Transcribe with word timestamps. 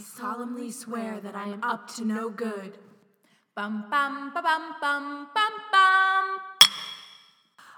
solemnly 0.00 0.70
swear 0.70 1.20
that 1.20 1.34
I 1.34 1.48
am 1.48 1.62
up 1.62 1.88
to 1.96 2.04
no 2.04 2.30
good. 2.30 2.78
Bum 3.54 3.84
bum 3.90 4.32
ba 4.32 4.40
bum 4.42 4.74
bum 4.80 5.28
bum 5.34 5.52
bum. 5.70 6.38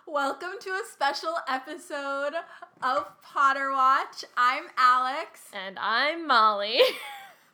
Welcome 0.07 0.53
to 0.61 0.71
a 0.71 0.83
special 0.91 1.35
episode 1.49 2.35
of 2.83 3.11
Potter 3.23 3.73
Watch. 3.73 4.25
I'm 4.37 4.65
Alex, 4.77 5.41
And 5.53 5.79
I'm 5.81 6.27
Molly. 6.27 6.81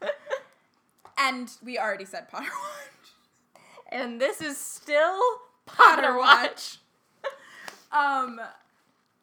and 1.19 1.51
we 1.65 1.79
already 1.79 2.05
said 2.05 2.29
Potter 2.29 2.51
Watch. 2.51 3.63
and 3.91 4.21
this 4.21 4.41
is 4.41 4.59
still 4.59 5.21
Potter 5.67 6.03
Potter 6.03 6.19
Watch. 6.19 6.79
Um, 7.91 8.39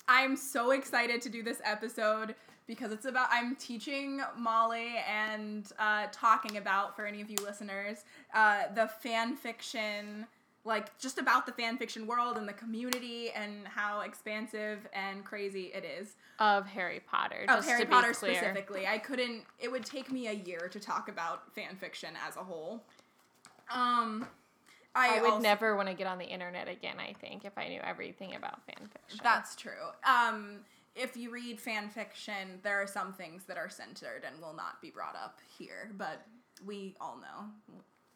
I'm 0.07 0.36
so 0.36 0.71
excited 0.71 1.21
to 1.21 1.30
do 1.30 1.43
this 1.43 1.62
episode 1.64 2.34
because 2.68 2.92
it's 2.92 3.06
about 3.06 3.28
I'm 3.32 3.56
teaching 3.56 4.22
Molly 4.38 4.96
and 5.10 5.72
uh, 5.80 6.08
talking 6.12 6.58
about 6.58 6.96
for 6.96 7.06
any 7.06 7.22
of 7.22 7.30
you 7.30 7.38
listeners 7.44 8.04
uh, 8.34 8.64
the 8.73 8.88
fan 8.88 9.36
fiction, 9.36 10.26
like 10.64 10.98
just 10.98 11.18
about 11.18 11.46
the 11.46 11.52
fan 11.52 11.78
fiction 11.78 12.08
world 12.08 12.38
and 12.38 12.48
the 12.48 12.54
community 12.54 13.30
and 13.32 13.68
how 13.68 14.02
expansive 14.02 14.88
and 14.94 15.23
crazy 15.23 15.72
it 15.73 15.86
is. 16.00 16.16
Of 16.40 16.66
Harry 16.68 17.02
Potter. 17.09 17.46
Of 17.48 17.58
just 17.58 17.70
Harry 17.70 17.82
to 17.82 17.88
be 17.88 17.94
Potter 17.94 18.14
specifically, 18.14 18.86
I 18.88 18.98
couldn't. 18.98 19.44
It 19.59 19.72
would 19.72 19.86
take 19.86 20.12
me 20.12 20.28
a 20.28 20.34
year 20.34 20.68
to 20.72 20.80
talk 20.80 21.08
about 21.08 21.54
fan 21.54 21.76
fiction 21.78 22.09
as 22.28 22.36
a 22.36 22.44
whole. 22.44 22.84
Um, 23.73 24.28
I, 24.94 25.18
I 25.18 25.22
would 25.22 25.32
also- 25.32 25.42
never 25.44 25.76
want 25.76 25.88
to 25.90 25.94
get 25.94 26.08
on 26.08 26.18
the 26.18 26.26
internet 26.26 26.68
again, 26.70 26.95
I 27.00 27.14
think, 27.20 27.45
if 27.45 27.58
I 27.58 27.68
knew 27.68 27.82
everything 27.84 28.36
about 28.36 28.66
fan 28.66 28.90
fiction. 28.90 29.20
That's 29.23 29.56
true. 29.56 29.72
Um, 30.06 30.59
if 30.95 31.17
you 31.17 31.30
read 31.31 31.59
fan 31.59 31.90
fiction, 31.90 32.59
there 32.63 32.81
are 32.81 32.88
some 32.88 33.13
things 33.13 33.44
that 33.45 33.58
are 33.58 33.70
censored 33.70 34.23
and 34.26 34.41
will 34.41 34.53
not 34.53 34.81
be 34.81 34.90
brought 34.90 35.16
up 35.16 35.40
here, 35.58 35.91
but 35.98 36.26
we 36.66 36.95
all 37.02 37.17
know 37.17 37.49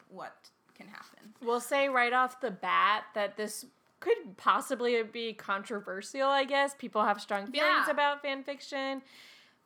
what 0.08 0.48
can 0.74 0.88
happen. 0.88 1.34
We'll 1.42 1.60
say 1.60 1.88
right 1.88 2.12
off 2.12 2.40
the 2.40 2.50
bat 2.50 3.04
that 3.14 3.36
this 3.36 3.66
could 4.00 4.36
possibly 4.38 5.02
be 5.02 5.34
controversial, 5.34 6.28
I 6.28 6.44
guess. 6.44 6.74
People 6.78 7.04
have 7.04 7.20
strong 7.20 7.46
feelings 7.52 7.84
Yeah. 7.86 7.90
about 7.90 8.22
fan 8.22 8.42
fiction. 8.42 9.02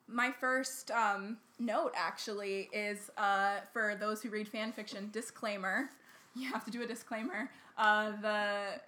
My 0.09 0.31
first 0.33 0.91
um, 0.91 1.39
note 1.59 1.93
actually 1.97 2.69
is 2.73 3.11
uh, 3.17 3.61
for 3.73 3.95
those 3.95 4.23
who 4.23 4.29
read 4.29 4.49
fan 4.49 4.73
fiction. 4.73 5.09
Disclaimer: 5.13 5.89
You 6.35 6.53
have 6.53 6.65
to 6.65 6.71
do 6.71 6.83
a 6.83 6.87
disclaimer. 6.87 7.49
Uh, 7.79 8.11
the 8.21 8.81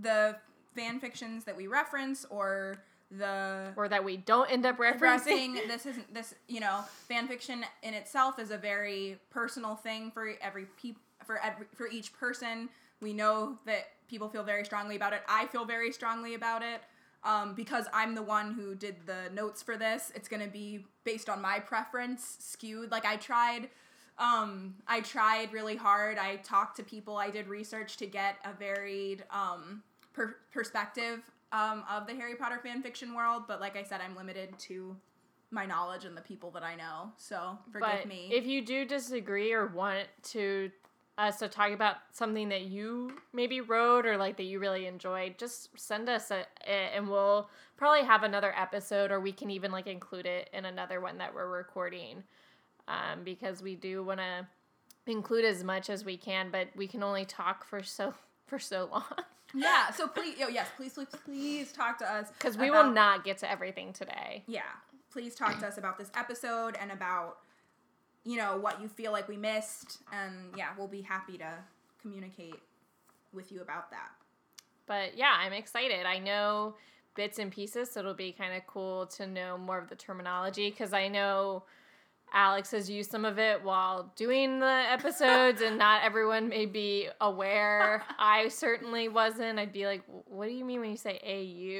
the 0.00 0.36
fan 0.74 0.98
fictions 0.98 1.44
that 1.44 1.56
we 1.56 1.66
reference 1.66 2.24
or 2.30 2.82
the 3.18 3.72
Or 3.76 3.88
that 3.88 4.04
we 4.04 4.16
don't 4.16 4.50
end 4.50 4.66
up 4.66 4.78
referencing. 4.78 5.56
referencing. 5.56 5.68
This 5.68 5.86
isn't 5.86 6.14
this 6.14 6.34
you 6.48 6.60
know 6.60 6.80
fan 7.08 7.28
fiction 7.28 7.64
in 7.82 7.94
itself 7.94 8.38
is 8.38 8.50
a 8.50 8.58
very 8.58 9.18
personal 9.30 9.76
thing 9.76 10.10
for 10.10 10.32
every 10.40 10.66
peop 10.80 10.98
for 11.24 11.38
every, 11.38 11.66
for 11.74 11.88
each 11.88 12.12
person. 12.14 12.68
We 13.00 13.12
know 13.12 13.58
that 13.66 13.88
people 14.08 14.28
feel 14.28 14.42
very 14.42 14.64
strongly 14.64 14.96
about 14.96 15.12
it. 15.12 15.22
I 15.28 15.46
feel 15.46 15.64
very 15.64 15.92
strongly 15.92 16.34
about 16.34 16.62
it 16.62 16.82
um, 17.24 17.54
because 17.54 17.86
i'm 17.92 18.14
the 18.14 18.22
one 18.22 18.52
who 18.52 18.74
did 18.74 18.96
the 19.06 19.30
notes 19.32 19.62
for 19.62 19.76
this. 19.76 20.12
It's 20.14 20.28
going 20.28 20.42
to 20.42 20.48
be 20.48 20.84
based 21.04 21.28
on 21.28 21.40
my 21.40 21.58
preference 21.58 22.36
skewed. 22.40 22.90
Like 22.90 23.04
i 23.04 23.16
tried 23.16 23.68
um, 24.18 24.74
i 24.86 25.00
tried 25.00 25.52
really 25.52 25.76
hard. 25.76 26.18
I 26.18 26.36
talked 26.36 26.76
to 26.76 26.82
people. 26.82 27.16
I 27.16 27.30
did 27.30 27.48
research 27.48 27.96
to 27.98 28.06
get 28.06 28.36
a 28.44 28.52
varied 28.52 29.24
um, 29.30 29.82
per- 30.12 30.36
perspective 30.52 31.20
um, 31.52 31.84
of 31.90 32.06
the 32.06 32.14
Harry 32.14 32.34
Potter 32.34 32.58
fan 32.62 32.82
fiction 32.82 33.14
world, 33.14 33.44
but 33.46 33.60
like 33.60 33.76
I 33.76 33.82
said, 33.82 34.00
I'm 34.00 34.16
limited 34.16 34.58
to 34.60 34.96
my 35.50 35.66
knowledge 35.66 36.04
and 36.04 36.16
the 36.16 36.22
people 36.22 36.50
that 36.52 36.62
I 36.62 36.74
know. 36.74 37.12
So 37.18 37.58
forgive 37.70 37.88
but 37.88 38.08
me. 38.08 38.30
if 38.32 38.46
you 38.46 38.64
do 38.64 38.84
disagree 38.84 39.52
or 39.52 39.66
want 39.66 40.08
to 40.30 40.70
us 41.18 41.38
to 41.40 41.46
talk 41.46 41.72
about 41.72 41.96
something 42.10 42.48
that 42.48 42.62
you 42.62 43.12
maybe 43.34 43.60
wrote 43.60 44.06
or 44.06 44.16
like 44.16 44.38
that 44.38 44.44
you 44.44 44.58
really 44.58 44.86
enjoyed, 44.86 45.36
just 45.38 45.68
send 45.78 46.08
us 46.08 46.30
a, 46.30 46.46
a- 46.66 46.96
and 46.96 47.08
we'll 47.08 47.50
probably 47.76 48.02
have 48.02 48.22
another 48.22 48.54
episode 48.56 49.12
or 49.12 49.20
we 49.20 49.30
can 49.30 49.50
even 49.50 49.70
like 49.70 49.86
include 49.86 50.24
it 50.24 50.48
in 50.54 50.64
another 50.64 51.00
one 51.00 51.18
that 51.18 51.34
we're 51.34 51.48
recording. 51.48 52.22
Um, 52.88 53.22
because 53.24 53.62
we 53.62 53.76
do 53.76 54.02
want 54.02 54.20
to 54.20 54.46
include 55.06 55.44
as 55.44 55.62
much 55.62 55.90
as 55.90 56.04
we 56.04 56.16
can, 56.16 56.50
but 56.50 56.68
we 56.74 56.88
can 56.88 57.02
only 57.02 57.24
talk 57.24 57.64
for 57.64 57.82
so 57.82 58.14
for 58.46 58.58
so 58.58 58.88
long 58.90 59.04
yeah. 59.54 59.90
So 59.90 60.08
please, 60.08 60.36
oh 60.42 60.48
yes, 60.48 60.68
please, 60.76 60.92
please, 60.92 61.08
please 61.24 61.72
talk 61.72 61.98
to 61.98 62.10
us 62.10 62.28
because 62.38 62.56
we 62.56 62.70
will 62.70 62.90
not 62.90 63.24
get 63.24 63.38
to 63.38 63.50
everything 63.50 63.92
today. 63.92 64.42
Yeah, 64.46 64.62
please 65.10 65.34
talk 65.34 65.58
to 65.60 65.66
us 65.66 65.78
about 65.78 65.98
this 65.98 66.10
episode 66.14 66.76
and 66.80 66.90
about 66.90 67.38
you 68.24 68.36
know 68.36 68.56
what 68.56 68.80
you 68.80 68.88
feel 68.88 69.12
like 69.12 69.28
we 69.28 69.36
missed, 69.36 69.98
and 70.12 70.54
yeah, 70.56 70.68
we'll 70.78 70.88
be 70.88 71.02
happy 71.02 71.38
to 71.38 71.52
communicate 72.00 72.60
with 73.32 73.50
you 73.52 73.60
about 73.62 73.90
that. 73.90 74.10
But 74.86 75.16
yeah, 75.16 75.34
I'm 75.38 75.52
excited. 75.52 76.06
I 76.06 76.18
know 76.18 76.74
bits 77.14 77.38
and 77.38 77.50
pieces, 77.52 77.90
so 77.90 78.00
it'll 78.00 78.14
be 78.14 78.32
kind 78.32 78.54
of 78.54 78.66
cool 78.66 79.06
to 79.06 79.26
know 79.26 79.58
more 79.58 79.78
of 79.78 79.88
the 79.88 79.96
terminology 79.96 80.70
because 80.70 80.92
I 80.92 81.08
know 81.08 81.64
Alex 82.32 82.70
has 82.70 82.88
used 82.88 83.10
some 83.10 83.24
of 83.24 83.38
it 83.38 83.62
while 83.62 84.10
doing 84.16 84.60
the 84.60 84.84
episodes, 84.90 85.60
and 85.60 85.76
not 85.76 86.02
everyone 86.04 86.48
may 86.48 86.66
be 86.66 87.08
aware. 87.20 88.02
I 88.18 88.48
certainly 88.48 89.08
wasn't. 89.08 89.58
I'd 89.58 89.72
be 89.72 89.86
like, 89.86 90.02
"What 90.26 90.46
do 90.46 90.52
you 90.52 90.64
mean 90.64 90.80
when 90.80 90.90
you 90.90 90.96
say 90.96 91.20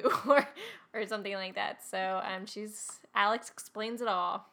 AU?" 0.04 0.08
or 0.30 0.46
or 0.94 1.06
something 1.06 1.34
like 1.34 1.54
that. 1.54 1.82
So 1.84 2.20
um, 2.24 2.46
she's 2.46 3.00
Alex 3.14 3.50
explains 3.50 4.00
it 4.02 4.08
all. 4.08 4.46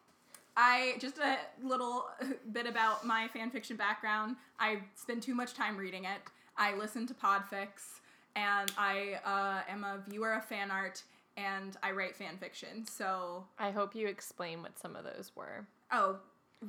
I 0.56 0.96
just 1.00 1.18
a 1.20 1.38
little 1.64 2.08
bit 2.52 2.66
about 2.66 3.06
my 3.06 3.28
fan 3.30 3.50
fiction 3.50 3.78
background. 3.78 4.36
I 4.60 4.80
spend 4.96 5.24
too 5.24 5.34
much 5.34 5.54
time 5.54 5.78
reading 5.78 6.06
it. 6.06 6.20
I 6.58 6.76
listen 6.76 7.08
to 7.08 7.14
Podfics, 7.14 8.02
and 8.36 8.72
I 8.78 9.20
uh, 9.26 9.72
am 9.72 9.86
a 9.86 10.00
viewer 10.10 10.34
of 10.34 10.44
fan 10.44 10.72
art, 10.72 11.02
and 11.38 11.78
I 11.82 11.92
write 11.92 12.16
fan 12.18 12.38
fiction. 12.38 12.86
So, 12.86 13.46
I 13.58 13.72
hope 13.72 13.96
you 13.96 14.08
explain 14.08 14.62
what 14.62 14.78
some 14.78 14.98
of 14.98 15.06
those 15.06 15.32
were. 15.36 15.66
Oh, 15.92 16.18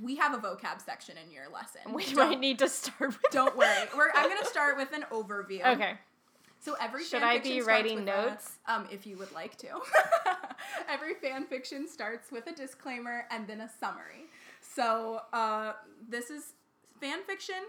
we 0.03 0.17
have 0.17 0.35
a 0.35 0.39
vocab 0.39 0.85
section 0.85 1.17
in 1.25 1.33
your 1.33 1.49
lesson. 1.53 1.93
We 1.93 2.05
don't, 2.05 2.17
might 2.31 2.41
need 2.41 2.59
to 2.61 2.69
start 2.69 3.09
with. 3.09 3.21
don't 3.31 3.57
worry. 3.57 3.89
We're, 3.97 4.11
I'm 4.15 4.29
gonna 4.29 4.45
start 4.47 4.77
with 4.77 4.93
an 4.93 5.05
overview. 5.11 5.67
Okay. 5.67 5.95
So 6.61 6.77
every 6.79 7.05
Should 7.05 7.23
I 7.23 7.39
be 7.39 7.63
writing 7.63 8.01
with 8.01 8.09
a- 8.09 8.29
notes? 8.29 8.59
um, 8.67 8.87
if 8.91 9.07
you 9.07 9.17
would 9.17 9.33
like 9.33 9.57
to. 9.59 9.69
every 10.89 11.15
fan 11.15 11.47
fiction 11.47 11.89
starts 11.89 12.31
with 12.31 12.47
a 12.49 12.53
disclaimer 12.53 13.25
and 13.31 13.47
then 13.47 13.63
a 13.63 13.71
summary. 13.81 14.27
So 14.61 15.23
uh, 15.33 15.73
this 16.09 16.29
is 16.31 16.53
fan 17.01 17.21
fiction. 17.27 17.63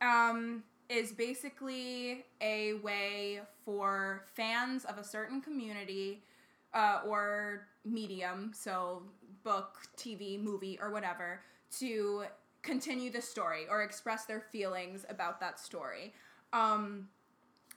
Um, 0.00 0.62
is 0.88 1.12
basically 1.12 2.24
a 2.40 2.74
way 2.74 3.40
for 3.64 4.24
fans 4.34 4.84
of 4.84 4.98
a 4.98 5.04
certain 5.04 5.40
community 5.40 6.22
uh, 6.74 7.00
or 7.06 7.66
medium, 7.84 8.52
so 8.54 9.02
book, 9.44 9.78
TV, 9.96 10.42
movie, 10.42 10.78
or 10.80 10.90
whatever, 10.90 11.40
to 11.78 12.24
continue 12.62 13.10
the 13.10 13.20
story 13.20 13.66
or 13.68 13.82
express 13.82 14.24
their 14.24 14.40
feelings 14.40 15.04
about 15.08 15.40
that 15.40 15.58
story. 15.58 16.12
Um, 16.52 17.08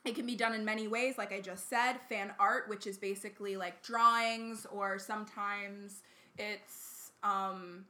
it 0.04 0.14
can 0.14 0.26
be 0.26 0.36
done 0.36 0.54
in 0.54 0.64
many 0.64 0.86
ways, 0.86 1.18
like 1.18 1.32
I 1.32 1.40
just 1.40 1.68
said. 1.68 1.94
Fan 2.08 2.32
art, 2.38 2.68
which 2.68 2.86
is 2.86 2.96
basically 2.96 3.56
like 3.56 3.82
drawings, 3.82 4.66
or 4.72 4.98
sometimes 4.98 6.02
it's 6.38 7.10
um, 7.24 7.84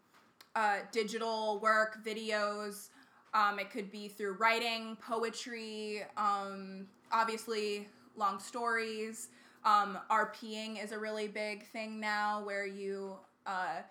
uh, 0.54 0.78
digital 0.92 1.60
work, 1.60 1.98
videos. 2.04 2.88
Um, 3.34 3.58
it 3.58 3.70
could 3.70 3.90
be 3.90 4.08
through 4.08 4.34
writing, 4.34 4.96
poetry, 5.06 6.04
um, 6.16 6.86
obviously 7.12 7.86
long 8.16 8.40
stories. 8.40 9.28
Um, 9.66 9.98
RPing 10.10 10.82
is 10.82 10.92
a 10.92 10.98
really 10.98 11.28
big 11.28 11.66
thing 11.66 12.00
now, 12.00 12.42
where 12.44 12.66
you 12.66 13.16
uh, 13.46 13.82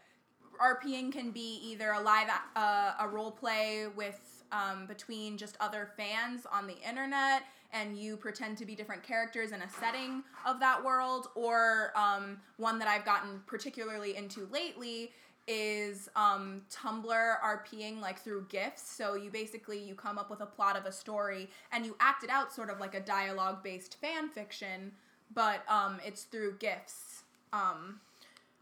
RPing 0.62 1.12
can 1.12 1.32
be 1.32 1.60
either 1.64 1.92
a 1.92 2.02
live 2.02 2.30
uh, 2.56 2.94
a 3.00 3.08
role 3.08 3.32
play 3.32 3.88
with 3.96 4.44
um, 4.52 4.86
between 4.86 5.38
just 5.38 5.58
other 5.60 5.90
fans 5.98 6.46
on 6.52 6.68
the 6.68 6.78
internet, 6.88 7.44
and 7.74 7.98
you 7.98 8.16
pretend 8.16 8.58
to 8.60 8.66
be 8.66 8.76
different 8.76 9.04
characters 9.04 9.52
in 9.52 9.62
a 9.62 9.70
setting 9.70 10.24
of 10.46 10.60
that 10.60 10.84
world, 10.84 11.28
or 11.36 11.92
um, 11.96 12.38
one 12.58 12.80
that 12.80 12.88
I've 12.88 13.06
gotten 13.06 13.42
particularly 13.48 14.16
into 14.16 14.48
lately 14.52 15.12
is 15.48 16.10
um, 16.16 16.62
Tumblr 16.72 17.36
RPing 17.44 18.02
like 18.02 18.20
through 18.20 18.48
GIFs. 18.50 18.82
So 18.82 19.16
you 19.16 19.30
basically 19.30 19.80
you 19.80 19.94
come 19.94 20.18
up 20.18 20.30
with 20.30 20.42
a 20.42 20.46
plot 20.46 20.76
of 20.76 20.86
a 20.86 20.92
story 20.92 21.50
and 21.72 21.86
you 21.86 21.96
act 22.00 22.24
it 22.24 22.30
out 22.30 22.52
sort 22.52 22.70
of 22.70 22.80
like 22.80 22.96
a 22.96 23.00
dialogue 23.00 23.64
based 23.64 23.98
fan 24.02 24.30
fiction, 24.30 24.92
but 25.34 25.64
um, 25.70 26.00
it's 26.04 26.24
through 26.24 26.58
GIFs. 26.58 27.24
Um, 27.54 28.00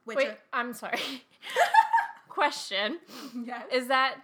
which 0.05 0.17
Wait, 0.17 0.27
are- 0.27 0.37
I'm 0.51 0.73
sorry. 0.73 0.99
Question. 2.29 2.99
yes. 3.45 3.63
Is 3.71 3.87
that 3.87 4.15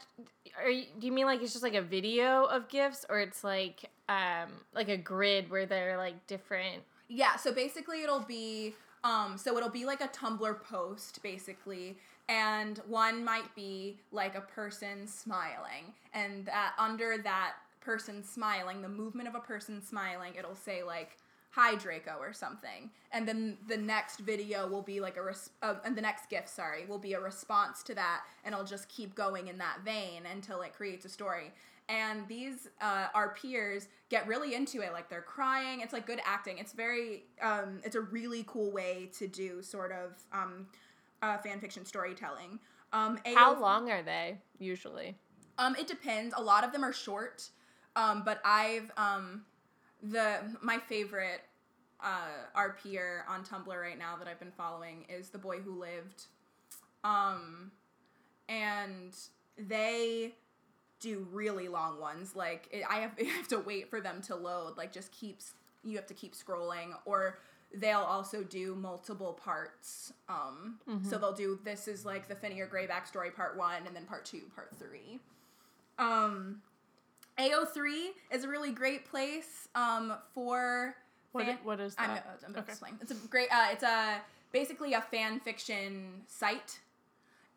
are 0.61 0.69
you, 0.69 0.85
do 0.99 1.05
you 1.05 1.13
mean 1.13 1.25
like 1.25 1.41
it's 1.41 1.51
just 1.51 1.63
like 1.63 1.75
a 1.75 1.81
video 1.81 2.45
of 2.45 2.67
gifts 2.67 3.05
or 3.09 3.19
it's 3.19 3.43
like 3.43 3.85
um 4.09 4.49
like 4.73 4.89
a 4.89 4.97
grid 4.97 5.49
where 5.49 5.65
they're 5.65 5.97
like 5.97 6.25
different 6.27 6.81
Yeah, 7.07 7.35
so 7.35 7.53
basically 7.53 8.03
it'll 8.03 8.19
be 8.19 8.73
um 9.03 9.37
so 9.37 9.55
it'll 9.57 9.69
be 9.69 9.85
like 9.85 10.01
a 10.01 10.07
Tumblr 10.07 10.63
post 10.63 11.21
basically 11.21 11.97
and 12.27 12.79
one 12.87 13.23
might 13.23 13.53
be 13.55 13.97
like 14.11 14.35
a 14.35 14.41
person 14.41 15.07
smiling 15.07 15.93
and 16.13 16.45
that 16.45 16.73
under 16.77 17.17
that 17.19 17.53
person 17.79 18.23
smiling 18.23 18.81
the 18.81 18.89
movement 18.89 19.27
of 19.27 19.35
a 19.35 19.39
person 19.39 19.81
smiling 19.81 20.33
it'll 20.37 20.55
say 20.55 20.83
like 20.83 21.17
hi 21.51 21.75
draco 21.75 22.15
or 22.19 22.31
something. 22.33 22.91
And 23.11 23.27
then 23.27 23.57
the 23.67 23.77
next 23.77 24.19
video 24.19 24.67
will 24.67 24.83
be 24.83 24.99
like 24.99 25.17
a 25.17 25.23
res- 25.23 25.49
uh, 25.61 25.75
and 25.83 25.95
the 25.95 26.01
next 26.01 26.29
gif 26.29 26.47
sorry 26.47 26.85
will 26.85 26.99
be 26.99 27.13
a 27.13 27.19
response 27.19 27.81
to 27.83 27.95
that 27.95 28.21
and 28.45 28.53
I'll 28.53 28.63
just 28.65 28.87
keep 28.87 29.15
going 29.15 29.47
in 29.47 29.57
that 29.57 29.79
vein 29.83 30.23
until 30.31 30.61
it 30.61 30.73
creates 30.73 31.05
a 31.05 31.09
story. 31.09 31.51
And 31.87 32.27
these 32.27 32.67
uh, 32.81 33.07
RPers 33.15 33.87
get 34.09 34.27
really 34.27 34.53
into 34.53 34.81
it 34.81 34.93
like 34.93 35.09
they're 35.09 35.23
crying. 35.23 35.81
It's 35.81 35.91
like 35.91 36.05
good 36.05 36.21
acting. 36.23 36.59
It's 36.59 36.71
very 36.73 37.23
um, 37.41 37.79
it's 37.83 37.95
a 37.95 38.01
really 38.01 38.43
cool 38.47 38.71
way 38.71 39.09
to 39.17 39.27
do 39.27 39.63
sort 39.63 39.91
of 39.91 40.13
um, 40.31 40.67
uh, 41.23 41.39
fan 41.39 41.59
fiction 41.59 41.83
storytelling. 41.85 42.59
Um, 42.93 43.19
How 43.25 43.59
long 43.59 43.89
are 43.89 44.03
they 44.03 44.37
usually? 44.59 45.15
um, 45.57 45.75
it 45.75 45.87
depends. 45.87 46.33
A 46.37 46.41
lot 46.41 46.63
of 46.63 46.71
them 46.71 46.83
are 46.83 46.93
short, 46.93 47.49
um, 47.95 48.21
but 48.23 48.39
I've 48.45 48.91
um, 48.95 49.41
the 50.01 50.37
my 50.61 50.77
favorite 50.77 51.41
uh, 52.01 52.47
RPer 52.57 53.21
on 53.27 53.43
Tumblr 53.43 53.67
right 53.81 53.97
now 53.97 54.15
that 54.17 54.27
I've 54.27 54.39
been 54.39 54.51
following 54.51 55.05
is 55.09 55.29
the 55.29 55.37
boy 55.37 55.59
who 55.59 55.79
lived, 55.79 56.25
um, 57.03 57.71
and 58.47 59.13
they 59.57 60.33
do 60.99 61.27
really 61.31 61.67
long 61.67 61.99
ones. 61.99 62.35
Like 62.35 62.67
it, 62.71 62.83
I 62.89 62.99
have 62.99 63.11
I 63.19 63.25
have 63.25 63.47
to 63.49 63.59
wait 63.59 63.89
for 63.89 64.01
them 64.01 64.21
to 64.23 64.35
load. 64.35 64.77
Like 64.77 64.91
just 64.91 65.11
keeps 65.11 65.53
you 65.83 65.95
have 65.95 66.07
to 66.07 66.13
keep 66.13 66.35
scrolling 66.35 66.89
or 67.05 67.39
they'll 67.73 67.99
also 67.99 68.43
do 68.43 68.75
multiple 68.75 69.33
parts. 69.33 70.11
Um, 70.27 70.79
So 71.03 71.17
they'll 71.17 71.33
do 71.33 71.59
this 71.63 71.87
is 71.87 72.03
like 72.05 72.27
the 72.27 72.35
Fenrir 72.35 72.65
Gray 72.67 72.87
backstory 72.87 73.33
part 73.33 73.55
one, 73.57 73.85
and 73.85 73.95
then 73.95 74.05
part 74.05 74.25
two, 74.25 74.41
part 74.55 74.71
three. 74.77 75.19
Um, 75.99 76.61
AO3 77.39 78.07
is 78.31 78.43
a 78.43 78.47
really 78.47 78.71
great 78.71 79.05
place 79.09 79.67
um, 79.75 80.13
for. 80.33 80.95
What 81.31 81.45
fan- 81.45 81.57
i- 81.61 81.65
what 81.65 81.79
is 81.79 81.95
I'm, 81.97 82.09
that? 82.09 82.39
I'm 82.45 82.51
about 82.51 82.63
Okay. 82.63 82.71
explain. 82.71 82.97
It's 83.01 83.11
a 83.11 83.15
great. 83.27 83.47
Uh, 83.51 83.67
it's 83.71 83.83
a 83.83 84.19
basically 84.51 84.93
a 84.93 85.01
fan 85.01 85.39
fiction 85.39 86.23
site 86.27 86.79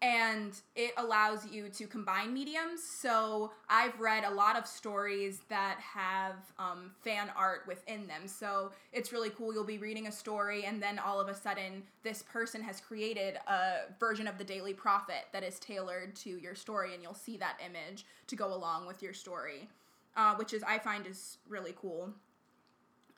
and 0.02 0.60
it 0.74 0.92
allows 0.96 1.46
you 1.46 1.68
to 1.68 1.86
combine 1.86 2.34
mediums. 2.34 2.82
So 2.82 3.52
I've 3.70 3.98
read 4.00 4.24
a 4.24 4.30
lot 4.30 4.56
of 4.56 4.66
stories 4.66 5.42
that 5.48 5.78
have 5.78 6.34
um, 6.58 6.90
fan 7.02 7.30
art 7.36 7.62
within 7.68 8.08
them. 8.08 8.26
So 8.26 8.72
it's 8.92 9.12
really 9.12 9.30
cool. 9.30 9.54
You'll 9.54 9.62
be 9.62 9.78
reading 9.78 10.08
a 10.08 10.12
story, 10.12 10.64
and 10.64 10.82
then 10.82 10.98
all 10.98 11.20
of 11.20 11.28
a 11.28 11.34
sudden, 11.34 11.84
this 12.02 12.24
person 12.24 12.60
has 12.62 12.80
created 12.80 13.38
a 13.46 13.92
version 14.00 14.26
of 14.26 14.38
the 14.38 14.44
Daily 14.44 14.74
Prophet 14.74 15.26
that 15.32 15.44
is 15.44 15.60
tailored 15.60 16.16
to 16.16 16.30
your 16.30 16.56
story, 16.56 16.94
and 16.94 17.02
you'll 17.02 17.14
see 17.14 17.36
that 17.36 17.60
image 17.64 18.04
to 18.26 18.34
go 18.34 18.52
along 18.52 18.88
with 18.88 19.04
your 19.04 19.14
story, 19.14 19.68
uh, 20.16 20.34
which 20.34 20.52
is 20.52 20.64
I 20.64 20.80
find 20.80 21.06
is 21.06 21.38
really 21.48 21.74
cool. 21.80 22.10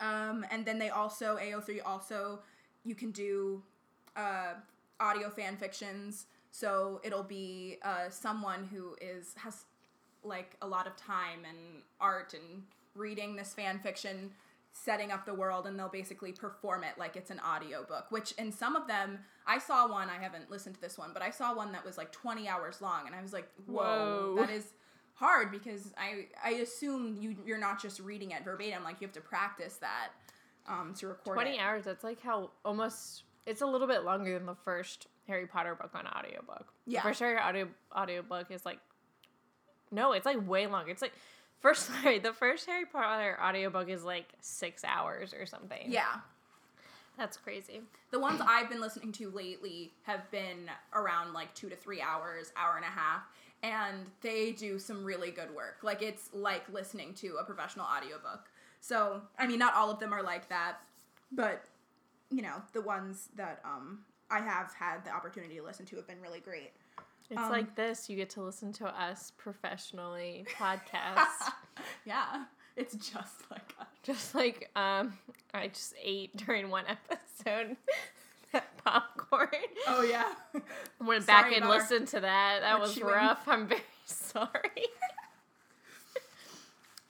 Um, 0.01 0.45
and 0.51 0.67
then 0.67 0.79
they 0.79 0.91
also 0.91 1.39
AO3 1.39 1.81
also 1.87 2.41
you 2.85 2.95
can 2.95 3.11
do 3.11 3.63
uh, 4.17 4.55
audio 5.01 5.31
fan 5.31 5.57
fictions. 5.57 6.27
So 6.55 7.01
it'll 7.03 7.25
be 7.25 7.79
uh, 7.83 8.11
someone 8.11 8.69
who 8.73 8.95
is 9.01 9.35
has 9.39 9.65
like 10.23 10.57
a 10.63 10.67
lot 10.69 10.87
of 10.87 10.95
time 10.95 11.41
and 11.45 11.83
art 12.01 12.33
and 12.33 12.63
reading 12.95 13.35
this 13.35 13.53
fan 13.53 13.81
fiction, 13.81 14.31
setting 14.71 15.11
up 15.11 15.27
the 15.27 15.35
world, 15.35 15.67
and 15.67 15.77
they'll 15.77 15.89
basically 15.89 16.31
perform 16.31 16.85
it 16.85 16.97
like 16.97 17.17
it's 17.17 17.33
an 17.33 17.41
audiobook. 17.41 18.07
Which 18.11 18.31
in 18.39 18.53
some 18.53 18.77
of 18.77 18.87
them, 18.87 19.19
I 19.49 19.59
saw 19.59 19.89
one. 19.89 20.09
I 20.09 20.23
haven't 20.23 20.49
listened 20.49 20.77
to 20.77 20.81
this 20.81 20.97
one, 20.97 21.11
but 21.13 21.23
I 21.23 21.31
saw 21.31 21.57
one 21.57 21.73
that 21.73 21.85
was 21.85 21.99
like 21.99 22.13
twenty 22.13 22.47
hours 22.47 22.81
long, 22.81 23.09
and 23.09 23.17
I 23.17 23.21
was 23.21 23.33
like, 23.33 23.49
whoa, 23.67 24.35
Whoa. 24.37 24.37
that 24.37 24.49
is 24.49 24.75
hard 25.15 25.51
because 25.51 25.93
I 25.99 26.27
I 26.45 26.51
assume 26.59 27.17
you 27.19 27.35
you're 27.45 27.59
not 27.59 27.83
just 27.83 27.99
reading 27.99 28.31
it 28.31 28.45
verbatim. 28.45 28.85
Like 28.85 29.01
you 29.01 29.09
have 29.09 29.15
to 29.15 29.21
practice 29.21 29.79
that 29.79 30.11
um, 30.69 30.95
to 30.99 31.09
record 31.09 31.35
20 31.35 31.51
it. 31.51 31.59
hours, 31.59 31.85
that's 31.85 32.05
like 32.05 32.23
how 32.23 32.53
almost 32.65 33.25
it's 33.45 33.61
a 33.61 33.67
little 33.67 33.89
bit 33.89 34.05
longer 34.05 34.39
than 34.39 34.47
the 34.47 34.55
first 34.55 35.09
Harry 35.27 35.47
Potter 35.47 35.75
book 35.75 35.91
on 35.95 36.07
audiobook. 36.07 36.67
Yeah. 36.87 37.01
The 37.01 37.09
first 37.09 37.21
Harry 37.21 37.39
audio 37.39 37.69
audiobook 37.97 38.51
is 38.51 38.65
like 38.65 38.79
No, 39.91 40.13
it's 40.13 40.27
like 40.27 40.47
way 40.49 40.67
longer. 40.67 40.91
It's 40.91 41.03
like 41.03 41.15
first 41.61 41.87
sorry, 42.03 42.19
the 42.19 42.33
first 42.33 42.67
Harry 42.67 42.87
Potter 42.87 43.39
audiobook 43.43 43.89
is 43.89 44.05
like 44.05 44.27
6 44.41 44.85
hours 44.85 45.35
or 45.35 45.47
something. 45.47 45.87
Yeah. 45.87 46.17
That's 47.17 47.37
crazy. 47.37 47.81
The 48.11 48.19
ones 48.19 48.41
I've 48.45 48.69
been 48.69 48.81
listening 48.81 49.13
to 49.13 49.31
lately 49.31 49.93
have 50.03 50.29
been 50.31 50.69
around 50.93 51.33
like 51.33 51.55
two 51.55 51.69
to 51.69 51.77
three 51.77 52.01
hours, 52.01 52.53
hour 52.57 52.77
and 52.77 52.85
a 52.85 52.89
half, 52.89 53.23
and 53.63 54.07
they 54.21 54.51
do 54.53 54.79
some 54.79 55.05
really 55.05 55.31
good 55.31 55.55
work. 55.55 55.79
Like 55.83 56.03
it's 56.03 56.31
like 56.33 56.69
listening 56.73 57.15
to 57.15 57.37
a 57.41 57.45
professional 57.45 57.87
audiobook. 57.87 58.49
So, 58.81 59.23
I 59.39 59.47
mean, 59.47 59.59
not 59.61 59.75
all 59.75 59.91
of 59.91 60.01
them 60.01 60.13
are 60.13 60.23
like 60.23 60.49
that, 60.49 60.79
but 61.31 61.65
you 62.31 62.43
know, 62.43 62.63
the 62.73 62.81
ones 62.81 63.29
that 63.37 63.61
um 63.65 64.01
I 64.31 64.41
have 64.41 64.73
had 64.75 65.05
the 65.05 65.11
opportunity 65.11 65.57
to 65.57 65.63
listen 65.63 65.87
to 65.87 65.97
have 65.97 66.07
been 66.07 66.21
really 66.21 66.41
great. 66.41 66.73
It's 67.31 67.41
Um, 67.41 67.51
like 67.51 67.75
this, 67.75 68.09
you 68.11 68.17
get 68.17 68.31
to 68.31 68.43
listen 68.43 68.73
to 68.75 68.87
us 68.87 69.33
professionally 69.37 70.47
podcast. 70.59 71.53
yeah, 72.05 72.45
it's 72.77 72.95
just 72.95 73.51
like 73.51 73.73
us. 73.81 73.87
just 74.03 74.35
like 74.35 74.71
um 74.77 75.17
I 75.53 75.69
just 75.69 75.95
ate 76.03 76.37
during 76.37 76.69
one 76.71 76.85
episode 76.89 77.77
that 78.53 78.77
popcorn. 78.85 79.49
Oh 79.89 80.03
yeah. 80.03 80.33
Went 81.01 81.25
Sorry 81.25 81.51
back 81.51 81.53
and 81.61 81.69
listened 81.69 82.09
to 82.09 82.21
that. 82.21 82.61
That 82.61 82.81
was 82.81 82.95
chewing. 82.95 83.15
rough. 83.15 83.47
I'm 83.49 83.67
very 83.69 83.81
sorry. 84.05 84.53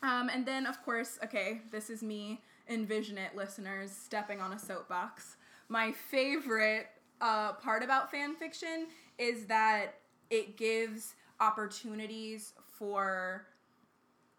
Um, 0.03 0.29
and 0.29 0.45
then, 0.45 0.67
of 0.67 0.83
course, 0.85 1.19
okay, 1.25 1.63
this 1.71 1.89
is 1.89 2.03
me, 2.03 2.43
envision 2.69 3.17
it, 3.17 3.35
listeners, 3.35 3.91
stepping 3.91 4.39
on 4.39 4.53
a 4.53 4.59
soapbox. 4.59 5.37
My 5.69 5.93
favorite 5.93 6.89
uh, 7.25 7.55
part 7.55 7.83
about 7.83 8.11
fan 8.11 8.37
fiction 8.37 8.87
is 9.19 9.47
that 9.47 9.95
it 10.31 10.57
gives 10.57 11.15
opportunities 11.41 12.53
for 12.71 13.47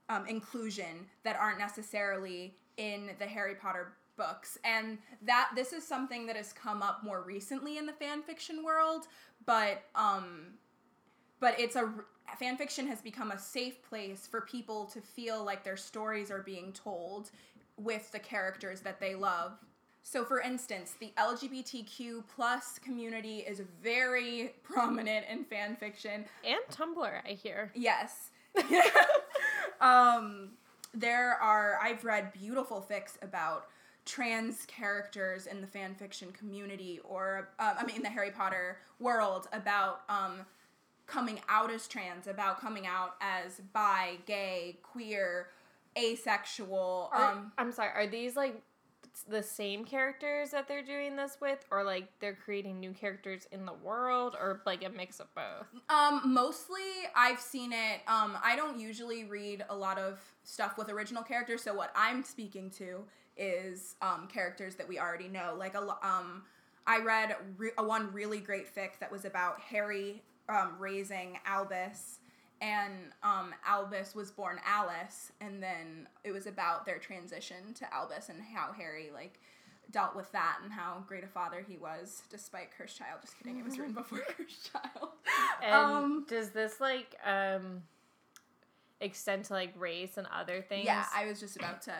um, 0.07 0.27
inclusion 0.27 1.07
that 1.23 1.35
aren't 1.35 1.57
necessarily 1.57 2.55
in 2.77 3.09
the 3.17 3.25
Harry 3.25 3.55
Potter 3.55 3.93
books. 4.17 4.57
And 4.63 4.99
that 5.23 5.49
this 5.55 5.73
is 5.73 5.85
something 5.85 6.27
that 6.27 6.35
has 6.35 6.53
come 6.53 6.83
up 6.83 7.03
more 7.03 7.21
recently 7.21 7.79
in 7.79 7.87
the 7.87 7.93
fan 7.93 8.21
fiction 8.21 8.63
world, 8.63 9.07
but 9.45 9.83
um, 9.95 10.53
but 11.39 11.59
it's 11.59 11.75
a 11.75 11.91
fan 12.37 12.55
fiction 12.55 12.87
has 12.87 13.01
become 13.01 13.31
a 13.31 13.39
safe 13.39 13.81
place 13.81 14.27
for 14.27 14.41
people 14.41 14.85
to 14.85 15.01
feel 15.01 15.43
like 15.43 15.63
their 15.63 15.77
stories 15.77 16.29
are 16.29 16.41
being 16.41 16.71
told 16.71 17.31
with 17.77 18.11
the 18.11 18.19
characters 18.19 18.81
that 18.81 18.99
they 18.99 19.15
love. 19.15 19.53
So, 20.07 20.23
for 20.23 20.39
instance, 20.39 20.93
the 20.99 21.11
LGBTQ 21.17 22.25
plus 22.35 22.77
community 22.77 23.39
is 23.39 23.63
very 23.81 24.53
prominent 24.63 25.25
in 25.27 25.43
fan 25.45 25.75
fiction. 25.75 26.25
And 26.43 26.59
Tumblr, 26.71 27.21
I 27.27 27.31
hear. 27.31 27.71
Yes. 27.73 28.29
um, 29.81 30.49
there 30.93 31.33
are, 31.41 31.79
I've 31.81 32.05
read 32.05 32.31
beautiful 32.33 32.85
fics 32.87 33.21
about 33.23 33.65
trans 34.05 34.67
characters 34.67 35.47
in 35.47 35.59
the 35.59 35.65
fan 35.67 35.95
fiction 35.95 36.31
community 36.33 36.99
or, 37.03 37.49
uh, 37.57 37.73
I 37.79 37.83
mean, 37.83 37.95
in 37.95 38.03
the 38.03 38.09
Harry 38.09 38.29
Potter 38.29 38.77
world 38.99 39.47
about 39.53 40.01
um, 40.07 40.45
coming 41.07 41.41
out 41.49 41.71
as 41.71 41.87
trans, 41.87 42.27
about 42.27 42.61
coming 42.61 42.85
out 42.85 43.15
as 43.21 43.59
bi, 43.73 44.19
gay, 44.27 44.77
queer, 44.83 45.47
asexual. 45.97 47.09
Are, 47.11 47.31
um, 47.31 47.51
I'm 47.57 47.71
sorry, 47.71 47.89
are 47.95 48.05
these 48.05 48.35
like 48.35 48.61
the 49.23 49.41
same 49.43 49.85
characters 49.85 50.51
that 50.51 50.67
they're 50.67 50.83
doing 50.83 51.15
this 51.15 51.37
with 51.41 51.65
or 51.71 51.83
like 51.83 52.07
they're 52.19 52.35
creating 52.35 52.79
new 52.79 52.91
characters 52.91 53.47
in 53.51 53.65
the 53.65 53.73
world 53.73 54.35
or 54.39 54.61
like 54.65 54.83
a 54.83 54.89
mix 54.89 55.19
of 55.19 55.33
both? 55.35 55.67
Um, 55.89 56.21
mostly 56.25 56.81
I've 57.15 57.39
seen 57.39 57.71
it. 57.71 58.01
Um, 58.07 58.37
I 58.43 58.55
don't 58.55 58.79
usually 58.79 59.25
read 59.25 59.65
a 59.69 59.75
lot 59.75 59.97
of 59.97 60.19
stuff 60.43 60.77
with 60.77 60.89
original 60.89 61.23
characters, 61.23 61.63
so 61.63 61.73
what 61.73 61.91
I'm 61.95 62.23
speaking 62.23 62.69
to 62.71 63.03
is 63.37 63.95
um, 64.01 64.27
characters 64.31 64.75
that 64.75 64.87
we 64.87 64.99
already 64.99 65.27
know. 65.27 65.55
Like 65.57 65.75
a 65.75 65.81
um, 65.81 66.43
I 66.87 66.99
read 66.99 67.35
re- 67.57 67.71
one 67.77 68.11
really 68.13 68.39
great 68.39 68.73
fic 68.73 68.99
that 68.99 69.11
was 69.11 69.25
about 69.25 69.59
Harry 69.59 70.21
um, 70.49 70.73
raising 70.79 71.39
Albus, 71.45 72.19
and 72.61 72.93
um, 73.23 73.53
Albus 73.65 74.15
was 74.15 74.31
born 74.31 74.59
Alice, 74.65 75.31
and 75.41 75.61
then 75.61 76.07
it 76.23 76.31
was 76.31 76.47
about 76.47 76.85
their 76.85 76.97
transition 76.97 77.73
to 77.75 77.93
Albus 77.93 78.29
and 78.29 78.41
how 78.41 78.71
Harry 78.73 79.09
like 79.13 79.39
dealt 79.91 80.15
with 80.15 80.31
that 80.31 80.57
and 80.63 80.71
how 80.73 81.03
great 81.07 81.23
a 81.23 81.27
father 81.27 81.63
he 81.67 81.77
was 81.77 82.23
despite 82.29 82.75
Cursed 82.75 82.97
Child. 82.97 83.19
Just 83.21 83.37
kidding, 83.37 83.59
it 83.59 83.65
was 83.65 83.77
written 83.77 83.93
before 83.93 84.19
Cursed 84.37 84.71
Child. 84.71 85.09
And 85.61 85.73
Um, 85.75 86.25
does 86.27 86.49
this 86.49 86.79
like 86.79 87.15
um 87.25 87.83
extend 89.01 89.45
to 89.45 89.53
like 89.53 89.73
race 89.77 90.17
and 90.17 90.27
other 90.33 90.61
things? 90.61 90.85
Yeah, 90.85 91.05
I 91.13 91.25
was 91.25 91.39
just 91.39 91.55
about 91.57 91.81
to. 91.83 91.93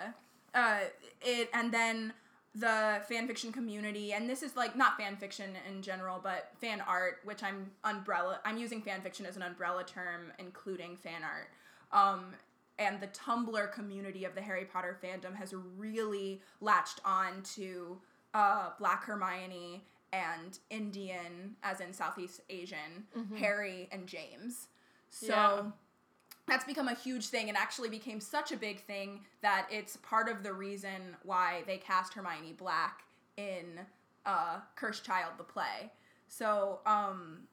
Uh, 0.53 0.79
it 1.21 1.49
and 1.53 1.71
then 1.73 2.13
the 2.55 3.01
fan 3.07 3.27
fiction 3.27 3.51
community, 3.51 4.13
and 4.13 4.29
this 4.29 4.41
is 4.41 4.55
like 4.55 4.75
not 4.75 4.97
fan 4.97 5.17
fiction 5.17 5.51
in 5.69 5.81
general, 5.81 6.19
but 6.23 6.51
fan 6.59 6.81
art, 6.81 7.19
which 7.25 7.43
I'm 7.43 7.69
umbrella. 7.83 8.39
I'm 8.45 8.57
using 8.57 8.81
fan 8.81 9.01
fiction 9.01 9.25
as 9.25 9.35
an 9.35 9.41
umbrella 9.41 9.83
term, 9.83 10.31
including 10.39 10.95
fan 10.95 11.21
art. 11.23 11.49
Um, 11.91 12.33
and 12.79 12.99
the 12.99 13.07
Tumblr 13.07 13.71
community 13.73 14.25
of 14.25 14.35
the 14.35 14.41
Harry 14.41 14.65
Potter 14.65 14.97
fandom 15.03 15.35
has 15.35 15.53
really 15.77 16.41
latched 16.61 16.99
on 17.05 17.41
to 17.55 17.97
uh, 18.33 18.69
Black 18.79 19.03
Hermione 19.03 19.85
and 20.11 20.59
Indian, 20.69 21.55
as 21.63 21.79
in 21.81 21.93
Southeast 21.93 22.41
Asian, 22.49 23.05
Harry 23.37 23.89
and 23.91 24.07
James. 24.07 24.67
So 25.09 25.27
Yeah. 25.27 25.61
That's 26.47 26.63
become 26.63 26.87
a 26.87 26.93
huge 26.93 27.27
thing 27.27 27.49
and 27.49 27.57
actually 27.57 27.89
became 27.89 28.19
such 28.19 28.51
a 28.51 28.57
big 28.57 28.79
thing 28.81 29.21
that 29.41 29.67
it's 29.71 29.97
part 29.97 30.29
of 30.29 30.43
the 30.43 30.53
reason 30.53 31.15
why 31.23 31.63
they 31.65 31.77
cast 31.77 32.13
Hermione 32.13 32.53
Black 32.53 33.03
in 33.37 33.79
uh, 34.25 34.59
Cursed 34.75 35.03
Child, 35.03 35.33
the 35.37 35.43
play. 35.43 35.91
So, 36.27 36.79
um, 36.85 37.47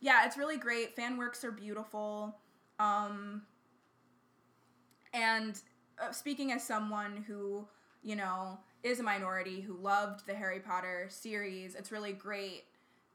yeah, 0.00 0.26
it's 0.26 0.36
really 0.36 0.56
great. 0.56 0.94
Fan 0.94 1.16
works 1.16 1.44
are 1.44 1.50
beautiful. 1.50 2.36
Um, 2.78 3.42
and 5.12 5.60
uh, 6.00 6.12
speaking 6.12 6.52
as 6.52 6.62
someone 6.62 7.24
who, 7.26 7.66
you 8.02 8.16
know, 8.16 8.58
is 8.82 9.00
a 9.00 9.02
minority 9.02 9.60
who 9.60 9.74
loved 9.74 10.26
the 10.26 10.34
Harry 10.34 10.60
Potter 10.60 11.06
series, 11.08 11.74
it's 11.74 11.92
really 11.92 12.12
great 12.12 12.64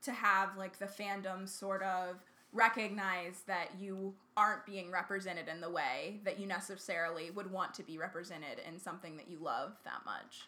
to 0.04 0.12
have 0.12 0.56
like 0.58 0.78
the 0.80 0.86
fandom 0.86 1.48
sort 1.48 1.84
of 1.84 2.24
recognize 2.58 3.44
that 3.46 3.70
you 3.80 4.14
aren't 4.36 4.66
being 4.66 4.92
represented 4.92 5.48
in 5.48 5.62
the 5.62 5.70
way 5.70 6.20
that 6.26 6.40
you 6.40 6.48
necessarily 6.48 7.30
would 7.30 7.52
want 7.52 7.74
to 7.76 7.84
be 7.84 7.98
represented 8.00 8.60
in 8.68 8.80
something 8.80 9.16
that 9.16 9.30
you 9.30 9.38
love 9.40 9.74
that 9.86 10.04
much. 10.06 10.48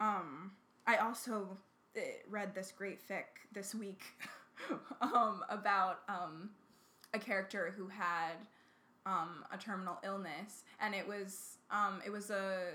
Um, 0.00 0.50
I 0.86 0.96
also 0.96 1.56
uh, 1.96 2.00
read 2.28 2.54
this 2.54 2.72
great 2.76 2.98
fic 3.08 3.24
this 3.52 3.74
week 3.74 4.02
um, 5.00 5.44
about 5.48 6.00
um, 6.08 6.50
a 7.14 7.18
character 7.18 7.72
who 7.76 7.86
had 7.86 8.34
um, 9.06 9.44
a 9.52 9.56
terminal 9.56 9.98
illness, 10.04 10.64
and 10.80 10.94
it 10.94 11.06
was 11.06 11.58
um, 11.70 12.02
it 12.04 12.10
was 12.10 12.30
a 12.30 12.72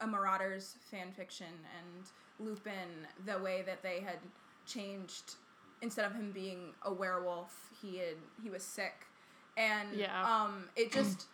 a 0.00 0.06
Marauders 0.06 0.76
fan 0.90 1.12
fiction, 1.12 1.52
and 1.78 2.06
Lupin 2.40 3.06
the 3.26 3.38
way 3.38 3.62
that 3.66 3.82
they 3.82 4.00
had 4.00 4.18
changed 4.66 5.34
instead 5.82 6.04
of 6.04 6.14
him 6.14 6.32
being 6.32 6.74
a 6.82 6.92
werewolf, 6.92 7.70
he 7.80 7.98
had 7.98 8.16
he 8.42 8.50
was 8.50 8.62
sick, 8.62 9.06
and 9.56 9.94
Yeah. 9.94 10.22
um, 10.44 10.68
it 10.76 10.92
just 10.92 11.26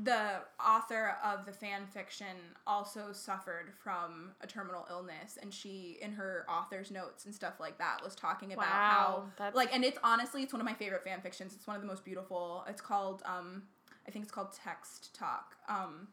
the 0.00 0.36
author 0.64 1.16
of 1.24 1.44
the 1.44 1.52
fan 1.52 1.84
fiction 1.88 2.36
also 2.68 3.12
suffered 3.12 3.72
from 3.82 4.30
a 4.40 4.46
terminal 4.46 4.86
illness 4.90 5.36
and 5.42 5.52
she 5.52 5.98
in 6.00 6.12
her 6.12 6.46
author's 6.48 6.92
notes 6.92 7.24
and 7.24 7.34
stuff 7.34 7.58
like 7.58 7.76
that 7.78 7.98
was 8.04 8.14
talking 8.14 8.52
about 8.52 8.64
how 8.66 9.24
that's- 9.36 9.56
like 9.56 9.74
and 9.74 9.84
it's 9.84 9.98
honestly 10.04 10.40
it's 10.44 10.52
one 10.52 10.60
of 10.60 10.64
my 10.66 10.72
favorite 10.74 11.02
fan 11.02 11.20
fictions. 11.20 11.52
It's 11.52 11.66
one 11.66 11.74
of 11.74 11.82
the 11.82 11.88
most 11.88 12.04
beautiful. 12.04 12.64
It's 12.68 12.80
called 12.80 13.22
um 13.26 13.64
i 14.06 14.10
think 14.12 14.22
it's 14.22 14.30
called 14.30 14.52
text 14.52 15.12
talk. 15.16 15.56
Um 15.68 16.06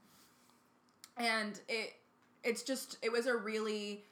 and 1.18 1.60
it 1.70 1.94
it's 2.44 2.64
just 2.64 2.98
it 3.04 3.12
was 3.12 3.28
a 3.28 3.36
really 3.36 4.04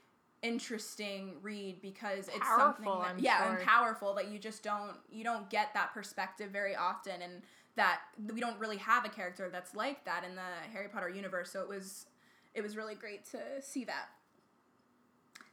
interesting 0.43 1.35
read 1.41 1.81
because 1.81 2.27
it's 2.27 2.47
something 2.57 2.85
Powerful, 2.85 3.00
that, 3.01 3.09
I'm 3.12 3.19
yeah 3.19 3.43
sure. 3.45 3.55
and 3.55 3.65
powerful 3.65 4.13
that 4.15 4.27
you 4.29 4.38
just 4.38 4.62
don't 4.62 4.97
you 5.09 5.23
don't 5.23 5.50
get 5.50 5.73
that 5.73 5.93
perspective 5.93 6.51
very 6.51 6.75
often 6.75 7.21
and 7.21 7.41
that 7.75 8.01
we 8.31 8.39
don't 8.39 8.59
really 8.59 8.77
have 8.77 9.05
a 9.05 9.09
character 9.09 9.50
that's 9.50 9.73
like 9.73 10.03
that 10.05 10.23
in 10.23 10.35
the 10.35 10.41
Harry 10.73 10.89
Potter 10.89 11.09
universe 11.09 11.51
so 11.51 11.62
it 11.62 11.69
was 11.69 12.05
it 12.53 12.62
was 12.62 12.75
really 12.77 12.93
great 12.95 13.25
to 13.31 13.39
see 13.62 13.85
that 13.85 14.09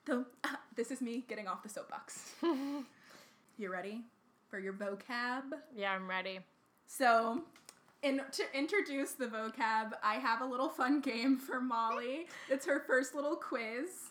so 0.07 0.27
this 0.77 0.91
is 0.91 1.01
me 1.01 1.25
getting 1.29 1.47
off 1.49 1.63
the 1.63 1.69
soapbox 1.69 2.33
you 3.57 3.71
ready 3.73 4.03
for 4.49 4.59
your 4.59 4.73
vocab 4.73 5.45
yeah, 5.77 5.93
I'm 5.93 6.09
ready. 6.09 6.41
so, 6.87 7.43
in, 8.03 8.21
to 8.33 8.43
introduce 8.59 9.13
the 9.13 9.27
vocab, 9.27 9.93
I 10.03 10.15
have 10.15 10.41
a 10.41 10.45
little 10.47 10.69
fun 10.69 11.01
game 11.01 11.39
for 11.39 11.61
Molly. 11.61 12.27
It's 12.49 12.67
her 12.67 12.81
first 12.87 13.15
little 13.15 13.37
quiz. 13.37 14.10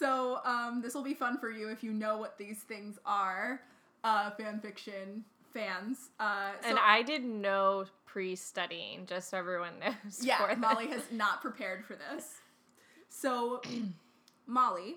So, 0.00 0.40
um, 0.46 0.80
this 0.82 0.94
will 0.94 1.02
be 1.02 1.12
fun 1.12 1.36
for 1.36 1.50
you 1.50 1.68
if 1.68 1.84
you 1.84 1.92
know 1.92 2.16
what 2.16 2.38
these 2.38 2.60
things 2.60 2.98
are, 3.04 3.60
uh, 4.02 4.30
fan 4.30 4.58
fiction 4.58 5.26
fans. 5.52 6.08
Uh, 6.18 6.52
so, 6.62 6.70
and 6.70 6.78
I 6.78 7.02
did 7.02 7.22
no 7.22 7.84
pre-studying, 8.06 9.04
just 9.04 9.28
so 9.28 9.36
everyone 9.36 9.78
knows. 9.80 10.24
yeah, 10.24 10.54
Molly 10.56 10.88
has 10.88 11.02
not 11.12 11.42
prepared 11.42 11.84
for 11.84 11.96
this. 11.96 12.38
So, 13.10 13.60
Molly, 14.46 14.96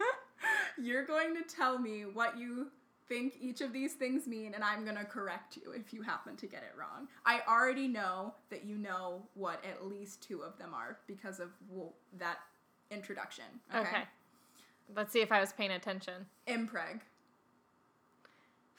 you're 0.82 1.04
going 1.04 1.34
to 1.34 1.42
tell 1.42 1.78
me 1.78 2.06
what 2.10 2.38
you 2.38 2.68
think 3.06 3.34
each 3.38 3.60
of 3.60 3.74
these 3.74 3.92
things 3.92 4.26
mean, 4.26 4.54
and 4.54 4.64
I'm 4.64 4.82
going 4.84 4.96
to 4.96 5.04
correct 5.04 5.58
you 5.62 5.72
if 5.72 5.92
you 5.92 6.00
happen 6.00 6.36
to 6.36 6.46
get 6.46 6.62
it 6.62 6.72
wrong. 6.78 7.08
I 7.26 7.42
already 7.46 7.86
know 7.86 8.32
that 8.48 8.64
you 8.64 8.78
know 8.78 9.26
what 9.34 9.62
at 9.62 9.86
least 9.86 10.22
two 10.22 10.40
of 10.40 10.56
them 10.56 10.72
are 10.72 10.96
because 11.06 11.38
of 11.38 11.50
that 12.18 12.38
introduction. 12.90 13.44
Okay. 13.74 13.88
Okay. 13.88 14.02
Let's 14.94 15.12
see 15.12 15.20
if 15.20 15.32
I 15.32 15.40
was 15.40 15.52
paying 15.52 15.70
attention. 15.70 16.26
Impreg. 16.46 17.00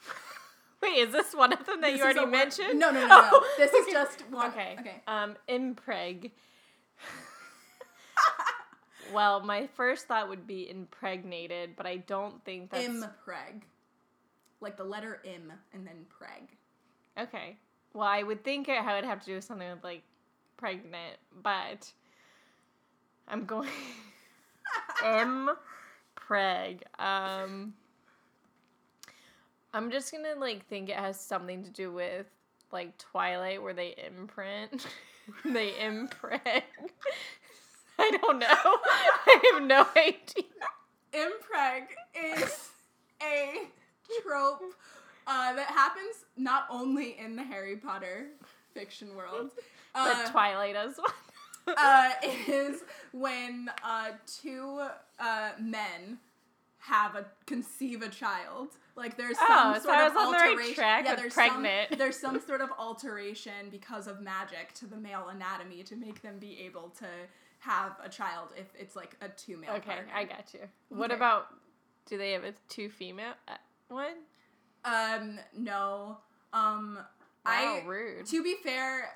Wait, 0.82 0.98
is 0.98 1.12
this 1.12 1.34
one 1.34 1.52
of 1.52 1.64
them 1.66 1.80
that 1.80 1.90
This 1.90 1.98
you 1.98 2.04
already 2.04 2.26
mentioned? 2.26 2.78
No, 2.78 2.90
no, 2.90 3.00
no, 3.00 3.06
no. 3.08 3.28
Oh, 3.32 3.46
This 3.58 3.72
is 3.72 3.92
just 3.92 4.22
one. 4.30 4.50
Okay. 4.50 4.76
Okay. 4.78 5.02
Um, 5.08 5.34
impreg. 5.48 6.30
well, 9.12 9.40
my 9.40 9.66
first 9.74 10.06
thought 10.06 10.28
would 10.28 10.46
be 10.46 10.70
impregnated, 10.70 11.70
but 11.76 11.86
I 11.86 11.96
don't 11.96 12.42
think 12.44 12.70
that's 12.70 12.86
Impreg. 12.86 13.62
Like 14.60 14.76
the 14.76 14.84
letter 14.84 15.20
im 15.24 15.52
and 15.74 15.86
then 15.86 16.06
preg. 16.08 17.22
okay. 17.22 17.56
Well, 17.92 18.08
I 18.08 18.22
would 18.22 18.44
think 18.44 18.68
it 18.68 18.78
I 18.78 18.94
would 18.94 19.04
have 19.04 19.20
to 19.20 19.26
do 19.26 19.34
with 19.36 19.44
something 19.44 19.68
with 19.70 19.82
like 19.82 20.02
pregnant, 20.56 21.16
but 21.42 21.90
I'm 23.28 23.44
going 23.44 23.68
M 25.04 25.50
preg. 26.16 26.80
Um, 26.98 27.74
I'm 29.72 29.90
just 29.90 30.12
gonna 30.12 30.34
like 30.38 30.66
think 30.66 30.88
it 30.88 30.96
has 30.96 31.20
something 31.20 31.62
to 31.64 31.70
do 31.70 31.92
with 31.92 32.26
like 32.72 32.96
Twilight, 32.98 33.62
where 33.62 33.74
they 33.74 33.94
imprint, 34.06 34.86
they 35.44 35.72
impreg. 35.72 36.40
I 37.98 38.10
don't 38.20 38.38
know. 38.38 38.46
I 38.46 39.52
have 39.54 39.62
no 39.62 39.86
idea. 39.96 40.44
Impreg 41.14 41.86
is 42.14 42.68
a 43.22 43.68
trope 44.22 44.60
uh, 45.26 45.54
that 45.54 45.68
happens 45.68 46.26
not 46.36 46.66
only 46.70 47.18
in 47.18 47.36
the 47.36 47.42
Harry 47.42 47.76
Potter 47.76 48.26
fiction 48.74 49.16
world, 49.16 49.50
But 49.94 50.16
uh, 50.16 50.30
Twilight 50.30 50.76
as 50.76 50.96
well. 50.98 51.06
Uh, 51.66 52.10
is 52.48 52.82
when 53.12 53.70
uh, 53.84 54.10
two 54.26 54.80
uh, 55.18 55.50
men 55.60 56.18
have 56.78 57.14
a 57.16 57.26
conceive 57.46 58.02
a 58.02 58.08
child. 58.08 58.68
Like 58.94 59.16
there's 59.16 59.36
some 59.38 59.46
Oh, 59.50 59.74
so 59.74 59.80
sort 59.84 59.96
I 59.96 60.06
of 60.06 60.14
was 60.14 60.24
on 60.26 60.32
the 60.32 60.38
right 60.38 60.48
alteration. 60.50 60.74
track 60.74 61.04
yeah, 61.04 61.14
there's 61.16 61.34
pregnant. 61.34 61.88
Some, 61.90 61.98
there's 61.98 62.16
some 62.18 62.40
sort 62.40 62.60
of 62.60 62.70
alteration 62.78 63.68
because 63.70 64.06
of 64.06 64.20
magic 64.20 64.72
to 64.74 64.86
the 64.86 64.96
male 64.96 65.28
anatomy 65.28 65.82
to 65.84 65.96
make 65.96 66.22
them 66.22 66.38
be 66.38 66.60
able 66.60 66.90
to 66.98 67.06
have 67.60 67.92
a 68.02 68.08
child 68.08 68.48
if 68.56 68.66
it's 68.78 68.94
like 68.94 69.16
a 69.20 69.28
two 69.28 69.56
male 69.56 69.70
Okay, 69.74 69.86
partner. 69.86 70.12
I 70.14 70.24
got 70.24 70.52
you. 70.54 70.60
What 70.88 71.10
Okay. 71.10 71.16
about? 71.16 71.46
Do 72.08 72.16
they 72.18 72.32
have 72.32 72.44
a 72.44 72.52
two 72.68 72.88
female 72.88 73.32
uh, 73.48 73.54
one? 73.88 74.14
Um, 74.84 75.40
no. 75.56 76.18
Um, 76.52 76.98
Wow, 77.44 77.80
I 77.82 77.82
rude. 77.86 78.26
to 78.26 78.42
be 78.42 78.54
fair. 78.62 79.08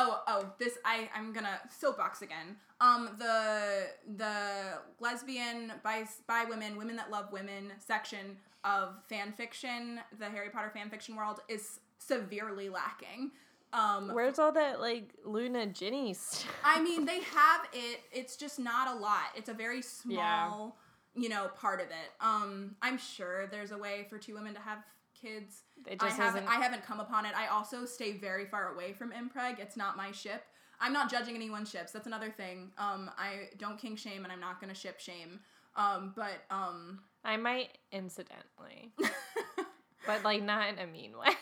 Oh, 0.00 0.22
oh, 0.28 0.52
this 0.60 0.78
I 0.84 1.08
I'm 1.14 1.32
gonna 1.32 1.58
soapbox 1.76 2.22
again. 2.22 2.56
Um, 2.80 3.10
the 3.18 3.88
the 4.16 4.78
lesbian 5.00 5.72
by 5.82 6.04
bi 6.28 6.44
women, 6.44 6.76
women 6.76 6.94
that 6.96 7.10
love 7.10 7.32
women 7.32 7.72
section 7.84 8.36
of 8.64 8.94
fan 9.08 9.32
fiction, 9.32 9.98
the 10.20 10.26
Harry 10.26 10.50
Potter 10.50 10.70
fan 10.72 10.88
fiction 10.88 11.16
world 11.16 11.40
is 11.48 11.80
severely 11.98 12.68
lacking. 12.68 13.32
Um, 13.72 14.14
Where's 14.14 14.38
all 14.38 14.52
that 14.52 14.80
like 14.80 15.10
Luna 15.24 15.66
Ginny 15.66 16.14
stuff? 16.14 16.46
I 16.64 16.80
mean, 16.80 17.04
they 17.04 17.20
have 17.20 17.62
it. 17.72 18.00
It's 18.12 18.36
just 18.36 18.58
not 18.60 18.96
a 18.96 18.98
lot. 18.98 19.26
It's 19.34 19.48
a 19.48 19.54
very 19.54 19.82
small, 19.82 20.76
Yeah. 21.14 21.22
you 21.22 21.28
know, 21.28 21.48
part 21.56 21.80
of 21.80 21.88
it. 21.88 22.12
Um, 22.20 22.76
I'm 22.82 22.98
sure 22.98 23.46
there's 23.48 23.72
a 23.72 23.78
way 23.78 24.06
for 24.08 24.16
two 24.16 24.34
women 24.34 24.54
to 24.54 24.60
have 24.60 24.78
kids. 25.20 25.64
It 25.86 26.02
I 26.02 26.08
haven't. 26.10 26.42
isn't- 26.44 26.48
I 26.58 26.60
haven't 26.62 26.84
come 26.84 27.00
upon 27.00 27.24
it. 27.26 27.32
I 27.36 27.46
also 27.48 27.84
stay 27.84 28.12
very 28.18 28.46
far 28.46 28.72
away 28.74 28.92
from 28.92 29.12
impreg. 29.12 29.58
It's 29.58 29.76
not 29.76 29.96
my 29.96 30.10
ship. 30.12 30.44
I'm 30.80 30.92
not 30.92 31.10
judging 31.10 31.34
anyone's 31.34 31.70
ships. 31.70 31.92
That's 31.92 32.06
another 32.06 32.30
thing. 32.30 32.70
Um, 32.78 33.10
I 33.18 33.48
don't 33.58 33.78
kink 33.78 33.98
shame, 33.98 34.22
and 34.24 34.32
I'm 34.32 34.40
not 34.40 34.60
gonna 34.60 34.74
ship 34.74 35.00
shame. 35.00 35.40
Um, 35.76 36.12
but 36.14 36.44
um, 36.50 37.00
I 37.24 37.36
might 37.36 37.78
incidentally, 37.92 38.92
but 40.06 40.24
like 40.24 40.42
not 40.42 40.68
in 40.68 40.78
a 40.78 40.86
mean 40.86 41.16
way. 41.18 41.34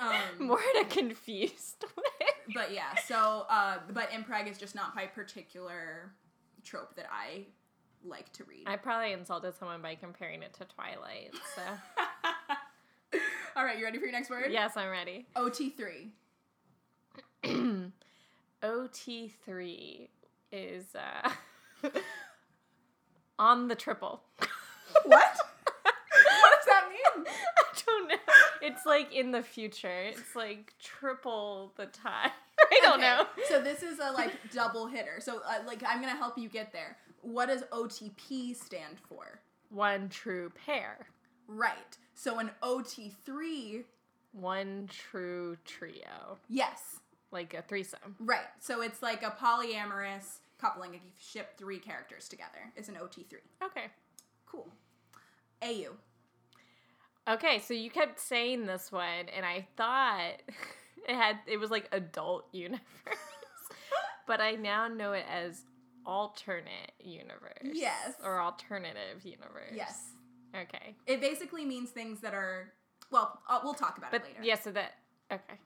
um, 0.00 0.12
More 0.46 0.60
in 0.76 0.82
a 0.82 0.88
confused 0.88 1.84
way. 1.96 2.26
but 2.54 2.72
yeah. 2.72 2.94
So, 3.06 3.46
uh, 3.48 3.78
but 3.90 4.10
impreg 4.10 4.48
is 4.50 4.58
just 4.58 4.74
not 4.74 4.94
my 4.96 5.06
particular 5.06 6.12
trope 6.64 6.94
that 6.96 7.06
I 7.12 7.46
like 8.04 8.32
to 8.34 8.44
read. 8.44 8.64
I 8.66 8.76
probably 8.76 9.12
insulted 9.12 9.54
someone 9.56 9.82
by 9.82 9.94
comparing 9.94 10.42
it 10.42 10.52
to 10.54 10.64
Twilight. 10.64 11.32
So 11.56 11.62
All 13.56 13.64
right, 13.64 13.78
you 13.78 13.84
ready 13.84 13.98
for 13.98 14.04
your 14.04 14.12
next 14.12 14.30
word? 14.30 14.50
yes, 14.50 14.76
I'm 14.76 14.90
ready. 14.90 15.26
OT3. 15.36 16.10
OT3 18.62 20.08
is 20.52 20.84
uh, 20.94 21.30
on 23.38 23.68
the 23.68 23.74
triple. 23.74 24.22
What? 25.06 25.36
what 25.82 26.52
does 26.56 26.66
that 26.66 26.88
mean? 26.88 27.26
I 27.58 27.80
don't 27.84 28.08
know. 28.08 28.14
It's 28.62 28.86
like 28.86 29.12
in 29.12 29.32
the 29.32 29.42
future. 29.42 29.90
It's 30.04 30.34
like 30.36 30.72
triple 30.80 31.72
the 31.76 31.86
time. 31.86 32.30
I 32.60 32.78
don't 32.80 33.00
Okay, 33.00 33.02
know. 33.02 33.26
So 33.48 33.60
this 33.60 33.82
is 33.82 33.98
a 33.98 34.12
like 34.12 34.32
double 34.52 34.86
hitter. 34.86 35.16
So 35.18 35.42
uh, 35.46 35.58
like 35.66 35.82
I'm 35.86 36.00
gonna 36.00 36.16
help 36.16 36.38
you 36.38 36.48
get 36.48 36.72
there. 36.72 36.96
What 37.22 37.46
does 37.46 37.64
OTP 37.64 38.54
stand 38.56 38.98
for? 39.08 39.40
One 39.68 40.08
true 40.08 40.50
pair. 40.64 41.08
Right. 41.48 41.96
So 42.14 42.38
an 42.38 42.50
OT3, 42.62 43.84
One 44.32 44.88
true 44.88 45.56
trio. 45.64 46.38
yes, 46.48 47.00
Like 47.30 47.54
a 47.54 47.62
threesome. 47.62 48.16
right. 48.20 48.46
So 48.60 48.80
it's 48.82 49.02
like 49.02 49.22
a 49.22 49.30
polyamorous 49.30 50.38
coupling 50.58 50.94
if 50.94 51.02
you 51.04 51.10
ship 51.18 51.56
three 51.58 51.78
characters 51.78 52.28
together. 52.28 52.72
It's 52.76 52.88
an 52.88 52.94
OT3. 52.94 53.34
Okay. 53.64 53.86
Cool. 54.46 54.68
AU. 55.62 55.90
Okay, 57.26 57.58
so 57.58 57.72
you 57.74 57.90
kept 57.90 58.20
saying 58.20 58.66
this 58.66 58.92
one, 58.92 59.28
and 59.34 59.46
I 59.46 59.66
thought 59.76 60.42
it 61.08 61.14
had 61.14 61.38
it 61.46 61.58
was 61.58 61.70
like 61.70 61.88
adult 61.92 62.46
universe, 62.52 62.80
but 64.26 64.40
I 64.40 64.52
now 64.52 64.88
know 64.88 65.12
it 65.12 65.24
as 65.30 65.64
alternate 66.06 66.92
universe. 67.00 67.72
Yes. 67.72 68.12
Or 68.22 68.40
alternative 68.40 69.24
universe. 69.24 69.72
Yes. 69.74 70.10
Okay. 70.54 70.94
It 71.06 71.20
basically 71.20 71.64
means 71.64 71.90
things 71.90 72.20
that 72.20 72.34
are 72.34 72.72
well. 73.10 73.40
Uh, 73.48 73.60
we'll 73.64 73.74
talk 73.74 73.98
about 73.98 74.10
But 74.12 74.22
it 74.22 74.28
later. 74.28 74.40
yeah, 74.42 74.54
so 74.58 74.70
that 74.72 74.92
okay. 75.32 75.58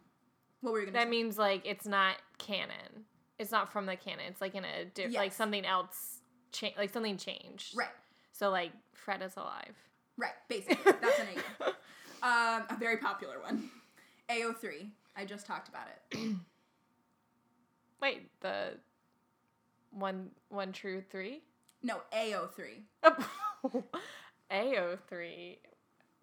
What 0.61 0.73
were 0.73 0.80
you 0.80 0.87
gonna 0.87 0.99
That 0.99 1.04
say? 1.04 1.11
means 1.11 1.38
like 1.38 1.62
it's 1.64 1.87
not 1.87 2.16
canon. 2.38 3.04
It's 3.38 3.52
not 3.52 3.71
from 3.73 3.87
the 3.87 3.97
canon. 3.97 4.25
It's 4.28 4.40
like 4.40 4.54
in 4.54 4.64
a 4.64 4.85
diff- 4.87 5.14
like 5.14 5.33
something 5.33 5.64
else. 5.64 6.21
Cha- 6.52 6.73
like 6.78 6.90
something 6.92 7.16
changed. 7.18 7.76
right. 7.76 7.88
So 8.33 8.49
like 8.50 8.73
Fred 8.95 9.23
is 9.23 9.37
alive. 9.37 9.75
Right. 10.16 10.33
Basically, 10.49 10.92
that's 11.00 11.18
an 11.21 11.26
AU. 11.61 11.66
Um, 12.26 12.64
a 12.71 12.76
very 12.78 12.97
popular 12.97 13.38
one. 13.40 13.71
AO3. 14.30 14.88
I 15.16 15.25
just 15.25 15.47
talked 15.47 15.68
about 15.68 15.87
it. 16.12 16.18
Wait, 18.00 18.28
the 18.40 18.75
one 19.90 20.30
one 20.49 20.73
true 20.73 21.02
three. 21.11 21.42
No, 21.83 22.00
AO3. 22.12 22.83
AO3. 24.50 25.59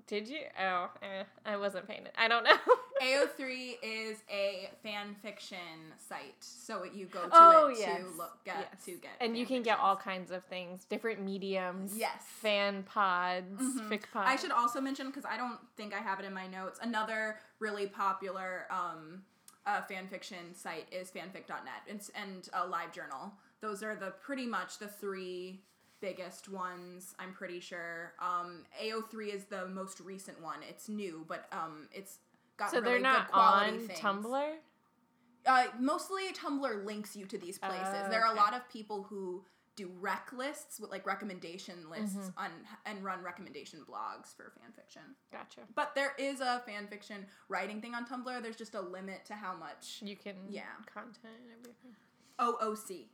Did 0.08 0.28
you? 0.28 0.42
Oh, 0.62 0.90
eh, 1.02 1.24
I 1.46 1.58
wasn't 1.58 1.88
paying 1.88 2.06
it. 2.06 2.14
I 2.16 2.28
don't 2.28 2.44
know. 2.44 2.56
AO3 3.02 3.78
is 3.82 4.20
a 4.32 4.70
fan 4.84 5.16
fiction 5.22 5.58
site, 5.98 6.36
so 6.40 6.84
it, 6.84 6.94
you 6.94 7.08
go 7.08 7.24
to 7.24 7.30
oh 7.34 7.70
it 7.70 7.80
yes. 7.80 8.02
to 8.02 8.06
look 8.16 8.38
get 8.46 8.70
yes. 8.72 8.86
to 8.86 8.92
get. 8.92 9.12
and 9.20 9.36
you 9.36 9.48
can 9.48 9.64
get 9.64 9.80
all 9.80 9.96
kinds 9.96 10.30
of 10.30 10.44
things, 10.46 10.86
different 10.86 11.24
mediums. 11.24 11.94
Yes. 11.98 12.22
Fan 12.42 12.84
pods, 12.84 13.62
Mhm. 13.62 13.90
fic 13.90 14.04
pods. 14.14 14.30
I 14.30 14.36
should 14.36 14.52
also 14.52 14.80
mention 14.80 15.08
because 15.08 15.26
I 15.26 15.38
don't 15.38 15.60
think 15.76 15.94
I 15.94 16.00
have 16.00 16.20
it 16.20 16.26
in 16.26 16.34
my 16.34 16.46
notes. 16.46 16.80
Another 16.84 17.40
really 17.60 17.88
popular 17.88 18.68
um, 18.70 19.24
uh, 19.66 19.82
fan 19.82 20.08
fiction 20.08 20.54
site 20.54 20.88
is 20.92 21.10
fanfic.net 21.10 21.82
and, 21.90 22.00
and 22.16 22.48
uh, 22.54 22.68
LiveJournal. 22.68 23.32
Those 23.62 23.82
are 23.82 23.96
the 23.96 24.12
pretty 24.22 24.46
much 24.46 24.78
the 24.78 24.88
three 24.88 25.64
biggest 26.06 26.50
ones. 26.50 27.16
I'm 27.20 27.34
pretty 27.34 27.60
sure. 27.60 28.14
Um, 28.20 28.66
AO3 28.84 29.34
is 29.34 29.46
the 29.46 29.68
most 29.68 30.00
recent 30.00 30.42
one. 30.42 30.60
It's 30.70 30.88
new, 30.88 31.26
but 31.28 31.48
um, 31.52 31.88
it's 31.92 32.20
got 32.58 32.70
So 32.72 32.78
really 32.80 32.94
they're 32.94 33.02
not 33.02 33.28
good 33.28 33.34
quality 33.34 33.72
on 33.72 33.88
things. 33.88 34.00
Tumblr. 34.00 34.52
Uh, 35.48 35.64
mostly 35.80 36.24
Tumblr 36.34 36.86
links 36.86 37.16
you 37.16 37.26
to 37.26 37.38
these 37.38 37.58
places. 37.58 37.88
Oh, 38.06 38.10
there 38.10 38.24
are 38.26 38.34
a 38.34 38.36
lot 38.38 38.54
of 38.54 38.68
people 38.70 39.04
who 39.04 39.44
do 39.76 39.92
rec 40.00 40.32
lists 40.36 40.80
with 40.80 40.90
like 40.90 41.06
recommendation 41.06 41.76
lists 41.90 42.16
Mm-hmm. 42.16 42.40
on 42.46 42.50
and 42.86 43.04
run 43.04 43.22
recommendation 43.24 43.80
blogs 43.90 44.34
for 44.36 44.54
fan 44.60 44.72
fiction. 44.76 45.02
Gotcha. 45.32 45.62
But 45.76 45.94
there 45.96 46.14
is 46.18 46.40
a 46.40 46.64
fan 46.66 46.88
fiction 46.88 47.26
writing 47.50 47.82
thing 47.82 47.94
on 47.94 48.06
Tumblr. 48.06 48.42
There's 48.42 48.56
just 48.56 48.74
a 48.76 48.82
limit 48.82 49.26
to 49.26 49.34
how 49.34 49.54
much 49.56 50.00
You 50.02 50.16
can 50.16 50.36
Yeah. 50.50 50.62
content 50.92 51.36
and 51.44 51.52
everything. 51.60 51.96
OOC. 52.40 53.06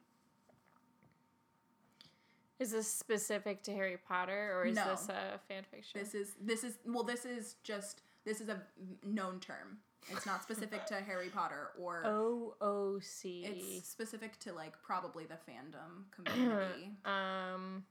Is 2.62 2.69
this 2.71 2.88
specific 2.88 3.63
to 3.63 3.74
Harry 3.74 3.97
Potter 3.97 4.54
or 4.56 4.65
is 4.67 4.76
No. 4.76 4.86
this 4.91 5.10
a 5.10 5.39
fan 5.47 5.63
fiction? 5.71 6.00
This 6.00 6.13
is 6.13 6.34
this 6.39 6.63
is 6.63 6.78
well 6.86 7.04
this 7.04 7.26
is 7.26 7.56
just 7.63 8.04
this 8.24 8.39
is 8.39 8.50
a 8.50 8.62
known 9.04 9.39
term. 9.39 9.80
It's 10.12 10.28
not 10.28 10.43
specific 10.43 10.86
to 10.88 10.95
Harry 11.02 11.30
Potter 11.30 11.69
or 11.80 12.04
OOC. 12.06 13.45
it's 13.45 13.89
specific 13.89 14.38
to 14.41 14.54
like 14.54 14.80
probably 14.84 15.26
the 15.26 15.39
fandom 15.52 16.04
community. 16.12 16.91
um 17.04 17.84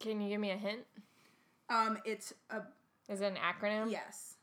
Can 0.00 0.20
you 0.20 0.28
give 0.28 0.40
me 0.40 0.50
a 0.50 0.56
hint? 0.56 0.80
um 1.70 1.98
it's 2.04 2.34
a 2.50 2.62
Is 3.08 3.20
it 3.20 3.26
an 3.26 3.36
acronym? 3.36 3.88
yes. 3.88 4.34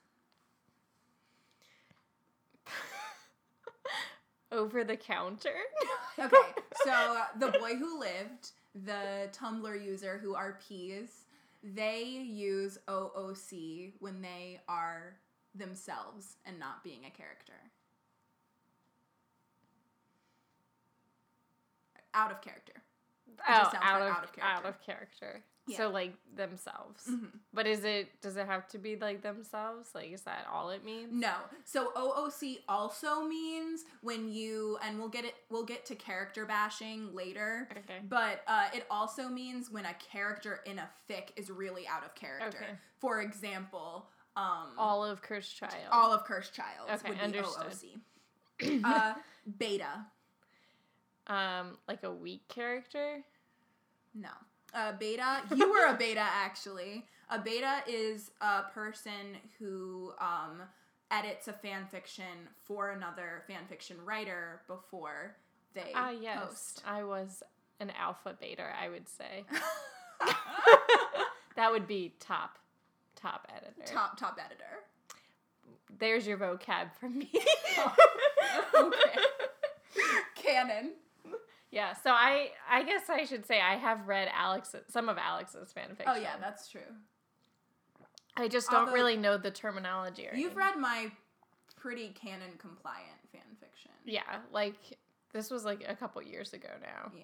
Over 4.51 4.83
the 4.83 4.97
counter? 4.97 5.55
Okay, 6.19 6.35
so 6.83 6.91
uh, 6.91 7.25
the 7.39 7.57
boy 7.57 7.75
who 7.75 7.97
lived, 7.97 8.51
the 8.75 9.29
Tumblr 9.31 9.83
user 9.83 10.19
who 10.21 10.35
RPs, 10.35 11.09
they 11.63 12.03
use 12.03 12.77
OOC 12.89 13.93
when 13.99 14.21
they 14.21 14.59
are 14.67 15.15
themselves 15.55 16.35
and 16.45 16.59
not 16.59 16.83
being 16.83 17.05
a 17.05 17.09
character. 17.09 17.53
Out 22.13 22.29
of 22.29 22.41
character. 22.41 22.73
oh, 23.47 23.53
out 23.53 23.73
of, 23.73 23.81
out 23.81 24.01
of 24.01 24.33
character. 24.33 24.41
out 24.43 24.65
of 24.65 24.81
character. 24.81 25.43
Yeah. 25.71 25.77
So 25.77 25.89
like 25.89 26.13
themselves. 26.35 27.07
Mhm. 27.09 27.39
But 27.53 27.67
is 27.67 27.83
it 27.83 28.21
does 28.21 28.37
it 28.37 28.45
have 28.45 28.67
to 28.69 28.77
be 28.77 28.95
like 28.95 29.21
themselves? 29.21 29.89
Like 29.95 30.11
is 30.11 30.21
that 30.21 30.47
all 30.51 30.69
it 30.69 30.83
means? 30.85 31.09
No. 31.11 31.33
So 31.65 31.91
OOC 31.95 32.59
also 32.69 33.23
means 33.23 33.83
when 34.01 34.31
you 34.31 34.77
and 34.83 34.99
we'll 34.99 35.09
get 35.09 35.25
it 35.25 35.35
we'll 35.49 35.65
get 35.65 35.85
to 35.87 35.95
character 35.95 36.45
bashing 36.45 37.13
later. 37.15 37.67
Okay. 37.71 37.99
But 38.07 38.41
uh, 38.47 38.69
it 38.73 38.85
also 38.89 39.27
means 39.27 39.69
when 39.71 39.85
a 39.85 39.93
character 39.95 40.61
in 40.65 40.79
a 40.79 40.89
fic 41.09 41.29
is 41.35 41.49
really 41.49 41.87
out 41.87 42.03
of 42.05 42.13
character. 42.15 42.57
Okay. 42.63 42.77
For 42.99 43.21
example, 43.21 44.07
um, 44.35 44.69
All 44.77 45.03
of 45.03 45.21
Cursed 45.21 45.57
Child. 45.57 45.73
all 45.91 46.13
of 46.13 46.23
Cursed 46.23 46.53
Child 46.53 46.89
Okay, 46.89 47.09
would 47.09 47.17
be 47.17 47.23
understood. 47.23 47.67
OOC. 48.59 48.81
uh, 48.85 49.13
beta, 49.57 50.05
um 51.27 51.77
like 51.87 52.03
a 52.03 52.11
weak 52.11 52.47
character. 52.47 53.23
no. 54.13 54.29
Uh, 54.73 54.93
beta, 54.99 55.41
you 55.55 55.69
were 55.69 55.85
a 55.87 55.93
beta 55.97 56.21
actually. 56.23 57.05
A 57.29 57.39
beta 57.39 57.83
is 57.87 58.31
a 58.41 58.63
person 58.73 59.37
who 59.59 60.11
um, 60.19 60.61
edits 61.11 61.47
a 61.47 61.53
fan 61.53 61.85
fiction 61.89 62.47
for 62.65 62.91
another 62.91 63.43
fan 63.47 63.61
fiction 63.69 63.97
writer 64.05 64.61
before 64.67 65.35
they 65.73 65.91
Ah 65.95 66.09
yes. 66.11 66.39
post. 66.47 66.83
I 66.85 67.03
was 67.03 67.41
an 67.79 67.91
alpha 67.99 68.35
beta, 68.39 68.63
I 68.81 68.89
would 68.89 69.07
say. 69.07 69.45
that 71.55 71.71
would 71.71 71.87
be 71.87 72.13
top 72.19 72.57
top 73.15 73.47
editor. 73.55 73.93
top 73.93 74.17
top 74.19 74.37
editor. 74.43 74.65
There's 75.99 76.25
your 76.25 76.37
vocab 76.37 76.93
for 76.99 77.09
me. 77.09 77.29
Okay. 78.75 79.19
Canon. 80.35 80.91
Yeah, 81.71 81.93
so 81.93 82.11
I 82.11 82.49
I 82.69 82.83
guess 82.83 83.09
I 83.09 83.23
should 83.23 83.45
say 83.45 83.61
I 83.61 83.75
have 83.75 84.07
read 84.07 84.29
Alex 84.33 84.75
some 84.89 85.07
of 85.07 85.17
Alex's 85.17 85.71
fan 85.71 85.87
oh, 85.91 85.95
fiction. 85.95 86.13
Oh 86.15 86.19
yeah, 86.19 86.35
that's 86.39 86.67
true. 86.69 86.81
I 88.35 88.47
just 88.47 88.69
don't 88.69 88.91
really 88.93 89.17
know 89.17 89.37
the 89.37 89.51
terminology. 89.51 90.27
Or 90.27 90.35
You've 90.35 90.51
anything. 90.51 90.57
read 90.57 90.77
my 90.77 91.11
pretty 91.79 92.09
canon 92.09 92.51
compliant 92.57 93.19
fan 93.31 93.41
fiction. 93.59 93.91
Yeah, 94.05 94.21
like 94.51 94.75
this 95.33 95.49
was 95.49 95.63
like 95.65 95.83
a 95.87 95.95
couple 95.95 96.21
years 96.21 96.53
ago 96.53 96.69
now. 96.81 97.11
Yeah. 97.15 97.23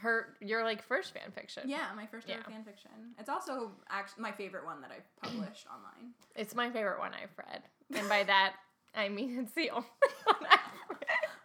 Her 0.00 0.34
your 0.40 0.62
like 0.62 0.82
first 0.82 1.14
fan 1.14 1.30
fiction. 1.34 1.64
Yeah, 1.68 1.86
my 1.96 2.06
first 2.06 2.28
ever 2.28 2.40
Yeah. 2.46 2.54
fan 2.54 2.64
fiction. 2.64 2.90
It's 3.18 3.30
also 3.30 3.72
actually 3.88 4.22
my 4.22 4.32
favorite 4.32 4.66
one 4.66 4.82
that 4.82 4.90
I've 4.90 5.30
published 5.30 5.66
online. 5.66 6.12
It's 6.34 6.54
my 6.54 6.70
favorite 6.70 6.98
one 6.98 7.12
I've 7.14 7.30
read. 7.38 7.62
And 7.98 8.06
by 8.08 8.24
that 8.24 8.56
I 8.94 9.08
mean 9.08 9.38
it's 9.38 9.52
the 9.52 9.70
only 9.70 9.88
one 10.24 10.50
I've. 10.50 10.58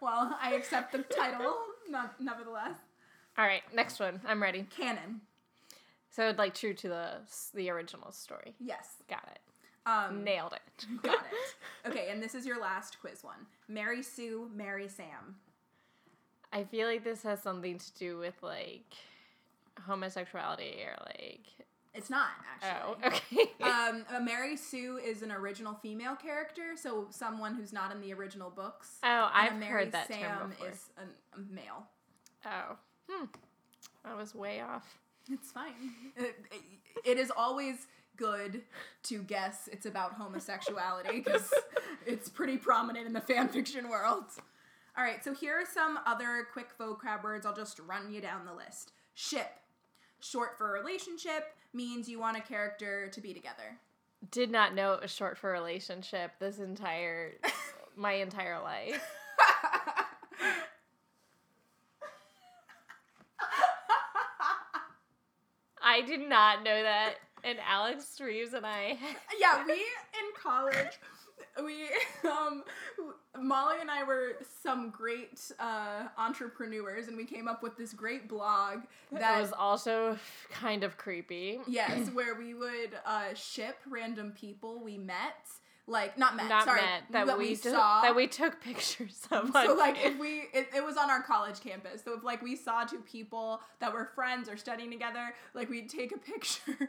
Well, 0.02 0.36
I 0.42 0.54
accept 0.54 0.90
the 0.90 0.98
title, 0.98 1.54
not, 1.88 2.20
nevertheless. 2.20 2.76
All 3.38 3.46
right, 3.46 3.62
next 3.72 4.00
one. 4.00 4.20
I'm 4.26 4.42
ready. 4.42 4.66
Canon. 4.76 5.20
So 6.10 6.34
like 6.36 6.54
true 6.54 6.74
to 6.74 6.88
the 6.88 7.10
the 7.54 7.70
original 7.70 8.10
story. 8.10 8.54
Yes. 8.58 8.88
Got 9.08 9.26
it. 9.32 9.38
Um, 9.86 10.24
Nailed 10.24 10.54
it. 10.54 10.86
got 11.02 11.14
it. 11.14 11.20
Okay, 11.90 12.08
and 12.10 12.22
this 12.22 12.34
is 12.34 12.44
your 12.44 12.60
last 12.60 13.00
quiz 13.00 13.22
one. 13.24 13.46
Mary 13.68 14.02
Sue, 14.02 14.48
Mary 14.54 14.88
Sam. 14.88 15.36
I 16.52 16.64
feel 16.64 16.86
like 16.86 17.02
this 17.04 17.22
has 17.22 17.40
something 17.40 17.78
to 17.78 17.94
do 17.94 18.18
with 18.18 18.34
like 18.42 18.92
homosexuality 19.86 20.76
or 20.84 20.96
like. 21.06 21.46
It's 21.94 22.08
not 22.08 22.28
actually. 22.54 22.96
Oh, 23.02 23.06
okay. 23.06 23.50
um, 23.62 24.04
uh, 24.14 24.20
Mary 24.20 24.56
Sue 24.56 24.98
is 24.98 25.22
an 25.22 25.30
original 25.30 25.74
female 25.74 26.16
character, 26.16 26.74
so 26.74 27.06
someone 27.10 27.54
who's 27.54 27.72
not 27.72 27.92
in 27.92 28.00
the 28.00 28.14
original 28.14 28.50
books. 28.50 28.98
oh, 29.02 29.30
I've 29.32 29.58
Mary 29.58 29.84
heard 29.84 29.92
that 29.92 30.08
Sam 30.08 30.20
term 30.20 30.50
before. 30.50 30.68
is 30.70 30.88
a 30.96 31.52
male. 31.52 31.86
Oh, 32.46 32.76
hmm. 33.08 33.24
I 34.04 34.14
was 34.14 34.34
way 34.34 34.60
off. 34.60 34.98
It's 35.30 35.52
fine. 35.52 35.74
It, 36.16 36.34
it, 36.50 36.62
it 37.04 37.18
is 37.18 37.30
always 37.36 37.86
good 38.16 38.62
to 39.04 39.22
guess 39.22 39.68
it's 39.70 39.86
about 39.86 40.14
homosexuality 40.14 41.20
because 41.24 41.52
it's 42.06 42.28
pretty 42.28 42.56
prominent 42.56 43.06
in 43.06 43.12
the 43.12 43.20
fan 43.20 43.48
fiction 43.48 43.88
world. 43.88 44.24
All 44.96 45.04
right, 45.04 45.24
so 45.24 45.32
here 45.32 45.54
are 45.54 45.66
some 45.66 45.98
other 46.06 46.46
quick 46.52 46.68
vocab 46.78 47.22
words. 47.24 47.46
I'll 47.46 47.56
just 47.56 47.78
run 47.80 48.12
you 48.12 48.20
down 48.20 48.44
the 48.44 48.52
list. 48.52 48.92
Ship, 49.14 49.50
short 50.22 50.56
for 50.56 50.72
relationship, 50.72 51.54
means 51.74 52.08
you 52.08 52.18
want 52.18 52.36
a 52.36 52.40
character 52.40 53.08
to 53.08 53.20
be 53.20 53.34
together. 53.34 53.78
Did 54.30 54.50
not 54.50 54.74
know 54.74 54.92
it 54.92 55.02
was 55.02 55.10
short 55.10 55.36
for 55.36 55.50
relationship 55.50 56.30
this 56.38 56.58
entire, 56.58 57.32
my 57.96 58.12
entire 58.12 58.62
life. 58.62 59.02
I 65.82 66.00
did 66.02 66.20
not 66.20 66.62
know 66.62 66.82
that. 66.82 67.14
And 67.44 67.58
Alex 67.68 68.20
Reeves 68.20 68.54
and 68.54 68.64
I. 68.64 68.96
yeah, 69.40 69.64
we 69.66 69.72
in 69.72 70.30
college, 70.40 71.00
we 71.64 71.88
um, 72.30 72.64
Molly 73.38 73.76
and 73.80 73.90
I 73.90 74.04
were 74.04 74.36
some 74.62 74.90
great 74.90 75.40
uh, 75.58 76.08
entrepreneurs, 76.18 77.08
and 77.08 77.16
we 77.16 77.24
came 77.24 77.48
up 77.48 77.62
with 77.62 77.76
this 77.76 77.92
great 77.92 78.28
blog 78.28 78.80
that 79.10 79.20
That 79.20 79.40
was 79.40 79.52
also 79.52 80.18
kind 80.50 80.84
of 80.84 80.96
creepy. 80.96 81.60
yes, 81.66 82.08
where 82.12 82.34
we 82.34 82.54
would 82.54 82.90
uh, 83.04 83.34
ship 83.34 83.76
random 83.88 84.32
people 84.32 84.80
we 84.82 84.96
met, 84.98 85.46
like 85.88 86.16
not 86.16 86.36
met, 86.36 86.48
Not 86.48 86.64
sorry, 86.64 86.80
met 86.80 87.02
that, 87.10 87.26
that 87.26 87.36
we, 87.38 87.48
we 87.48 87.54
saw. 87.56 88.02
that 88.02 88.14
we 88.14 88.28
took 88.28 88.60
pictures 88.60 89.26
of. 89.32 89.50
so 89.52 89.74
like 89.74 89.96
if 90.04 90.16
we 90.18 90.44
it, 90.54 90.68
it 90.74 90.84
was 90.84 90.96
on 90.96 91.10
our 91.10 91.20
college 91.22 91.60
campus 91.60 92.02
so 92.04 92.16
if 92.16 92.22
like 92.22 92.40
we 92.40 92.54
saw 92.54 92.84
two 92.84 93.00
people 93.00 93.60
that 93.80 93.92
were 93.92 94.04
friends 94.14 94.48
or 94.48 94.56
studying 94.56 94.92
together 94.92 95.34
like 95.54 95.68
we'd 95.68 95.88
take 95.88 96.12
a 96.14 96.18
picture 96.32 96.88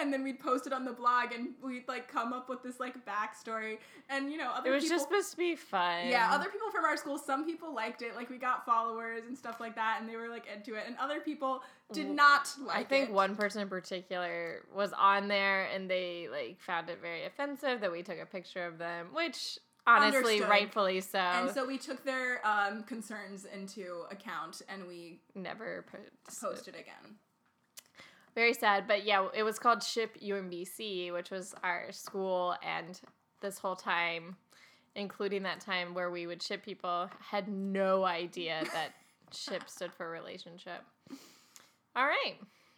and 0.00 0.10
then 0.10 0.22
we'd 0.24 0.40
post 0.40 0.66
it 0.66 0.72
on 0.72 0.86
the 0.86 0.92
blog 0.92 1.32
and 1.34 1.50
we'd 1.62 1.86
like 1.86 2.10
come 2.10 2.32
up 2.32 2.48
with 2.48 2.62
this 2.62 2.80
like 2.80 2.94
backstory 3.04 3.76
and 4.08 4.32
you 4.32 4.38
know 4.38 4.50
other 4.50 4.62
people 4.62 4.72
it 4.72 4.74
was 4.74 4.84
people 4.84 4.96
just 4.96 5.08
supposed 5.08 5.30
to 5.32 5.36
be 5.36 5.54
fun. 5.54 6.08
yeah 6.08 6.30
other 6.32 6.48
people 6.48 6.70
from 6.70 6.84
our 6.86 6.96
school 6.96 7.18
some 7.18 7.44
people 7.44 7.74
liked 7.74 8.00
it 8.00 8.16
like 8.16 8.30
we 8.30 8.38
got 8.38 8.64
followers 8.64 9.22
and 9.28 9.36
stuff 9.36 9.60
like 9.60 9.74
that 9.74 9.98
and 10.00 10.08
they 10.08 10.16
were 10.16 10.28
like 10.28 10.44
into 10.54 10.74
it 10.74 10.84
and 10.86 10.96
other 10.98 11.20
people 11.20 11.62
did 11.92 12.10
not 12.10 12.48
like 12.66 12.78
I 12.78 12.84
think 12.84 13.08
it. 13.08 13.14
one 13.14 13.36
person 13.36 13.62
in 13.62 13.68
particular 13.68 14.64
was 14.74 14.92
on 14.92 15.28
there 15.28 15.64
and 15.74 15.90
they 15.90 16.28
like 16.30 16.60
found 16.60 16.88
it 16.90 16.98
very 17.00 17.24
offensive 17.24 17.80
that 17.80 17.90
we 17.92 18.02
took 18.02 18.18
a 18.20 18.26
picture 18.26 18.64
of 18.64 18.78
them, 18.78 19.08
which 19.12 19.58
honestly, 19.86 20.18
Understood. 20.18 20.48
rightfully 20.48 21.00
so. 21.00 21.18
and 21.18 21.50
so 21.50 21.66
we 21.66 21.78
took 21.78 22.04
their 22.04 22.46
um, 22.46 22.82
concerns 22.84 23.46
into 23.46 24.02
account 24.10 24.62
and 24.68 24.86
we 24.86 25.20
never 25.34 25.84
posted. 25.90 26.40
posted 26.42 26.74
again 26.74 27.16
Very 28.34 28.52
sad, 28.54 28.84
but 28.86 29.04
yeah, 29.04 29.26
it 29.34 29.42
was 29.42 29.58
called 29.58 29.82
Ship 29.82 30.16
UMBC, 30.20 31.12
which 31.12 31.30
was 31.30 31.54
our 31.64 31.90
school, 31.92 32.54
and 32.62 33.00
this 33.40 33.58
whole 33.58 33.74
time, 33.74 34.36
including 34.94 35.42
that 35.44 35.60
time 35.60 35.94
where 35.94 36.10
we 36.10 36.26
would 36.26 36.42
ship 36.42 36.62
people, 36.64 37.10
had 37.20 37.48
no 37.48 38.04
idea 38.04 38.62
that 38.72 38.90
ship 39.34 39.68
stood 39.68 39.92
for 39.94 40.10
relationship. 40.10 40.82
All 41.96 42.06
right, 42.06 42.36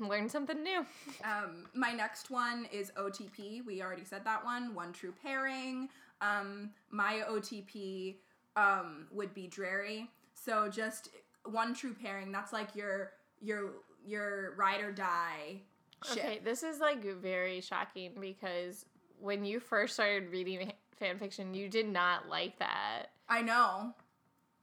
Learn 0.08 0.28
something 0.28 0.62
new. 0.62 0.84
Um, 1.24 1.66
my 1.74 1.92
next 1.92 2.30
one 2.30 2.66
is 2.72 2.90
OTP. 2.96 3.64
We 3.64 3.82
already 3.82 4.04
said 4.04 4.24
that 4.24 4.44
one. 4.44 4.74
One 4.74 4.92
true 4.92 5.14
pairing. 5.22 5.88
Um, 6.20 6.70
my 6.90 7.22
OTP 7.28 8.16
um, 8.56 9.06
would 9.12 9.34
be 9.34 9.46
Drarry. 9.46 10.08
So 10.34 10.68
just 10.68 11.10
one 11.44 11.74
true 11.74 11.94
pairing. 11.94 12.32
That's 12.32 12.52
like 12.52 12.74
your 12.74 13.12
your 13.40 13.70
your 14.04 14.54
ride 14.56 14.80
or 14.80 14.92
die 14.92 15.60
ship. 16.04 16.18
Okay, 16.18 16.40
this 16.42 16.62
is 16.62 16.80
like 16.80 17.04
very 17.04 17.60
shocking 17.60 18.12
because 18.20 18.86
when 19.20 19.44
you 19.44 19.60
first 19.60 19.94
started 19.94 20.30
reading 20.30 20.72
fan 20.98 21.18
fiction, 21.18 21.54
you 21.54 21.68
did 21.68 21.88
not 21.88 22.28
like 22.28 22.58
that. 22.58 23.06
I 23.28 23.42
know, 23.42 23.94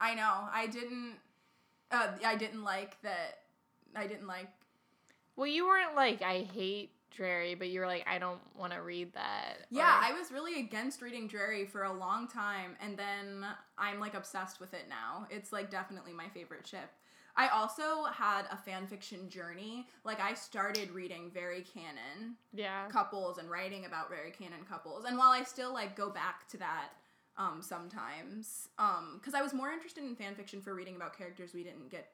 I 0.00 0.14
know. 0.14 0.48
I 0.52 0.66
didn't. 0.66 1.14
Uh, 1.90 2.08
I 2.24 2.36
didn't 2.36 2.62
like 2.62 3.00
that. 3.02 3.38
I 3.94 4.06
didn't 4.06 4.26
like. 4.26 4.48
Well, 5.36 5.46
you 5.46 5.66
weren't 5.66 5.96
like 5.96 6.22
I 6.22 6.48
hate 6.52 6.92
Drarry, 7.10 7.54
but 7.54 7.68
you 7.68 7.80
were 7.80 7.86
like 7.86 8.06
I 8.06 8.18
don't 8.18 8.40
want 8.56 8.72
to 8.72 8.82
read 8.82 9.12
that. 9.14 9.66
Yeah, 9.70 9.98
or- 9.98 10.04
I 10.04 10.18
was 10.18 10.30
really 10.30 10.60
against 10.60 11.02
reading 11.02 11.28
Drarry 11.28 11.66
for 11.66 11.84
a 11.84 11.92
long 11.92 12.28
time, 12.28 12.76
and 12.80 12.96
then 12.96 13.44
I'm 13.78 14.00
like 14.00 14.14
obsessed 14.14 14.60
with 14.60 14.74
it 14.74 14.86
now. 14.88 15.26
It's 15.30 15.52
like 15.52 15.70
definitely 15.70 16.12
my 16.12 16.28
favorite 16.28 16.66
ship. 16.66 16.90
I 17.36 17.48
also 17.48 18.04
had 18.12 18.42
a 18.50 18.56
fan 18.56 18.86
fiction 18.86 19.28
journey. 19.28 19.88
Like 20.04 20.20
I 20.20 20.34
started 20.34 20.90
reading 20.90 21.30
very 21.32 21.62
canon 21.62 22.36
yeah. 22.52 22.88
couples 22.88 23.38
and 23.38 23.48
writing 23.50 23.86
about 23.86 24.10
very 24.10 24.30
canon 24.30 24.64
couples. 24.68 25.04
And 25.04 25.16
while 25.16 25.30
I 25.30 25.42
still 25.44 25.72
like 25.72 25.96
go 25.96 26.10
back 26.10 26.48
to 26.48 26.56
that 26.58 26.90
um, 27.36 27.62
sometimes, 27.62 28.68
because 29.16 29.34
I 29.34 29.42
was 29.42 29.54
more 29.54 29.70
interested 29.70 30.04
in 30.04 30.16
fan 30.16 30.34
fiction 30.34 30.60
for 30.60 30.74
reading 30.74 30.96
about 30.96 31.16
characters 31.16 31.54
we 31.54 31.62
didn't 31.62 31.90
get 31.90 32.08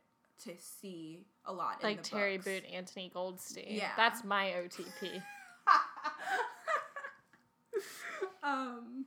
to 0.45 0.53
see 0.59 1.27
a 1.45 1.53
lot. 1.53 1.83
in 1.83 1.89
like 1.89 2.03
Terry 2.03 2.37
books. 2.37 2.47
Boot, 2.47 2.63
Anthony 2.73 3.11
Goldstein. 3.13 3.65
Yeah. 3.69 3.91
that's 3.97 4.25
my 4.25 4.55
OTP. 4.59 5.11
um, 8.43 9.05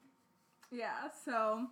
yeah. 0.72 1.10
So 1.26 1.68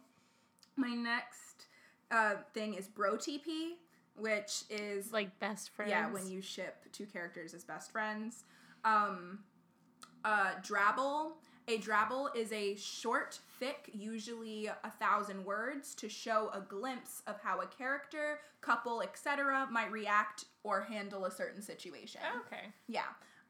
my 0.75 0.93
next 0.93 1.67
uh, 2.11 2.35
thing 2.53 2.75
is 2.75 2.87
bro 2.87 3.17
TP, 3.17 3.71
which 4.15 4.63
is 4.69 5.11
like 5.11 5.37
best 5.39 5.69
friends. 5.71 5.91
yeah 5.91 6.11
when 6.11 6.27
you 6.27 6.41
ship 6.41 6.83
two 6.91 7.05
characters 7.05 7.53
as 7.53 7.63
best 7.63 7.91
friends. 7.91 8.43
Um, 8.85 9.39
uh, 10.23 10.51
drabble. 10.61 11.33
A 11.69 11.77
drabble 11.79 12.33
is 12.33 12.53
a 12.53 12.75
short, 12.77 13.39
fic, 13.61 13.93
usually 13.93 14.67
a 14.67 14.91
thousand 14.99 15.43
words, 15.43 15.93
to 15.95 16.07
show 16.07 16.49
a 16.53 16.61
glimpse 16.61 17.23
of 17.27 17.35
how 17.41 17.59
a 17.59 17.67
character, 17.67 18.39
couple, 18.61 19.01
etc., 19.01 19.67
might 19.69 19.91
react 19.91 20.45
or 20.63 20.81
handle 20.81 21.25
a 21.25 21.31
certain 21.31 21.61
situation. 21.61 22.21
okay. 22.45 22.67
Yeah. 22.87 23.01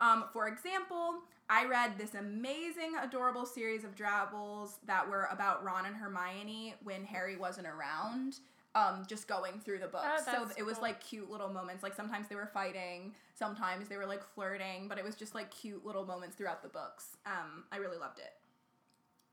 Um, 0.01 0.25
for 0.33 0.47
example, 0.47 1.21
I 1.49 1.65
read 1.65 1.97
this 1.97 2.15
amazing, 2.15 2.95
adorable 3.01 3.45
series 3.45 3.83
of 3.83 3.95
drabbles 3.95 4.79
that 4.85 5.07
were 5.07 5.27
about 5.31 5.63
Ron 5.63 5.85
and 5.85 5.95
Hermione 5.95 6.75
when 6.83 7.03
Harry 7.05 7.37
wasn't 7.37 7.67
around. 7.67 8.39
Um, 8.77 9.05
just 9.07 9.27
going 9.27 9.59
through 9.59 9.79
the 9.79 9.87
books. 9.87 10.23
Oh, 10.27 10.45
so 10.47 10.51
it 10.55 10.63
was 10.63 10.75
cool. 10.75 10.83
like 10.83 11.03
cute 11.03 11.31
little 11.31 11.49
moments. 11.49 11.81
Like 11.81 11.95
sometimes 11.95 12.27
they 12.27 12.35
were 12.35 12.45
fighting, 12.53 13.15
sometimes 13.33 13.87
they 13.87 13.97
were 13.97 14.05
like 14.05 14.23
flirting, 14.23 14.87
but 14.87 14.99
it 14.99 15.03
was 15.03 15.15
just 15.15 15.33
like 15.33 15.49
cute 15.49 15.83
little 15.83 16.05
moments 16.05 16.35
throughout 16.35 16.61
the 16.61 16.69
books. 16.69 17.17
Um, 17.25 17.63
I 17.71 17.77
really 17.77 17.97
loved 17.97 18.19
it. 18.19 18.33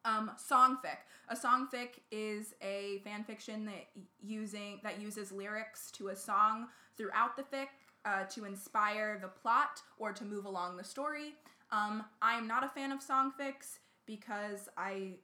Um, 0.06 0.30
songfic. 0.38 0.98
A 1.28 1.36
songfic 1.36 2.00
is 2.10 2.54
a 2.62 3.00
fan 3.04 3.22
fiction 3.24 3.66
that 3.66 3.86
using 4.22 4.80
that 4.82 4.98
uses 5.00 5.30
lyrics 5.30 5.90
to 5.92 6.08
a 6.08 6.16
song 6.16 6.68
throughout 6.96 7.36
the 7.36 7.42
fic 7.42 7.68
uh, 8.04 8.24
to 8.24 8.44
inspire 8.44 9.18
the 9.20 9.28
plot 9.28 9.82
or 9.98 10.12
to 10.12 10.24
move 10.24 10.46
along 10.46 10.76
the 10.76 10.84
story. 10.84 11.34
Um, 11.70 12.04
I 12.22 12.34
am 12.34 12.46
not 12.46 12.64
a 12.64 12.68
fan 12.68 12.92
of 12.92 13.00
songfics 13.00 13.78
because 14.06 14.68
I 14.76 15.16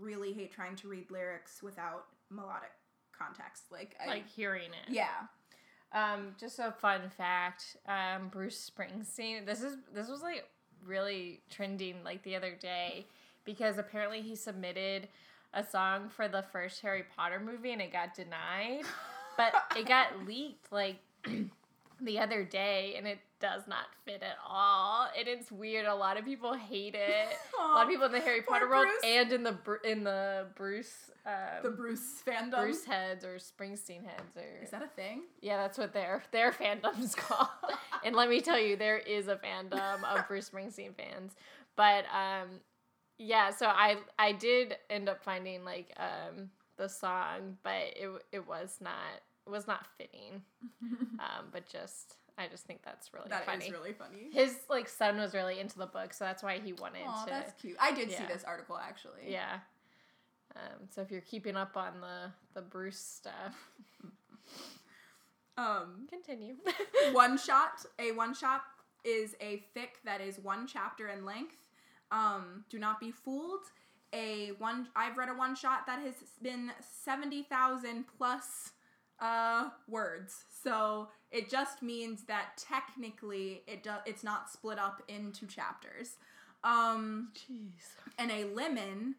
really 0.00 0.32
hate 0.32 0.52
trying 0.52 0.74
to 0.76 0.88
read 0.88 1.10
lyrics 1.10 1.62
without 1.62 2.06
melodic 2.30 2.72
context. 3.18 3.64
Like, 3.70 3.96
I, 4.04 4.08
Like 4.08 4.28
hearing 4.28 4.70
it. 4.70 4.92
yeah, 4.92 5.26
Um, 5.92 6.34
just 6.38 6.58
a 6.58 6.72
fun 6.72 7.10
fact. 7.16 7.76
Um, 7.88 8.28
Bruce 8.28 8.70
Springsteen. 8.70 9.46
This 9.46 9.62
is 9.62 9.76
this 9.94 10.08
was 10.08 10.22
like 10.22 10.48
really 10.84 11.40
trending 11.50 11.96
like 12.04 12.22
the 12.22 12.36
other 12.36 12.54
day 12.54 13.06
because 13.44 13.78
apparently 13.78 14.20
he 14.22 14.34
submitted 14.36 15.08
a 15.54 15.64
song 15.64 16.08
for 16.08 16.28
the 16.28 16.42
first 16.52 16.80
Harry 16.82 17.04
Potter 17.16 17.40
movie 17.40 17.72
and 17.72 17.80
it 17.80 17.92
got 17.92 18.14
denied, 18.14 18.82
but 19.36 19.52
it 19.76 19.86
got 19.86 20.08
leaked 20.26 20.70
like 20.72 20.96
the 22.00 22.18
other 22.18 22.44
day 22.44 22.94
and 22.98 23.06
it 23.06 23.18
does 23.40 23.66
not 23.66 23.86
fit 24.04 24.22
at 24.22 24.36
all. 24.46 25.08
And 25.18 25.26
it's 25.28 25.50
weird. 25.50 25.86
A 25.86 25.94
lot 25.94 26.18
of 26.18 26.24
people 26.24 26.54
hate 26.54 26.94
it. 26.94 27.28
A 27.58 27.62
lot 27.62 27.84
of 27.84 27.88
people 27.90 28.06
in 28.06 28.12
the 28.12 28.20
Harry 28.20 28.42
Potter 28.42 28.68
world 28.68 28.86
and 29.04 29.32
in 29.32 29.42
the 29.42 29.56
in 29.84 30.04
the 30.04 30.46
Bruce 30.56 31.10
um, 31.26 31.32
the 31.62 31.70
Bruce 31.70 32.22
fandom. 32.26 32.60
Bruce 32.60 32.84
heads 32.84 33.24
or 33.24 33.36
Springsteen 33.36 34.04
heads 34.04 34.36
or 34.36 34.62
Is 34.62 34.70
that 34.70 34.82
a 34.82 34.88
thing? 34.88 35.22
yeah, 35.40 35.56
that's 35.56 35.78
what 35.78 35.92
their 35.92 36.22
their 36.32 36.52
fandom's 36.52 37.14
called. 37.16 37.48
and 38.04 38.14
let 38.14 38.28
me 38.28 38.40
tell 38.40 38.58
you, 38.60 38.76
there 38.76 38.98
is 38.98 39.28
a 39.28 39.36
fandom 39.36 40.02
of 40.04 40.26
Bruce 40.28 40.50
Springsteen 40.50 40.94
fans. 40.94 41.34
But 41.76 42.04
um, 42.14 42.60
yeah, 43.18 43.50
so 43.50 43.66
I 43.66 43.96
I 44.18 44.32
did 44.32 44.76
end 44.90 45.08
up 45.08 45.22
finding 45.24 45.64
like 45.64 45.92
um 45.98 46.50
the 46.76 46.88
song, 46.88 47.56
but 47.62 47.72
it 47.96 48.10
it 48.32 48.46
was 48.46 48.76
not 48.80 48.92
was 49.50 49.66
not 49.66 49.86
fitting. 49.98 50.42
um, 51.20 51.46
but 51.52 51.66
just 51.68 52.16
I 52.38 52.48
just 52.48 52.64
think 52.66 52.80
that's 52.84 53.12
really 53.14 53.28
That 53.30 53.42
is 53.42 53.46
funny. 53.46 53.70
really 53.70 53.92
funny. 53.92 54.28
His 54.32 54.56
like 54.68 54.88
son 54.88 55.16
was 55.18 55.34
really 55.34 55.58
into 55.60 55.78
the 55.78 55.86
book, 55.86 56.12
so 56.12 56.24
that's 56.24 56.42
why 56.42 56.58
he 56.58 56.72
wanted 56.72 57.02
Aw, 57.06 57.24
to. 57.24 57.30
that's 57.30 57.60
cute. 57.60 57.76
I 57.80 57.92
did 57.92 58.10
see 58.10 58.24
this 58.28 58.44
article 58.44 58.76
actually. 58.78 59.22
Yeah. 59.28 59.58
Um, 60.54 60.88
so 60.90 61.02
if 61.02 61.10
you're 61.10 61.20
keeping 61.20 61.56
up 61.56 61.76
on 61.76 62.00
the 62.00 62.30
the 62.54 62.62
Bruce 62.62 62.98
stuff, 62.98 63.70
Um, 65.58 66.06
continue. 66.10 66.56
one 67.12 67.38
shot. 67.38 67.84
A 67.98 68.12
one 68.12 68.34
shot 68.34 68.62
is 69.04 69.34
a 69.40 69.62
fic 69.74 69.88
that 70.04 70.20
is 70.20 70.38
one 70.38 70.66
chapter 70.66 71.08
in 71.08 71.24
length. 71.24 71.56
Um, 72.10 72.64
do 72.68 72.78
not 72.78 73.00
be 73.00 73.10
fooled. 73.10 73.64
A 74.12 74.48
one. 74.58 74.88
I've 74.94 75.16
read 75.16 75.28
a 75.30 75.34
one 75.34 75.54
shot 75.56 75.86
that 75.86 76.00
has 76.00 76.14
been 76.42 76.72
seventy 76.80 77.42
thousand 77.42 78.04
plus 78.18 78.72
uh, 79.20 79.70
words. 79.88 80.44
So 80.62 81.08
it 81.30 81.50
just 81.50 81.82
means 81.82 82.22
that 82.24 82.56
technically 82.56 83.62
it 83.66 83.82
do, 83.82 83.90
it's 84.04 84.22
not 84.24 84.50
split 84.50 84.78
up 84.78 85.02
into 85.08 85.46
chapters. 85.46 86.16
Um, 86.64 87.28
Jeez. 87.34 87.94
and 88.18 88.30
a 88.30 88.44
lemon, 88.44 89.14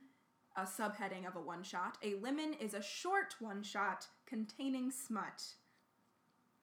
a 0.55 0.62
subheading 0.63 1.27
of 1.27 1.36
a 1.36 1.41
one 1.41 1.63
shot. 1.63 1.97
A 2.03 2.15
lemon 2.15 2.53
is 2.60 2.73
a 2.73 2.81
short 2.81 3.36
one 3.39 3.63
shot 3.63 4.07
containing 4.25 4.91
smut. 4.91 5.43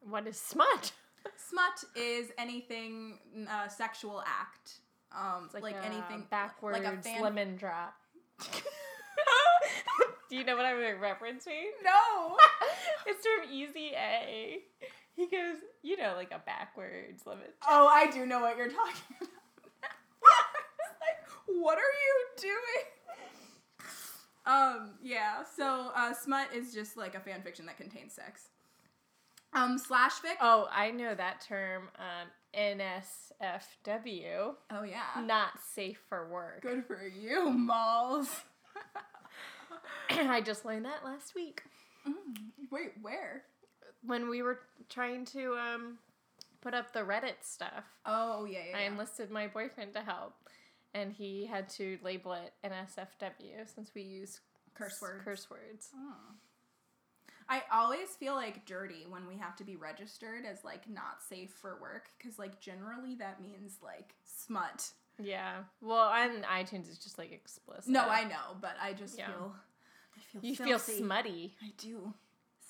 What 0.00 0.26
is 0.26 0.38
smut? 0.38 0.92
Smut 1.36 1.84
is 1.96 2.32
anything 2.36 3.18
uh, 3.50 3.66
sexual 3.68 4.22
act. 4.26 4.80
Um, 5.10 5.44
It's 5.46 5.54
like, 5.54 5.62
like, 5.62 5.76
anything 5.82 6.26
backwards 6.30 6.78
like 6.78 6.86
a 6.86 7.00
fan- 7.00 7.22
lemon 7.22 7.56
drop. 7.56 7.94
Do 10.30 10.37
you 10.37 10.44
know 10.44 10.57
what 10.57 10.64
I'm 10.66 10.76
referencing? 10.76 11.70
No. 11.85 12.37
it's 13.07 13.24
from 13.26 13.52
Easy 13.52 13.92
A. 13.94 14.62
He 15.14 15.26
goes, 15.26 15.59
you 15.83 15.96
know, 15.96 16.14
like 16.16 16.33
a 16.33 16.40
backwards 16.44 17.24
limit. 17.26 17.54
oh, 17.68 17.87
I 17.87 18.11
do 18.11 18.26
know 18.26 18.40
what 18.40 18.57
you're 18.57 18.68
talking 18.68 19.02
about. 19.20 19.30
like, 21.00 21.20
what 21.46 21.78
are 21.78 21.80
you 21.80 22.26
doing? 22.40 22.85
Um, 24.46 24.94
yeah. 25.02 25.42
So, 25.57 25.92
uh, 25.94 26.12
smut 26.14 26.48
is 26.54 26.74
just 26.74 26.96
like 26.96 27.14
a 27.14 27.20
fan 27.20 27.42
fiction 27.42 27.66
that 27.66 27.76
contains 27.76 28.12
sex. 28.14 28.48
Um, 29.52 29.78
slash 29.78 30.14
fic. 30.14 30.37
Oh, 30.40 30.66
I 30.72 30.90
know 30.90 31.14
that 31.14 31.40
term. 31.42 31.90
Um, 31.98 32.28
NSFW, 32.57 34.54
Oh 34.70 34.83
yeah. 34.85 35.20
not 35.24 35.61
safe 35.74 36.00
for 36.09 36.28
work. 36.28 36.62
Good 36.62 36.85
for 36.87 37.04
you, 37.07 37.50
Malls. 37.50 38.28
I 40.10 40.40
just 40.40 40.64
learned 40.64 40.84
that 40.84 41.04
last 41.04 41.34
week 41.34 41.62
Wait, 42.70 42.92
where? 43.02 43.42
when 44.04 44.28
we 44.28 44.42
were 44.42 44.58
trying 44.90 45.24
to 45.26 45.54
um, 45.54 45.98
put 46.60 46.74
up 46.74 46.92
the 46.92 47.00
Reddit 47.00 47.36
stuff. 47.42 47.84
Oh 48.04 48.44
yeah, 48.44 48.58
yeah. 48.70 48.76
I 48.76 48.80
yeah. 48.82 48.88
enlisted 48.88 49.30
my 49.30 49.46
boyfriend 49.46 49.94
to 49.94 50.00
help, 50.00 50.34
and 50.92 51.12
he 51.12 51.46
had 51.46 51.68
to 51.70 51.98
label 52.02 52.32
it 52.34 52.52
NSFW 52.64 53.66
since 53.74 53.92
we 53.94 54.02
use 54.02 54.40
Curse 54.74 55.00
words. 55.00 55.24
Curse 55.24 55.50
words. 55.50 55.88
Oh. 55.96 56.14
I 57.48 57.62
always 57.72 58.08
feel 58.18 58.34
like 58.34 58.64
dirty 58.66 59.04
when 59.08 59.26
we 59.26 59.36
have 59.36 59.54
to 59.56 59.64
be 59.64 59.76
registered 59.76 60.44
as 60.50 60.64
like 60.64 60.88
not 60.88 61.22
safe 61.28 61.50
for 61.60 61.78
work 61.80 62.08
because 62.18 62.38
like 62.38 62.60
generally 62.60 63.14
that 63.16 63.40
means 63.40 63.78
like 63.82 64.14
smut. 64.24 64.90
Yeah. 65.22 65.58
Well, 65.80 66.08
on 66.08 66.42
iTunes 66.42 66.88
it's 66.88 66.98
just 66.98 67.18
like 67.18 67.32
explicit. 67.32 67.88
No, 67.88 68.08
I 68.08 68.24
know, 68.24 68.56
but 68.60 68.72
I 68.82 68.94
just 68.94 69.16
Yeah. 69.18 69.26
feel 69.28 69.54
feel 70.40 70.50
You 70.50 70.56
feel 70.56 70.78
filthy. 70.78 70.98
smutty. 71.02 71.54
I 71.62 71.72
do. 71.78 72.12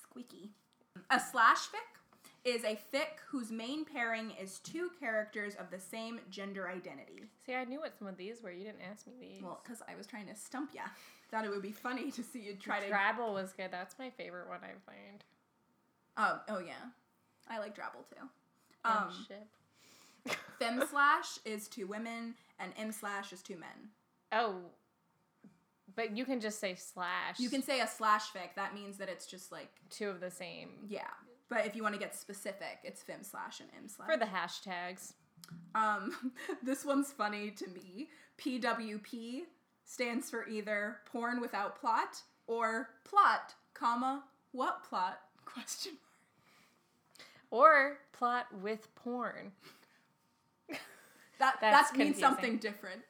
Squeaky. 0.02 0.50
A 1.10 1.18
slash 1.20 1.58
fic 1.68 1.98
is 2.44 2.62
a 2.64 2.78
fic 2.94 3.18
whose 3.28 3.50
main 3.50 3.84
pairing 3.84 4.32
is 4.40 4.58
two 4.60 4.90
characters 5.00 5.54
of 5.54 5.70
the 5.70 5.80
same 5.80 6.20
gender 6.30 6.68
identity. 6.68 7.22
See, 7.44 7.54
I 7.54 7.64
knew 7.64 7.80
what 7.80 7.98
some 7.98 8.06
of 8.06 8.16
these 8.16 8.42
were. 8.42 8.50
You 8.52 8.64
didn't 8.64 8.82
ask 8.90 9.06
me 9.06 9.14
these. 9.20 9.42
Well, 9.42 9.60
because 9.64 9.82
I 9.88 9.96
was 9.96 10.06
trying 10.06 10.26
to 10.26 10.34
stump 10.36 10.74
ya. 10.74 10.82
Thought 11.30 11.46
it 11.46 11.50
would 11.50 11.62
be 11.62 11.72
funny 11.72 12.10
to 12.12 12.22
see 12.22 12.40
you 12.40 12.54
try 12.54 12.80
to. 12.80 12.86
Drabble 12.88 13.32
was 13.32 13.52
good. 13.52 13.70
That's 13.72 13.98
my 13.98 14.10
favorite 14.10 14.48
one 14.48 14.58
I've 14.62 14.82
learned. 14.86 15.24
Um, 16.16 16.40
oh 16.48 16.60
yeah, 16.60 16.74
I 17.48 17.58
like 17.58 17.74
Drabble 17.74 18.06
too. 18.08 18.28
And 18.84 18.98
Um, 19.06 19.10
ship. 19.26 20.38
Fem 20.58 20.82
slash 20.88 21.38
is 21.44 21.66
two 21.68 21.86
women, 21.86 22.34
and 22.60 22.72
M 22.78 22.92
slash 22.92 23.32
is 23.32 23.42
two 23.42 23.56
men. 23.56 23.68
Oh, 24.36 24.56
but 25.96 26.16
you 26.16 26.24
can 26.24 26.40
just 26.40 26.60
say 26.60 26.74
slash. 26.74 27.38
You 27.38 27.48
can 27.50 27.62
say 27.62 27.80
a 27.80 27.86
slash 27.86 28.30
fic. 28.32 28.54
That 28.56 28.74
means 28.74 28.96
that 28.98 29.08
it's 29.08 29.26
just 29.26 29.52
like 29.52 29.70
two 29.90 30.08
of 30.08 30.20
the 30.20 30.30
same 30.30 30.70
yeah. 30.88 31.02
But 31.48 31.66
if 31.66 31.76
you 31.76 31.82
want 31.82 31.94
to 31.94 32.00
get 32.00 32.16
specific, 32.16 32.78
it's 32.82 33.02
fem 33.02 33.22
slash 33.22 33.60
and 33.60 33.68
M 33.76 33.88
slash. 33.88 34.08
for 34.08 34.16
the 34.16 34.24
hashtags. 34.24 35.12
um, 35.74 36.32
this 36.62 36.84
one's 36.84 37.12
funny 37.12 37.50
to 37.50 37.68
me. 37.68 38.08
PWP 38.38 39.42
stands 39.84 40.30
for 40.30 40.48
either 40.48 40.98
porn 41.12 41.40
without 41.40 41.78
plot 41.78 42.22
or 42.46 42.88
plot, 43.04 43.54
comma 43.74 44.24
what 44.54 44.84
plot? 44.84 45.18
Question. 45.44 45.92
mark. 47.52 47.62
Or 47.62 47.98
plot 48.12 48.46
with 48.62 48.94
porn. 48.94 49.52
That 51.40 51.60
that 51.60 51.72
means 51.72 51.88
confusing. 51.90 52.20
something 52.20 52.56
different. 52.58 53.02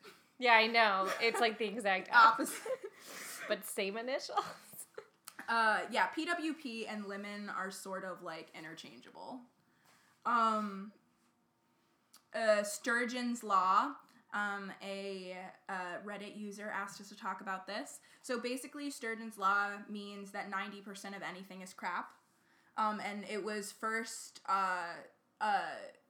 Yeah, 0.45 0.53
I 0.57 0.67
know. 0.67 1.09
It's 1.23 1.41
like 1.41 1.57
the 1.57 1.65
exact 1.65 2.11
opposite, 2.15 2.55
but 3.49 3.65
same 3.65 3.97
initials. 3.97 4.45
Uh, 5.49 5.79
yeah, 5.91 6.09
PWP 6.15 6.85
and 6.87 7.07
lemon 7.07 7.49
are 7.49 7.71
sort 7.71 8.05
of 8.05 8.23
like 8.23 8.49
interchangeable. 8.55 9.41
Um, 10.27 10.93
uh, 12.35 12.63
Sturgeon's 12.63 13.43
Law, 13.43 13.93
um, 14.35 14.71
a 14.87 15.35
uh, 15.71 15.73
Reddit 16.05 16.37
user 16.37 16.71
asked 16.77 17.01
us 17.01 17.09
to 17.09 17.17
talk 17.17 17.41
about 17.41 17.67
this. 17.67 18.01
So 18.21 18.39
basically, 18.39 18.91
Sturgeon's 18.91 19.39
Law 19.39 19.69
means 19.89 20.31
that 20.33 20.51
90% 20.51 21.17
of 21.17 21.23
anything 21.23 21.63
is 21.63 21.73
crap. 21.73 22.11
Um, 22.77 23.01
and 23.01 23.25
it 23.31 23.43
was 23.43 23.73
first 23.73 24.41
uh, 24.47 24.93
uh, 25.41 25.61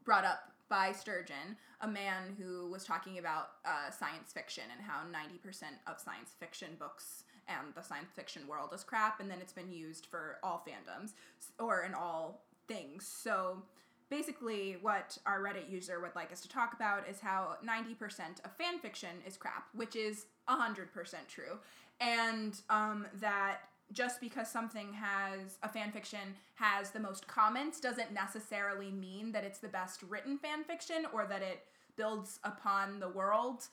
brought 0.05 0.25
up 0.25 0.54
by 0.68 0.92
Sturgeon, 0.92 1.57
a 1.81 1.88
man 1.88 2.35
who 2.38 2.70
was 2.70 2.85
talking 2.85 3.18
about 3.18 3.50
uh, 3.64 3.90
science 3.90 4.33
fiction 4.33 4.64
and 4.72 4.85
how 4.85 5.00
90% 5.00 5.64
of 5.87 6.00
science 6.00 6.31
fiction 6.38 6.70
books 6.79 7.24
and 7.48 7.74
the 7.74 7.83
science 7.83 8.11
fiction 8.14 8.46
world 8.48 8.70
is 8.74 8.83
crap, 8.83 9.20
and 9.20 9.31
then 9.31 9.38
it's 9.40 9.53
been 9.53 9.70
used 9.70 10.07
for 10.07 10.38
all 10.42 10.66
fandoms 10.66 11.12
or 11.59 11.83
in 11.83 11.94
all 11.94 12.44
things. 12.66 13.07
So 13.07 13.62
basically, 14.11 14.77
what 14.81 15.18
our 15.27 15.40
Reddit 15.40 15.70
user 15.70 16.00
would 16.00 16.14
like 16.14 16.33
us 16.33 16.40
to 16.42 16.48
talk 16.48 16.72
about 16.72 17.09
is 17.09 17.20
how 17.20 17.57
90% 17.64 18.44
of 18.44 18.53
fan 18.57 18.79
fiction 18.79 19.16
is 19.27 19.37
crap, 19.37 19.66
which 19.74 19.96
is 19.96 20.27
100% 20.48 20.88
true. 21.29 21.59
And 22.00 22.61
um, 22.70 23.07
that 23.20 23.68
just 23.92 24.20
because 24.20 24.51
something 24.51 24.92
has 24.92 25.59
a 25.62 25.68
fan 25.68 25.92
fiction 25.92 26.35
has 26.55 26.90
the 26.90 27.01
most 27.01 27.27
comments 27.27 27.81
doesn't 27.81 28.12
necessarily 28.12 28.90
mean 28.90 29.31
that 29.33 29.44
it's 29.44 29.59
the 29.59 29.68
best 29.68 30.03
written 30.03 30.38
fan 30.38 30.64
fiction 30.64 31.07
or 31.12 31.27
that 31.27 31.42
it 31.42 31.61
builds 31.97 32.40
upon 32.44 32.99
the 32.99 33.09
world 33.09 33.68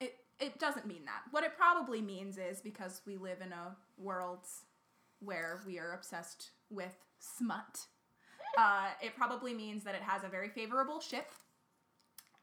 it 0.00 0.16
it 0.40 0.58
doesn't 0.58 0.86
mean 0.86 1.04
that. 1.04 1.22
What 1.30 1.44
it 1.44 1.56
probably 1.56 2.00
means 2.00 2.38
is 2.38 2.60
because 2.60 3.00
we 3.06 3.16
live 3.16 3.40
in 3.40 3.52
a 3.52 3.76
world 3.96 4.46
where 5.20 5.60
we 5.66 5.78
are 5.78 5.92
obsessed 5.94 6.50
with 6.70 6.96
smut. 7.18 7.80
Uh, 8.56 8.90
it 9.02 9.16
probably 9.16 9.52
means 9.52 9.82
that 9.82 9.96
it 9.96 10.00
has 10.00 10.22
a 10.22 10.28
very 10.28 10.48
favorable 10.48 11.00
ship, 11.00 11.32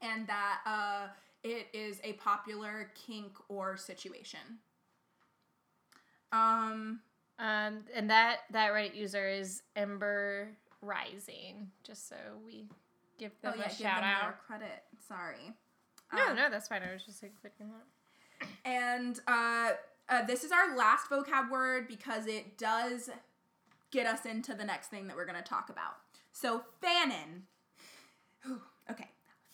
and 0.01 0.27
that 0.27 0.59
uh, 0.65 1.07
it 1.41 1.67
is 1.71 2.01
a 2.03 2.11
popular 2.13 2.91
kink 2.95 3.31
or 3.47 3.77
situation. 3.77 4.41
Um, 6.31 6.99
Um, 7.39 7.85
and 7.95 8.09
that 8.09 8.41
that 8.51 8.71
Reddit 8.71 8.95
user 8.95 9.27
is 9.27 9.63
Ember 9.75 10.49
Rising. 10.81 11.71
Just 11.83 12.07
so 12.07 12.15
we 12.45 12.67
give 13.17 13.31
them 13.41 13.53
oh 13.55 13.59
yeah, 13.59 13.67
a 13.67 13.73
shout 13.73 14.03
out. 14.03 14.45
credit. 14.45 14.83
Sorry. 15.07 15.53
No, 16.13 16.27
Um, 16.29 16.35
no, 16.35 16.49
that's 16.49 16.67
fine. 16.67 16.81
I 16.83 16.93
was 16.93 17.03
just 17.03 17.23
like 17.23 17.33
clicking 17.41 17.67
that. 17.71 18.47
And 18.65 19.19
uh, 19.27 19.71
uh, 20.09 20.25
this 20.25 20.43
is 20.43 20.51
our 20.51 20.75
last 20.75 21.09
vocab 21.09 21.49
word 21.49 21.87
because 21.87 22.27
it 22.27 22.57
does 22.57 23.09
get 23.91 24.05
us 24.05 24.25
into 24.25 24.53
the 24.53 24.65
next 24.65 24.87
thing 24.87 25.07
that 25.07 25.15
we're 25.15 25.25
going 25.25 25.37
to 25.37 25.43
talk 25.43 25.69
about. 25.69 25.95
So, 26.31 26.63
fanon. 26.83 27.43
Whew, 28.43 28.61
okay. 28.91 29.09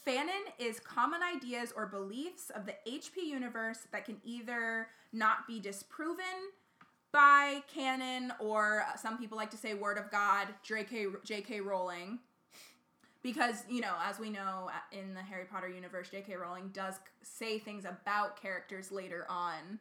Fanon 0.06 0.44
is 0.58 0.80
common 0.80 1.20
ideas 1.22 1.74
or 1.76 1.86
beliefs 1.86 2.50
of 2.50 2.66
the 2.66 2.76
HP 2.88 3.26
universe 3.26 3.80
that 3.92 4.06
can 4.06 4.18
either 4.24 4.88
not 5.12 5.46
be 5.48 5.60
disproven 5.60 6.52
by 7.18 7.64
canon 7.74 8.32
or 8.40 8.86
some 8.96 9.18
people 9.18 9.36
like 9.36 9.50
to 9.50 9.58
say 9.58 9.74
word 9.74 9.98
of 9.98 10.12
God, 10.12 10.50
JK, 10.64 11.16
JK 11.26 11.66
Rowling. 11.66 12.20
Because, 13.24 13.64
you 13.68 13.82
know, 13.82 13.96
as 14.06 14.20
we 14.20 14.30
know 14.30 14.70
uh, 14.70 14.96
in 14.96 15.16
the 15.16 15.22
Harry 15.22 15.46
Potter 15.46 15.68
universe, 15.68 16.10
J.K. 16.12 16.36
Rowling 16.36 16.70
does 16.74 17.00
say 17.24 17.58
things 17.58 17.86
about 17.86 18.40
characters 18.40 18.92
later 18.92 19.26
on 19.28 19.80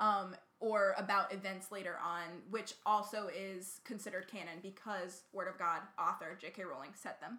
um, 0.00 0.34
or 0.60 0.94
about 0.96 1.32
events 1.32 1.70
later 1.70 1.96
on, 2.02 2.22
which 2.48 2.72
also 2.86 3.28
is 3.38 3.80
considered 3.84 4.26
canon 4.26 4.58
because 4.62 5.24
Word 5.34 5.48
of 5.48 5.58
God 5.58 5.82
author 5.98 6.38
J.K. 6.40 6.64
Rowling 6.64 6.90
set 6.94 7.20
them. 7.20 7.38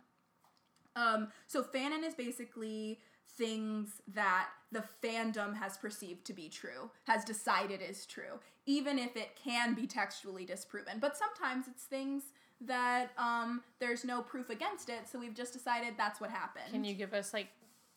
Um, 0.96 1.30
so 1.48 1.64
fanon 1.64 2.06
is 2.06 2.14
basically 2.14 3.00
things 3.38 4.02
that 4.14 4.48
the 4.72 4.84
fandom 5.04 5.56
has 5.56 5.78
perceived 5.78 6.26
to 6.26 6.34
be 6.34 6.50
true, 6.50 6.90
has 7.08 7.24
decided 7.24 7.82
is 7.82 8.06
true, 8.06 8.40
even 8.66 9.00
if 9.00 9.16
it 9.16 9.38
can 9.42 9.74
be 9.74 9.88
textually 9.88 10.46
disproven. 10.46 11.00
But 11.00 11.18
sometimes 11.18 11.68
it's 11.68 11.84
things 11.84 12.24
that 12.62 13.12
um, 13.18 13.62
there's 13.80 14.04
no 14.04 14.22
proof 14.22 14.50
against 14.50 14.90
it, 14.90 15.08
so 15.10 15.18
we've 15.20 15.34
just 15.34 15.54
decided 15.54 15.94
that's 15.98 16.20
what 16.20 16.30
happened. 16.30 16.72
Can 16.72 16.84
you 16.84 16.94
give 16.94 17.14
us 17.14 17.34
like? 17.34 17.48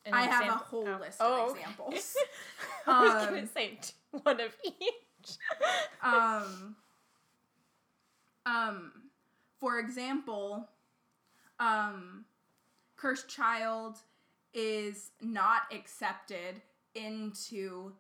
An 0.05 0.15
I 0.15 0.23
have 0.23 0.49
a 0.49 0.53
whole 0.59 0.85
Oh. 0.85 0.99
list 1.01 1.19
Oh, 1.21 1.35
of 1.45 1.51
okay. 1.51 1.61
examples. 1.61 2.17
I 2.89 3.03
was 3.03 3.29
Um, 3.29 3.35
gonna 3.35 3.47
say 3.47 3.79
one 4.23 4.41
of 4.41 4.57
each. 4.65 5.37
um, 6.03 6.75
um, 8.47 8.93
for 9.61 9.79
example, 9.79 10.69
um, 11.61 12.25
Cursed 12.97 13.29
Child 13.29 13.99
is 14.55 15.11
not 15.21 15.63
accepted 15.73 16.61
into 16.95 17.93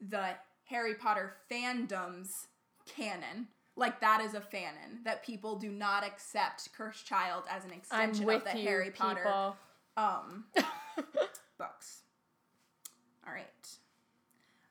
the 0.00 0.30
Harry 0.64 0.94
Potter 0.94 1.34
fandom's 1.50 2.48
canon. 2.86 3.48
Like 3.76 4.00
that 4.00 4.20
is 4.22 4.34
a 4.34 4.40
fanon 4.40 5.04
that 5.04 5.24
people 5.24 5.56
do 5.56 5.70
not 5.70 6.04
accept 6.04 6.72
Cursed 6.76 7.06
Child 7.06 7.44
as 7.50 7.64
an 7.64 7.72
extension 7.72 8.28
of 8.28 8.44
the 8.44 8.58
you, 8.58 8.66
Harry 8.66 8.90
Potter 8.90 9.22
people. 9.22 9.56
um 9.96 10.44
books. 11.58 12.02
All 13.26 13.32
right. 13.32 13.46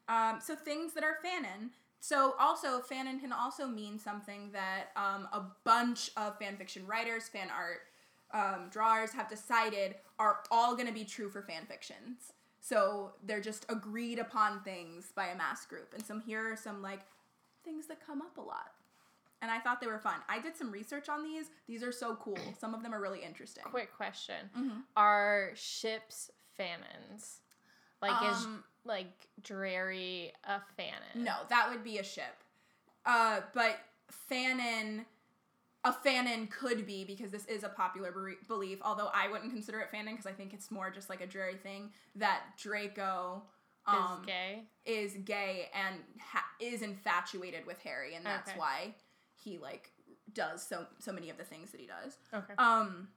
Um, 0.08 0.40
so 0.40 0.56
things 0.56 0.94
that 0.94 1.04
are 1.04 1.18
fanon. 1.26 1.70
So 2.00 2.36
also 2.40 2.82
fanon 2.82 3.20
can 3.20 3.32
also 3.32 3.68
mean 3.68 3.98
something 3.98 4.52
that 4.54 4.90
um, 4.96 5.28
a 5.34 5.42
bunch 5.64 6.12
of 6.16 6.38
fan 6.38 6.56
fiction 6.56 6.86
writers, 6.86 7.28
fan 7.28 7.48
art 7.50 7.82
um, 8.34 8.70
drawers 8.70 9.12
have 9.14 9.30
decided 9.30 9.96
are 10.20 10.40
all 10.52 10.76
going 10.76 10.88
to 10.88 10.94
be 10.94 11.04
true 11.06 11.30
for 11.30 11.42
fan 11.42 11.66
fictions. 11.66 12.34
So 12.62 13.12
they're 13.24 13.42
just 13.42 13.66
agreed 13.70 14.18
upon 14.20 14.62
things 14.64 15.12
by 15.16 15.28
a 15.28 15.36
mass 15.38 15.66
group. 15.66 15.94
And 15.94 16.04
some 16.06 16.22
here 16.22 16.52
are 16.52 16.56
some 16.56 16.82
like 16.82 17.02
things 17.64 17.88
that 17.88 18.06
come 18.06 18.22
up 18.22 18.38
a 18.38 18.42
lot. 18.42 18.72
And 19.42 19.52
I 19.52 19.60
thought 19.60 19.80
they 19.82 19.88
were 19.88 20.00
fun. 20.00 20.16
I 20.30 20.40
did 20.40 20.56
some 20.58 20.72
research 20.72 21.08
on 21.10 21.24
these. 21.24 21.48
These 21.68 21.84
are 21.84 21.92
so 21.92 22.16
cool. 22.16 22.38
Some 22.60 22.74
of 22.74 22.82
them 22.82 22.94
are 22.96 23.02
really 23.02 23.22
interesting. 23.22 23.64
Quick 23.66 23.94
question: 23.96 24.50
Mhm. 24.58 24.82
Are 24.96 25.52
ships 25.54 26.32
fanons? 26.58 27.42
Like 28.02 28.32
is 28.32 28.46
Um, 28.46 28.64
like 28.86 29.28
Drarry 29.44 30.32
a 30.46 30.62
fanon? 30.80 31.16
No, 31.16 31.36
that 31.50 31.70
would 31.70 31.84
be 31.84 31.98
a 32.00 32.04
ship. 32.04 32.36
Uh, 33.06 33.42
but 33.54 33.78
fanon, 34.32 35.06
a 35.86 35.94
fanon 35.94 36.50
could 36.50 36.86
be 36.86 37.06
because 37.06 37.32
this 37.32 37.46
is 37.46 37.64
a 37.64 37.70
popular 37.70 38.12
bere- 38.12 38.36
belief. 38.48 38.80
Although 38.82 39.10
I 39.14 39.30
wouldn't 39.30 39.52
consider 39.54 39.80
it 39.80 39.90
fanon 39.94 40.12
because 40.12 40.26
I 40.26 40.32
think 40.34 40.54
it's 40.54 40.70
more 40.72 40.90
just 40.92 41.10
like 41.10 41.22
a 41.22 41.28
Drarry 41.28 41.56
thing 41.56 41.92
that 42.16 42.42
Draco 42.58 43.44
um, 43.88 44.20
is 44.22 44.26
gay. 44.26 44.64
is 44.86 45.14
gay 45.24 45.70
and 45.74 45.98
ha- 46.20 46.46
is 46.60 46.82
infatuated 46.82 47.66
with 47.66 47.78
Harry, 47.84 48.16
and 48.16 48.26
that's 48.26 48.50
Okay. 48.50 48.60
why 48.60 48.96
he 49.36 49.58
like 49.60 49.92
does 50.34 50.62
so 50.64 50.86
so 51.00 51.12
many 51.14 51.30
of 51.30 51.38
the 51.38 51.44
things 51.44 51.72
that 51.72 51.80
he 51.80 51.86
does. 51.88 52.18
Okay. 52.34 52.54
Um, 52.58 53.10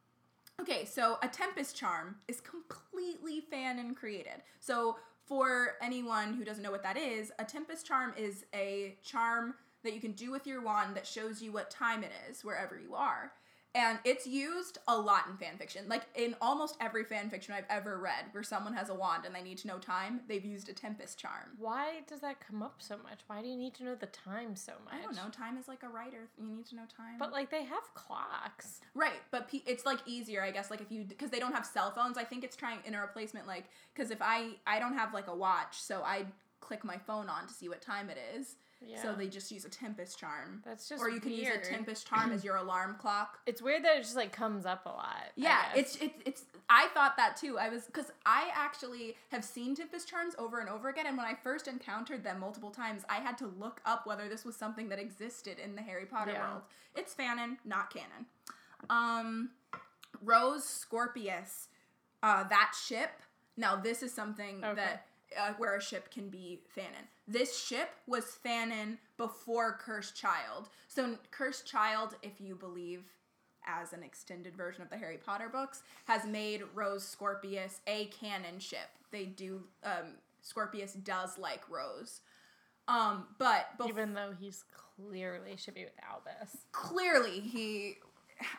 okay, 0.61 0.85
so 0.85 1.17
a 1.23 1.29
Tempest 1.29 1.75
charm 1.75 2.17
is 2.29 2.41
completely 2.41 3.43
fanon 3.53 3.97
created. 3.97 4.43
So 4.61 4.99
for 5.27 5.77
anyone 5.83 6.35
who 6.35 6.45
doesn't 6.45 6.63
know 6.63 6.71
what 6.71 6.83
that 6.83 6.97
is, 6.99 7.33
a 7.39 7.45
Tempest 7.45 7.87
charm 7.87 8.13
is 8.17 8.45
a 8.55 8.97
charm 9.03 9.55
that 9.89 9.95
you 9.95 10.01
can 10.03 10.13
do 10.13 10.31
with 10.31 10.47
your 10.47 10.61
wand 10.61 10.95
that 10.97 11.07
shows 11.07 11.41
you 11.41 11.51
what 11.51 11.71
time 11.71 12.05
it 12.05 12.13
is 12.31 12.45
wherever 12.45 12.79
you 12.79 12.95
are. 12.95 13.33
And 13.75 13.99
it's 14.05 14.27
used 14.27 14.79
a 14.87 14.97
lot 14.97 15.27
in 15.31 15.37
fan 15.37 15.57
fiction. 15.57 15.85
Like 15.89 16.03
in 16.15 16.35
almost 16.43 16.77
every 16.81 17.05
fan 17.05 17.31
fiction 17.31 17.55
I've 17.55 17.65
ever 17.71 17.99
read 17.99 18.27
where 18.33 18.43
someone 18.43 18.75
has 18.75 18.91
a 18.91 18.95
wand 18.95 19.25
and 19.25 19.35
they 19.35 19.43
need 19.43 19.57
to 19.59 19.67
know 19.67 19.79
time, 19.79 20.21
they've 20.29 20.45
used 20.45 20.69
a 20.69 20.75
Tempest 20.75 21.19
charm. 21.19 21.51
Why 21.59 22.01
does 22.07 22.21
that 22.21 22.37
come 22.47 22.63
up 22.63 22.77
so 22.81 22.97
much? 23.03 23.21
Why 23.29 23.41
do 23.41 23.49
you 23.49 23.57
need 23.57 23.75
to 23.75 23.85
know 23.85 23.95
the 23.95 24.07
time 24.07 24.57
so 24.57 24.73
much? 24.85 24.95
I 24.95 25.03
don't 25.03 25.17
know. 25.17 25.31
Time 25.31 25.57
is 25.57 25.69
like 25.69 25.83
a 25.83 25.89
writer. 25.89 26.29
You 26.39 26.49
need 26.49 26.67
to 26.67 26.77
know 26.77 26.83
time. 26.95 27.17
But 27.19 27.33
like 27.33 27.51
they 27.51 27.65
have 27.65 27.95
clocks. 27.95 28.81
Right, 28.95 29.23
but 29.31 29.49
pe- 29.51 29.63
it's 29.67 29.87
like 29.87 30.01
easier, 30.07 30.43
I 30.43 30.51
guess. 30.51 30.71
Like 30.71 30.83
if 30.83 30.91
you 30.91 31.05
because 31.05 31.31
they 31.31 31.39
don't 31.39 31.55
have 31.55 31.65
cell 31.65 31.91
phones, 31.93 32.19
I 32.19 32.25
think 32.25 32.45
it's 32.45 32.57
trying 32.57 32.81
in 32.85 32.95
a 32.95 33.01
replacement. 33.01 33.47
Like 33.47 33.67
because 33.95 34.11
if 34.11 34.19
I 34.21 34.57
I 34.67 34.81
don't 34.81 34.95
have 34.95 35.15
like 35.15 35.29
a 35.29 35.35
watch, 35.35 35.81
so 35.81 36.03
I 36.05 36.27
click 36.61 36.85
my 36.85 36.99
phone 36.99 37.29
on 37.29 37.47
to 37.47 37.55
see 37.55 37.69
what 37.69 37.81
time 37.81 38.11
it 38.11 38.19
is. 38.37 38.57
Yeah. 38.87 39.03
So 39.03 39.13
they 39.15 39.27
just 39.27 39.51
use 39.51 39.65
a 39.65 39.69
Tempest 39.69 40.19
charm, 40.19 40.63
That's 40.65 40.89
just 40.89 41.03
or 41.03 41.11
you 41.11 41.19
can 41.21 41.33
use 41.33 41.49
a 41.49 41.59
Tempest 41.59 42.07
charm 42.07 42.33
as 42.33 42.45
your 42.45 42.57
alarm 42.57 42.95
clock. 42.99 43.39
It's 43.45 43.61
weird 43.61 43.85
that 43.85 43.97
it 43.97 44.03
just 44.03 44.15
like 44.15 44.31
comes 44.33 44.65
up 44.67 44.87
a 44.87 44.91
lot. 44.91 45.25
Yeah, 45.35 45.63
it's 45.75 45.97
it's 45.97 46.15
it's. 46.25 46.45
I 46.71 46.87
thought 46.95 47.17
that 47.17 47.37
too. 47.37 47.59
I 47.59 47.69
was 47.71 47.87
because 47.87 48.13
I 48.25 48.51
actually 48.55 49.17
have 49.31 49.45
seen 49.45 49.75
Tempest 49.75 50.09
charms 50.09 50.35
over 50.39 50.61
and 50.61 50.69
over 50.69 50.89
again, 50.89 51.07
and 51.07 51.17
when 51.17 51.27
I 51.27 51.35
first 51.35 51.67
encountered 51.67 52.23
them 52.23 52.39
multiple 52.39 52.71
times, 52.71 53.03
I 53.09 53.17
had 53.17 53.37
to 53.39 53.47
look 53.47 53.81
up 53.85 54.07
whether 54.07 54.29
this 54.29 54.45
was 54.45 54.55
something 54.55 54.89
that 54.91 55.01
existed 55.01 55.59
in 55.59 55.75
the 55.75 55.83
Harry 55.83 56.07
Potter 56.07 56.31
Yeah. 56.33 56.49
world. 56.51 56.63
It's 56.95 57.13
fanon, 57.15 57.57
not 57.65 57.93
canon. 57.93 58.27
Um, 58.89 59.51
Rose 60.23 60.65
Scorpius, 60.65 61.69
uh, 62.23 62.45
that 62.45 62.73
ship. 62.87 63.11
Now 63.57 63.75
this 63.75 64.05
is 64.05 64.15
something 64.15 64.65
Okay. 64.65 64.75
that 64.77 65.08
uh, 65.39 65.53
where 65.59 65.77
a 65.77 65.83
ship 65.83 66.11
can 66.13 66.29
be 66.29 66.61
fanon. 66.77 67.07
This 67.27 67.59
ship 67.59 67.91
was 68.07 68.39
fanon 68.45 68.99
before 69.17 69.79
Cursed 69.81 70.17
Child. 70.17 70.69
So 70.89 71.17
Cursed 71.31 71.67
Child, 71.67 72.17
if 72.23 72.41
you 72.41 72.55
believe 72.55 73.03
as 73.67 73.93
an 73.93 74.03
extended 74.03 74.57
version 74.57 74.83
of 74.83 74.91
the 74.91 74.97
Harry 74.97 75.19
Potter 75.19 75.49
books, 75.51 75.83
has 76.07 76.25
made 76.25 76.63
Rose 76.75 77.07
Scorpius 77.07 77.81
a 77.87 78.07
canon 78.07 78.59
ship. 78.59 78.89
They 79.11 79.25
do 79.25 79.63
um 79.85 80.15
Scorpius 80.43 80.95
does 80.95 81.37
like 81.39 81.69
Rose. 81.69 82.21
Um, 82.87 83.27
but 83.39 83.67
bef- 83.79 83.89
even 83.89 84.15
though 84.15 84.33
he's 84.39 84.65
clearly 84.97 85.57
should 85.57 85.75
be 85.75 85.85
with 85.85 85.93
Albus. 86.11 86.57
clearly 86.73 87.41
he 87.41 87.97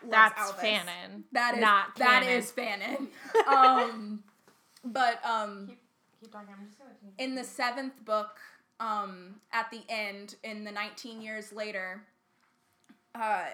loves 0.04 0.12
That's 0.36 0.42
Albus. 0.42 0.64
fanon. 0.64 1.24
That 1.32 1.56
is 1.56 1.62
not 1.62 1.96
that 1.98 2.24
canon. 2.24 2.38
is 2.38 2.52
fanon. 2.52 3.08
um, 3.48 4.24
but 4.86 5.24
um, 5.26 5.72
Keep 6.20 6.32
talking. 6.32 6.54
I'm 6.58 6.66
just 6.66 6.78
gonna. 6.80 6.92
in 7.18 7.36
the 7.36 7.44
seventh 7.44 8.04
book, 8.04 8.40
um, 8.80 9.36
at 9.52 9.72
the 9.72 9.82
end, 9.88 10.36
in 10.44 10.64
the 10.64 10.72
19 10.72 11.22
years 11.22 11.54
later, 11.54 12.02
uh, 13.16 13.46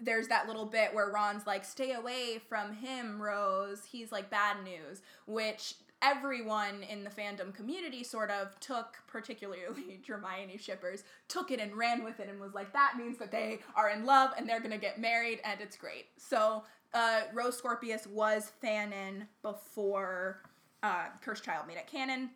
there's 0.00 0.28
that 0.28 0.48
little 0.48 0.66
bit 0.66 0.92
where 0.92 1.10
Ron's 1.10 1.46
like, 1.46 1.64
"Stay 1.64 1.92
away 1.92 2.40
from 2.48 2.74
him, 2.74 3.22
Rose. 3.22 3.84
He's 3.84 4.10
like 4.10 4.28
bad 4.28 4.64
news," 4.64 5.02
which 5.26 5.74
everyone 6.00 6.82
in 6.82 7.04
the 7.04 7.10
fandom 7.10 7.54
community 7.54 8.02
sort 8.02 8.28
of 8.28 8.58
took, 8.58 8.98
particularly 9.06 10.00
Hermione 10.08 10.56
shippers, 10.56 11.04
took 11.28 11.52
it 11.52 11.60
and 11.60 11.76
ran 11.76 12.02
with 12.02 12.18
it 12.18 12.28
and 12.28 12.40
was 12.40 12.54
like, 12.54 12.72
"That 12.72 12.94
means 12.98 13.18
that 13.18 13.30
they 13.30 13.60
are 13.76 13.90
in 13.90 14.04
love 14.04 14.32
and 14.36 14.48
they're 14.48 14.60
gonna 14.60 14.78
get 14.78 14.98
married 15.00 15.40
and 15.44 15.60
it's 15.60 15.76
great." 15.76 16.06
So. 16.16 16.64
Uh, 16.94 17.22
Rose 17.32 17.56
Scorpius 17.56 18.06
was 18.06 18.52
fanon 18.62 19.26
before 19.40 20.42
uh, 20.82 21.06
Cursed 21.22 21.44
Child 21.44 21.66
made 21.66 21.76
at 21.76 21.86
canon. 21.86 22.30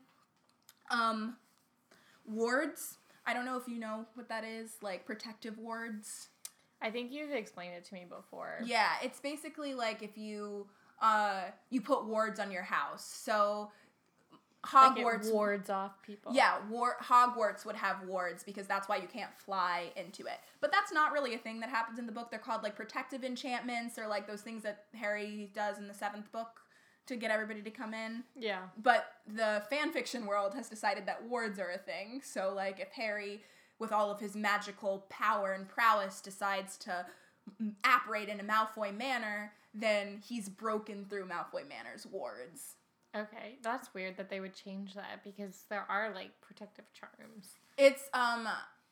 Um, 0.90 1.36
wards. 2.26 2.98
I 3.26 3.34
don't 3.34 3.44
know 3.44 3.56
if 3.56 3.66
you 3.66 3.78
know 3.78 4.06
what 4.14 4.28
that 4.28 4.44
is, 4.44 4.76
like 4.82 5.04
protective 5.04 5.58
wards. 5.58 6.28
I 6.80 6.90
think 6.90 7.10
you've 7.12 7.32
explained 7.32 7.74
it 7.74 7.84
to 7.86 7.94
me 7.94 8.06
before. 8.08 8.60
Yeah, 8.64 8.90
it's 9.02 9.18
basically 9.20 9.74
like 9.74 10.02
if 10.02 10.16
you 10.16 10.66
uh 11.02 11.42
you 11.70 11.80
put 11.80 12.06
wards 12.06 12.38
on 12.38 12.50
your 12.52 12.62
house. 12.62 13.04
So 13.04 13.70
Like 14.72 14.96
Hogwarts 14.96 15.32
wards 15.32 15.70
off 15.70 16.00
people. 16.02 16.32
Yeah, 16.34 16.58
war- 16.70 16.98
Hogwarts 17.02 17.64
would 17.66 17.76
have 17.76 18.02
wards 18.06 18.44
because 18.44 18.66
that's 18.66 18.88
why 18.88 18.96
you 18.96 19.08
can't 19.08 19.30
fly 19.38 19.90
into 19.96 20.26
it. 20.26 20.38
But 20.60 20.70
that's 20.70 20.92
not 20.92 21.12
really 21.12 21.34
a 21.34 21.38
thing 21.38 21.60
that 21.60 21.70
happens 21.70 21.98
in 21.98 22.06
the 22.06 22.12
book. 22.12 22.30
They're 22.30 22.38
called 22.38 22.62
like 22.62 22.76
protective 22.76 23.24
enchantments 23.24 23.98
or 23.98 24.06
like 24.06 24.28
those 24.28 24.42
things 24.42 24.62
that 24.62 24.84
Harry 24.94 25.50
does 25.54 25.78
in 25.78 25.88
the 25.88 25.94
seventh 25.94 26.30
book 26.30 26.60
to 27.06 27.16
get 27.16 27.30
everybody 27.30 27.62
to 27.62 27.70
come 27.70 27.94
in. 27.94 28.24
Yeah. 28.34 28.62
But 28.82 29.06
the 29.26 29.62
fan 29.70 29.92
fiction 29.92 30.26
world 30.26 30.54
has 30.54 30.68
decided 30.68 31.06
that 31.06 31.24
wards 31.24 31.58
are 31.58 31.70
a 31.70 31.78
thing. 31.78 32.20
So, 32.24 32.52
like, 32.54 32.80
if 32.80 32.90
Harry, 32.92 33.42
with 33.78 33.92
all 33.92 34.10
of 34.10 34.20
his 34.20 34.34
magical 34.34 35.06
power 35.08 35.52
and 35.52 35.68
prowess, 35.68 36.20
decides 36.20 36.76
to 36.78 37.06
m- 37.60 37.76
operate 37.84 38.28
in 38.28 38.40
a 38.40 38.44
Malfoy 38.44 38.96
manner, 38.96 39.52
then 39.74 40.20
he's 40.26 40.48
broken 40.48 41.04
through 41.08 41.26
Malfoy 41.26 41.68
Manor's 41.68 42.06
wards. 42.06 42.74
Okay, 43.16 43.56
that's 43.62 43.94
weird 43.94 44.16
that 44.18 44.28
they 44.28 44.40
would 44.40 44.54
change 44.54 44.94
that 44.94 45.22
because 45.24 45.64
there 45.70 45.86
are 45.88 46.12
like 46.14 46.30
protective 46.40 46.84
charms. 46.92 47.54
It's 47.78 48.10
um 48.12 48.46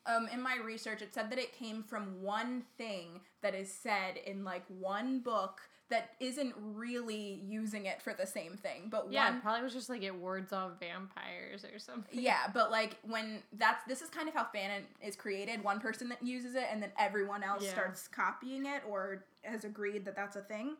um 0.07 0.27
in 0.33 0.41
my 0.41 0.57
research 0.63 1.01
it 1.01 1.13
said 1.13 1.29
that 1.29 1.37
it 1.37 1.53
came 1.53 1.83
from 1.83 2.21
one 2.23 2.63
thing 2.77 3.21
that 3.41 3.53
is 3.53 3.71
said 3.71 4.17
in 4.25 4.43
like 4.43 4.63
one 4.67 5.19
book 5.19 5.61
that 5.89 6.11
isn't 6.19 6.53
really 6.57 7.39
using 7.45 7.85
it 7.85 8.01
for 8.01 8.13
the 8.13 8.25
same 8.25 8.57
thing. 8.57 8.87
But 8.89 9.11
Yeah, 9.11 9.29
one 9.29 9.41
probably 9.41 9.61
was 9.63 9.73
just 9.73 9.87
like 9.89 10.01
it 10.01 10.15
wards 10.15 10.51
off 10.51 10.79
vampires 10.79 11.63
or 11.63 11.77
something. 11.77 12.19
yeah, 12.19 12.47
but 12.53 12.71
like 12.71 12.97
when 13.03 13.43
that's 13.53 13.83
this 13.87 14.01
is 14.01 14.09
kind 14.09 14.27
of 14.27 14.33
how 14.33 14.47
fanon 14.55 14.81
is 15.01 15.15
created. 15.15 15.63
One 15.63 15.79
person 15.79 16.09
that 16.09 16.23
uses 16.23 16.55
it, 16.55 16.65
and 16.71 16.81
then 16.81 16.91
everyone 16.97 17.43
else 17.43 17.63
Yeah. 17.63 17.71
starts 17.73 18.07
copying 18.07 18.65
it 18.65 18.81
or 18.89 19.25
has 19.43 19.63
agreed 19.63 20.05
that 20.05 20.15
that's 20.15 20.35
a 20.35 20.41
thing. 20.41 20.75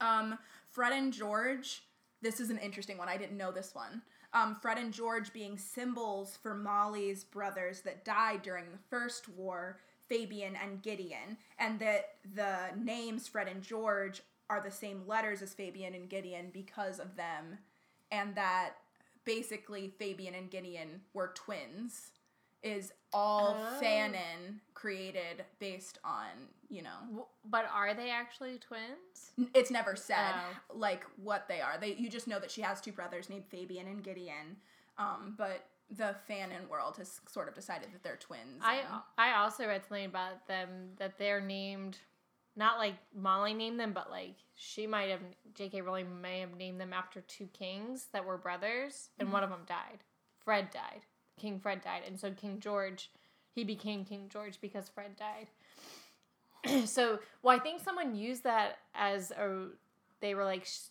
Um, 0.00 0.38
Fred 0.70 0.92
and 0.92 1.12
George. 1.12 1.82
This 2.22 2.40
is 2.40 2.50
an 2.50 2.58
interesting 2.58 2.98
one. 2.98 3.08
I 3.08 3.16
didn't 3.16 3.36
know 3.36 3.52
this 3.52 3.74
one. 3.74 4.02
Um, 4.32 4.56
Fred 4.60 4.78
and 4.78 4.92
George 4.92 5.32
being 5.32 5.56
symbols 5.56 6.36
for 6.42 6.54
Molly's 6.54 7.24
brothers 7.24 7.80
that 7.82 8.04
died 8.04 8.42
during 8.42 8.64
the 8.70 8.78
First 8.90 9.28
War, 9.28 9.78
Fabian 10.08 10.56
and 10.56 10.82
Gideon, 10.82 11.36
and 11.58 11.78
that 11.80 12.14
the 12.34 12.70
names 12.76 13.28
Fred 13.28 13.48
and 13.48 13.62
George 13.62 14.22
are 14.50 14.62
the 14.62 14.70
same 14.70 15.02
letters 15.06 15.42
as 15.42 15.52
Fabian 15.54 15.94
and 15.94 16.08
Gideon 16.08 16.50
because 16.52 16.98
of 16.98 17.16
them, 17.16 17.58
and 18.10 18.34
that 18.34 18.74
basically 19.24 19.92
Fabian 19.98 20.34
and 20.34 20.50
Gideon 20.50 21.02
were 21.12 21.32
twins. 21.34 22.10
Is 22.60 22.92
all 23.12 23.54
Oh. 23.56 23.78
fanon 23.80 24.58
created 24.74 25.44
based 25.60 25.98
on 26.02 26.26
you 26.68 26.82
know 26.82 27.28
But 27.44 27.66
are 27.72 27.94
they 27.94 28.10
actually 28.10 28.58
twins? 28.58 29.30
It's 29.54 29.70
never 29.70 29.94
said 29.94 30.34
Oh. 30.34 30.74
like 30.74 31.04
what 31.22 31.46
they 31.46 31.60
are. 31.60 31.78
They 31.78 31.94
you 31.94 32.08
just 32.10 32.26
know 32.26 32.40
that 32.40 32.50
she 32.50 32.62
has 32.62 32.80
two 32.80 32.90
brothers 32.90 33.30
named 33.30 33.44
Fabian 33.46 33.86
and 33.86 34.02
Gideon. 34.02 34.56
Um, 34.98 35.34
but 35.38 35.66
the 35.90 36.14
fan 36.26 36.50
fanon 36.50 36.68
world 36.68 36.96
has 36.98 37.20
sort 37.28 37.48
of 37.48 37.54
decided 37.54 37.92
that 37.92 38.02
they're 38.02 38.16
twins. 38.16 38.62
I 38.62 38.76
and- 38.76 39.02
I 39.16 39.34
also 39.34 39.66
read 39.66 39.82
something 39.84 40.06
about 40.06 40.46
them 40.46 40.90
that 40.98 41.18
they're 41.18 41.40
named, 41.40 41.98
not 42.56 42.78
like 42.78 42.94
Molly 43.14 43.54
named 43.54 43.80
them, 43.80 43.92
but 43.92 44.10
like 44.10 44.36
she 44.54 44.86
might 44.86 45.08
have 45.08 45.20
J.K. 45.54 45.80
Rowling 45.80 46.20
may 46.20 46.40
have 46.40 46.56
named 46.56 46.80
them 46.80 46.92
after 46.92 47.20
two 47.22 47.46
kings 47.52 48.08
that 48.12 48.24
were 48.24 48.36
brothers, 48.36 49.08
and 49.18 49.32
one 49.32 49.42
of 49.42 49.50
mm-hmm. 49.50 49.60
them 49.60 49.66
died. 49.66 49.98
Fred 50.44 50.70
died. 50.70 51.02
King 51.38 51.58
Fred 51.60 51.82
died, 51.82 52.02
and 52.06 52.18
so 52.18 52.32
King 52.32 52.58
George, 52.60 53.10
he 53.54 53.64
became 53.64 54.04
King 54.04 54.28
George 54.28 54.60
because 54.60 54.88
Fred 54.88 55.12
died. 55.16 55.48
so, 56.88 57.20
well, 57.42 57.56
I 57.56 57.60
think 57.60 57.80
someone 57.82 58.14
used 58.14 58.44
that 58.44 58.78
as 58.94 59.30
a. 59.30 59.68
They 60.20 60.34
were 60.34 60.44
like, 60.44 60.64
sh- 60.64 60.90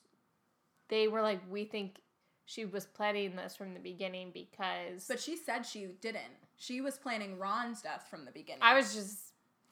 they 0.88 1.08
were 1.08 1.22
like, 1.22 1.42
we 1.52 1.66
think 1.66 2.00
she 2.48 2.66
was 2.66 2.86
planning 2.86 3.36
this 3.36 3.56
from 3.56 3.74
the 3.76 3.80
beginning 3.80 4.32
because. 4.34 5.06
but 5.08 5.20
she 5.20 5.36
said 5.36 5.66
she 5.66 5.88
didn't. 6.02 6.24
She 6.56 6.82
was 6.82 6.98
planning 6.98 7.38
Ron's 7.38 7.82
death 7.84 8.08
from 8.10 8.26
the 8.26 8.32
beginning. 8.32 8.64
I 8.64 8.74
was 8.74 8.96
just 8.96 9.20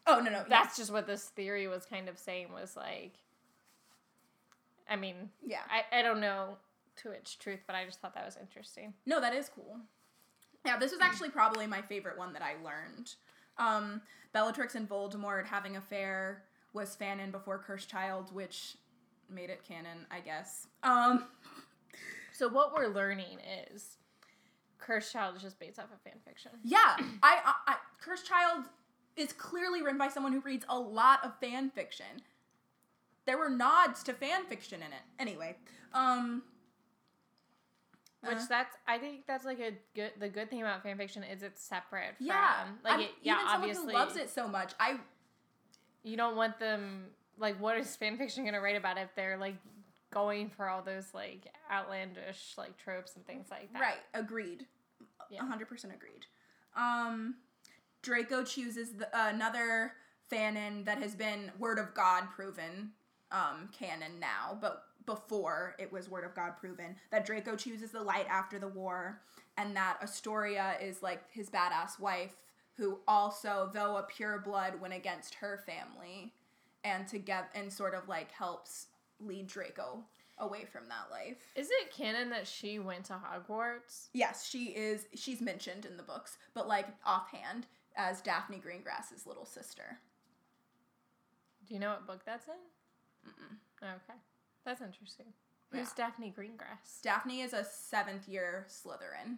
Oh 0.06 0.20
no 0.20 0.30
no. 0.30 0.44
that's 0.48 0.78
just 0.78 0.92
what 0.92 1.08
this 1.08 1.24
theory 1.30 1.68
was 1.68 1.86
kind 1.88 2.08
of 2.08 2.20
saying 2.20 2.54
was 2.54 2.76
like 2.76 3.14
i 4.88 4.96
mean 4.96 5.16
yeah. 5.44 5.62
i, 5.68 6.00
I 6.00 6.04
don't 6.04 6.20
know 6.20 6.58
to 6.98 7.10
its 7.10 7.34
truth 7.34 7.62
but 7.66 7.76
i 7.76 7.84
just 7.86 8.00
thought 8.02 8.14
that 8.14 8.24
was 8.24 8.38
interesting 8.40 8.94
No, 9.08 9.20
that 9.20 9.34
is 9.34 9.50
cool. 9.50 9.80
Yeah, 10.64 10.78
this 10.78 10.92
was 10.92 11.02
actually 11.02 11.30
probably 11.30 11.66
my 11.68 11.82
favorite 11.82 12.18
one 12.18 12.34
that 12.34 12.42
I 12.42 12.54
learned. 12.64 13.14
Um, 13.60 14.02
Bellatrix 14.34 14.74
and 14.76 14.90
Voldemort 14.90 15.46
having 15.46 15.76
affair 15.78 16.44
was 16.74 16.98
fanon 17.00 17.32
before 17.32 17.60
Cursed 17.60 17.88
Child, 17.88 18.34
which 18.34 18.76
made 19.30 19.50
it 19.52 19.64
canon, 19.68 20.08
I 20.10 20.20
guess. 20.22 20.66
Um, 20.82 21.26
so 22.38 22.48
what 22.48 22.74
we're 22.76 22.88
learning 22.88 23.38
is 23.74 23.98
cursed 24.78 25.12
child 25.14 25.36
is 25.36 25.42
just 25.42 25.60
based 25.60 25.80
off 25.80 25.86
of 25.86 26.02
fan 26.02 26.20
fiction 26.26 26.52
Yeah, 26.64 26.96
I, 27.24 27.40
I, 27.46 27.54
I 27.68 27.76
Cursed 28.02 28.28
Child 28.28 28.66
is 29.16 29.34
clearly 29.34 29.82
written 29.82 29.98
by 29.98 30.10
someone 30.10 30.32
who 30.32 30.42
reads 30.42 30.64
a 30.70 30.78
lot 30.78 31.24
of 31.26 31.32
fan 31.40 31.72
fiction. 31.72 32.06
There 33.26 33.38
were 33.38 33.50
nods 33.50 34.04
to 34.04 34.14
fan 34.14 34.46
fiction 34.46 34.82
in 34.82 34.90
it. 34.90 35.02
Anyway, 35.18 35.56
um, 35.94 36.44
which 38.22 38.38
uh, 38.38 38.46
that's 38.50 38.76
i 38.88 38.98
think 38.98 39.26
that's 39.28 39.46
like 39.46 39.60
a 39.60 39.72
good 39.96 40.12
the 40.20 40.30
good 40.30 40.50
thing 40.50 40.62
about 40.62 40.84
fan 40.84 40.98
fiction 40.98 41.24
is 41.24 41.44
it's 41.44 41.62
separate 41.62 42.18
from 42.18 42.28
yeah, 42.28 42.66
like 42.84 42.94
I'm- 42.94 43.02
it, 43.02 43.10
yeah 43.22 43.36
even 43.36 43.46
someone 43.48 43.70
obviously 43.70 43.94
who 43.94 44.00
loves 44.00 44.16
it 44.16 44.30
so 44.30 44.48
much, 44.48 44.74
I 44.80 45.00
you 46.04 46.18
don't 46.18 46.36
want 46.36 46.60
them 46.60 47.06
like 47.38 47.60
what 47.60 47.78
is 47.78 47.96
fan 47.96 48.18
fiction 48.18 48.44
going 48.44 48.54
to 48.54 48.60
write 48.60 48.76
about 48.76 48.98
if 48.98 49.10
they're 49.16 49.38
like 49.38 49.56
going 50.16 50.50
for 50.50 50.70
all 50.70 50.82
those 50.82 51.14
like 51.14 51.46
outlandish 51.70 52.54
like 52.58 52.76
tropes 52.78 53.16
and 53.18 53.28
things 53.28 53.48
like 53.52 53.72
that 53.74 53.82
right 53.82 54.00
agreed, 54.14 54.66
Yeah. 55.30 55.46
hundred 55.46 55.68
percent 55.68 55.94
agreed. 55.94 56.26
Um, 56.76 57.36
Draco 58.02 58.44
chooses 58.44 58.94
the, 58.94 59.10
another 59.14 59.92
fanon 60.32 60.86
that 60.86 61.00
has 61.00 61.16
been 61.16 61.52
Word 61.60 61.78
of 61.80 61.94
God 61.94 62.30
proven 62.34 62.92
um, 63.32 63.70
canon 63.78 64.20
now, 64.20 64.58
but 64.62 64.84
before 65.06 65.76
it 65.80 65.92
was 65.92 66.10
Word 66.10 66.24
of 66.24 66.34
God 66.34 66.56
proven 66.58 66.96
that 67.12 67.26
Draco 67.26 67.56
chooses 67.58 67.92
the 67.92 68.02
light 68.02 68.26
after 68.30 68.58
the 68.58 68.68
war, 68.70 69.22
and 69.58 69.76
that 69.76 69.98
Astoria 70.02 70.76
is 70.82 71.04
like 71.04 71.24
his 71.32 71.50
badass 71.50 72.00
wife 72.00 72.36
who 72.78 73.00
also, 73.08 73.70
though 73.74 73.98
a 73.98 74.04
pure 74.04 74.40
blood, 74.40 74.80
went 74.82 74.94
against 74.94 75.36
her 75.36 75.62
family, 75.66 76.34
and 76.86 77.08
together 77.08 77.48
and 77.56 77.72
sort 77.72 77.94
of 77.94 78.08
like 78.08 78.32
helps 78.32 78.88
lead 79.20 79.48
Draco 79.48 80.04
away 80.40 80.66
from 80.66 80.90
that 80.90 81.10
life. 81.12 81.38
is 81.56 81.70
it 81.72 81.94
canon 81.94 82.30
that 82.30 82.46
she 82.48 82.78
went 82.80 83.06
to 83.06 83.14
hogwarts 83.14 84.08
Yes, 84.14 84.46
she 84.48 84.66
is. 84.66 85.06
She's 85.16 85.40
mentioned 85.42 85.86
in 85.86 85.96
the 85.98 86.04
books, 86.04 86.38
but 86.54 86.68
like 86.68 86.88
offhand 87.06 87.68
as 87.96 88.22
Daphne 88.22 88.58
Greengrass's 88.66 89.26
little 89.26 89.46
sister. 89.46 89.98
Do 91.66 91.74
you 91.74 91.80
know 91.80 91.90
what 91.92 92.06
book 92.08 92.22
that's 92.26 92.48
in? 92.48 92.54
Okay, 93.82 94.20
that's 94.66 94.82
interesting. 94.82 95.28
Who's 95.72 95.88
Yeah. 95.98 96.06
Daphne 96.08 96.34
Greengrass? 96.38 97.02
Daphne 97.02 97.42
is 97.42 97.54
a 97.54 97.64
seventh 97.64 98.28
year 98.28 98.66
Slytherin. 98.70 99.38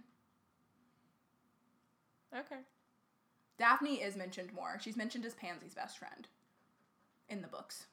Okay, 2.36 2.62
Daphne 3.58 4.02
is 4.02 4.16
mentioned 4.16 4.54
more. 4.54 4.78
She's 4.82 4.98
mentioned 4.98 5.26
as 5.26 5.34
Pansy's 5.36 5.74
best 5.76 5.98
friend 5.98 6.28
in 7.30 7.42
the 7.42 7.48
books. 7.48 7.86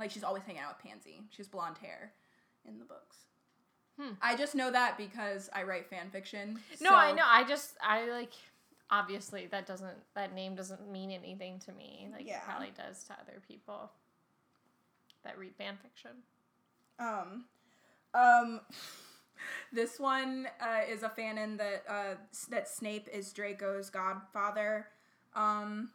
Like 0.00 0.10
she's 0.10 0.24
always 0.24 0.42
hanging 0.42 0.62
out 0.62 0.76
with 0.76 0.90
Pansy. 0.90 1.22
She 1.30 1.36
has 1.36 1.48
blonde 1.48 1.76
hair 1.78 2.12
in 2.66 2.78
the 2.78 2.84
books. 2.84 3.16
Hmm. 3.98 4.14
I 4.22 4.34
just 4.34 4.54
know 4.54 4.70
that 4.70 4.96
because 4.96 5.50
I 5.52 5.62
write 5.64 5.88
fan 5.88 6.10
fiction. 6.10 6.58
no, 6.80 6.90
so- 6.90 6.96
I 6.96 7.12
know. 7.12 7.24
I 7.26 7.44
just 7.44 7.74
I 7.82 8.10
like. 8.10 8.32
Obviously, 8.92 9.46
that 9.52 9.66
doesn't 9.66 9.96
that 10.16 10.34
name 10.34 10.56
doesn't 10.56 10.90
mean 10.90 11.12
anything 11.12 11.60
to 11.60 11.72
me. 11.72 12.08
Like 12.12 12.26
Yeah. 12.26 12.38
it 12.38 12.44
probably 12.44 12.72
does 12.76 13.04
to 13.04 13.12
other 13.12 13.40
people 13.46 13.92
that 15.22 15.38
read 15.38 15.54
fan 15.54 15.78
fiction. 15.80 16.10
Um, 16.98 17.44
um, 18.14 18.60
this 19.72 20.00
one 20.00 20.48
uh, 20.60 20.80
is 20.88 21.04
a 21.04 21.08
fanon 21.08 21.56
that 21.58 21.84
uh, 21.88 22.14
that 22.48 22.68
Snape 22.68 23.06
is 23.12 23.32
Draco's 23.32 23.90
godfather. 23.90 24.88
Um, 25.34 25.90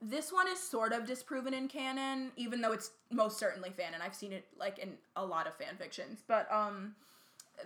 this 0.00 0.32
one 0.32 0.46
is 0.48 0.60
sort 0.60 0.92
of 0.92 1.06
disproven 1.06 1.54
in 1.54 1.68
canon, 1.68 2.30
even 2.36 2.60
though 2.60 2.72
it's 2.72 2.92
most 3.10 3.38
certainly 3.38 3.70
fanon. 3.70 4.00
I've 4.04 4.14
seen 4.14 4.32
it 4.32 4.44
like 4.58 4.78
in 4.78 4.92
a 5.16 5.24
lot 5.24 5.46
of 5.46 5.56
fan 5.56 5.76
fictions, 5.76 6.22
but 6.26 6.50
um, 6.52 6.94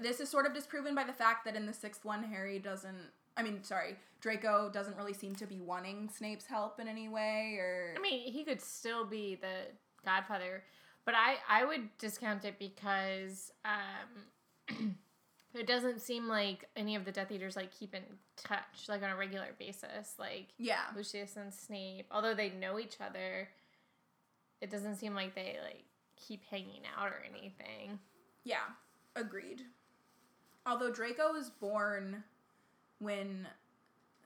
this 0.01 0.21
is 0.21 0.29
sort 0.29 0.47
of 0.47 0.55
disproven 0.55 0.95
by 0.95 1.05
the 1.05 1.13
fact 1.13 1.45
that 1.45 1.57
in 1.57 1.67
the 1.67 1.73
sixth 1.73 2.05
one, 2.05 2.23
Harry 2.23 2.59
doesn't. 2.59 3.11
I 3.37 3.43
mean, 3.43 3.63
sorry, 3.63 3.97
Draco 4.21 4.71
doesn't 4.71 4.97
really 4.97 5.15
seem 5.15 5.35
to 5.37 5.47
be 5.47 5.61
wanting 5.61 6.11
Snape's 6.15 6.47
help 6.47 6.81
in 6.81 6.89
any 6.89 7.09
way, 7.09 7.57
or 7.59 7.95
I 7.97 8.01
mean, 8.01 8.33
he 8.33 8.45
could 8.45 8.61
still 8.61 9.05
be 9.05 9.35
the 9.35 9.73
Godfather, 10.05 10.65
but 11.05 11.15
I 11.15 11.37
I 11.49 11.65
would 11.65 11.97
discount 11.99 12.45
it 12.45 12.59
because 12.59 13.53
um, 13.65 14.97
it 15.55 15.67
doesn't 15.67 16.01
seem 16.01 16.29
like 16.29 16.69
any 16.77 16.97
of 16.97 17.05
the 17.05 17.13
Death 17.13 17.31
Eaters 17.31 17.57
like 17.57 17.71
keep 17.73 17.95
in 17.95 18.03
touch 18.37 18.89
like 18.89 19.03
on 19.03 19.11
a 19.11 19.17
regular 19.17 19.49
basis. 19.59 20.15
Like 20.19 20.49
yeah, 20.59 20.83
Lucius 20.97 21.37
and 21.37 21.53
Snape, 21.53 22.07
although 22.11 22.35
they 22.35 22.51
know 22.51 22.79
each 22.79 22.97
other, 23.01 23.49
it 24.61 24.71
doesn't 24.71 24.97
seem 24.97 25.15
like 25.15 25.35
they 25.35 25.57
like 25.63 25.85
keep 26.17 26.43
hanging 26.51 26.83
out 26.97 27.09
or 27.09 27.23
anything. 27.29 27.99
Yeah, 28.45 28.65
agreed. 29.17 29.63
Although 30.65 30.93
Draco 30.93 31.33
was 31.33 31.51
born 31.51 32.23
when 32.99 33.49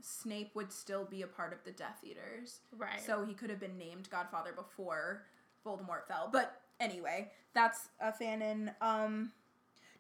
Snape 0.01 0.51
would 0.55 0.72
still 0.72 1.05
be 1.05 1.22
a 1.22 1.27
part 1.27 1.53
of 1.53 1.59
the 1.64 1.72
Death 1.72 1.99
Eaters. 2.05 2.61
Right. 2.77 3.01
So 3.05 3.24
he 3.24 3.35
could 3.35 3.51
have 3.51 3.61
been 3.61 3.79
named 3.79 4.09
Godfather 4.11 4.53
before 4.53 5.22
Voldemort 5.66 6.07
fell. 6.07 6.29
But 6.31 6.61
anyway, 6.79 7.33
that's 7.55 7.89
a 8.01 8.12
fanon. 8.12 8.74
Um, 8.81 9.33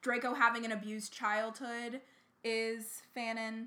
Draco 0.06 0.34
having 0.34 0.64
an 0.64 0.70
abused 0.70 1.12
childhood 1.12 2.00
is 2.44 3.02
fanon. 3.16 3.66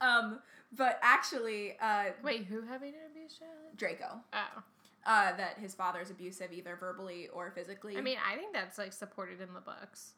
Um, 0.00 0.38
but 0.74 0.98
actually, 1.02 1.76
uh, 1.78 2.04
Wait, 2.24 2.44
who 2.46 2.62
having 2.62 2.94
an 2.94 3.00
abused 3.10 3.38
child? 3.38 3.76
Draco, 3.76 4.20
Oh. 4.32 4.62
uh, 5.04 5.36
that 5.36 5.58
his 5.58 5.74
father's 5.74 6.08
abusive 6.10 6.54
either 6.54 6.74
verbally 6.74 7.28
or 7.28 7.50
physically. 7.50 7.98
I 7.98 8.00
mean, 8.00 8.16
I 8.26 8.36
think 8.36 8.54
that's 8.54 8.78
like 8.78 8.94
supported 8.94 9.42
in 9.42 9.52
the 9.52 9.60
books. 9.60 10.14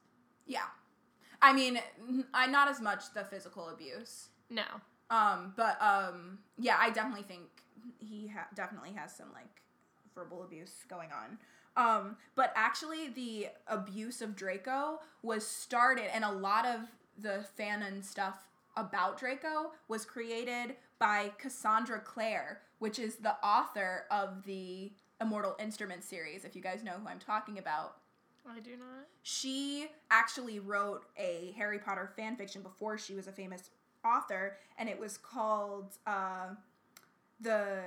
Yeah. 0.47 0.67
I 1.43 1.53
mean, 1.53 1.81
I 2.33 2.47
not 2.47 2.69
as 2.69 2.81
much 2.81 3.13
the 3.13 3.25
physical 3.25 3.71
abuse. 3.71 4.29
No. 4.51 4.63
Um, 5.11 5.53
but 5.57 5.83
um, 5.83 6.39
yeah, 6.59 6.77
I 6.79 6.91
definitely 6.91 7.25
think 7.25 7.47
he 7.99 8.29
ha- 8.29 8.47
definitely 8.55 8.93
has 8.93 9.13
some 9.17 9.33
like 9.33 9.63
verbal 10.15 10.45
abuse 10.45 10.85
going 10.89 11.09
on. 11.11 11.39
Um, 11.77 12.17
but 12.35 12.53
actually, 12.57 13.09
the 13.09 13.49
abuse 13.67 14.21
of 14.21 14.37
Draco 14.37 15.01
was 15.23 15.47
started, 15.47 16.15
and 16.15 16.25
a 16.25 16.33
lot 16.33 16.67
of 16.67 16.81
the 17.19 17.45
fanon 17.59 18.05
stuff 18.05 18.49
about 18.77 19.19
Draco 19.19 19.73
was 19.89 20.05
created 20.05 20.77
by 20.99 21.33
Cassandra 21.39 22.01
Clare, 22.01 22.61
which 22.79 22.99
is 22.99 23.17
the 23.17 23.35
author 23.45 24.05
of 24.11 24.45
the 24.45 24.93
Immortal 25.21 25.57
Instruments 25.61 26.07
series, 26.07 26.45
if 26.45 26.57
you 26.57 26.63
guys 26.63 26.83
know 26.83 26.93
who 26.93 27.09
I'm 27.09 27.19
talking 27.19 27.59
about. 27.59 27.97
I 28.49 28.61
do 28.61 28.71
not. 28.77 29.07
She 29.23 29.89
actually 30.11 30.59
wrote 30.59 31.05
a 31.19 31.55
Harry 31.57 31.79
Potter 31.79 32.11
fan 32.17 32.37
fiction 32.37 32.63
before 32.63 32.99
she 32.99 33.15
was 33.15 33.27
a 33.27 33.33
famous 33.33 33.71
author, 34.05 34.57
and 34.79 34.89
it 34.89 34.99
was 34.99 35.19
called 35.19 35.97
uh, 36.07 36.55
the 37.41 37.67
the 37.71 37.81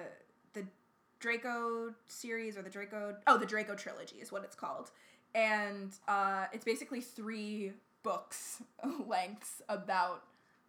Draco 1.24 1.94
series 2.08 2.58
or 2.58 2.62
the 2.62 2.70
Draco 2.70 3.16
oh 3.28 3.38
the 3.38 3.46
Draco 3.46 3.76
trilogy 3.76 4.18
is 4.18 4.30
what 4.30 4.44
it's 4.44 4.58
called, 4.58 4.92
and 5.34 5.94
uh, 6.10 6.48
it's 6.52 6.66
basically 6.66 7.00
three 7.00 7.72
books 8.04 8.62
lengths 9.08 9.62
about 9.70 10.24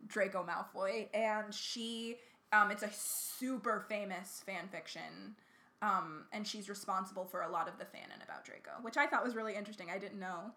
Draco 0.07 0.47
Malfoy, 0.49 1.09
and 1.13 1.53
she 1.53 2.19
um, 2.53 2.71
it's 2.71 2.85
a 2.85 2.91
super 2.93 3.85
famous 3.89 4.45
fan 4.47 4.69
fiction. 4.71 5.35
Um, 5.83 6.25
and 6.33 6.47
she's 6.47 6.71
responsible 6.71 7.27
for 7.27 7.43
a 7.43 7.49
lot 7.51 7.69
of 7.69 7.77
the 7.77 7.85
fanon 7.85 8.25
about 8.25 8.45
Draco, 8.45 8.71
which 8.81 8.97
I 8.97 9.07
thought 9.07 9.23
was 9.23 9.35
really 9.35 9.55
interesting. 9.55 9.89
I 9.93 9.99
didn't 9.99 10.19
know. 10.19 10.53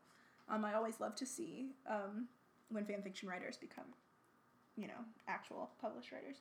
Um, 0.48 0.64
I 0.64 0.76
always 0.76 1.02
love 1.02 1.16
to 1.16 1.26
see 1.26 1.72
um, 1.89 2.28
when 2.70 2.86
fan 2.86 3.02
fiction 3.02 3.28
writers 3.28 3.58
become, 3.58 3.88
you 4.78 4.88
know, 4.88 5.02
actual 5.28 5.72
published 5.82 6.14
writers. 6.14 6.38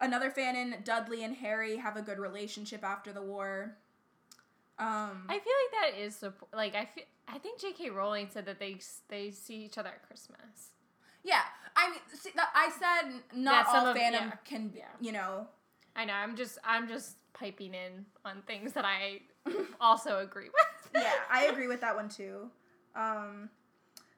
Another 0.00 0.30
fanon, 0.30 0.84
Dudley 0.84 1.24
and 1.24 1.36
Harry 1.36 1.76
have 1.76 1.96
a 1.96 2.02
good 2.02 2.18
relationship 2.18 2.84
after 2.84 3.12
the 3.12 3.22
war. 3.22 3.76
Um, 4.78 5.24
I 5.28 5.38
feel 5.38 5.54
like 5.62 5.92
that 5.94 6.00
is 6.00 6.22
like 6.54 6.74
I 6.74 6.84
feel 6.84 7.04
I 7.28 7.38
think 7.38 7.60
J.K. 7.60 7.90
Rowling 7.90 8.28
said 8.30 8.44
that 8.46 8.58
they 8.58 8.78
they 9.08 9.30
see 9.30 9.64
each 9.64 9.78
other 9.78 9.88
at 9.88 10.06
Christmas. 10.06 10.70
yeah, 11.24 11.40
I 11.74 11.90
mean, 11.90 11.98
see, 12.14 12.30
I 12.54 12.70
said 12.78 13.20
not 13.34 13.66
all 13.68 13.86
of- 13.86 13.96
fandom 13.96 14.12
yeah, 14.12 14.30
can, 14.44 14.72
yeah. 14.76 14.84
you 15.00 15.12
know, 15.12 15.46
I 15.96 16.04
know. 16.04 16.12
I'm 16.12 16.36
just 16.36 16.58
I'm 16.62 16.86
just 16.88 17.16
piping 17.32 17.72
in 17.74 18.04
on 18.24 18.42
things 18.46 18.72
that 18.74 18.84
I 18.84 19.20
also 19.80 20.18
agree 20.18 20.48
with. 20.50 20.90
yeah, 21.02 21.14
I 21.30 21.46
agree 21.46 21.68
with 21.68 21.80
that 21.80 21.96
one 21.96 22.08
too. 22.10 22.50
Um, 22.94 23.48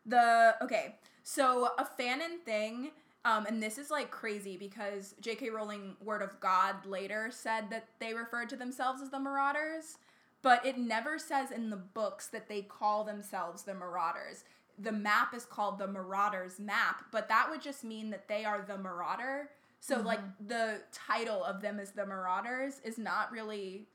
the 0.07 0.57
okay, 0.61 0.97
so 1.23 1.71
a 1.79 1.85
fanon 1.85 2.41
thing, 2.45 2.91
um, 3.29 3.45
and 3.45 3.63
this 3.63 3.77
is 3.77 3.91
like 3.91 4.11
crazy 4.11 4.57
because 4.57 5.15
J.K. 5.21 5.51
Rowling, 5.51 5.97
Word 6.03 6.23
of 6.23 6.41
God, 6.41 6.87
later 6.87 7.29
said 7.31 7.69
that 7.69 7.87
they 8.01 8.15
referred 8.15 8.49
to 8.49 8.57
themselves 8.57 9.03
as 9.03 9.11
the 9.11 9.19
Marauders, 9.19 9.99
but 10.41 10.65
it 10.65 10.79
never 10.79 11.19
says 11.19 11.51
in 11.51 11.69
the 11.69 11.77
books 11.77 12.29
that 12.29 12.49
they 12.49 12.63
call 12.63 13.05
themselves 13.05 13.65
the 13.65 13.75
Marauders. 13.75 14.45
The 14.79 14.93
map 14.93 15.35
is 15.35 15.45
called 15.45 15.79
the 15.79 15.87
Marauders 15.87 16.59
map, 16.59 17.05
but 17.13 17.29
that 17.29 17.49
would 17.51 17.61
just 17.61 17.85
mean 17.85 18.09
that 18.11 18.29
they 18.29 18.47
are 18.47 18.65
the 18.67 18.79
Marauder. 18.79 19.51
So 19.79 20.01
like 20.01 20.21
the 20.47 20.81
title 20.91 21.45
of 21.45 21.61
them 21.61 21.79
as 21.79 21.91
the 21.91 22.07
Marauders 22.07 22.81
is 22.83 22.97
not 22.97 23.31
really 23.31 23.89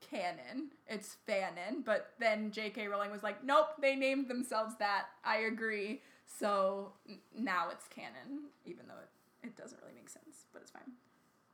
canon. 0.00 0.70
It's 0.88 1.16
fanon. 1.28 1.84
But 1.84 2.10
then 2.18 2.50
J.K. 2.50 2.88
Rowling 2.88 3.12
was 3.12 3.22
like, 3.22 3.44
nope, 3.44 3.68
they 3.80 3.94
named 3.94 4.26
themselves 4.26 4.74
that. 4.80 5.06
I 5.24 5.38
agree. 5.38 6.00
So 6.38 6.92
n- 7.08 7.18
now 7.36 7.68
it's 7.70 7.86
canon, 7.88 8.48
even 8.64 8.86
though 8.86 8.94
it, 9.42 9.48
it 9.48 9.56
doesn't 9.56 9.80
really 9.82 9.94
make 9.94 10.08
sense, 10.08 10.46
but 10.52 10.62
it's 10.62 10.70
fine. 10.70 10.92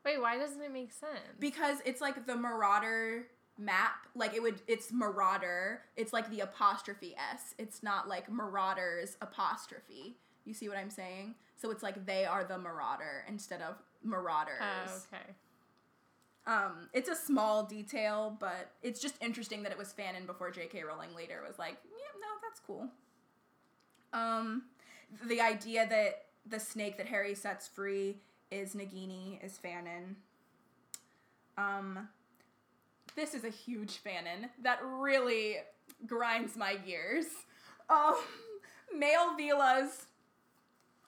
Wait, 0.04 0.20
why 0.20 0.38
doesn't 0.38 0.62
it 0.62 0.72
make 0.72 0.92
sense? 0.92 1.18
Because 1.40 1.78
it's 1.84 2.00
like 2.00 2.26
the 2.26 2.36
Marauder 2.36 3.26
map. 3.58 4.06
Like 4.14 4.34
it 4.34 4.42
would, 4.42 4.60
it's 4.68 4.92
Marauder. 4.92 5.82
It's 5.96 6.12
like 6.12 6.30
the 6.30 6.40
apostrophe 6.40 7.14
S. 7.32 7.54
It's 7.58 7.82
not 7.82 8.08
like 8.08 8.30
Marauders 8.30 9.16
apostrophe. 9.20 10.16
You 10.44 10.54
see 10.54 10.68
what 10.68 10.78
I'm 10.78 10.90
saying? 10.90 11.34
So 11.60 11.70
it's 11.70 11.82
like 11.82 12.06
they 12.06 12.24
are 12.24 12.44
the 12.44 12.58
Marauder 12.58 13.24
instead 13.28 13.62
of 13.62 13.76
Marauders. 14.04 14.60
Oh, 14.60 15.00
okay. 15.12 15.32
Um, 16.46 16.88
it's 16.92 17.08
a 17.08 17.16
small 17.16 17.64
detail, 17.64 18.36
but 18.38 18.70
it's 18.82 19.00
just 19.00 19.16
interesting 19.20 19.64
that 19.64 19.72
it 19.72 19.78
was 19.78 19.92
fanon 19.92 20.26
before 20.26 20.52
J.K. 20.52 20.84
Rowling 20.84 21.12
later 21.16 21.42
was 21.44 21.58
like, 21.58 21.76
yeah, 21.84 22.20
no, 22.20 22.28
that's 22.40 22.60
cool. 22.60 22.88
Um, 24.12 24.62
the 25.26 25.40
idea 25.40 25.86
that 25.88 26.26
the 26.48 26.60
snake 26.60 26.96
that 26.98 27.06
Harry 27.06 27.34
sets 27.34 27.66
free 27.66 28.16
is 28.50 28.74
Nagini 28.74 29.44
is 29.44 29.58
fanon. 29.62 30.14
Um, 31.58 32.08
this 33.14 33.34
is 33.34 33.44
a 33.44 33.50
huge 33.50 34.00
fanon 34.04 34.50
that 34.62 34.78
really 34.82 35.56
grinds 36.06 36.56
my 36.56 36.76
gears. 36.76 37.26
Um, 37.88 38.16
male 38.96 39.36
Veelas 39.38 40.04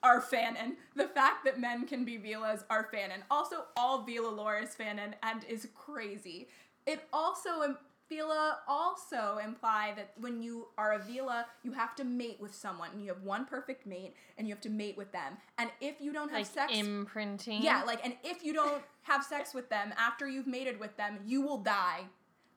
are 0.02 0.20
fanon. 0.20 0.76
The 0.96 1.08
fact 1.08 1.44
that 1.44 1.60
men 1.60 1.86
can 1.86 2.04
be 2.04 2.18
Veelas 2.18 2.64
are 2.70 2.88
fanon. 2.92 3.22
Also, 3.30 3.64
all 3.76 4.06
Veela 4.06 4.34
lore 4.34 4.58
is 4.58 4.74
fanon 4.74 5.14
and 5.22 5.44
is 5.44 5.68
crazy. 5.74 6.48
It 6.86 7.02
also 7.12 7.76
Veela 8.10 8.56
also 8.66 9.38
imply 9.44 9.92
that 9.96 10.12
when 10.18 10.42
you 10.42 10.68
are 10.78 10.94
a 10.94 10.98
Veela, 10.98 11.44
you 11.62 11.72
have 11.72 11.94
to 11.96 12.04
mate 12.04 12.38
with 12.40 12.54
someone. 12.54 12.90
And 12.92 13.02
you 13.02 13.08
have 13.08 13.22
one 13.22 13.44
perfect 13.44 13.86
mate, 13.86 14.14
and 14.36 14.46
you 14.46 14.54
have 14.54 14.62
to 14.62 14.70
mate 14.70 14.96
with 14.96 15.12
them. 15.12 15.36
And 15.58 15.70
if 15.80 16.00
you 16.00 16.12
don't 16.12 16.28
have 16.30 16.38
Like 16.38 16.46
sex, 16.46 16.72
imprinting. 16.74 17.62
yeah, 17.62 17.82
like, 17.84 18.04
and 18.04 18.16
if 18.24 18.42
you 18.44 18.52
don't 18.52 18.82
have 19.02 19.24
sex 19.24 19.52
with 19.54 19.68
them 19.68 19.92
after 19.96 20.28
you've 20.28 20.46
mated 20.46 20.80
with 20.80 20.96
them, 20.96 21.18
you 21.26 21.42
will 21.42 21.58
die. 21.58 22.04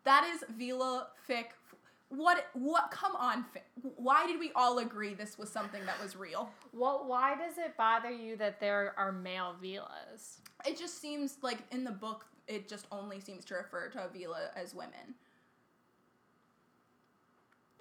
That 0.04 0.30
is 0.34 0.43
Veela 0.58 1.08
fic. 1.30 1.45
What? 2.10 2.47
What? 2.54 2.91
Come 2.91 3.16
on. 3.16 3.43
Fic. 3.56 3.62
Why 3.95 4.28
did 4.28 4.39
we 4.39 4.52
all 4.56 4.80
agree 4.80 5.14
this 5.14 5.38
was 5.38 5.49
something 5.49 5.86
that 5.86 6.02
was 6.02 6.16
real? 6.16 6.49
Well, 6.74 7.04
why 7.08 7.36
does 7.36 7.58
it 7.58 7.78
bother 7.78 8.10
you 8.12 8.36
that 8.38 8.60
there 8.60 8.93
are 8.97 9.12
male 9.12 9.56
Veelas? 9.64 10.39
It 10.66 10.78
just 10.78 10.99
seems 11.02 11.38
like 11.41 11.60
in 11.72 11.84
the 11.84 11.91
book, 11.91 12.26
it 12.47 12.68
just 12.68 12.86
only 12.91 13.20
seems 13.22 13.45
to 13.45 13.54
refer 13.56 13.89
to 13.89 13.99
a 14.06 14.08
Veela 14.08 14.49
as 14.56 14.74
women. 14.76 15.16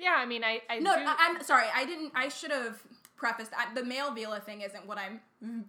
Yeah, 0.00 0.14
I 0.16 0.24
mean, 0.26 0.42
I, 0.42 0.62
I 0.70 0.78
No, 0.78 0.94
do. 0.96 1.02
I, 1.06 1.16
I'm 1.18 1.42
sorry. 1.42 1.66
I 1.74 1.84
didn't. 1.84 2.12
I 2.14 2.28
should 2.28 2.50
have 2.50 2.82
prefaced 3.16 3.50
that. 3.50 3.72
The 3.74 3.84
male 3.84 4.10
Veela 4.12 4.42
thing 4.42 4.62
isn't 4.62 4.86
what 4.86 4.96
I'm 4.98 5.20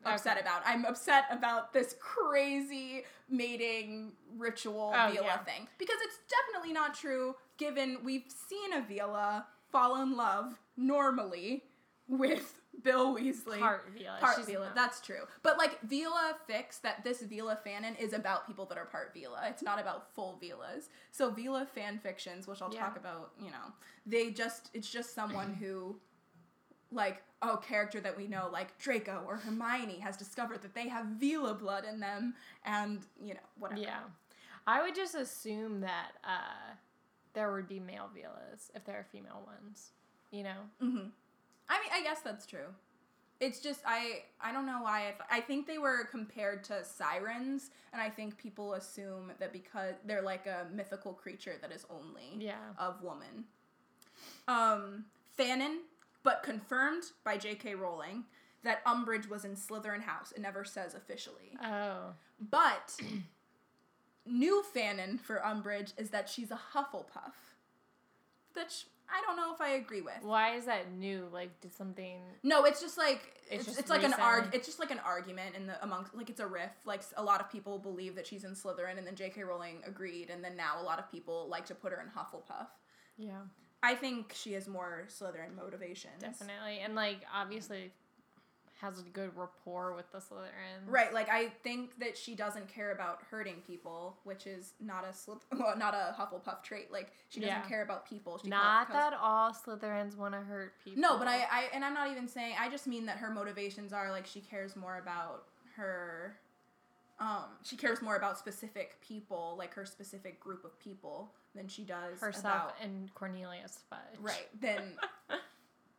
upset 0.05 0.38
Okay. 0.38 0.41
about. 0.47 0.61
I'm 0.65 0.86
upset 0.86 1.25
about 1.29 1.73
this 1.73 1.95
crazy 1.99 3.03
mating 3.29 4.13
ritual 4.38 4.91
Oh, 4.95 4.97
Veela 5.11 5.23
yeah. 5.23 5.38
thing 5.39 5.67
because 5.77 5.97
it's 6.01 6.17
definitely 6.29 6.73
not 6.73 6.93
true. 6.93 7.36
Given 7.57 7.97
we've 8.03 8.23
seen 8.29 8.73
a 8.73 8.82
Veela 8.82 9.45
fall 9.71 10.01
in 10.01 10.15
love 10.15 10.59
normally 10.77 11.63
with 12.07 12.61
Bill 12.84 13.15
Weasley. 13.15 13.59
Part 13.59 13.93
Veela. 13.95 14.19
Part 14.19 14.38
She's 14.38 14.45
Veela, 14.45 14.65
not- 14.65 14.75
that's 14.75 15.01
true. 15.01 15.23
But 15.43 15.57
like 15.57 15.82
Veela 15.88 16.34
fics 16.49 16.82
that 16.82 17.03
this 17.03 17.21
Veela 17.23 17.57
fanon 17.65 17.99
is 17.99 18.13
about 18.13 18.47
people 18.47 18.65
that 18.67 18.77
are 18.77 18.86
part 18.86 19.13
Veela. 19.15 19.49
It's 19.49 19.63
not 19.63 19.79
about 19.79 20.13
full 20.13 20.39
Veelas. 20.41 20.89
So 21.11 21.32
Veela 21.32 21.67
fan 21.67 21.99
fictions, 21.99 22.47
which 22.47 22.61
I'll 22.61 22.73
Yeah. 22.73 22.82
talk 22.82 22.97
about, 22.97 23.32
you 23.39 23.51
know, 23.51 23.73
they 24.05 24.32
just 24.32 24.69
it's 24.73 24.89
just 24.89 25.13
someone 25.13 25.53
who 25.53 25.99
like 26.91 27.23
oh 27.41 27.57
character 27.57 28.01
that 28.01 28.15
we 28.17 28.27
know 28.27 28.49
like 28.51 28.77
Draco 28.77 29.23
or 29.25 29.38
Hermione 29.38 29.99
has 29.99 30.17
discovered 30.17 30.61
that 30.61 30.73
they 30.75 30.88
have 30.89 31.05
Veela 31.19 31.57
blood 31.57 31.86
in 31.86 31.99
them 31.99 32.36
and 32.65 32.99
you 33.21 33.34
know 33.34 33.39
whatever. 33.57 33.82
Yeah. 33.82 33.99
I 34.67 34.82
would 34.84 34.93
just 34.95 35.15
assume 35.15 35.82
that 35.82 36.11
uh, 36.23 36.73
there 37.34 37.51
would 37.51 37.67
be 37.67 37.79
male 37.79 38.09
Veelas 38.15 38.69
if 38.75 38.84
there 38.86 38.95
are 38.97 39.05
female 39.11 39.41
ones. 39.45 39.91
You 40.32 40.43
know? 40.43 40.57
Mm-hmm. 40.82 41.07
I 41.72 41.80
mean, 41.80 41.89
I 41.93 42.03
guess 42.03 42.19
that's 42.19 42.45
true. 42.45 42.67
It's 43.39 43.59
just 43.59 43.80
I 43.88 44.24
I 44.39 44.51
don't 44.51 44.65
know 44.67 44.82
why 44.84 45.13
I, 45.32 45.38
I 45.38 45.41
think 45.41 45.65
they 45.65 45.78
were 45.80 46.03
compared 46.05 46.63
to 46.65 46.84
sirens, 46.86 47.72
and 47.93 47.99
I 48.01 48.09
think 48.09 48.38
people 48.38 48.74
assume 48.74 49.32
that 49.39 49.51
because 49.53 49.95
they're 50.05 50.22
like 50.22 50.45
a 50.45 50.67
mythical 50.72 51.13
creature 51.13 51.55
that 51.61 51.72
is 51.72 51.86
only 51.89 52.36
Yeah. 52.45 52.57
of 52.78 53.01
woman. 53.01 53.45
Um, 54.47 55.05
Fanon, 55.39 55.78
but 56.24 56.43
confirmed 56.43 57.03
by 57.24 57.38
J.K. 57.38 57.74
Rowling 57.76 58.26
that 58.63 58.86
Umbridge 58.86 59.28
was 59.28 59.43
in 59.45 59.55
Slytherin 59.55 60.01
House. 60.03 60.32
It 60.34 60.41
never 60.41 60.63
says 60.63 60.93
officially, 60.93 61.57
Oh. 61.63 62.13
but 62.39 62.95
new 64.28 64.63
Fanon 64.76 65.19
for 65.19 65.41
Umbridge 65.43 65.93
is 65.97 66.11
that 66.11 66.30
she's 66.30 66.51
a 66.51 66.59
Hufflepuff. 66.76 67.34
Which 68.53 68.86
I 69.12 69.22
don't 69.22 69.36
know 69.36 69.53
if 69.53 69.62
I 69.62 69.72
agree 69.72 70.01
with. 70.01 70.20
Why 70.22 70.55
is 70.55 70.66
that 70.66 70.91
new? 70.91 71.28
Like, 71.32 71.59
did 71.62 71.74
something. 71.74 72.22
No, 72.43 72.66
it's 72.66 72.82
just 72.82 72.97
like 72.97 73.41
It's 73.49 73.59
it's, 73.59 73.66
just 73.66 73.80
it's 73.80 73.89
like 73.89 74.03
an 74.03 74.14
arg. 74.14 74.49
It's 74.53 74.66
just 74.66 74.80
like 74.80 74.91
an 74.91 74.99
argument 74.99 75.55
in 75.55 75.68
the 75.68 75.84
amongst 75.84 76.16
like 76.16 76.30
it's 76.30 76.39
a 76.39 76.47
riff. 76.47 76.72
Like 76.86 77.01
a 77.18 77.24
lot 77.24 77.41
of 77.41 77.51
people 77.51 77.78
believe 77.78 78.16
that 78.16 78.26
she's 78.26 78.43
in 78.43 78.51
Slytherin, 78.51 78.97
and 78.97 79.05
then 79.05 79.16
J.K. 79.16 79.43
Rowling 79.43 79.82
agreed, 79.86 80.30
and 80.30 80.43
then 80.43 80.55
now 80.55 80.82
a 80.82 80.84
lot 80.84 80.99
of 80.99 81.12
people 81.12 81.47
like 81.49 81.66
to 81.66 81.76
put 81.76 81.91
her 81.91 81.99
in 81.99 82.07
Hufflepuff. 82.07 82.68
Yeah. 83.18 83.41
I 83.84 83.95
think 83.95 84.34
she 84.36 84.53
has 84.53 84.68
more 84.68 85.05
Slytherin 85.07 85.55
motivations. 85.55 86.22
Definitely. 86.22 86.80
And, 86.84 86.93
like, 86.93 87.22
obviously, 87.34 87.91
has 88.82 88.99
a 88.99 89.03
good 89.03 89.32
rapport 89.36 89.93
with 89.95 90.11
the 90.11 90.17
Slytherin. 90.17 90.88
Right, 90.88 91.13
like 91.13 91.29
I 91.29 91.49
think 91.63 91.99
that 91.99 92.17
she 92.17 92.34
doesn't 92.36 92.67
care 92.67 92.91
about 92.91 93.19
hurting 93.29 93.61
people, 93.67 94.17
which 94.23 94.47
is 94.47 94.73
not 94.79 95.05
a 95.05 95.09
Slyth- 95.09 95.41
well, 95.59 95.77
not 95.77 95.93
a 95.93 96.15
Hufflepuff 96.19 96.63
trait. 96.63 96.91
Like 96.91 97.11
she 97.29 97.39
doesn't 97.39 97.55
Yeah. 97.55 97.61
care 97.61 97.84
about 97.84 98.07
people. 98.09 98.39
She 98.41 98.49
Not 98.49 98.91
that 98.91 99.13
all 99.13 99.51
Slytherins 99.53 100.17
want 100.17 100.34
to 100.34 100.39
hurt 100.41 100.73
people. 100.84 100.99
No, 101.01 101.17
but 101.19 101.27
I, 101.27 101.41
I 101.51 101.65
and 101.73 101.86
I'm 101.86 101.93
not 101.93 102.09
even 102.11 102.27
saying. 102.27 102.55
I 102.59 102.69
just 102.69 102.88
mean 102.88 103.05
that 103.05 103.17
her 103.17 103.29
motivations 103.29 103.93
are 103.93 104.09
like 104.11 104.25
she 104.25 104.39
cares 104.41 104.75
more 104.75 104.97
about 104.97 105.45
her. 105.75 106.38
Um, 107.19 107.43
she 107.63 107.75
cares 107.77 108.01
more 108.01 108.15
about 108.15 108.39
specific 108.39 108.99
people, 108.99 109.53
like 109.59 109.75
her 109.75 109.86
specific 109.86 110.39
group 110.39 110.65
of 110.65 110.79
people, 110.79 111.32
than 111.53 111.67
she 111.67 111.84
does 111.84 112.19
herself 112.19 112.43
about 112.71 112.73
and 112.82 113.13
Cornelius 113.13 113.77
Fudge. 113.91 113.99
right 114.19 114.47
than 114.59 114.97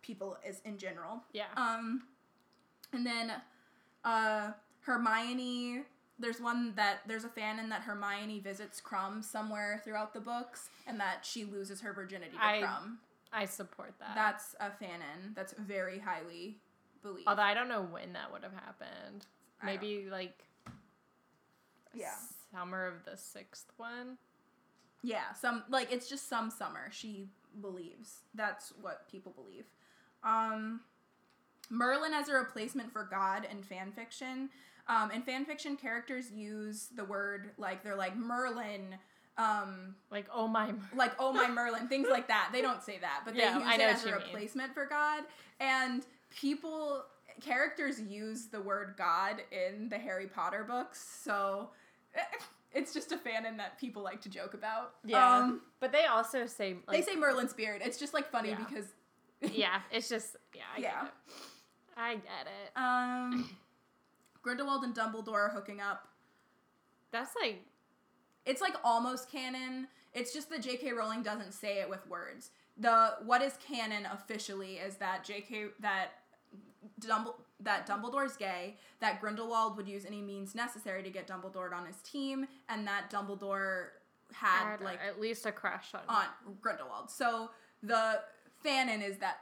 people 0.02 0.36
as 0.44 0.60
in 0.64 0.78
general. 0.78 1.22
Yeah. 1.32 1.44
Um, 1.56 2.02
and 2.92 3.04
then 3.06 3.32
uh, 4.04 4.52
Hermione. 4.80 5.82
There's 6.18 6.40
one 6.40 6.74
that 6.76 7.00
there's 7.08 7.24
a 7.24 7.28
fanon 7.28 7.68
that 7.70 7.82
Hermione 7.82 8.38
visits 8.40 8.80
Krum 8.80 9.24
somewhere 9.24 9.80
throughout 9.82 10.14
the 10.14 10.20
books, 10.20 10.68
and 10.86 11.00
that 11.00 11.24
she 11.24 11.44
loses 11.44 11.80
her 11.80 11.92
virginity 11.92 12.32
to 12.36 12.44
I- 12.44 12.60
Krum. 12.62 12.96
I 13.32 13.46
support 13.46 13.94
that. 13.98 14.14
That's 14.14 14.54
a 14.60 14.66
fanon 14.66 15.34
that's 15.34 15.54
very 15.54 15.98
highly 15.98 16.58
believed. 17.02 17.26
Although 17.26 17.42
I 17.42 17.54
don't 17.54 17.68
know 17.68 17.82
when 17.82 18.12
that 18.12 18.30
would 18.30 18.42
have 18.42 18.52
happened. 18.52 19.26
Maybe 19.64 20.06
like 20.10 20.44
Yeah. 21.94 22.14
summer 22.52 22.86
of 22.86 23.04
the 23.04 23.16
sixth 23.16 23.72
one. 23.78 24.18
Yeah, 25.02 25.32
some 25.32 25.64
like 25.68 25.90
it's 25.90 26.08
just 26.08 26.28
some 26.28 26.50
summer 26.50 26.88
she 26.92 27.28
believes. 27.60 28.20
That's 28.34 28.70
what 28.80 29.08
people 29.10 29.32
believe. 29.32 29.64
Um 30.22 30.80
Merlin 31.72 32.12
as 32.12 32.28
a 32.28 32.34
replacement 32.34 32.92
for 32.92 33.04
God 33.10 33.46
in 33.50 33.62
fan 33.62 33.90
fiction. 33.92 34.50
Um, 34.88 35.10
in 35.10 35.22
fan 35.22 35.44
fiction, 35.46 35.76
characters 35.76 36.30
use 36.30 36.88
the 36.94 37.04
word 37.04 37.50
like 37.56 37.82
they're 37.82 37.96
like 37.96 38.14
Merlin, 38.16 38.96
um, 39.38 39.94
Like 40.10 40.26
oh 40.34 40.46
my. 40.46 40.72
like 40.94 41.12
oh 41.18 41.32
my 41.32 41.48
Merlin, 41.58 41.88
things 41.88 42.08
like 42.10 42.28
that. 42.28 42.50
They 42.52 42.60
don't 42.62 42.82
say 42.82 42.98
that, 43.00 43.22
but 43.24 43.34
they 43.34 43.40
Yeah, 43.40 43.58
use 43.58 43.66
I 43.66 43.74
it 43.76 43.80
as 43.80 44.04
a 44.04 44.08
you 44.08 44.14
mean. 44.14 44.22
replacement 44.22 44.74
for 44.74 44.84
God. 44.86 45.24
And 45.60 46.04
people, 46.30 47.04
characters 47.40 48.00
use 48.00 48.46
the 48.48 48.60
word 48.60 48.94
God 48.98 49.36
in 49.50 49.88
the 49.88 49.98
Harry 49.98 50.26
Potter 50.26 50.64
books, 50.68 51.02
so 51.24 51.70
it's 52.74 52.92
just 52.92 53.12
a 53.12 53.16
fanon 53.16 53.56
that 53.56 53.78
people 53.78 54.02
like 54.02 54.20
to 54.22 54.28
joke 54.28 54.52
about. 54.52 54.94
Yeah. 55.06 55.38
Um, 55.38 55.62
but 55.80 55.92
they 55.92 56.04
also 56.04 56.44
say 56.46 56.76
they 56.90 57.00
say 57.02 57.16
Merlin's 57.16 57.54
beard. 57.54 57.80
It's 57.84 57.98
just 57.98 58.12
like 58.12 58.30
funny 58.30 58.50
Yeah. 58.50 58.56
because 58.68 58.86
yeah. 59.52 59.80
It's 59.90 60.08
just 60.08 60.36
yeah. 60.54 60.62
I 60.76 60.80
Yeah. 60.80 61.06
I 61.96 62.14
get 62.14 62.46
it. 62.46 62.76
um, 62.76 63.50
Grindelwald 64.42 64.84
and 64.84 64.94
Dumbledore 64.94 65.34
are 65.34 65.50
hooking 65.50 65.80
up. 65.80 66.08
That's 67.12 67.34
like 67.40 67.62
It's 68.46 68.60
like 68.60 68.74
almost 68.84 69.30
canon. 69.30 69.88
It's 70.14 70.32
just 70.32 70.50
that 70.50 70.62
J.K. 70.62 70.92
Rowling 70.92 71.22
doesn't 71.22 71.52
say 71.52 71.80
it 71.80 71.88
with 71.88 72.06
words. 72.08 72.50
The 72.76 73.16
what 73.24 73.42
is 73.42 73.54
canon 73.66 74.06
officially 74.12 74.74
is 74.76 74.96
that 74.96 75.24
J.K. 75.24 75.66
that 75.80 76.08
Dumbledore 77.00 77.34
that 77.60 77.86
Dumbledore's 77.86 78.36
gay, 78.36 78.76
that 79.00 79.20
Grindelwald 79.20 79.76
would 79.76 79.86
use 79.88 80.04
any 80.04 80.20
means 80.20 80.54
necessary 80.54 81.02
to 81.02 81.10
get 81.10 81.26
Dumbledore 81.28 81.72
on 81.72 81.86
his 81.86 81.96
team, 81.98 82.46
and 82.68 82.86
that 82.86 83.10
Dumbledore 83.10 83.86
had 84.32 84.70
had, 84.70 84.80
like 84.80 84.98
at 85.06 85.20
least 85.20 85.46
a 85.46 85.52
crush 85.52 85.94
on. 85.94 86.00
on 86.08 86.24
Grindelwald. 86.60 87.10
So 87.10 87.50
the 87.82 88.20
fanon 88.64 89.06
is 89.06 89.18
that 89.18 89.38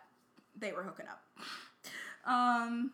they 0.59 0.73
were 0.73 0.83
hooking 0.83 1.07
up. 1.07 1.23
Um, 2.25 2.93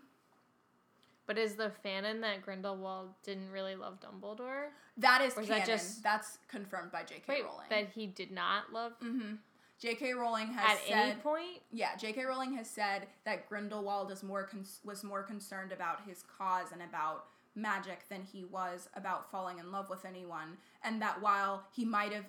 But 1.26 1.38
is 1.38 1.56
the 1.56 1.72
fanon 1.84 2.20
that 2.20 2.42
Grindelwald 2.42 3.10
didn't 3.24 3.50
really 3.50 3.74
love 3.74 3.98
Dumbledore? 4.00 4.68
that 4.98 5.20
is 5.22 5.36
is 5.36 5.46
canon. 5.46 5.58
that 5.58 5.66
just- 5.66 6.02
That's 6.02 6.38
confirmed 6.48 6.90
by 6.92 7.02
J.K. 7.02 7.24
Wait, 7.28 7.44
Rowling. 7.44 7.66
that 7.68 7.88
he 7.90 8.06
did 8.06 8.30
not 8.30 8.72
love 8.72 8.92
mm-hmm. 9.02 9.34
J.K. 9.78 10.14
Rowling 10.14 10.46
has 10.48 10.78
at 10.78 10.84
said, 10.86 10.96
any 11.10 11.20
point. 11.20 11.60
yeah, 11.70 11.96
J.K. 11.96 12.24
Rowling 12.24 12.54
has 12.54 12.70
said 12.70 13.08
that 13.26 13.46
Grindelwald 13.48 14.10
is 14.10 14.22
more 14.22 14.44
cons- 14.44 14.80
was 14.84 15.04
more 15.04 15.22
concerned 15.22 15.70
about 15.72 16.00
his 16.08 16.22
cause 16.38 16.72
and 16.72 16.80
about 16.80 17.26
magic 17.54 18.08
than 18.08 18.22
he 18.22 18.44
was 18.44 18.88
about 18.94 19.30
falling 19.30 19.58
in 19.58 19.70
love 19.72 19.90
with 19.90 20.04
anyone, 20.06 20.56
and 20.82 21.02
that 21.02 21.20
while 21.20 21.64
he 21.74 21.84
might 21.84 22.12
have. 22.12 22.24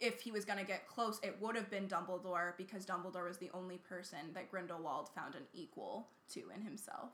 If 0.00 0.20
he 0.20 0.30
was 0.30 0.44
going 0.44 0.58
to 0.58 0.64
get 0.64 0.86
close, 0.86 1.18
it 1.22 1.36
would 1.40 1.56
have 1.56 1.70
been 1.70 1.88
Dumbledore 1.88 2.52
because 2.58 2.84
Dumbledore 2.84 3.26
was 3.26 3.38
the 3.38 3.50
only 3.54 3.78
person 3.78 4.18
that 4.34 4.50
Grindelwald 4.50 5.08
found 5.14 5.34
an 5.34 5.42
equal 5.54 6.08
to 6.32 6.50
in 6.54 6.60
himself. 6.62 7.10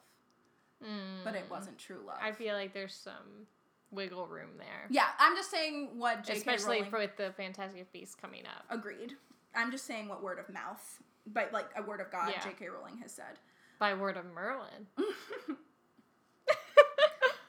But 1.25 1.37
it 1.37 1.47
Mm. 1.47 1.51
wasn't 1.51 1.79
true 1.79 2.03
love. 2.05 2.19
I 2.21 2.33
feel 2.33 2.55
like 2.57 2.73
there's 2.75 2.95
some 2.95 3.47
wiggle 3.93 4.27
room 4.27 4.57
there, 4.59 4.87
Yeah, 4.91 5.11
I'm 5.19 5.37
just 5.37 5.51
saying 5.51 5.97
what 5.99 6.25
J.K. 6.25 6.39
especially 6.39 6.77
Rowling 6.79 6.91
for 6.91 6.99
with 6.99 7.17
the 7.17 7.31
Fantastic 7.37 7.93
Beasts 7.93 8.15
coming 8.17 8.45
up. 8.47 8.65
agreed. 8.71 9.15
I'm 9.55 9.71
just 9.71 9.85
saying 9.85 10.09
what 10.09 10.23
word 10.23 10.39
of 10.41 10.49
mouth, 10.49 11.01
but 11.27 11.53
like 11.53 11.67
a 11.77 11.83
word 11.83 12.01
of 12.01 12.11
God, 12.11 12.31
Yeah. 12.31 12.43
J.K. 12.43 12.69
Rowling 12.69 12.97
has 12.99 13.13
said. 13.13 13.39
By 13.79 13.95
word 13.95 14.17
of 14.17 14.25
Merlin. 14.25 14.89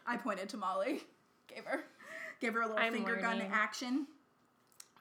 I 0.05 0.17
pointed 0.17 0.49
to 0.49 0.57
Molly, 0.57 1.01
gave 1.47 1.65
her, 1.65 1.85
gave 2.39 2.53
her 2.53 2.61
a 2.61 2.67
little 2.67 2.81
I'm 2.81 2.93
finger 2.93 3.15
gun 3.15 3.41
action. 3.41 4.07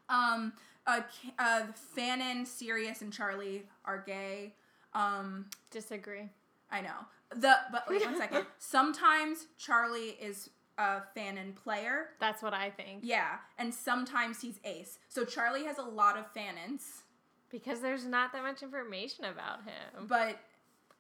Um, 0.09 0.53
uh, 0.87 1.01
uh, 1.39 1.63
Fanon, 1.97 2.47
Sirius, 2.47 3.03
and 3.03 3.13
Charlie 3.13 3.65
are 3.85 4.03
gay. 4.05 4.55
Um, 4.95 5.47
Disagree. 5.71 6.29
I 6.71 6.81
know 6.81 6.91
the 7.35 7.55
but 7.71 7.85
wait 7.89 8.05
one 8.05 8.17
second. 8.17 8.47
Sometimes 8.59 9.47
Charlie 9.59 10.17
is 10.21 10.51
a 10.79 11.01
fanon 11.17 11.55
player. 11.55 12.09
That's 12.19 12.43
what 12.43 12.55
I 12.55 12.71
think. 12.71 13.01
Yeah, 13.03 13.37
and 13.59 13.73
sometimes 13.75 14.41
he's 14.41 14.59
Ace. 14.65 14.99
So 15.09 15.25
Charlie 15.25 15.65
has 15.65 15.77
a 15.79 15.83
lot 15.83 16.17
of 16.19 16.25
fanons, 16.35 17.03
Because 17.51 17.81
there's 17.81 18.07
not 18.07 18.33
that 18.33 18.43
much 18.43 18.63
information 18.63 19.27
about 19.27 19.65
him. 19.65 20.07
but 20.09 20.39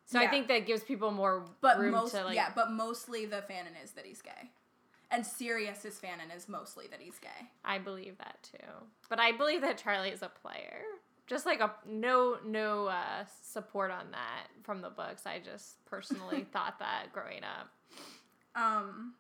So 0.04 0.18
I 0.20 0.26
think 0.28 0.48
that 0.48 0.66
gives 0.66 0.82
people 0.84 1.10
more 1.10 1.44
But 1.62 1.78
room 1.78 1.92
most, 1.92 2.12
to 2.12 2.24
like. 2.24 2.34
yeah, 2.36 2.52
but 2.54 2.70
mostly 2.70 3.24
the 3.24 3.36
fanon 3.50 3.82
is 3.82 3.92
that 3.92 4.04
he's 4.04 4.20
gay, 4.22 4.50
and 5.12 5.24
Sirius's 5.24 6.00
fanon 6.00 6.34
is 6.34 6.48
mostly 6.48 6.86
that 6.90 7.00
he's 7.00 7.18
gay. 7.18 7.28
I 7.64 7.78
believe 7.78 8.18
that 8.18 8.38
too. 8.42 8.66
But 9.08 9.20
I 9.20 9.32
believe 9.32 9.60
that 9.60 9.78
Charlie 9.78 10.08
is 10.08 10.22
a 10.22 10.28
player. 10.28 10.82
Just 11.26 11.46
like 11.46 11.60
a 11.60 11.72
no 11.86 12.38
no 12.44 12.86
uh, 12.86 13.24
support 13.42 13.90
on 13.90 14.10
that 14.10 14.48
from 14.64 14.80
the 14.80 14.90
books. 14.90 15.22
I 15.26 15.38
just 15.38 15.84
personally 15.84 16.46
thought 16.52 16.78
that 16.78 17.12
growing 17.12 17.42
up. 17.44 17.70
Um, 18.54 19.14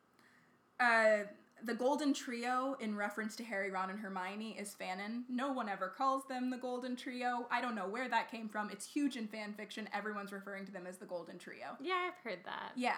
uh, 0.80 1.24
the 1.64 1.74
Golden 1.74 2.12
Trio, 2.12 2.76
in 2.80 2.96
reference 2.96 3.36
to 3.36 3.44
Harry, 3.44 3.70
Ron, 3.70 3.90
and 3.90 3.98
Hermione, 4.00 4.56
is 4.58 4.74
fanon. 4.78 5.22
No 5.28 5.52
one 5.52 5.68
ever 5.68 5.88
calls 5.88 6.24
them 6.26 6.50
the 6.50 6.56
Golden 6.56 6.96
Trio. 6.96 7.46
I 7.50 7.60
don't 7.60 7.76
know 7.76 7.88
where 7.88 8.08
that 8.08 8.30
came 8.30 8.48
from. 8.48 8.68
It's 8.70 8.84
huge 8.84 9.16
in 9.16 9.28
fan 9.28 9.52
fiction. 9.54 9.88
Everyone's 9.94 10.32
referring 10.32 10.66
to 10.66 10.72
them 10.72 10.86
as 10.88 10.98
the 10.98 11.06
Golden 11.06 11.38
Trio. 11.38 11.76
Yeah, 11.80 12.08
I've 12.08 12.18
heard 12.24 12.40
that. 12.44 12.72
Yeah. 12.74 12.96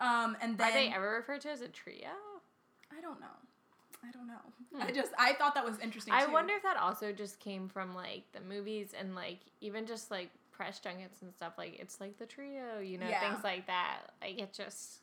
Um, 0.00 0.36
and 0.40 0.56
then 0.58 0.68
Are 0.68 0.72
they 0.72 0.88
ever 0.88 1.10
referred 1.10 1.42
to 1.42 1.50
as 1.50 1.60
a 1.60 1.68
trio? 1.68 2.08
I 2.96 3.00
don't 3.00 3.20
know. 3.20 3.26
I 4.06 4.10
don't 4.12 4.26
know. 4.26 4.40
Hmm. 4.74 4.82
I 4.82 4.90
just 4.92 5.12
I 5.18 5.34
thought 5.34 5.54
that 5.54 5.64
was 5.64 5.78
interesting. 5.78 6.14
I 6.14 6.24
too. 6.26 6.32
wonder 6.32 6.54
if 6.54 6.62
that 6.62 6.76
also 6.76 7.12
just 7.12 7.38
came 7.38 7.68
from 7.68 7.94
like 7.94 8.22
the 8.32 8.40
movies 8.40 8.92
and 8.98 9.14
like 9.14 9.38
even 9.60 9.86
just 9.86 10.10
like 10.10 10.30
press 10.52 10.78
junkets 10.80 11.22
and 11.22 11.32
stuff. 11.34 11.54
Like 11.58 11.78
it's 11.78 12.00
like 12.00 12.18
the 12.18 12.26
trio, 12.26 12.80
you 12.80 12.98
know, 12.98 13.08
Yeah. 13.08 13.20
things 13.30 13.44
like 13.44 13.66
that. 13.66 13.98
Like 14.22 14.40
it 14.40 14.52
just 14.52 15.00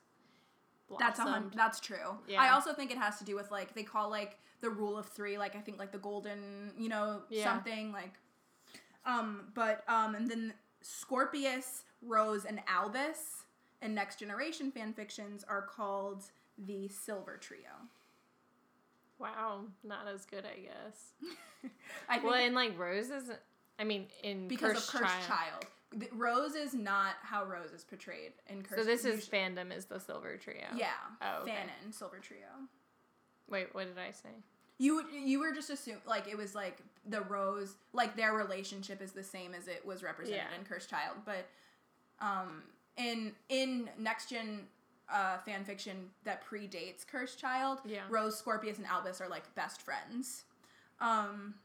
That's 0.99 1.19
a 1.19 1.43
that's 1.55 1.79
true. 1.79 2.17
Yeah. 2.27 2.41
I 2.41 2.49
also 2.49 2.73
think 2.73 2.91
it 2.91 2.97
has 2.97 3.17
to 3.19 3.23
do 3.23 3.35
with 3.35 3.51
like 3.51 3.75
they 3.75 3.83
call 3.83 4.09
like 4.09 4.37
the 4.61 4.69
rule 4.71 4.97
of 4.97 5.05
three, 5.05 5.37
like 5.37 5.55
I 5.55 5.59
think 5.59 5.77
like 5.77 5.91
the 5.91 5.97
golden, 5.99 6.73
you 6.77 6.89
know, 6.89 7.21
Yeah. 7.29 7.43
something 7.43 7.91
like. 7.91 8.13
Um, 9.05 9.49
but 9.53 9.83
um, 9.87 10.15
and 10.15 10.29
then 10.29 10.53
Scorpius, 10.81 11.83
Rose, 12.01 12.45
and 12.45 12.59
Albus 12.67 13.43
in 13.81 13.93
Next 13.93 14.17
Generation 14.19 14.71
fan 14.71 14.91
fictions 14.93 15.45
are 15.47 15.61
called 15.61 16.23
the 16.57 16.87
Silver 16.87 17.37
Trio. 17.37 17.61
Wow, 19.19 19.61
not 19.83 20.07
as 20.07 20.25
good, 20.25 20.45
I 20.45 20.59
guess. 20.59 21.13
I 22.09 22.15
think 22.15 22.25
Well, 22.29 22.35
and 22.35 22.53
like 22.53 22.77
Rose 22.77 23.09
is, 23.09 23.31
I 23.79 23.83
mean, 23.83 24.05
in 24.23 24.47
because 24.47 24.73
Cursed 24.73 24.93
of 24.93 25.01
Cursed 25.01 25.27
Child. 25.27 25.65
Child. 25.93 26.03
Rose 26.13 26.53
is 26.55 26.73
not 26.73 27.13
how 27.23 27.45
Rose 27.45 27.71
is 27.71 27.83
portrayed 27.83 28.33
in 28.47 28.61
Cursed. 28.61 28.81
So 28.81 28.85
this 28.85 29.05
is 29.05 29.25
usually- 29.27 29.39
fandom 29.39 29.75
is 29.75 29.85
the 29.85 29.99
Silver 29.99 30.37
Trio. 30.37 30.65
yeah, 30.75 30.91
Oh, 31.21 31.43
okay. 31.43 31.51
Fanon 31.53 31.93
Silver 31.93 32.19
Trio. 32.19 32.41
Wait, 33.49 33.73
what 33.73 33.85
did 33.87 33.97
I 33.97 34.11
say? 34.11 34.29
You 34.79 35.03
you 35.11 35.39
were 35.39 35.53
just 35.53 35.71
assuming 35.71 36.01
like 36.05 36.27
it 36.27 36.37
was 36.37 36.53
like 36.53 36.77
the 37.07 37.21
Rose 37.21 37.77
like 37.93 38.15
their 38.15 38.33
relationship 38.33 39.01
is 39.01 39.11
the 39.13 39.23
same 39.23 39.55
as 39.55 39.67
it 39.67 39.83
was 39.83 40.03
represented 40.03 40.43
Yeah. 40.51 40.59
in 40.59 40.65
Cursed 40.65 40.89
Child, 40.89 41.15
but 41.25 41.47
um 42.19 42.61
in 42.97 43.31
in 43.49 43.89
next 43.97 44.29
gen 44.29 44.67
uh, 45.11 45.37
fan 45.39 45.63
fiction 45.63 46.09
that 46.23 46.43
predates 46.45 47.05
Cursed 47.07 47.39
Child, 47.39 47.79
Yeah. 47.85 48.01
Rose, 48.09 48.37
Scorpius, 48.37 48.77
and 48.77 48.85
Albus 48.87 49.21
are 49.21 49.29
like 49.29 49.53
best 49.55 49.81
friends. 49.81 50.43
Um. 50.99 51.55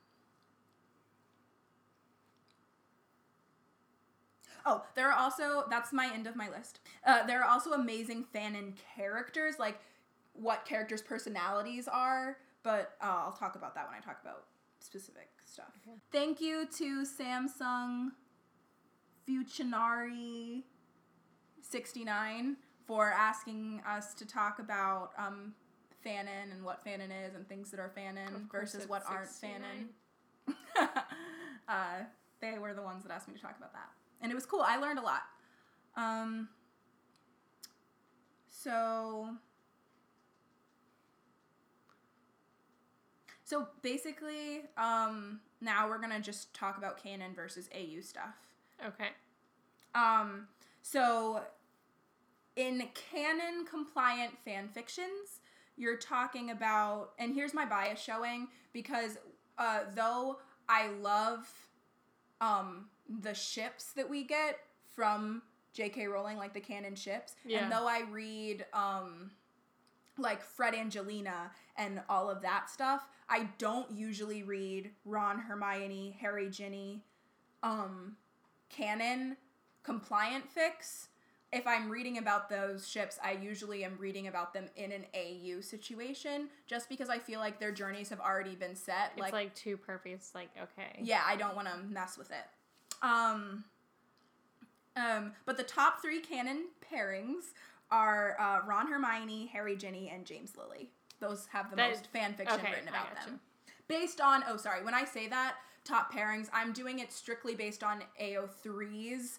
Oh, 4.64 4.84
there 4.94 5.10
are 5.10 5.18
also 5.18 5.64
that's 5.70 5.92
my 5.92 6.10
end 6.12 6.26
of 6.26 6.36
my 6.36 6.48
list. 6.48 6.80
Uh, 7.04 7.26
there 7.26 7.42
are 7.42 7.50
also 7.50 7.72
amazing 7.72 8.24
fanon 8.34 8.74
characters, 8.94 9.58
like 9.58 9.80
what 10.34 10.64
characters' 10.64 11.02
personalities 11.02 11.88
are. 11.88 12.36
But 12.62 12.92
uh, 13.02 13.06
I'll 13.26 13.32
talk 13.32 13.56
about 13.56 13.74
that 13.74 13.86
when 13.88 13.96
I 13.96 14.00
talk 14.00 14.20
about 14.22 14.44
specific 14.78 15.28
stuff. 15.44 15.72
Okay. 15.86 15.96
Thank 16.12 16.40
you 16.40 16.66
to 16.78 17.04
Samsung 17.04 18.10
Fuchinari 19.28 20.62
sixty 21.60 22.04
nine 22.04 22.56
for 22.92 23.10
asking 23.10 23.80
us 23.88 24.12
to 24.12 24.26
talk 24.26 24.58
about 24.58 25.12
um, 25.16 25.54
fanon 26.04 26.52
and 26.52 26.62
what 26.62 26.84
fanon 26.84 27.08
is 27.26 27.34
and 27.34 27.48
things 27.48 27.70
that 27.70 27.80
are 27.80 27.90
fanon 27.96 28.50
versus 28.52 28.86
what 28.86 29.02
aren't 29.08 29.30
fanon. 29.30 29.88
uh, 31.70 32.00
they 32.42 32.58
were 32.58 32.74
the 32.74 32.82
ones 32.82 33.02
that 33.02 33.10
asked 33.10 33.28
me 33.28 33.34
to 33.34 33.40
talk 33.40 33.56
about 33.56 33.72
that, 33.72 33.88
and 34.20 34.30
it 34.30 34.34
was 34.34 34.44
cool. 34.44 34.60
I 34.60 34.76
learned 34.76 34.98
a 34.98 35.02
lot. 35.02 35.22
Um, 35.96 36.50
so, 38.46 39.30
so 43.42 43.68
basically, 43.80 44.64
um, 44.76 45.40
now 45.62 45.88
we're 45.88 45.98
gonna 45.98 46.20
just 46.20 46.52
talk 46.52 46.76
about 46.76 47.02
canon 47.02 47.32
versus 47.34 47.70
AU 47.74 48.02
stuff. 48.02 48.34
Okay. 48.86 49.08
Um, 49.94 50.48
so 50.82 51.40
in 52.56 52.82
canon 53.10 53.64
compliant 53.68 54.36
fan 54.44 54.68
fictions, 54.68 55.40
you're 55.76 55.96
talking 55.96 56.50
about, 56.50 57.12
and 57.18 57.34
here's 57.34 57.54
my 57.54 57.64
bias 57.64 58.00
showing 58.00 58.48
because 58.72 59.18
uh, 59.58 59.80
though 59.94 60.38
I 60.68 60.88
love 61.02 61.48
um, 62.40 62.86
the 63.22 63.34
ships 63.34 63.92
that 63.92 64.08
we 64.08 64.24
get 64.24 64.58
from 64.94 65.42
J.K. 65.72 66.06
Rowling, 66.06 66.36
like 66.36 66.52
the 66.52 66.60
canon 66.60 66.94
ships, 66.94 67.34
Yeah. 67.46 67.62
and 67.64 67.72
though 67.72 67.86
I 67.86 68.02
read 68.10 68.66
um, 68.74 69.30
like 70.18 70.42
Fred 70.42 70.74
Angelina 70.74 71.50
and 71.76 72.02
all 72.08 72.28
of 72.28 72.42
that 72.42 72.68
stuff, 72.68 73.06
I 73.30 73.48
don't 73.56 73.90
usually 73.90 74.42
read 74.42 74.90
Ron, 75.06 75.38
Hermione, 75.38 76.16
Harry, 76.20 76.50
Ginny, 76.50 77.02
um, 77.62 78.16
canon 78.68 79.36
compliant 79.82 80.44
fics. 80.54 81.06
If 81.52 81.66
I'm 81.66 81.90
reading 81.90 82.16
about 82.16 82.48
those 82.48 82.88
ships, 82.88 83.18
I 83.22 83.32
usually 83.32 83.84
am 83.84 83.96
reading 83.98 84.26
about 84.26 84.54
them 84.54 84.66
in 84.74 84.90
an 84.90 85.04
AU 85.14 85.60
situation 85.60 86.48
just 86.66 86.88
because 86.88 87.10
I 87.10 87.18
feel 87.18 87.40
like 87.40 87.60
their 87.60 87.72
journeys 87.72 88.08
have 88.08 88.20
already 88.20 88.54
been 88.54 88.74
set. 88.74 89.12
It's 89.16 89.32
like, 89.32 89.54
two 89.54 89.76
purpose. 89.76 90.32
Like 90.34 90.48
okay. 90.56 91.00
Yeah, 91.02 91.20
I 91.26 91.36
don't 91.36 91.54
want 91.54 91.68
to 91.68 91.76
mess 91.90 92.16
with 92.16 92.30
it. 92.30 92.46
Um, 93.02 93.64
um, 94.96 95.32
but 95.44 95.56
the 95.56 95.62
top 95.62 96.00
three 96.00 96.20
canon 96.20 96.66
pairings 96.90 97.52
are 97.90 98.36
uh, 98.40 98.66
Ron, 98.66 98.86
Hermione, 98.86 99.46
Harry, 99.52 99.76
Ginny, 99.76 100.10
and 100.12 100.24
James 100.24 100.56
Lily. 100.56 100.90
Those 101.20 101.46
have 101.52 101.70
the 101.70 101.76
That- 101.76 101.90
most 101.90 102.06
fan 102.08 102.34
fiction 102.34 102.58
okay, 102.60 102.72
written 102.72 102.88
about 102.88 103.14
them. 103.14 103.40
Based 103.88 104.20
on, 104.20 104.42
oh, 104.48 104.56
sorry, 104.56 104.82
when 104.82 104.94
I 104.94 105.04
say 105.04 105.28
that, 105.28 105.56
top 105.84 106.12
pairings, 106.12 106.48
I'm 106.52 106.72
doing 106.72 107.00
it 107.00 107.12
strictly 107.12 107.54
based 107.54 107.84
on 107.84 108.02
AO3's. 108.20 109.38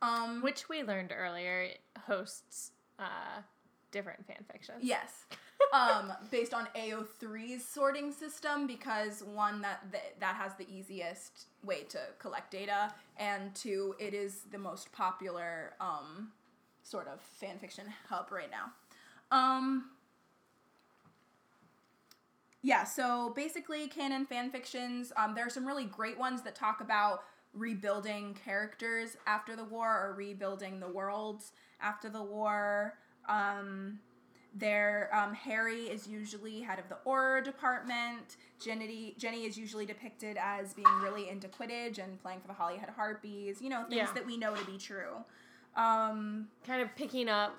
Um, 0.00 0.42
Which 0.42 0.68
we 0.68 0.82
learned 0.82 1.12
earlier 1.16 1.70
hosts 2.06 2.72
uh, 2.98 3.42
different 3.90 4.26
fan 4.26 4.44
fictions. 4.50 4.78
Yes. 4.82 5.26
um, 5.72 6.12
based 6.30 6.54
on 6.54 6.68
AO3's 6.76 7.64
sorting 7.64 8.12
system 8.12 8.66
because 8.66 9.22
one 9.22 9.60
that, 9.62 9.82
that 9.90 10.14
that 10.20 10.36
has 10.36 10.52
the 10.54 10.66
easiest 10.70 11.46
way 11.64 11.82
to 11.82 11.98
collect 12.18 12.50
data 12.50 12.92
and 13.18 13.54
two 13.54 13.94
it 13.98 14.14
is 14.14 14.42
the 14.52 14.58
most 14.58 14.92
popular 14.92 15.74
um, 15.80 16.28
sort 16.82 17.08
of 17.08 17.20
fan 17.20 17.58
fiction 17.58 17.86
hub 18.08 18.30
right 18.30 18.50
now. 18.50 18.72
Um, 19.30 19.90
yeah, 22.62 22.84
so 22.84 23.32
basically 23.36 23.88
canon 23.88 24.26
fan 24.26 24.50
fictions, 24.50 25.12
um, 25.16 25.34
there 25.34 25.46
are 25.46 25.50
some 25.50 25.66
really 25.66 25.84
great 25.84 26.18
ones 26.18 26.42
that 26.42 26.54
talk 26.54 26.80
about 26.80 27.22
rebuilding 27.54 28.34
characters 28.44 29.16
after 29.26 29.56
the 29.56 29.64
war 29.64 29.88
or 29.88 30.14
rebuilding 30.14 30.80
the 30.80 30.88
worlds 30.88 31.52
after 31.80 32.08
the 32.08 32.22
war. 32.22 32.94
Um, 33.28 33.98
there, 34.54 35.10
um, 35.14 35.34
Harry 35.34 35.82
is 35.82 36.08
usually 36.08 36.60
head 36.60 36.78
of 36.78 36.88
the 36.88 36.96
Auror 37.06 37.44
department. 37.44 38.36
Ginny, 38.62 39.14
Ginny 39.18 39.44
is 39.44 39.56
usually 39.58 39.84
depicted 39.86 40.36
as 40.40 40.72
being 40.74 40.88
really 41.02 41.28
into 41.28 41.48
Quidditch 41.48 41.98
and 42.02 42.20
playing 42.20 42.40
for 42.40 42.48
the 42.48 42.54
Holyhead 42.54 42.88
Harpies. 42.96 43.60
You 43.60 43.68
know, 43.68 43.82
things 43.82 43.94
Yeah. 43.94 44.12
that 44.14 44.26
we 44.26 44.36
know 44.36 44.54
to 44.54 44.64
be 44.64 44.78
true. 44.78 45.24
Um, 45.76 46.48
Kind 46.66 46.82
of 46.82 46.94
picking 46.96 47.28
up 47.28 47.56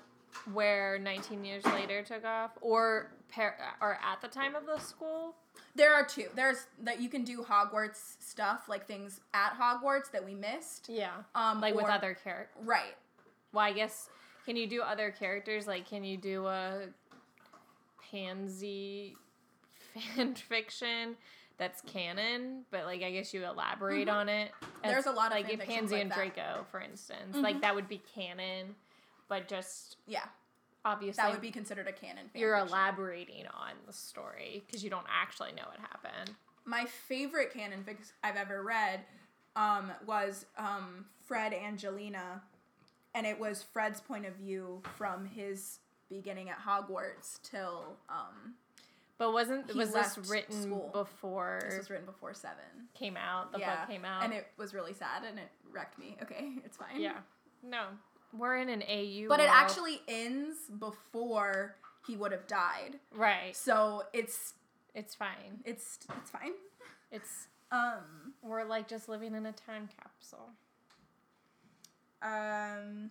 where 0.52 0.98
19 0.98 1.44
years 1.44 1.64
later 1.66 2.02
took 2.02 2.24
off, 2.24 2.50
or 2.60 3.12
par- 3.30 3.56
or 3.80 3.98
at 4.02 4.20
the 4.20 4.28
time 4.28 4.54
of 4.54 4.66
the 4.66 4.78
school. 4.78 5.34
there 5.74 5.94
are 5.94 6.04
two. 6.04 6.26
There's 6.34 6.66
that 6.82 7.00
you 7.00 7.08
can 7.08 7.22
do 7.24 7.42
Hogwarts 7.42 8.16
stuff, 8.20 8.68
like 8.68 8.86
things 8.86 9.20
at 9.34 9.56
Hogwarts 9.58 10.10
that 10.12 10.24
we 10.24 10.34
missed. 10.34 10.88
Yeah. 10.88 11.10
Um, 11.34 11.60
Like 11.60 11.74
with 11.74 11.86
other 11.86 12.14
characters. 12.14 12.64
Right. 12.66 12.96
Well, 13.52 13.64
I 13.64 13.72
guess 13.72 14.08
can 14.46 14.56
you 14.56 14.66
do 14.66 14.82
other 14.82 15.10
characters? 15.10 15.66
Like, 15.66 15.88
can 15.88 16.02
you 16.04 16.16
do 16.16 16.46
a 16.46 16.86
pansy 18.10 19.16
fan 20.16 20.34
fiction 20.34 21.16
that's 21.58 21.80
canon? 21.82 22.64
But 22.70 22.84
like, 22.86 23.02
I 23.02 23.10
guess 23.10 23.32
you 23.34 23.44
elaborate 23.44 24.08
Mhm. 24.08 24.12
on 24.14 24.28
it. 24.28 24.52
There's 24.82 25.06
a 25.06 25.12
lot 25.12 25.32
of 25.36 25.44
like 25.48 25.60
Pansy 25.66 25.94
like 25.94 26.02
and 26.02 26.10
that. 26.10 26.16
Draco, 26.16 26.66
for 26.70 26.80
instance. 26.80 27.36
Mhm. 27.36 27.42
Like 27.42 27.60
that 27.60 27.74
would 27.74 27.88
be 27.88 27.98
canon, 28.14 28.74
but 29.28 29.46
just 29.48 29.96
Yeah, 30.06 30.24
obviously 30.84 31.22
that 31.22 31.30
would 31.32 31.40
be 31.40 31.50
considered 31.50 31.86
a 31.88 31.92
canon. 31.92 32.30
You're 32.34 32.56
fiction. 32.56 32.68
elaborating 32.68 33.44
on 33.54 33.72
the 33.86 33.92
story 33.92 34.62
because 34.66 34.82
you 34.84 34.90
don't 34.90 35.06
actually 35.10 35.52
know 35.52 35.64
what 35.68 35.78
happened. 35.80 36.34
my 36.64 36.84
favorite 36.84 37.52
canon 37.52 37.84
fic 37.86 37.96
I've 38.22 38.36
ever 38.36 38.62
read 38.62 39.00
um, 39.56 39.90
was 40.06 40.46
um, 40.56 41.06
Fred 41.26 41.52
Angelina, 41.52 42.42
and 43.14 43.26
it 43.26 43.38
was 43.38 43.62
Fred's 43.62 44.00
point 44.00 44.26
of 44.26 44.34
view 44.34 44.82
from 44.96 45.26
his 45.26 45.78
beginning 46.08 46.48
at 46.50 46.58
Hogwarts 46.58 47.40
till 47.42 47.96
um, 48.08 48.54
But 49.18 49.32
wasn't 49.32 49.74
was 49.74 49.92
this 49.92 50.18
written 50.28 50.62
school. 50.62 50.90
before 50.92 51.60
this 51.68 51.78
was 51.78 51.90
written 51.90 52.06
before 52.06 52.34
seven. 52.34 52.88
came 52.94 53.16
out? 53.16 53.52
The 53.52 53.58
yeah, 53.60 53.80
book 53.80 53.88
came 53.88 54.04
out. 54.04 54.24
and 54.24 54.32
it 54.32 54.46
was 54.56 54.72
really 54.74 54.94
sad, 54.94 55.24
and 55.28 55.38
it 55.38 55.48
wrecked 55.70 55.98
me. 55.98 56.16
Okay, 56.22 56.52
it's 56.64 56.76
fine. 56.76 57.00
yeah. 57.00 57.18
No, 57.62 57.84
we're 58.36 58.56
in 58.56 58.68
an 58.68 58.82
AU. 58.88 59.26
but 59.28 59.40
it 59.40 59.48
actually 59.50 60.00
ends 60.08 60.56
before 60.78 61.76
he 62.06 62.16
would 62.16 62.32
have 62.32 62.46
died, 62.46 62.98
right. 63.12 63.54
so 63.56 64.04
it's 64.12 64.54
It's 64.94 65.14
fine. 65.14 65.60
it's 65.64 65.98
it's 66.18 66.30
fine. 66.30 66.52
It's 67.12 67.48
Um, 67.72 68.34
we're 68.42 68.64
like 68.64 68.88
just 68.88 69.08
living 69.08 69.34
in 69.34 69.46
a 69.46 69.52
time 69.52 69.88
capsule. 70.00 70.50
Um, 72.22 73.10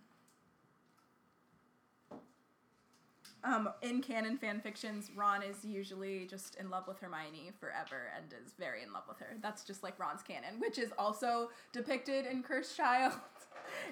um, 3.42 3.70
in 3.82 4.02
canon 4.02 4.36
fan 4.36 4.60
fictions, 4.60 5.10
Ron 5.16 5.42
is 5.42 5.64
usually 5.64 6.26
just 6.26 6.56
in 6.56 6.68
love 6.70 6.86
with 6.86 6.98
Hermione 6.98 7.52
forever 7.58 8.12
and 8.16 8.26
is 8.44 8.52
very 8.58 8.82
in 8.82 8.92
love 8.92 9.04
with 9.08 9.18
her. 9.18 9.36
That's 9.40 9.64
just 9.64 9.82
like 9.82 9.98
Ron's 9.98 10.22
canon, 10.22 10.60
which 10.60 10.78
is 10.78 10.92
also 10.98 11.50
depicted 11.72 12.26
in 12.26 12.42
Cursed 12.42 12.76
Child. 12.76 13.14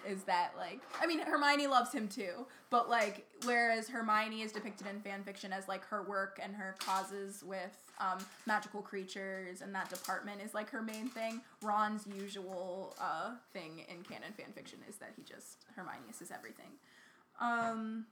is 0.06 0.22
that 0.24 0.52
like 0.56 0.80
I 1.00 1.06
mean 1.06 1.20
Hermione 1.20 1.66
loves 1.66 1.92
him 1.92 2.08
too, 2.08 2.46
but 2.70 2.88
like 2.88 3.26
whereas 3.44 3.88
Hermione 3.88 4.42
is 4.42 4.52
depicted 4.52 4.86
in 4.86 5.00
fan 5.00 5.22
fiction 5.22 5.52
as 5.52 5.68
like 5.68 5.84
her 5.86 6.02
work 6.02 6.38
and 6.42 6.54
her 6.54 6.74
causes 6.78 7.42
with 7.46 7.76
um, 8.00 8.18
magical 8.46 8.80
creatures 8.80 9.60
and 9.60 9.74
that 9.74 9.88
department 9.90 10.40
is 10.40 10.54
like 10.54 10.70
her 10.70 10.82
main 10.82 11.08
thing. 11.08 11.40
Ron's 11.62 12.06
usual 12.06 12.94
uh, 13.00 13.32
thing 13.52 13.84
in 13.88 14.02
canon 14.04 14.32
fan 14.36 14.52
fiction 14.54 14.78
is 14.88 14.96
that 14.96 15.10
he 15.16 15.22
just 15.22 15.64
Hermione 15.74 16.08
is 16.10 16.18
his 16.20 16.30
everything. 16.30 16.70
Um, 17.40 18.06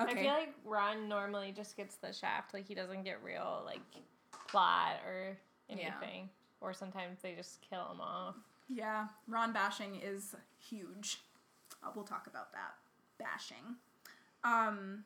okay. 0.00 0.10
I 0.12 0.14
feel 0.14 0.32
like 0.32 0.54
Ron 0.64 1.08
normally 1.08 1.52
just 1.56 1.76
gets 1.76 1.96
the 1.96 2.12
shaft. 2.12 2.52
Like 2.54 2.66
he 2.66 2.74
doesn't 2.74 3.04
get 3.04 3.22
real 3.22 3.62
like 3.64 3.80
plot 4.48 5.00
or 5.06 5.36
Yeah. 5.68 5.92
anything. 6.00 6.28
Or 6.60 6.72
sometimes 6.72 7.18
they 7.22 7.34
just 7.34 7.60
kill 7.68 7.90
him 7.92 8.00
off. 8.00 8.36
Yeah, 8.68 9.06
Ron 9.28 9.52
bashing 9.52 9.96
is 10.02 10.34
huge. 10.58 11.18
Uh, 11.82 11.90
we'll 11.94 12.04
talk 12.04 12.26
about 12.26 12.52
that 12.52 12.74
bashing. 13.18 13.76
Um, 14.42 15.04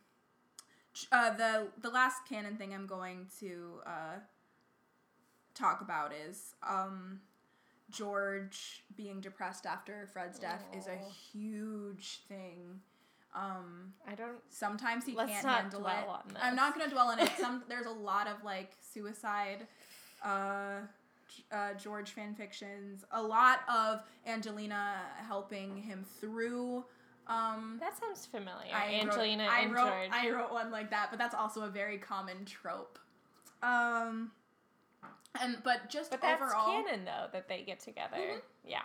uh, 1.12 1.30
the 1.36 1.68
the 1.80 1.90
last 1.90 2.22
canon 2.28 2.56
thing 2.56 2.74
I'm 2.74 2.86
going 2.86 3.26
to 3.40 3.80
uh, 3.86 4.18
talk 5.54 5.80
about 5.80 6.12
is 6.12 6.54
um, 6.68 7.20
George 7.90 8.84
being 8.96 9.20
depressed 9.20 9.66
after 9.66 10.08
Fred's 10.12 10.38
death 10.38 10.64
is 10.76 10.86
a 10.86 10.98
huge 11.32 12.20
thing. 12.28 12.80
Um, 13.34 13.92
I 14.06 14.14
don't. 14.14 14.38
sometimes 14.48 15.04
he 15.04 15.12
can't 15.14 15.46
handle 15.46 15.80
it. 15.86 16.04
I'm 16.40 16.56
not 16.56 16.76
gonna 16.78 16.90
dwell 16.90 17.08
on 17.08 17.18
it. 17.20 17.30
Some 17.38 17.62
there's 17.68 17.86
a 17.86 17.90
lot 17.90 18.26
of 18.26 18.42
like 18.44 18.72
suicide 18.80 19.66
uh 20.24 20.80
uh, 21.52 21.74
George 21.74 22.10
fan 22.10 22.34
fictions. 22.34 23.04
A 23.12 23.22
lot 23.22 23.60
of 23.72 24.00
Angelina 24.26 24.96
helping 25.26 25.76
him 25.76 26.04
through. 26.20 26.84
Um, 27.26 27.76
That 27.80 27.98
sounds 27.98 28.24
familiar. 28.26 28.72
I 28.74 28.86
wrote- 28.92 29.02
Angelina 29.02 29.44
I 29.50 29.60
and 29.60 29.72
wrote, 29.74 29.86
George. 29.88 30.10
I 30.12 30.30
wrote 30.30 30.52
one 30.52 30.70
like 30.70 30.90
that, 30.90 31.08
but 31.10 31.18
that's 31.18 31.34
also 31.34 31.62
a 31.62 31.68
very 31.68 31.98
common 31.98 32.44
trope. 32.44 32.98
Um, 33.62 34.30
and 35.40 35.58
but 35.62 35.90
just 35.90 36.10
but 36.10 36.20
that's 36.22 36.40
overall, 36.42 36.82
canon 36.84 37.04
though 37.04 37.26
that 37.32 37.48
they 37.48 37.62
get 37.62 37.80
together. 37.80 38.16
Mhm. 38.16 38.40
Yeah. 38.64 38.82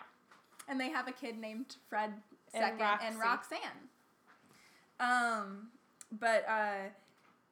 and 0.68 0.80
they 0.80 0.90
have 0.90 1.08
a 1.08 1.12
kid 1.12 1.38
named 1.38 1.76
Fred 1.90 2.22
And 2.54 2.64
second 2.80 3.00
and. 3.08 3.20
Roxanne. 3.20 3.90
Um, 5.00 5.70
but 6.12 6.48
uh, 6.48 6.90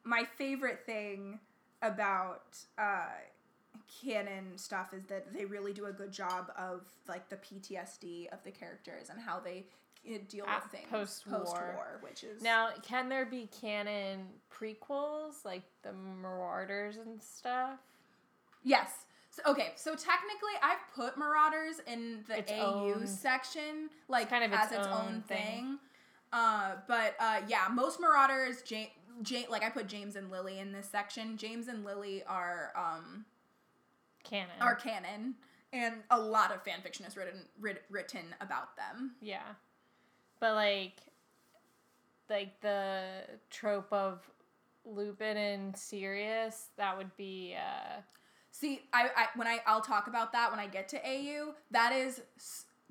my 0.04 0.24
favorite 0.38 0.86
thing 0.86 1.39
about 1.82 2.58
uh, 2.78 3.08
canon 4.04 4.58
stuff 4.58 4.94
is 4.94 5.04
that 5.06 5.34
they 5.34 5.46
really 5.46 5.74
do 5.74 5.86
a 5.86 5.92
good 5.92 6.12
job 6.12 6.52
of 6.58 6.82
like 7.08 7.28
the 7.30 7.36
PTSD 7.38 8.32
of 8.32 8.44
the 8.44 8.52
characters 8.52 9.10
and 9.10 9.20
how 9.20 9.39
they 9.39 9.66
uh, 10.10 10.18
deal 10.30 10.46
At 10.48 10.64
with 10.64 10.72
things 10.72 10.88
post-war. 10.89 11.39
post-war, 11.39 12.00
which 12.02 12.24
is 12.24 12.42
Now, 12.42 12.70
can 12.82 13.10
there 13.10 13.26
be 13.26 13.48
canon 13.62 14.28
prequels 14.52 15.44
like 15.46 15.64
the 15.84 15.92
Marauders 15.94 16.98
and 16.98 17.22
stuff? 17.22 17.80
Yes. 18.64 19.06
So, 19.30 19.42
okay, 19.52 19.72
so 19.76 19.92
technically, 19.96 20.52
I've 20.62 20.80
put 20.96 21.18
Marauders 21.18 21.80
in 21.88 22.24
the 22.28 22.39
Its 22.39 22.52
AU 22.52 22.94
own- 22.96 23.08
section, 23.08 23.89
like 24.08 24.30
kind 24.30 24.44
of 24.44 24.52
as 24.54 24.72
its 24.72 24.80
its 24.80 24.88
own, 24.88 24.94
own 25.08 25.22
thing. 25.22 25.38
thing. 25.38 25.80
Uh, 26.34 26.76
but 26.88 27.16
uh, 27.20 27.42
yeah, 27.48 27.68
most 27.72 28.00
Marauders, 28.02 28.62
James, 28.62 28.89
ja- 29.30 29.50
like 29.50 29.64
I 29.64 29.70
put 29.70 29.88
James 29.88 30.16
and 30.16 30.30
Lily 30.32 30.60
in 30.60 30.72
this 30.72 30.88
section. 30.89 31.38
James 31.38 31.68
and 31.68 31.84
Lily 31.86 32.24
are 32.26 32.72
um 32.76 33.26
Canon. 34.32 34.61
are 34.61 34.75
canon, 34.75 35.36
and 35.73 35.95
a 36.09 36.19
lot 36.19 36.51
of 36.53 36.63
fan 36.63 36.82
fiction 36.82 37.05
is 37.05 37.15
written 37.15 37.45
writ- 37.59 37.84
written 37.89 38.34
about 38.39 38.75
them. 38.77 39.11
Yeah. 39.21 39.43
But 40.39 40.55
like 40.55 40.93
like 42.29 42.59
the 42.61 43.03
trope 43.49 43.91
of 43.91 44.21
Lupin 44.86 45.38
and 45.38 45.77
Sirius, 45.77 46.69
that 46.77 46.97
would 46.97 47.15
be 47.17 47.55
uh 47.55 48.01
See, 48.53 48.82
I, 48.93 49.09
I 49.15 49.27
when 49.36 49.47
I 49.47 49.59
I'll 49.65 49.82
talk 49.82 50.07
about 50.07 50.34
that 50.34 50.51
when 50.51 50.59
I 50.59 50.67
get 50.67 50.88
to 50.89 50.97
AU. 50.97 51.53
That 51.71 51.93
is 51.93 52.21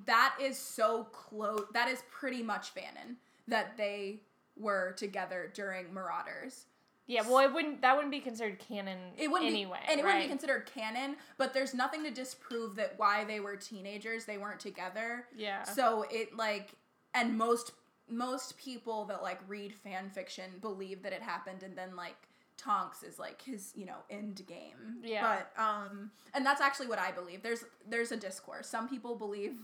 that 0.07 0.34
is 0.41 0.59
so 0.59 1.05
close. 1.12 1.64
That 1.72 1.88
is 1.88 2.03
pretty 2.11 2.43
much 2.43 2.74
fanon 2.74 3.16
that 3.47 3.76
they 3.76 4.22
were 4.57 4.93
together 4.97 5.51
during 5.55 5.93
Marauders. 5.93 6.66
Yeah, 7.11 7.23
well 7.23 7.41
it 7.41 7.53
wouldn't 7.53 7.83
that 7.83 7.97
wouldn't 7.97 8.13
be 8.13 8.21
considered 8.21 8.61
canon 8.61 8.99
It 9.19 9.29
wouldn't 9.29 9.51
anyway. 9.51 9.81
be, 9.85 9.91
and 9.91 10.01
it 10.01 10.05
wouldn't 10.05 10.23
be 10.23 10.29
considered 10.29 10.71
canon. 10.73 11.17
But 11.39 11.53
there's 11.53 11.75
nothing 11.75 12.05
to 12.05 12.11
disprove 12.13 12.77
that 12.77 12.95
why 12.99 13.25
they 13.25 13.41
were 13.41 13.57
teenagers 13.57 14.27
they 14.27 14.39
weren't 14.39 14.61
together. 14.61 15.27
Yeah. 15.37 15.65
So 15.65 16.05
it 16.09 16.37
like, 16.37 16.71
and 17.13 17.37
most 17.37 17.73
most 18.09 18.57
people 18.59 19.07
that 19.07 19.23
like 19.23 19.41
read 19.49 19.75
fan 19.75 20.09
fiction 20.09 20.45
believe 20.61 21.03
that 21.03 21.13
it 21.13 21.21
happened, 21.21 21.65
and 21.65 21.77
then 21.77 21.97
like 21.97 22.15
Tonks 22.57 23.03
is 23.03 23.19
like 23.19 23.43
his 23.43 23.73
you 23.75 23.87
know 23.87 23.97
end 24.09 24.43
game. 24.47 25.03
Yeah. 25.03 25.39
But 25.57 25.61
um, 25.61 26.13
and 26.33 26.47
that's 26.47 26.61
actually 26.61 26.87
what 26.87 27.01
I 27.01 27.11
believe. 27.11 27.43
There's 27.43 27.65
there's 27.89 28.13
a 28.13 28.17
discourse. 28.17 28.69
Some 28.69 28.89
people 28.89 29.17
believe 29.17 29.57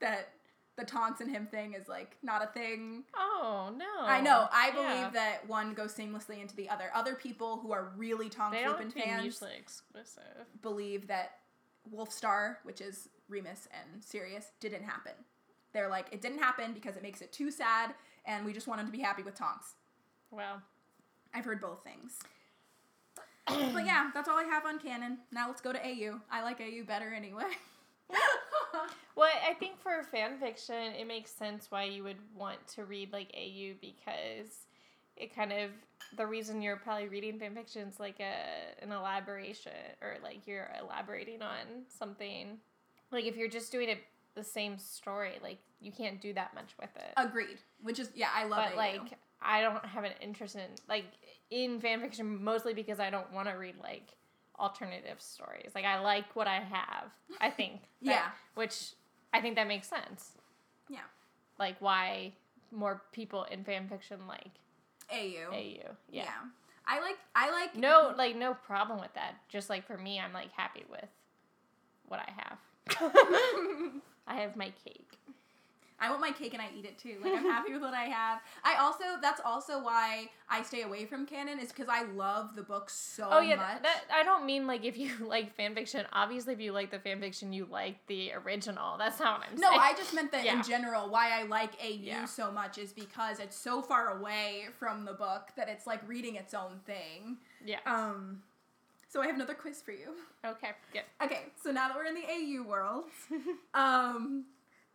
that 0.00 0.28
the 0.76 0.84
Tonks 0.84 1.20
and 1.20 1.30
him 1.30 1.46
thing 1.46 1.74
is 1.74 1.88
like 1.88 2.16
not 2.22 2.42
a 2.42 2.46
thing. 2.46 3.04
Oh 3.16 3.70
no. 3.76 3.84
I 4.02 4.20
know. 4.20 4.48
I 4.52 4.70
believe 4.70 4.88
Yeah. 4.88 5.10
that 5.10 5.48
one 5.48 5.74
goes 5.74 5.94
seamlessly 5.94 6.40
into 6.40 6.56
the 6.56 6.68
other. 6.70 6.90
Other 6.94 7.14
people 7.14 7.58
who 7.58 7.72
are 7.72 7.92
really 7.96 8.28
Tonks 8.30 8.56
they 8.56 8.64
don't 8.64 8.92
fans 8.92 9.22
mutually 9.22 9.52
exclusive. 9.58 10.46
believe 10.62 11.06
that 11.08 11.38
Wolfstar, 11.94 12.56
which 12.62 12.80
is 12.80 13.08
Remus 13.28 13.68
and 13.72 14.02
Sirius, 14.02 14.52
didn't 14.60 14.84
happen. 14.84 15.12
They're 15.72 15.88
like, 15.88 16.06
it 16.12 16.20
didn't 16.20 16.38
happen 16.40 16.72
because 16.72 16.96
it 16.96 17.02
makes 17.02 17.20
it 17.20 17.32
too 17.32 17.50
sad, 17.50 17.94
and 18.24 18.44
we 18.44 18.52
just 18.52 18.66
want 18.66 18.80
him 18.80 18.86
to 18.86 18.92
be 18.92 19.00
happy 19.00 19.22
with 19.22 19.34
Tonks. 19.34 19.74
Well. 20.30 20.62
I've 21.32 21.44
heard 21.44 21.60
both 21.60 21.84
things. 21.84 22.18
but 23.46 23.84
yeah, 23.84 24.10
that's 24.12 24.28
all 24.28 24.36
I 24.38 24.44
have 24.44 24.64
on 24.66 24.78
canon. 24.80 25.18
Now 25.32 25.46
let's 25.48 25.60
go 25.60 25.72
to 25.72 25.78
AU. 25.78 26.20
I 26.30 26.42
like 26.42 26.60
AU 26.60 26.84
better 26.86 27.12
anyway. 27.14 27.44
Well, 29.16 29.28
I 29.46 29.52
think 29.54 29.78
for 29.82 30.02
fan 30.10 30.38
fiction, 30.38 30.94
it 30.98 31.06
makes 31.06 31.30
sense 31.30 31.66
why 31.68 31.84
you 31.84 32.02
would 32.04 32.16
want 32.34 32.66
to 32.68 32.84
read 32.84 33.12
like 33.12 33.30
AU 33.36 33.74
because 33.80 34.66
it 35.16 35.34
kind 35.34 35.52
of 35.52 35.70
the 36.16 36.26
reason 36.26 36.62
you're 36.62 36.76
probably 36.76 37.08
reading 37.08 37.38
fan 37.38 37.54
fiction 37.54 37.88
is 37.88 38.00
like 38.00 38.18
a 38.20 38.82
an 38.82 38.92
elaboration 38.92 39.72
or 40.00 40.16
like 40.22 40.46
you're 40.46 40.70
elaborating 40.80 41.42
on 41.42 41.84
something. 41.88 42.58
Like 43.12 43.24
if 43.24 43.36
you're 43.36 43.48
just 43.48 43.70
doing 43.70 43.90
it 43.90 43.98
the 44.34 44.44
same 44.44 44.78
story, 44.78 45.38
like 45.42 45.58
you 45.80 45.92
can't 45.92 46.20
do 46.20 46.32
that 46.34 46.54
much 46.54 46.74
with 46.80 46.96
it. 46.96 47.12
Agreed. 47.16 47.58
Which 47.82 47.98
is 47.98 48.10
yeah, 48.14 48.30
I 48.34 48.44
love 48.44 48.70
it. 48.70 48.76
like 48.76 49.18
I 49.42 49.60
don't 49.60 49.84
have 49.84 50.04
an 50.04 50.12
interest 50.20 50.54
in 50.54 50.62
like 50.88 51.06
in 51.50 51.80
fan 51.80 52.00
fiction 52.00 52.42
mostly 52.42 52.74
because 52.74 53.00
I 53.00 53.10
don't 53.10 53.30
want 53.32 53.48
to 53.48 53.54
read 53.54 53.74
like 53.82 54.14
alternative 54.60 55.20
stories. 55.20 55.72
Like 55.74 55.84
I 55.84 55.98
like 56.00 56.36
what 56.36 56.46
I 56.46 56.60
have. 56.60 57.10
I 57.40 57.50
think. 57.50 57.80
that- 58.02 58.10
Yeah. 58.12 58.28
Which 58.54 58.92
I 59.32 59.40
think 59.40 59.56
that 59.56 59.66
makes 59.66 59.88
sense. 59.88 60.32
yeah, 60.88 60.98
Like 61.58 61.76
why 61.80 62.32
more 62.72 63.02
people 63.12 63.44
in 63.44 63.64
fan 63.64 63.88
fiction 63.88 64.18
like 64.28 64.50
AU. 65.10 65.50
AU. 65.52 65.56
Yeah. 66.10 66.24
Yeah. 66.24 66.30
I 66.86 67.00
like 67.00 67.18
I 67.34 67.50
like 67.52 67.76
No, 67.76 68.12
like 68.16 68.36
no 68.36 68.54
problem 68.54 69.00
with 69.00 69.12
that. 69.14 69.34
Just 69.48 69.70
like 69.70 69.86
for 69.86 69.96
me, 69.96 70.18
I'm 70.20 70.32
like 70.32 70.50
happy 70.52 70.84
with 70.90 71.08
what 72.06 72.20
I 72.20 72.30
have. 72.36 72.58
I 74.26 74.34
have 74.40 74.56
my 74.56 74.72
cake. 74.84 75.09
I 76.00 76.08
want 76.08 76.20
my 76.22 76.32
cake 76.32 76.54
and 76.54 76.62
I 76.62 76.68
eat 76.76 76.84
it 76.84 76.98
too. 76.98 77.16
Like 77.22 77.34
I'm 77.34 77.44
happy 77.44 77.72
with 77.72 77.82
what 77.82 77.92
I 77.94 78.04
have. 78.04 78.40
I 78.64 78.76
also 78.76 79.04
that's 79.20 79.40
also 79.44 79.82
why 79.82 80.30
I 80.48 80.62
stay 80.62 80.82
away 80.82 81.04
from 81.04 81.26
canon 81.26 81.58
is 81.58 81.68
because 81.68 81.88
I 81.90 82.04
love 82.12 82.56
the 82.56 82.62
book 82.62 82.88
so 82.90 83.28
Oh 83.30 83.40
yeah, 83.40 83.56
much. 83.56 83.82
that 83.82 84.04
I 84.12 84.22
don't 84.22 84.46
mean 84.46 84.66
like 84.66 84.84
if 84.84 84.96
you 84.96 85.10
like 85.26 85.54
fan 85.54 85.74
fiction. 85.74 86.06
Obviously, 86.12 86.54
if 86.54 86.60
you 86.60 86.72
like 86.72 86.90
the 86.90 86.98
fan 86.98 87.20
fiction, 87.20 87.52
you 87.52 87.66
like 87.70 87.96
the 88.06 88.32
original. 88.32 88.96
That's 88.98 89.20
not 89.20 89.40
what 89.40 89.48
I'm 89.52 89.60
no, 89.60 89.68
saying. 89.68 89.80
I 89.82 89.92
just 89.94 90.14
meant 90.14 90.32
that 90.32 90.44
Yeah. 90.44 90.56
in 90.56 90.62
general 90.62 91.10
why 91.10 91.38
I 91.38 91.42
like 91.44 91.72
AU 91.82 91.98
Yeah. 92.00 92.24
so 92.24 92.50
much 92.50 92.78
is 92.78 92.92
because 92.92 93.38
it's 93.38 93.56
so 93.56 93.82
far 93.82 94.18
away 94.18 94.66
from 94.78 95.04
the 95.04 95.12
book 95.12 95.48
that 95.56 95.68
it's 95.68 95.86
like 95.86 96.00
reading 96.08 96.36
its 96.36 96.54
own 96.54 96.80
thing. 96.86 97.36
yeah. 97.64 97.78
Um 97.84 98.42
so 99.08 99.20
I 99.20 99.26
have 99.26 99.34
another 99.34 99.54
quiz 99.54 99.82
for 99.82 99.90
you. 99.90 100.14
Okay. 100.46 100.70
Good. 100.92 101.02
Okay, 101.20 101.40
so 101.60 101.72
now 101.72 101.88
that 101.88 101.96
we're 101.96 102.04
in 102.04 102.14
the 102.14 102.22
AU 102.30 102.62
world, 102.62 103.04
um 103.74 104.44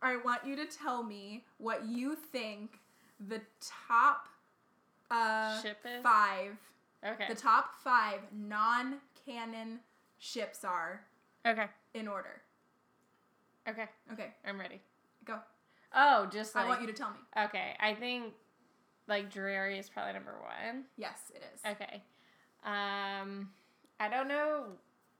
I 0.02 0.16
want 0.16 0.46
you 0.46 0.56
to 0.56 0.64
tell 0.66 1.02
me 1.02 1.44
what 1.58 1.84
you 1.86 2.14
think 2.14 2.78
the 3.28 3.40
top 3.88 4.28
uh 5.10 5.60
Ship 5.62 5.78
is? 5.84 6.02
5 6.02 6.52
Okay. 7.06 7.26
the 7.28 7.34
top 7.34 7.74
five 7.84 8.20
non-canon 8.32 9.78
ships 10.18 10.64
are 10.64 11.02
okay. 11.46 11.66
in 11.94 12.08
order. 12.08 12.42
Okay. 13.68 13.84
Okay, 14.12 14.28
I'm 14.46 14.58
ready. 14.58 14.80
go. 15.24 15.38
Oh, 15.94 16.26
just 16.32 16.54
like 16.54 16.64
I 16.64 16.68
want 16.68 16.80
you 16.80 16.86
to 16.88 16.92
tell 16.92 17.10
me. 17.10 17.16
okay. 17.44 17.76
I 17.80 17.94
think 17.94 18.32
like 19.08 19.30
Drarry 19.32 19.78
is 19.78 19.88
probably 19.88 20.14
number 20.14 20.34
one. 20.40 20.84
Yes, 20.96 21.30
it 21.34 21.42
is. 21.54 21.60
Okay. 21.64 22.02
Um, 22.64 23.50
I 24.00 24.08
don't 24.10 24.26
know. 24.28 24.64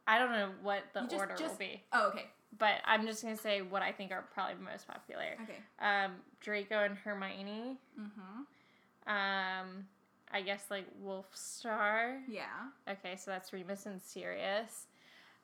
I 0.09 0.19
don't 0.19 0.33
know 0.33 0.51
what 0.63 0.83
the 0.93 1.03
just- 1.03 1.15
order 1.15 1.35
just- 1.37 1.53
will 1.53 1.59
be, 1.59 1.83
Oh, 1.93 2.09
okay. 2.09 2.27
But 2.59 2.75
I'm 2.85 3.07
just 3.07 3.23
gonna 3.23 3.37
say 3.37 3.63
what 3.63 3.83
I 3.83 3.93
think 3.93 4.13
are 4.13 4.25
probably 4.33 4.55
the 4.55 4.63
most 4.63 4.87
popular. 4.89 5.37
Okay. 5.43 5.59
Um, 5.81 6.13
Draco 6.41 6.85
and 6.85 6.97
Hermione. 6.97 7.77
Mm-hmm. 8.01 9.11
Um, 9.11 9.87
I 10.33 10.43
guess 10.43 10.65
like 10.71 10.87
Wolfstar. 11.05 12.21
Yeah. 12.29 12.45
Okay, 12.89 13.17
so 13.17 13.31
that's 13.31 13.53
Remus 13.53 13.87
and 13.87 14.01
Sirius. 14.03 14.87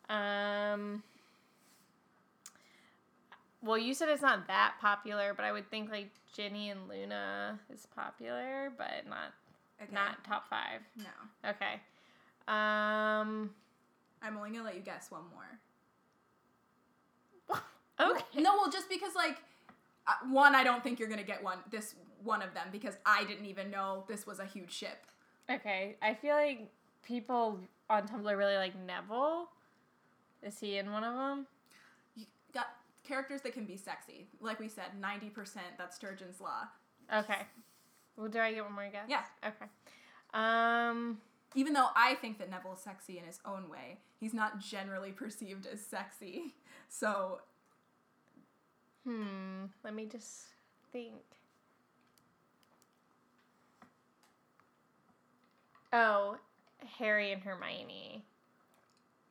Um, 0.09 1.03
well, 3.63 3.79
you 3.79 3.95
said 3.95 4.09
it's 4.09 4.23
not 4.23 4.49
that 4.49 4.75
popular, 4.81 5.33
but 5.35 5.45
I 5.45 5.53
would 5.53 5.71
think 5.71 5.91
like 5.91 6.11
Ginny 6.35 6.71
and 6.71 6.89
Luna 6.89 7.59
is 7.73 7.87
popular, 7.95 8.73
but 8.77 9.07
not 9.09 9.33
Okay. 9.83 9.93
not 9.93 10.23
top 10.25 10.49
five. 10.49 10.81
No. 10.99 11.51
Okay. 11.51 11.75
Um. 12.49 13.51
I'm 14.25 14.37
only 14.37 14.51
gonna 14.51 14.63
let 14.65 14.77
you 14.77 14.81
guess 14.83 15.11
one 15.11 15.23
more. 15.35 15.59
Okay. 18.11 18.41
No, 18.41 18.55
well, 18.57 18.71
just 18.71 18.89
because 18.89 19.15
like 19.15 19.37
uh, 20.07 20.13
one, 20.31 20.55
I 20.55 20.65
don't 20.65 20.83
think 20.83 20.99
you're 20.99 21.09
gonna 21.09 21.23
get 21.23 21.43
one. 21.43 21.59
This 21.71 21.95
one 22.23 22.43
of 22.43 22.55
them 22.55 22.69
because 22.71 22.97
I 23.07 23.25
didn't 23.25 23.47
even 23.47 23.71
know 23.71 24.05
this 24.09 24.27
was 24.27 24.39
a 24.39 24.45
huge 24.45 24.73
ship. 24.73 25.07
Okay. 25.51 25.97
I 26.03 26.15
feel 26.15 26.35
like 26.35 26.71
people 27.03 27.59
on 27.91 28.07
Tumblr 28.07 28.37
really 28.37 28.57
like 28.57 28.75
Neville. 28.87 29.49
Is 30.43 30.59
he 30.59 30.79
in 30.79 30.91
one 30.93 31.05
of 31.05 31.15
them? 31.15 31.47
You 32.17 32.27
got 32.53 32.69
characters 33.07 33.43
that 33.43 33.53
can 33.53 33.65
be 33.65 33.77
sexy. 33.77 34.29
Like 34.41 34.59
we 34.61 34.69
said, 34.69 34.99
ninety 35.01 35.29
percent. 35.29 35.67
That's 35.79 35.97
Sturgeon's 35.97 36.41
law. 36.41 36.69
Okay. 37.15 37.43
Well, 38.17 38.29
do 38.29 38.39
I 38.39 38.53
get 38.53 38.65
one 38.65 38.75
more 38.75 38.89
guess? 38.91 39.07
Yeah. 39.09 39.23
Okay. 39.45 39.67
Um. 40.35 41.19
even 41.55 41.75
though 41.75 41.89
I 41.95 42.15
think 42.15 42.39
that 42.39 42.51
Neville 42.51 42.75
is 42.75 42.81
sexy 42.81 43.19
in 43.19 43.25
his 43.25 43.39
own 43.45 43.69
way, 43.69 43.99
he's 44.19 44.33
not 44.35 44.59
generally 44.61 45.13
perceived 45.13 45.67
as 45.67 45.81
sexy. 45.81 46.55
So, 46.95 47.41
Hmm. 49.07 49.65
Let 49.85 49.95
me 49.95 50.07
just 50.07 50.45
think. 50.93 51.15
Oh, 55.93 56.37
Harry 56.99 57.33
and 57.33 57.43
Hermione. 57.43 58.25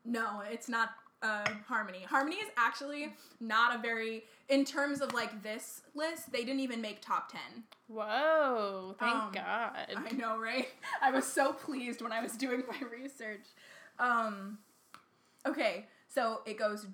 no, 0.05 0.41
it's 0.49 0.69
not 0.69 0.89
uh, 1.23 1.45
Harmony. 1.67 1.99
Harmony 2.07 2.37
is 2.37 2.49
actually 2.57 3.13
not 3.39 3.75
a 3.75 3.81
very, 3.81 4.23
in 4.49 4.65
terms 4.65 5.01
of 5.01 5.13
like 5.13 5.43
this 5.43 5.81
list, 5.95 6.31
they 6.31 6.39
didn't 6.43 6.59
even 6.61 6.81
make 6.81 7.01
top 7.01 7.31
10. 7.31 7.41
Whoa! 7.87 8.95
Thank 8.99 9.15
Um, 9.15 9.31
God. 9.33 9.87
I 9.95 10.11
know, 10.13 10.37
right? 10.39 10.67
I 11.01 11.11
was 11.11 11.25
so 11.25 11.53
pleased 11.53 12.01
when 12.01 12.11
I 12.11 12.21
was 12.21 12.33
doing 12.33 12.63
my 12.67 12.87
research. 12.91 13.45
Um, 13.99 14.57
okay, 15.47 15.85
so 16.07 16.41
it 16.45 16.57
goes 16.57 16.85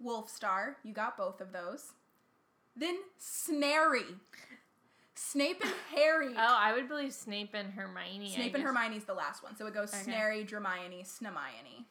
Drarry, 0.00 0.22
Wolfstar. 0.22 0.74
You 0.82 0.92
got 0.92 1.16
both 1.16 1.40
of 1.40 1.52
those. 1.52 1.92
Then 2.76 2.96
Snary. 3.18 4.04
Snape 5.14 5.62
and 5.62 5.72
Harry. 5.94 6.34
Oh, 6.36 6.56
I 6.58 6.72
would 6.74 6.88
believe 6.88 7.12
Snape 7.12 7.50
and 7.54 7.72
Hermione. 7.72 8.30
Snape 8.34 8.54
and. 8.54 8.64
Hermione's 8.64 9.04
the 9.04 9.14
last 9.14 9.42
one. 9.42 9.56
So 9.56 9.66
it 9.66 9.74
goes 9.74 9.92
Okay. 9.94 10.02
Snary, 10.04 10.44
Dramione, 10.44 11.04
Snamione. 11.06 11.84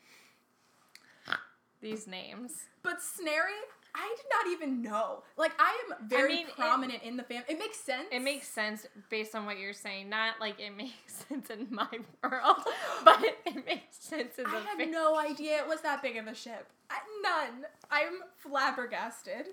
These 1.81 2.07
names. 2.07 2.51
But 2.83 3.01
Snary, 3.01 3.51
I 3.97 4.15
did 4.17 4.25
not 4.29 4.51
even 4.51 4.81
know. 4.81 5.23
Like 5.37 5.53
I 5.57 5.75
am 5.89 6.07
very 6.09 6.35
mean, 6.35 6.47
it- 6.47 6.55
prominent 6.55 7.01
in 7.03 7.15
the 7.17 7.23
fam. 7.23 7.43
It 7.47 7.57
makes 7.57 7.79
sense. 7.79 8.05
It 8.11 8.21
makes 8.21 8.47
sense 8.47 8.85
based 9.09 9.33
on 9.35 9.45
what 9.45 9.57
you're 9.57 9.73
saying. 9.73 10.09
Not 10.09 10.35
like 10.41 10.59
it 10.59 10.75
makes 10.77 11.13
sense 11.29 11.49
in 11.49 11.67
my 11.69 11.87
world, 12.23 12.57
but 13.05 13.23
it 13.45 13.65
makes 13.65 13.97
sense 13.97 14.37
in 14.37 14.43
the 14.43 14.49
I 14.49 14.59
had 14.77 14.89
no 14.89 15.17
idea 15.17 15.57
it 15.59 15.67
was 15.67 15.81
that 15.81 16.01
big 16.01 16.17
of 16.17 16.27
a 16.27 16.35
ship. 16.35 16.67
I, 16.89 16.97
none. 17.23 17.65
I'm 17.89 18.19
flabbergasted. 18.37 19.47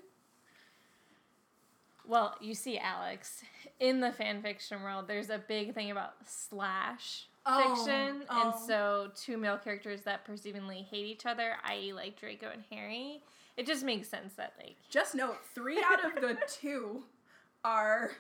Well, 2.06 2.34
you 2.40 2.54
see, 2.54 2.78
Alex, 2.78 3.42
in 3.78 4.00
the 4.00 4.10
fan 4.10 4.42
fiction 4.42 4.82
world, 4.82 5.06
there's 5.06 5.30
a 5.30 5.38
big 5.38 5.72
thing 5.74 5.90
about 5.90 6.14
slash 6.26 7.26
Oh, 7.44 7.74
fiction, 7.74 8.22
and 8.30 8.52
oh. 8.54 8.62
so 8.68 9.10
two 9.16 9.36
male 9.36 9.56
characters 9.56 10.02
that 10.02 10.24
perceivingly 10.24 10.84
hate 10.84 11.06
each 11.06 11.26
other, 11.26 11.54
i.e., 11.64 11.92
like 11.92 12.18
Draco 12.18 12.48
and 12.52 12.62
Harry. 12.70 13.20
It 13.56 13.66
just 13.66 13.84
makes 13.84 14.08
sense 14.08 14.34
that 14.34 14.54
like 14.58 14.76
Just 14.88 15.14
note, 15.14 15.36
three 15.54 15.82
out 15.84 16.04
of 16.04 16.20
the 16.20 16.36
two 16.48 17.04
are 17.64 18.12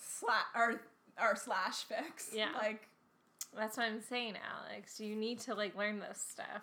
sla- 0.00 0.48
are 0.54 0.80
are 1.18 1.36
slash 1.36 1.86
fics. 1.86 2.34
Yeah. 2.34 2.48
Like, 2.56 2.88
that's 3.56 3.76
what 3.76 3.86
I'm 3.86 4.00
saying, 4.00 4.34
Alex. 4.68 4.98
You 5.00 5.14
need 5.14 5.38
to 5.40 5.54
like 5.54 5.76
learn 5.76 5.98
this 6.00 6.24
stuff. 6.30 6.62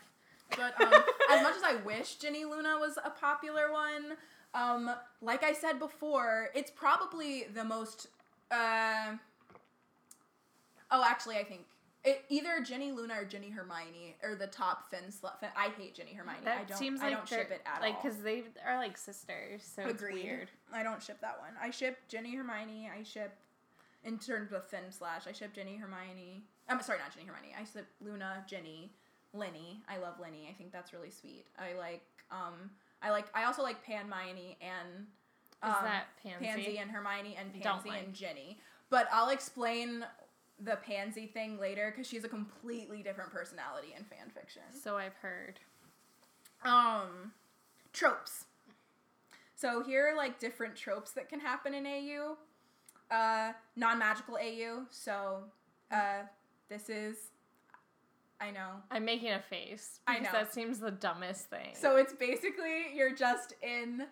but 0.50 0.80
um, 0.94 1.04
as 1.32 1.44
much 1.44 1.56
as 1.56 1.64
I 1.64 1.76
wish 1.86 2.16
Ginny 2.16 2.44
Luna 2.44 2.78
was 2.80 2.98
a 3.04 3.10
popular 3.10 3.72
one, 3.72 4.18
um, 4.54 4.92
like 5.22 5.44
I 5.44 5.54
said 5.54 5.80
before, 5.80 6.50
it's 6.54 6.72
probably 6.72 7.46
the 7.54 7.64
most. 7.64 8.08
Uh, 8.50 9.14
oh, 10.92 11.04
actually, 11.06 11.38
I 11.38 11.44
think. 11.44 11.62
It, 12.04 12.26
either 12.30 12.62
Ginny 12.64 12.92
Luna 12.92 13.14
or 13.22 13.26
Ginny 13.26 13.50
Hermione 13.52 14.16
or 14.24 14.34
the 14.34 14.48
top 14.48 14.92
femslash. 14.92 15.40
Fin- 15.40 15.50
I 15.56 15.70
hate 15.78 15.94
Ginny 15.94 16.14
Hermione. 16.14 16.40
That 16.44 16.58
I 16.62 16.64
don't. 16.64 16.78
seems 16.78 17.02
I 17.02 17.12
don't 17.12 17.28
ship 17.28 17.52
it 17.52 17.62
at 17.66 17.82
like 17.82 17.96
all. 17.96 18.02
because 18.02 18.18
they 18.24 18.44
are 18.66 18.78
like 18.78 18.98
sisters, 18.98 19.62
so 19.64 19.84
it's 19.84 20.02
weird. 20.02 20.50
I 20.74 20.82
don't 20.82 21.02
ship 21.02 21.20
that 21.22 21.40
one. 21.40 21.52
I 21.62 21.70
ship 21.70 22.00
Ginny 22.08 22.36
Hermione. 22.36 22.90
I 22.98 23.04
ship, 23.04 23.38
in 24.04 24.18
terms 24.18 24.52
of 24.52 24.70
femslash, 24.70 25.28
I 25.28 25.32
ship 25.32 25.54
Ginny 25.54 25.76
Hermione. 25.76 26.44
I'm 26.68 26.82
sorry, 26.82 26.98
not 27.00 27.14
Ginny 27.14 27.28
Hermione. 27.28 27.54
I 27.60 27.66
ship 27.66 27.86
Luna, 28.04 28.44
Ginny, 28.48 28.92
Linny. 29.34 29.84
I 29.88 29.98
love 30.00 30.16
Linny. 30.20 30.48
I 30.50 30.54
think 30.54 30.72
that's 30.72 30.94
really 30.94 31.12
sweet. 31.12 31.46
I 31.60 31.78
like, 31.78 32.02
um, 32.32 32.72
I 33.04 33.12
like, 33.12 33.26
I 33.36 33.44
also 33.44 33.62
like 33.62 33.84
Pan, 33.86 34.06
Hermione, 34.06 34.58
and 34.62 35.06
Is 35.64 35.76
um, 35.76 35.84
that 35.84 36.06
Pansy? 36.24 36.46
Pansy 36.46 36.78
and 36.80 36.90
Hermione 36.90 37.38
and 37.40 37.54
Pansy 37.54 37.90
like. 37.90 38.04
and 38.04 38.14
Ginny. 38.14 38.58
But 38.90 39.08
I'll 39.14 39.30
explain 39.30 40.04
the 40.64 40.78
Pansy 40.78 41.28
thing 41.28 41.60
later 41.60 41.92
because 41.92 42.08
she's 42.08 42.24
a 42.24 42.30
completely 42.30 43.02
different 43.02 43.32
personality 43.32 43.90
in 43.98 44.04
fan 44.04 44.30
fiction. 44.34 44.62
So 44.72 44.98
I've 44.98 45.16
heard. 45.16 45.60
Um, 46.64 47.32
tropes. 47.94 48.46
So 49.56 49.84
here 49.84 50.08
are 50.12 50.16
like 50.16 50.40
different 50.40 50.76
tropes 50.76 51.12
that 51.12 51.30
can 51.30 51.40
happen 51.40 51.74
in 51.74 51.86
AU. 51.86 52.38
Uh, 53.10 53.54
non-magical 53.76 54.38
AU. 54.38 54.86
So, 54.90 55.44
uh, 55.92 56.22
this 56.70 56.90
is, 56.90 57.18
I 58.40 58.52
know. 58.52 58.70
I'm 58.90 59.04
making 59.04 59.34
a 59.34 59.42
face 59.42 60.00
I 60.08 60.20
because 60.20 60.34
know. 60.34 60.40
that 60.40 60.54
seems 60.54 60.80
the 60.80 60.92
dumbest 60.92 61.50
thing. 61.50 61.72
So 61.74 61.98
it's 61.98 62.14
basically 62.14 62.86
you're 62.96 63.14
just 63.14 63.54
in, 63.62 64.06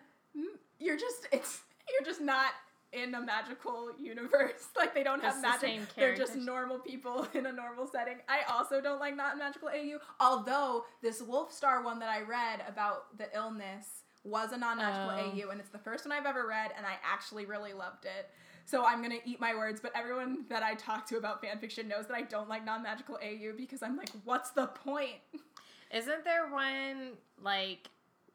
you're 0.78 0.98
just 0.98 1.26
it's 1.32 1.62
you're 1.90 2.06
just 2.06 2.20
not 2.20 2.52
in 2.92 3.14
a 3.14 3.20
magical 3.20 3.90
universe. 3.98 4.68
Like 4.76 4.94
they 4.94 5.02
don't 5.02 5.22
have 5.22 5.34
It's 5.34 5.42
the 5.42 5.48
magic. 5.48 5.60
same 5.60 5.86
They're 5.96 6.16
just 6.16 6.36
normal 6.36 6.78
people 6.78 7.28
in 7.34 7.46
a 7.46 7.52
normal 7.52 7.86
setting. 7.86 8.16
I 8.28 8.40
also 8.50 8.80
don't 8.80 8.98
like 8.98 9.14
not 9.14 9.36
magical 9.36 9.68
AU. 9.68 9.98
Although 10.18 10.84
this 11.02 11.20
Wolfstar 11.20 11.84
one 11.84 11.98
that 11.98 12.08
I 12.08 12.22
read 12.22 12.62
about 12.66 13.16
the 13.18 13.26
illness 13.36 14.04
was 14.24 14.50
oh. 14.52 14.56
a 14.56 14.58
non-magical 14.58 15.10
Oh. 15.10 15.46
AU, 15.46 15.50
and 15.50 15.60
it's 15.60 15.70
the 15.70 15.78
first 15.78 16.06
one 16.06 16.12
I've 16.12 16.26
ever 16.26 16.46
read, 16.46 16.70
and 16.76 16.86
I 16.86 16.94
actually 17.04 17.44
really 17.46 17.72
loved 17.72 18.04
it. 18.06 18.30
So 18.64 18.84
I'm 18.86 19.02
gonna 19.02 19.16
eat 19.24 19.40
my 19.40 19.54
words, 19.54 19.80
but 19.80 19.92
everyone 19.94 20.44
that 20.48 20.62
I 20.62 20.74
talk 20.74 21.06
to 21.08 21.16
about 21.18 21.42
fanfiction 21.42 21.86
knows 21.86 22.06
that 22.06 22.14
I 22.14 22.22
don't 22.22 22.48
like 22.48 22.64
non-magical 22.64 23.16
AU 23.22 23.52
because 23.56 23.82
I'm 23.82 23.96
like, 23.96 24.10
what's 24.24 24.50
the 24.50 24.66
point? 24.68 25.16
Isn't 25.92 26.24
there 26.24 26.48
one 26.50 27.12
like 27.42 27.88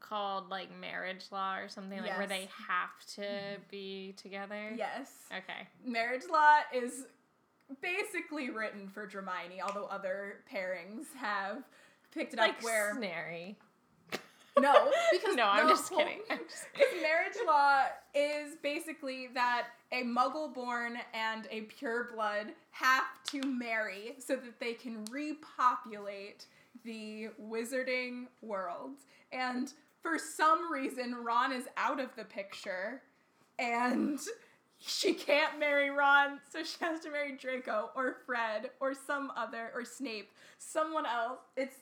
called 0.08 0.50
like 0.50 0.70
marriage 0.80 1.26
law 1.32 1.58
or 1.58 1.68
something 1.68 2.00
like 2.02 2.18
where 2.18 2.28
they 2.28 2.50
have 2.68 3.06
to 3.16 3.22
mm-hmm. 3.22 3.62
be 3.70 4.14
together? 4.18 4.72
Yes. 4.76 5.12
Okay. 5.32 5.68
Marriage 5.86 6.24
Law 6.32 6.58
is 6.74 7.06
basically 7.82 8.50
written 8.50 8.88
for 8.88 9.08
Hermione, 9.08 9.62
although 9.62 9.86
other 9.86 10.38
pairings 10.52 11.06
have 11.18 11.64
picked 12.12 12.34
it 12.34 12.40
Like 12.40 12.58
up 12.58 12.64
where 12.64 12.96
Snarry. 12.96 13.56
no, 14.60 14.92
because 15.12 15.36
No, 15.36 15.46
I'm 15.46 15.68
just 15.68 15.90
whole- 15.90 16.00
kidding. 16.00 16.20
I'm 16.30 16.40
just 16.50 16.68
because 16.74 17.02
marriage 17.02 17.38
law 17.46 17.84
is 18.14 18.56
basically 18.62 19.30
that 19.34 19.68
a 19.92 20.04
muggle 20.04 20.54
born 20.54 20.98
and 21.14 21.48
a 21.52 21.62
pureblood 21.62 22.48
have 22.72 23.06
to 23.32 23.42
marry 23.42 24.16
so 24.20 24.36
that 24.36 24.60
they 24.60 24.74
can 24.74 25.06
repopulate 25.06 26.46
the 26.84 27.30
wizarding 27.42 28.28
world. 28.42 28.92
And 29.32 29.74
for 30.06 30.20
some 30.20 30.72
reason, 30.72 31.16
Ron 31.24 31.52
is 31.52 31.66
out 31.78 32.00
of 32.00 32.16
the 32.16 32.26
picture 32.26 33.02
and 33.58 34.20
she 34.78 35.16
can't 35.16 35.60
marry 35.60 35.90
Ron, 35.90 36.40
so 36.52 36.64
she 36.64 36.78
has 36.82 37.00
to 37.00 37.10
marry 37.10 37.36
Draco 37.36 37.90
or 37.96 38.18
Fred 38.24 38.70
or 38.80 38.94
some 38.94 39.32
other 39.36 39.72
or 39.74 39.84
Snape, 39.84 40.30
someone 40.60 41.08
else. 41.08 41.40
It's 41.58 41.78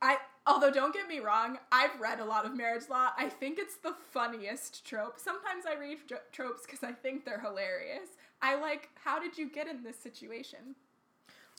I 0.00 0.18
although 0.46 0.70
don't 0.70 0.94
get 0.94 1.08
me 1.08 1.18
wrong, 1.18 1.58
I've 1.72 2.00
read 2.00 2.20
a 2.20 2.24
lot 2.24 2.44
of 2.44 2.56
marriage 2.56 2.88
law. 2.88 3.10
I 3.18 3.28
think 3.28 3.58
it's 3.58 3.76
the 3.76 3.94
funniest 4.12 4.86
trope. 4.86 5.18
Sometimes 5.18 5.64
I 5.68 5.74
read 5.74 5.98
tropes 6.30 6.62
because 6.64 6.84
I 6.84 6.92
think 6.92 7.24
they're 7.24 7.40
hilarious. 7.40 8.10
I 8.40 8.54
like 8.54 8.88
how 9.02 9.18
did 9.18 9.36
you 9.36 9.50
get 9.50 9.66
in 9.66 9.82
this 9.82 9.98
situation? 9.98 10.76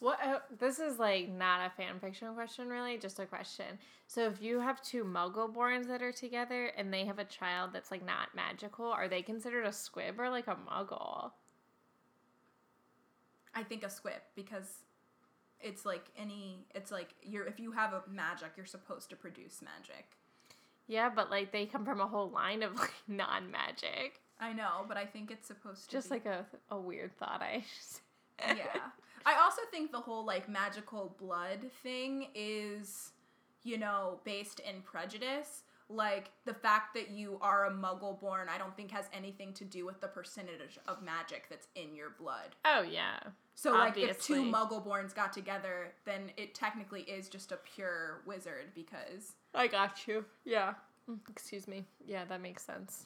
What? 0.03 0.19
Uh, 0.21 0.39
this 0.59 0.79
is 0.79 0.99
like 0.99 1.29
not 1.29 1.65
a 1.65 1.69
fan 1.69 1.97
fiction 2.01 2.33
question, 2.33 2.67
really, 2.67 2.97
just 2.97 3.19
a 3.19 3.25
question. 3.25 3.79
So, 4.07 4.25
if 4.27 4.41
you 4.41 4.59
have 4.59 4.81
two 4.81 5.05
Muggle-borns 5.05 5.87
that 5.87 6.01
are 6.01 6.11
together 6.11 6.73
and 6.77 6.93
they 6.93 7.05
have 7.05 7.19
a 7.19 7.23
child 7.23 7.69
that's 7.71 7.89
like 7.89 8.05
not 8.05 8.35
magical, 8.35 8.87
are 8.87 9.07
they 9.07 9.21
considered 9.21 9.65
a 9.65 9.71
squib 9.71 10.19
or 10.19 10.29
like 10.29 10.47
a 10.47 10.57
Muggle? 10.69 11.31
I 13.55 13.63
think 13.63 13.85
a 13.85 13.89
squib 13.89 14.19
because 14.35 14.79
it's 15.61 15.85
like 15.85 16.03
any 16.17 16.65
it's 16.75 16.91
like 16.91 17.15
you're 17.21 17.45
if 17.45 17.57
you 17.57 17.71
have 17.71 17.93
a 17.93 18.03
magic, 18.11 18.49
you're 18.57 18.65
supposed 18.65 19.09
to 19.11 19.15
produce 19.15 19.61
magic. 19.61 20.17
Yeah, 20.85 21.11
but 21.15 21.31
like 21.31 21.53
they 21.53 21.65
come 21.65 21.85
from 21.85 22.01
a 22.01 22.07
whole 22.07 22.29
line 22.29 22.61
of 22.61 22.75
like 22.77 22.91
non-magic. 23.07 24.19
I 24.37 24.51
know, 24.51 24.83
but 24.85 24.97
I 24.97 25.05
think 25.05 25.31
it's 25.31 25.47
supposed 25.47 25.85
to 25.85 25.95
Just 25.95 26.09
be. 26.09 26.15
like 26.15 26.25
a 26.25 26.45
a 26.71 26.77
weird 26.77 27.17
thought. 27.17 27.41
I. 27.41 27.63
Just... 27.77 28.01
yeah. 28.45 28.81
I 29.25 29.35
also 29.35 29.61
think 29.71 29.91
the 29.91 29.99
whole 29.99 30.25
like 30.25 30.47
magical 30.49 31.15
blood 31.19 31.59
thing 31.81 32.27
is, 32.35 33.11
you 33.63 33.77
know, 33.77 34.19
based 34.23 34.59
in 34.59 34.81
prejudice. 34.81 35.63
Like 35.89 36.31
the 36.45 36.53
fact 36.53 36.93
that 36.95 37.11
you 37.11 37.37
are 37.41 37.65
a 37.65 37.71
muggle 37.71 38.19
born, 38.19 38.47
I 38.53 38.57
don't 38.57 38.75
think 38.75 38.89
has 38.91 39.05
anything 39.13 39.53
to 39.53 39.65
do 39.65 39.85
with 39.85 39.99
the 40.01 40.07
percentage 40.07 40.79
of 40.87 41.03
magic 41.03 41.47
that's 41.49 41.67
in 41.75 41.93
your 41.95 42.11
blood. 42.17 42.55
Oh 42.65 42.81
yeah. 42.81 43.19
So 43.55 43.73
like 43.73 43.97
if 43.97 44.23
two 44.23 44.43
muggle 44.43 44.83
borns 44.85 45.13
got 45.13 45.33
together, 45.33 45.93
then 46.05 46.31
it 46.37 46.55
technically 46.55 47.01
is 47.01 47.29
just 47.29 47.51
a 47.51 47.57
pure 47.57 48.21
wizard 48.25 48.71
because 48.73 49.33
I 49.53 49.67
got 49.67 50.07
you. 50.07 50.25
Yeah. 50.45 50.73
Mm, 51.09 51.19
Excuse 51.29 51.67
me. 51.67 51.85
Yeah, 52.05 52.23
that 52.25 52.41
makes 52.41 52.63
sense. 52.65 53.05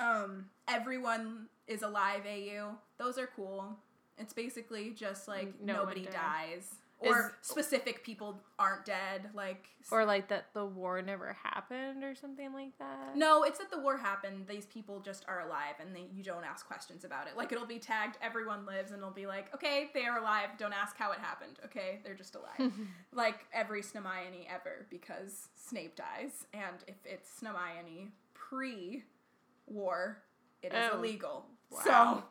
um 0.00 0.46
everyone 0.68 1.46
is 1.66 1.82
alive 1.82 2.22
AU. 2.26 2.76
Those 2.96 3.18
are 3.18 3.28
cool. 3.36 3.76
It's 4.18 4.32
basically 4.32 4.90
just 4.90 5.26
like 5.28 5.60
no 5.60 5.74
nobody 5.74 6.06
dies. 6.06 6.74
Or 7.00 7.34
Is- 7.42 7.48
specific 7.48 8.02
people 8.04 8.40
aren't 8.58 8.84
dead. 8.86 9.28
Like 9.34 9.66
Or 9.90 10.04
like 10.06 10.28
that 10.28 10.46
the 10.54 10.64
war 10.64 11.02
never 11.02 11.32
happened 11.42 12.02
or 12.04 12.14
something 12.14 12.52
like 12.54 12.78
that. 12.78 13.16
No, 13.16 13.42
it's 13.42 13.58
that 13.58 13.70
the 13.70 13.80
war 13.80 13.98
happened. 13.98 14.46
These 14.48 14.66
people 14.66 15.00
just 15.00 15.24
are 15.28 15.40
alive, 15.40 15.74
and 15.80 15.94
they, 15.94 16.06
you 16.14 16.22
don't 16.22 16.44
ask 16.44 16.66
questions 16.66 17.04
about 17.04 17.26
it. 17.26 17.36
Like 17.36 17.52
it'll 17.52 17.66
be 17.66 17.80
tagged, 17.80 18.16
everyone 18.22 18.64
lives, 18.64 18.92
and 18.92 19.00
it'll 19.00 19.10
be 19.10 19.26
like, 19.26 19.52
okay, 19.54 19.90
they 19.92 20.06
are 20.06 20.18
alive. 20.18 20.50
Don't 20.56 20.72
ask 20.72 20.96
how 20.96 21.10
it 21.12 21.18
happened. 21.18 21.58
Okay, 21.66 21.98
they're 22.04 22.14
just 22.14 22.36
alive. 22.36 22.72
like 23.12 23.44
every 23.52 23.82
Snamione 23.82 24.46
ever, 24.48 24.86
because 24.88 25.48
Snape 25.56 25.96
dies, 25.96 26.46
and 26.54 26.76
if 26.86 26.94
it's 27.04 27.28
Snamione 27.42 28.10
pre-war, 28.34 30.22
it 30.62 30.72
is 30.72 30.90
Oh, 30.92 30.98
illegal. 30.98 31.46
wow. 31.70 31.80
So, 31.84 32.24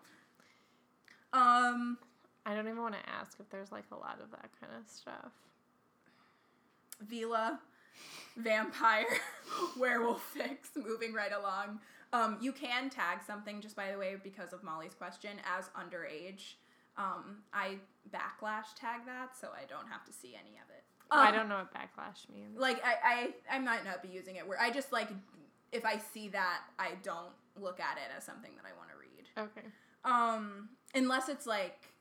um, 1.33 1.97
I 2.45 2.53
don't 2.55 2.67
even 2.67 2.81
want 2.81 2.93
to 2.95 3.09
ask 3.09 3.39
if 3.39 3.49
there's 3.49 3.71
like 3.71 3.85
a 3.91 3.95
lot 3.95 4.19
of 4.21 4.31
that 4.31 4.49
kind 4.59 4.71
of 4.79 4.87
stuff. 4.89 5.31
Veela, 7.05 7.59
vampire, 8.37 9.05
werewolf 9.79 10.23
fics, 10.35 10.75
moving 10.75 11.13
right 11.13 11.31
along. 11.33 11.79
Um, 12.13 12.37
you 12.41 12.51
can 12.51 12.89
tag 12.89 13.19
something, 13.25 13.59
just 13.59 13.75
by 13.75 13.91
the 13.91 13.97
way, 13.97 14.15
because 14.23 14.53
of 14.53 14.63
Molly's 14.63 14.93
question, 14.93 15.31
as 15.57 15.69
underage. 15.69 16.53
Um, 16.95 17.37
I 17.51 17.77
backlash 18.13 18.75
tag 18.79 19.01
that, 19.07 19.35
so 19.35 19.47
I 19.49 19.65
don't 19.67 19.87
have 19.89 20.05
to 20.05 20.13
see 20.13 20.35
any 20.39 20.57
of 20.63 20.69
it. 20.69 20.83
I 21.09 21.29
Um, 21.29 21.33
don't 21.35 21.49
know 21.49 21.55
what 21.57 21.73
backlash 21.73 22.29
means. 22.31 22.57
Like, 22.57 22.83
I, 22.85 23.33
I, 23.49 23.55
I 23.55 23.59
might 23.59 23.83
not 23.83 24.03
be 24.03 24.09
using 24.09 24.35
it 24.35 24.47
where 24.47 24.59
I 24.61 24.69
just 24.69 24.91
like, 24.91 25.09
if 25.71 25.85
I 25.85 25.97
see 26.13 26.29
that, 26.29 26.61
I 26.77 26.91
don't 27.01 27.31
look 27.59 27.79
at 27.79 27.97
it 27.97 28.11
as 28.15 28.23
something 28.23 28.51
that 28.57 28.65
I 28.65 28.77
want 28.77 28.89
to 28.91 28.95
read. 28.97 29.49
Okay. 29.49 29.67
Um, 30.05 30.69
unless 30.95 31.29
it's 31.29 31.45
like 31.45 31.93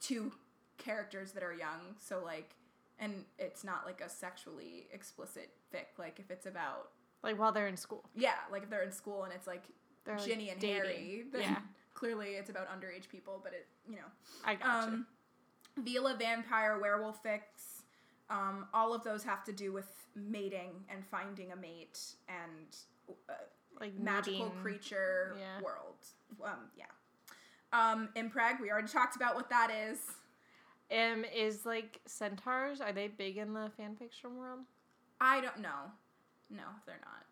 two 0.00 0.32
characters 0.78 1.32
that 1.32 1.42
are 1.42 1.52
young, 1.52 1.96
so 1.98 2.22
like, 2.24 2.54
and 2.98 3.24
it's 3.38 3.64
not 3.64 3.84
like 3.86 4.00
a 4.00 4.08
sexually 4.08 4.86
explicit 4.92 5.50
fic. 5.74 5.98
Like 5.98 6.18
if 6.20 6.30
it's 6.30 6.46
about 6.46 6.90
Like 7.22 7.38
while 7.38 7.52
they're 7.52 7.66
in 7.68 7.76
school. 7.76 8.04
yeah, 8.14 8.34
like 8.50 8.62
if 8.64 8.70
they're 8.70 8.82
in 8.82 8.92
school 8.92 9.24
and 9.24 9.32
it's 9.32 9.46
like 9.46 9.64
They're 10.04 10.16
like, 10.16 10.26
Ginny 10.26 10.50
and 10.50 10.60
dating. 10.60 10.76
Harry, 10.82 11.24
then 11.32 11.42
Yeah. 11.42 11.58
clearly 11.94 12.30
it's 12.30 12.50
about 12.50 12.68
underage 12.68 13.08
people. 13.08 13.40
But 13.42 13.52
it, 13.52 13.66
you 13.88 13.96
know, 13.96 14.08
I 14.44 14.54
gotcha. 14.54 14.88
um, 14.88 15.06
Veela 15.82 16.18
vampire 16.18 16.78
werewolf 16.80 17.22
fics. 17.22 17.82
Um, 18.28 18.66
all 18.72 18.94
of 18.94 19.02
those 19.02 19.24
have 19.24 19.42
to 19.44 19.52
do 19.52 19.72
with 19.72 19.90
mating 20.14 20.70
and 20.88 21.04
finding 21.04 21.50
a 21.52 21.56
mate 21.56 21.98
and 22.28 22.76
uh, 23.28 23.32
like 23.80 23.98
magical 23.98 24.46
meeting- 24.46 24.60
creature 24.62 25.36
yeah. 25.38 25.60
world. 25.64 25.96
Um, 26.44 26.68
yeah. 26.76 26.84
Um, 27.72 28.08
Impreg, 28.16 28.60
we 28.60 28.70
already 28.70 28.88
talked 28.88 29.16
about 29.16 29.34
what 29.34 29.48
that 29.50 29.70
is. 29.70 29.98
Um, 30.92 31.24
is 31.34 31.64
like 31.64 32.00
centaurs? 32.06 32.80
Are 32.80 32.92
they 32.92 33.08
big 33.08 33.36
in 33.36 33.52
the 33.54 33.70
fan 33.76 33.94
fiction 33.96 34.36
world? 34.36 34.60
I 35.20 35.40
don't 35.40 35.58
know. 35.60 35.92
No, 36.50 36.64
they're 36.86 37.00
not. 37.04 37.24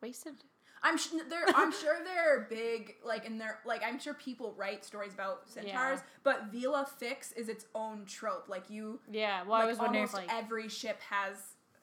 Wasted. 0.00 0.34
I'm 0.82 0.96
sh- 0.96 1.08
they're 1.28 1.44
I'm 1.54 1.72
sure 1.72 1.96
they're 2.04 2.46
big 2.48 2.94
like 3.04 3.26
and 3.26 3.38
they're 3.40 3.58
like 3.66 3.82
I'm 3.84 3.98
sure 3.98 4.14
people 4.14 4.54
write 4.56 4.84
stories 4.84 5.12
about 5.12 5.48
centaurs, 5.48 5.98
Yeah. 5.98 6.02
but 6.22 6.52
Veela 6.52 6.88
fics 6.88 7.36
is 7.36 7.48
its 7.48 7.66
own 7.74 8.04
trope. 8.06 8.48
Like 8.48 8.70
you 8.70 9.00
Yeah. 9.10 9.42
Well, 9.42 9.52
like 9.58 9.64
I 9.64 9.66
was 9.66 9.78
wondering 9.78 10.04
almost 10.04 10.14
if 10.14 10.28
like 10.28 10.32
every 10.32 10.68
ship 10.68 10.98
has 11.10 11.36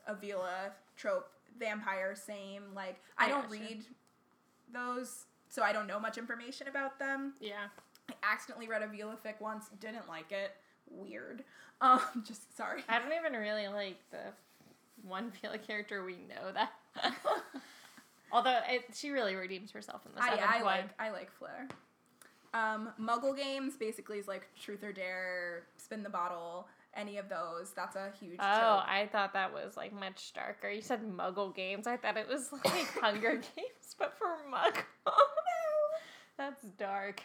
a 0.07 0.15
Veela 0.15 0.72
trope. 0.95 1.30
Vampire, 1.59 2.15
same. 2.15 2.63
Like 2.74 3.01
I, 3.18 3.26
I 3.26 3.30
don't 3.30 3.49
gotcha. 3.49 3.61
read 3.61 3.84
those, 4.74 5.26
so 5.49 5.63
I 5.63 5.71
don't 5.73 5.87
know 5.87 5.99
much 5.99 6.17
information 6.17 6.67
about 6.67 6.99
them. 6.99 7.33
yeah. 7.39 7.67
I 8.09 8.13
accidentally 8.23 8.69
read 8.69 8.81
a 8.83 8.87
Veela 8.87 9.17
fic 9.17 9.41
once, 9.41 9.65
didn't 9.81 10.07
like 10.07 10.31
it. 10.31 10.51
Weird. 10.89 11.43
Um, 11.79 11.99
just 12.25 12.57
sorry. 12.57 12.81
I 12.89 12.97
don't 12.97 13.13
even 13.13 13.39
really 13.39 13.67
like 13.67 13.97
the 14.09 14.33
one 15.07 15.31
Veela 15.43 15.61
character 15.61 16.03
we 16.03 16.13
know 16.13 16.51
that. 16.51 16.71
Although 18.31 18.59
it, 18.67 18.85
she 18.95 19.11
really 19.11 19.35
redeems 19.35 19.69
herself 19.71 20.01
in 20.07 20.15
the 20.15 20.23
I, 20.23 20.29
seventh 20.29 20.49
I 20.49 20.55
one. 20.63 20.65
like 20.65 20.85
I 20.99 21.09
like 21.11 21.31
Fleur. 21.37 21.67
Um, 22.55 22.89
Muggle 22.99 23.37
games 23.37 23.77
basically 23.77 24.17
is 24.17 24.27
like 24.27 24.47
Truth 24.59 24.83
or 24.83 24.91
Dare, 24.91 25.63
Spin 25.77 26.01
the 26.01 26.09
Bottle, 26.09 26.67
any 26.97 27.17
of 27.17 27.29
those. 27.29 27.71
That's 27.75 27.95
a 27.95 28.11
huge. 28.19 28.37
Oh. 28.39 28.83
I 28.85 29.07
thought 29.11 29.33
that 29.33 29.53
was 29.53 29.77
like 29.77 29.93
much 29.93 30.33
darker. 30.33 30.69
You 30.69 30.81
said 30.81 31.01
Muggle 31.03 31.55
games. 31.55 31.87
I 31.87 31.95
thought 31.97 32.17
it 32.17 32.27
was 32.27 32.49
like 32.65 32.87
Hunger 32.99 33.35
Games, 33.55 33.95
but 33.97 34.13
for 34.17 34.27
Muggle. 34.51 34.83
That's 36.37 36.63
dark. 36.77 37.21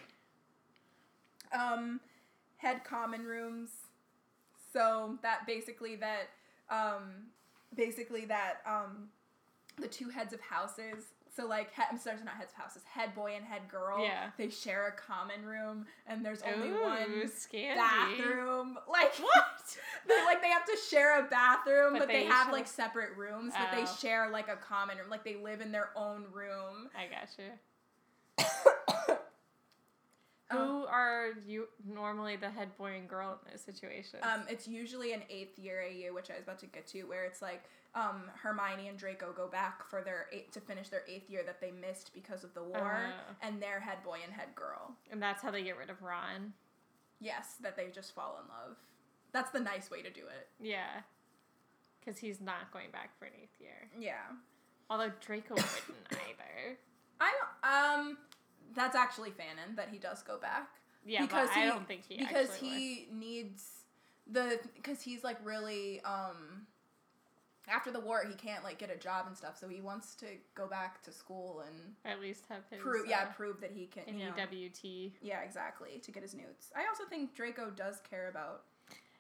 um, 1.53 2.01
head 2.57 2.85
common 2.85 3.25
rooms. 3.25 3.71
So 4.73 5.19
that 5.23 5.47
basically 5.47 5.97
that 5.97 6.29
um, 6.71 7.27
basically 7.75 8.25
that 8.27 8.59
um, 8.67 9.09
the 9.79 9.89
two 9.89 10.09
heads 10.09 10.33
of 10.33 10.41
houses. 10.41 11.05
So 11.35 11.47
like 11.47 11.73
he- 11.75 11.83
I'm 11.91 11.99
sorry, 11.99 12.17
not 12.25 12.35
heads 12.35 12.53
of 12.57 12.63
houses. 12.63 12.83
Head 12.85 13.15
boy 13.15 13.33
and 13.37 13.45
head 13.45 13.63
girl. 13.69 14.03
Yeah. 14.05 14.31
They 14.37 14.51
share 14.51 14.87
a 14.89 14.93
common 14.93 15.47
room, 15.47 15.87
and 16.07 16.25
there's 16.25 16.43
only 16.43 16.69
Ooh, 16.69 16.83
one 16.83 17.23
Scandy. 17.29 17.75
bathroom. 17.77 18.79
Like 18.91 19.15
What? 19.17 19.77
they 20.09 20.25
like 20.27 20.43
they 20.43 20.49
have 20.51 20.67
to 20.67 20.77
share 20.91 21.21
a 21.25 21.29
bathroom, 21.29 21.93
But 21.95 22.01
but, 22.01 22.09
they, 22.09 22.25
they 22.25 22.25
have 22.27 22.47
share- 22.47 22.53
like 22.53 22.67
separate 22.67 23.17
rooms, 23.17 23.55
but 23.59 23.75
they 23.75 23.85
Oh. 23.85 23.97
share 24.01 24.29
like 24.31 24.49
a 24.49 24.57
common 24.57 24.99
room. 24.99 25.09
Like 25.09 25.25
they 25.25 25.37
live 25.37 25.61
in 25.63 25.73
their 25.73 25.91
own 25.97 26.27
room. 26.33 26.91
I 26.97 27.07
got 27.07 27.29
you. 27.39 28.45
Um, 30.53 30.59
Who 30.67 30.87
are 30.87 31.29
you 31.47 31.69
normally 31.89 32.37
the 32.37 32.51
head 32.51 32.77
boy 32.77 32.93
and 32.97 33.09
girl 33.09 33.39
in 33.45 33.51
those 33.51 33.61
situations? 33.63 34.23
Um, 34.23 34.43
it's 34.49 34.69
usually 34.69 35.13
an 35.13 35.23
eighth 35.31 35.59
year 35.59 35.83
AU, 35.83 36.15
which 36.15 36.31
I 36.31 36.35
was 36.35 36.43
about 36.45 36.59
to 36.61 36.67
get 36.67 36.87
to, 36.89 37.03
where 37.05 37.25
it's 37.25 37.43
like 37.43 37.65
um, 37.95 38.23
Hermione 38.43 38.89
and 38.89 38.99
Draco 38.99 39.33
go 39.33 39.49
back 39.49 39.87
for 39.89 40.03
their 40.03 40.27
eight 40.33 40.53
to 40.53 40.61
finish 40.61 40.89
their 40.89 41.03
eighth 41.09 41.29
year 41.31 41.43
that 41.45 41.61
they 41.61 41.71
missed 41.71 42.13
because 42.15 42.45
of 42.45 42.55
the 42.55 42.63
war, 42.63 42.99
Uh. 43.09 43.33
and 43.43 43.61
they're 43.63 43.81
head 43.81 44.03
boy 44.05 44.19
and 44.25 44.33
head 44.33 44.49
girl. 44.55 44.95
and 45.11 45.23
that's 45.23 45.43
how 45.43 45.51
they 45.51 45.63
get 45.63 45.77
rid 45.77 45.91
of 45.91 46.03
Ron. 46.03 46.53
Yes, 47.21 47.55
that 47.63 47.77
they 47.77 47.89
just 47.95 48.15
fall 48.15 48.39
in 48.43 48.49
love. 48.49 48.77
That's 49.33 49.51
the 49.51 49.61
nice 49.61 49.91
way 49.91 50.03
to 50.03 50.11
do 50.11 50.23
it. 50.23 50.49
Yeah. 50.61 51.01
Because 52.01 52.19
he's 52.19 52.41
not 52.41 52.73
going 52.73 52.91
back 52.91 53.17
for 53.19 53.27
an 53.27 53.33
eighth 53.41 53.61
year. 53.61 53.89
Yeah, 53.99 54.15
Although 54.91 55.13
Draco 55.21 55.55
wouldn't 55.55 55.71
either. 56.13 56.77
I 57.21 57.33
don't. 57.39 58.01
Um, 58.11 58.19
that's 58.75 58.97
actually 58.97 59.31
fanon 59.31 59.77
that 59.77 59.89
he 59.91 59.99
does 59.99 60.23
go 60.23 60.39
back. 60.39 60.69
Yeah, 61.05 61.23
because 61.23 61.49
but 61.49 61.57
I 61.59 61.63
he- 61.63 61.69
don't 61.69 61.87
think 61.89 62.03
he 62.09 62.17
because 62.19 62.55
he 62.55 63.09
needs 63.13 63.65
the 64.31 64.61
because 64.77 65.03
he's 65.03 65.25
like 65.25 65.37
really 65.45 66.01
um 66.05 66.67
after 67.69 67.91
the 67.91 67.99
war 68.01 68.23
he 68.29 68.35
can't 68.35 68.63
like 68.65 68.79
get 68.79 68.91
a 68.91 68.97
job 68.97 69.27
and 69.27 69.37
stuff 69.37 69.57
so 69.59 69.69
he 69.69 69.81
wants 69.81 70.15
to 70.17 70.27
go 70.55 70.67
back 70.69 71.03
to 71.03 71.11
school 71.13 71.63
and 71.67 71.95
At 72.05 72.21
least 72.21 72.45
have 72.49 72.63
his 72.71 72.81
prove 72.81 73.07
yeah 73.09 73.23
uh, 73.23 73.33
prove 73.33 73.61
that 73.61 73.73
he 73.73 73.87
can 73.87 74.03
you 74.19 74.27
know, 74.27 74.33
NEWT. 74.37 75.13
yeah 75.23 75.41
exactly 75.43 76.01
to 76.05 76.11
get 76.13 76.23
his 76.23 76.35
newts 76.35 76.71
i 76.77 76.87
also 76.89 77.03
think 77.09 77.35
draco 77.35 77.71
does 77.71 78.01
care 78.09 78.29
about 78.29 78.63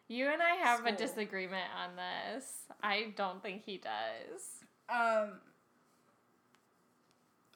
You 0.09 0.29
and 0.29 0.41
I 0.43 0.55
have 0.57 0.85
a 0.87 0.93
disagreement 0.93 1.67
on 1.77 1.97
this. 1.97 2.63
I 2.83 3.13
don't 3.17 3.43
think 3.43 3.65
he 3.65 3.79
does. 3.79 4.65
um 4.89 5.41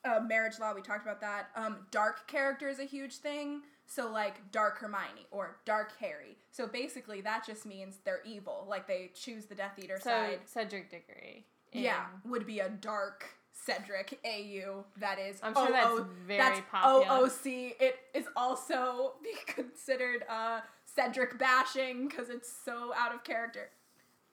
uh, 0.07 0.21
marriage 0.21 0.59
law 0.61 0.73
we 0.75 0.81
talked 0.83 1.03
about 1.05 1.21
that 1.21 1.49
um 1.57 1.79
dark 1.91 2.27
character 2.29 2.69
is 2.69 2.79
a 2.79 2.85
huge 2.85 3.17
thing 3.17 3.63
so 3.87 4.11
like 4.11 4.51
dark 4.53 4.79
hermione 4.79 5.27
or 5.31 5.57
dark 5.65 5.93
harry 5.99 6.37
so 6.51 6.67
basically 6.67 7.21
that 7.21 7.45
just 7.47 7.67
means 7.67 7.99
they're 8.05 8.23
evil 8.25 8.65
like 8.69 8.87
they 8.87 9.11
choose 9.15 9.47
the 9.47 9.55
death 9.55 9.73
eater 9.79 9.99
So 9.99 10.11
side 10.11 10.41
Cedric 10.47 10.91
Diggory. 10.91 11.47
yeah, 11.73 12.07
would 12.25 12.47
be 12.47 12.61
a 12.61 12.69
dark 12.69 13.25
Cedric 13.53 14.19
AU 14.25 14.85
that 14.99 15.19
is. 15.19 15.39
I'm 15.43 15.55
sure 15.55 15.71
that's 15.73 16.01
very 16.27 16.39
that's 16.39 16.61
popular. 16.71 17.27
OOC. 17.27 17.73
It 17.81 17.97
is 18.15 18.27
also 18.37 19.15
be 19.23 19.33
considered 19.47 20.25
uh, 20.29 20.61
Cedric 20.85 21.39
bashing 21.39 22.07
because 22.07 22.29
it's 22.29 22.53
so 22.65 22.93
out 22.97 23.15
of 23.15 23.25
character. 23.25 23.71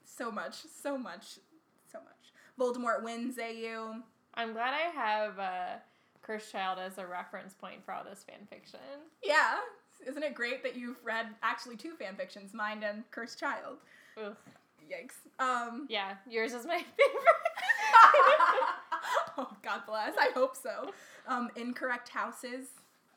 So 0.03 0.29
much, 0.29 0.55
so 0.81 0.97
much, 0.97 1.39
so 1.91 1.99
much. 1.99 2.33
Voldemort 2.59 3.01
wins 3.03 3.37
AU. 3.39 4.03
I'm 4.35 4.53
glad 4.53 4.73
I 4.73 4.89
have 4.95 5.39
uh, 5.39 5.79
Cursed 6.21 6.51
Child 6.51 6.79
as 6.79 6.97
a 6.97 7.05
reference 7.05 7.53
point 7.53 7.83
for 7.85 7.93
all 7.93 8.03
this 8.03 8.23
fan 8.23 8.47
fiction. 8.49 8.79
Yeah, 9.23 9.55
isn't 10.07 10.23
it 10.23 10.33
great 10.33 10.63
that 10.63 10.75
you've 10.75 10.97
read 11.03 11.27
actually 11.43 11.75
two 11.77 11.91
fan 11.91 12.15
fictions, 12.15 12.53
mine 12.53 12.83
and 12.83 13.03
Cursed 13.11 13.39
Child? 13.39 13.77
Ugh. 14.23 14.35
Yikes. 14.91 15.15
Um. 15.43 15.87
Yeah, 15.89 16.15
yours 16.29 16.53
is 16.53 16.65
my 16.65 16.77
favorite. 16.97 17.23
oh 19.37 19.49
God 19.63 19.81
bless. 19.87 20.13
I 20.19 20.29
hope 20.33 20.55
so. 20.55 20.91
Um, 21.27 21.49
incorrect 21.55 22.09
houses. 22.09 22.67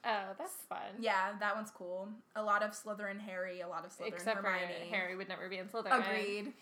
oh, 0.05 0.35
that's 0.39 0.55
fun. 0.69 0.79
Yeah, 1.01 1.33
that 1.41 1.57
one's 1.57 1.71
cool. 1.73 2.09
A 2.37 2.43
lot 2.43 2.63
of 2.63 2.71
Slytherin 2.71 3.19
Harry, 3.21 3.61
a 3.63 3.69
lot 3.69 3.85
of 3.85 3.91
Slytherin 3.97 4.09
Except 4.09 4.37
Hermione. 4.45 4.67
for 4.89 4.95
Harry 4.95 5.17
would 5.17 5.29
never 5.29 5.49
be 5.49 5.59
in 5.59 5.67
Slytherin. 5.67 6.05
Agreed. 6.09 6.53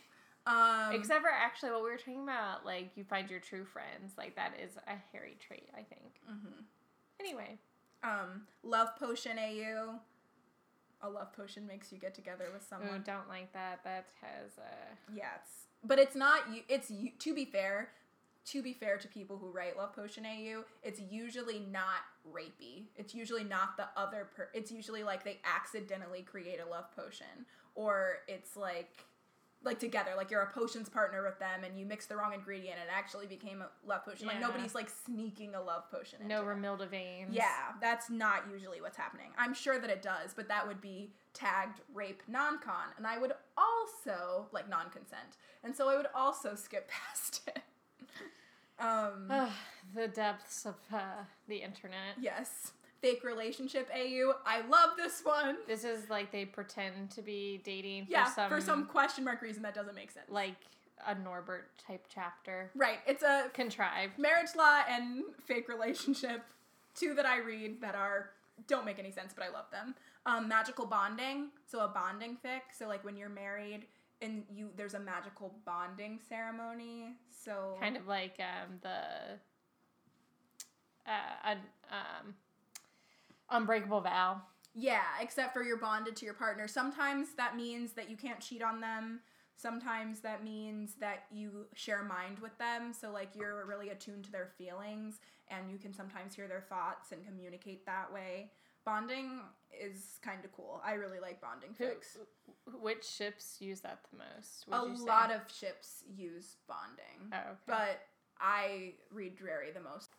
Um, 0.47 0.93
Except 0.95 1.23
for 1.23 1.31
actually 1.31 1.71
what 1.71 1.83
we 1.83 1.91
were 1.91 1.97
talking 1.97 2.23
about, 2.23 2.67
like 2.67 2.91
you 2.97 3.05
find 3.05 3.31
your 3.31 3.41
true 3.41 3.65
friends. 3.65 4.13
Like 4.19 4.37
that 4.37 4.53
is 4.63 4.77
a 4.87 4.93
Harry 5.13 5.37
trait, 5.41 5.69
I 5.75 5.83
think. 5.83 6.21
mhm. 6.31 6.65
Anyway, 7.21 7.59
um, 8.03 8.47
love 8.63 8.89
potion 8.99 9.39
AU. 9.39 9.99
a 11.03 11.09
love 11.09 11.33
potion 11.35 11.67
makes 11.67 11.93
you 11.93 11.99
get 11.99 12.15
together 12.15 12.47
with 12.53 12.63
Ooh, 12.63 12.67
someone. 12.69 13.03
don't 13.07 13.29
like 13.29 13.53
that. 13.53 13.83
That 13.85 14.07
has 14.21 14.53
a. 14.59 15.15
Yeah, 15.15 15.29
it's 15.43 15.67
but 15.83 15.99
it's 15.99 16.15
not. 16.15 16.41
It's 16.69 16.91
to 17.19 17.35
be 17.35 17.45
fair. 17.45 17.91
To 18.49 18.63
be 18.63 18.75
fair 18.75 18.99
to 18.99 19.09
people 19.09 19.39
who 19.39 19.49
write 19.49 19.79
love 19.79 19.95
potion 19.95 20.27
AU, 20.27 20.65
it's 20.83 21.01
usually 21.01 21.61
not 21.61 22.03
rapey. 22.31 22.89
It's 22.97 23.15
usually 23.15 23.45
not 23.45 23.79
the 23.79 23.87
other. 23.97 24.29
Per- 24.37 24.51
it's 24.53 24.71
usually 24.71 25.03
like 25.03 25.25
they 25.25 25.39
accidentally 25.45 26.21
create 26.21 26.61
a 26.61 26.69
love 26.69 26.95
potion, 26.95 27.47
or 27.75 28.19
it's 28.29 28.55
like 28.55 29.07
like 29.65 29.79
together, 29.79 30.11
like 30.17 30.31
you're 30.31 30.43
a 30.43 30.51
potions 30.51 30.89
partner 30.89 31.23
with 31.25 31.39
them, 31.39 31.65
and 31.65 31.79
you 31.79 31.87
mix 31.87 32.07
the 32.07 32.17
wrong 32.17 32.33
ingredient, 32.35 32.79
and 32.81 32.89
it 32.89 32.93
actually 32.95 33.27
became 33.27 33.63
a 33.63 33.69
love 33.87 34.05
potion. 34.05 34.27
Like 34.27 34.41
nobody's 34.41 34.75
like 34.75 34.91
sneaking 35.07 35.55
a 35.55 35.61
love 35.63 35.91
potion. 35.91 36.19
No 36.27 36.43
Romilda 36.43 36.89
Vanes. 36.89 37.29
Yeah, 37.33 37.73
that's 37.81 38.11
not 38.11 38.45
usually 38.53 38.81
what's 38.81 38.97
happening. 38.97 39.31
I'm 39.39 39.55
sure 39.55 39.79
that 39.79 39.91
it 39.91 40.03
does, 40.03 40.35
but 40.35 40.49
that 40.49 40.67
would 40.69 40.81
be 40.81 41.13
tagged 41.33 41.81
rape 41.93 42.23
non-con, 42.29 42.93
and 42.97 43.07
I 43.07 43.19
would 43.19 43.33
also 43.57 44.47
like 44.53 44.69
non-consent, 44.69 45.37
and 45.63 45.75
so 45.75 45.89
I 45.89 45.97
would 45.97 46.09
also 46.15 46.55
skip 46.55 46.89
past 47.09 47.41
it. 47.49 47.63
um, 48.79 49.29
Ugh, 49.31 49.51
the 49.95 50.09
depths 50.09 50.67
of 50.67 50.75
uh, 50.93 51.25
the 51.49 51.57
internet. 51.57 52.17
yes, 52.21 52.73
fake 53.05 53.23
relationship 53.23 53.87
AU. 53.95 54.33
I 54.47 54.63
love 54.67 54.91
this 54.97 55.21
one. 55.23 55.59
This 55.67 55.85
is 55.85 56.09
like 56.09 56.33
they 56.33 56.47
pretend 56.47 57.11
to 57.11 57.21
be 57.23 57.61
dating 57.63 58.07
for 58.07 58.13
Yeah, 58.13 58.25
some 58.25 58.49
for 58.49 58.61
some 58.63 58.87
question 58.87 59.25
mark 59.25 59.43
reason 59.43 59.63
that 59.65 59.75
doesn't 59.75 59.95
make 59.95 60.11
sense. 60.11 60.27
like 60.31 60.55
a 61.07 61.15
Norbert 61.15 61.65
type 61.87 62.07
chapter. 62.09 62.71
right, 62.75 63.01
it's 63.07 63.23
a 63.23 63.51
Contrived. 63.53 64.19
marriage 64.19 64.55
law 64.57 64.81
and 64.89 65.23
fake 65.45 65.69
relationship, 65.69 66.43
two 66.95 67.13
that 67.15 67.27
I 67.27 67.39
read 67.41 67.83
that 67.83 67.95
are 67.95 68.31
don't 68.69 68.87
make 68.87 68.99
any 68.99 69.11
sense, 69.11 69.35
but 69.37 69.45
I 69.45 69.51
love 69.51 69.67
them. 69.71 69.95
Um, 70.25 70.49
magical 70.49 70.87
bonding, 70.87 71.49
so 71.67 71.81
a 71.81 71.89
bonding 71.89 72.39
fic. 72.43 72.61
So 72.73 72.87
like 72.89 73.05
when 73.05 73.17
you're 73.19 73.29
married 73.29 73.83
and 74.23 74.45
you 74.51 74.71
there's 74.77 74.95
a 74.95 75.01
magical 75.01 75.55
bonding 75.67 76.21
ceremony. 76.27 77.17
So 77.45 77.77
Kind 77.81 77.99
of 77.99 78.07
like 78.07 78.39
um, 78.41 78.79
the 78.81 79.39
uh, 81.07 81.55
um, 81.91 82.35
Unbreakable 83.51 84.01
Vow. 84.01 84.41
yeah, 84.75 85.03
except 85.21 85.53
for 85.53 85.63
you're 85.63 85.77
bonded 85.77 86.17
to 86.17 86.25
your 86.25 86.35
partner. 86.35 86.67
Sometimes 86.67 87.29
that 87.37 87.57
means 87.57 87.93
that 87.93 88.11
you 88.11 88.17
can't 88.17 88.41
cheat 88.41 88.63
on 88.63 88.81
them. 88.81 89.21
Sometimes 89.57 90.19
that 90.21 90.43
means 90.43 90.95
that 90.99 91.25
you 91.31 91.67
share 91.75 92.03
mind 92.03 92.41
with 92.41 92.57
them. 92.59 92.93
So 92.93 93.11
like 93.13 93.29
you're 93.37 93.65
really 93.67 93.91
attuned 93.91 94.25
to 94.25 94.33
their 94.33 94.49
feelings 94.59 95.21
and 95.49 95.71
you 95.71 95.79
can 95.79 95.93
sometimes 95.95 96.35
hear 96.35 96.49
their 96.49 96.63
thoughts 96.69 97.13
and 97.13 97.25
communicate 97.25 97.87
that 97.87 98.13
way. 98.13 98.51
Bonding 98.85 99.41
is 99.73 100.19
kind 100.23 100.45
of 100.45 100.53
cool. 100.53 100.81
I 100.85 100.95
really 100.95 101.21
like 101.21 101.41
bonding 101.41 101.71
Who, 101.79 101.85
fics. 101.85 102.17
which 102.81 103.05
ships 103.07 103.57
use 103.61 103.81
that 103.81 104.01
the 104.11 104.19
most? 104.19 104.65
A 104.73 104.83
would 104.83 104.91
you 104.91 104.97
say? 104.99 105.05
lot 105.05 105.31
of 105.31 105.41
ships 105.57 106.03
use 106.15 106.57
bonding, 106.69 107.33
Oh, 107.33 107.37
okay. 107.37 107.55
but 107.67 108.01
I 108.41 108.95
read 109.13 109.37
Drarry 109.37 109.71
the 109.73 109.81
most. 109.81 110.11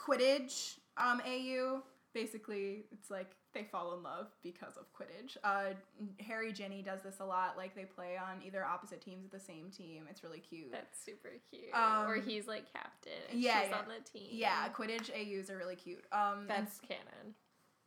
Quidditch, 0.00 0.78
um, 0.96 1.20
AU. 1.26 1.82
Basically, 2.16 2.86
it's 2.90 3.10
like 3.10 3.36
they 3.52 3.64
fall 3.64 3.94
in 3.94 4.02
love 4.02 4.28
because 4.42 4.78
of 4.78 4.86
Quidditch. 4.94 5.36
Uh, 5.44 5.74
Harry 6.18 6.50
Ginny 6.50 6.80
does 6.80 7.02
this 7.02 7.20
a 7.20 7.26
lot. 7.26 7.58
Like 7.58 7.74
they 7.74 7.84
play 7.84 8.16
on 8.16 8.40
either 8.42 8.64
opposite 8.64 9.02
teams 9.02 9.26
of 9.26 9.30
the 9.30 9.38
same 9.38 9.70
team. 9.70 10.04
It's 10.08 10.22
really 10.22 10.38
cute. 10.38 10.72
That's 10.72 10.98
super 10.98 11.28
cute. 11.50 11.74
Um, 11.74 12.08
or 12.08 12.16
he's 12.16 12.46
like 12.46 12.72
captain 12.72 13.12
and 13.30 13.38
yeah, 13.38 13.60
she's 13.60 13.70
yeah. 13.70 13.76
on 13.76 13.84
the 13.88 14.18
team. 14.18 14.28
yeah, 14.30 14.68
Quidditch 14.70 15.10
AUs 15.10 15.50
are 15.50 15.58
really 15.58 15.76
cute. 15.76 16.06
Um, 16.10 16.46
and 16.48 16.48
That's 16.48 16.80
canon. 16.80 17.34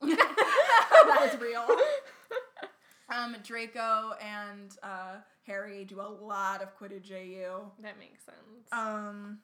that 0.18 1.32
is 1.34 1.42
real. 1.42 1.66
Um, 3.12 3.36
Draco 3.44 4.14
and 4.22 4.72
uh, 4.84 5.16
Harry 5.48 5.84
do 5.84 6.00
a 6.00 6.04
lot 6.04 6.62
of 6.62 6.78
Quidditch 6.78 7.12
AU. 7.12 7.72
That 7.82 7.98
makes 7.98 8.24
sense. 8.24 8.68
Um, 8.72 9.40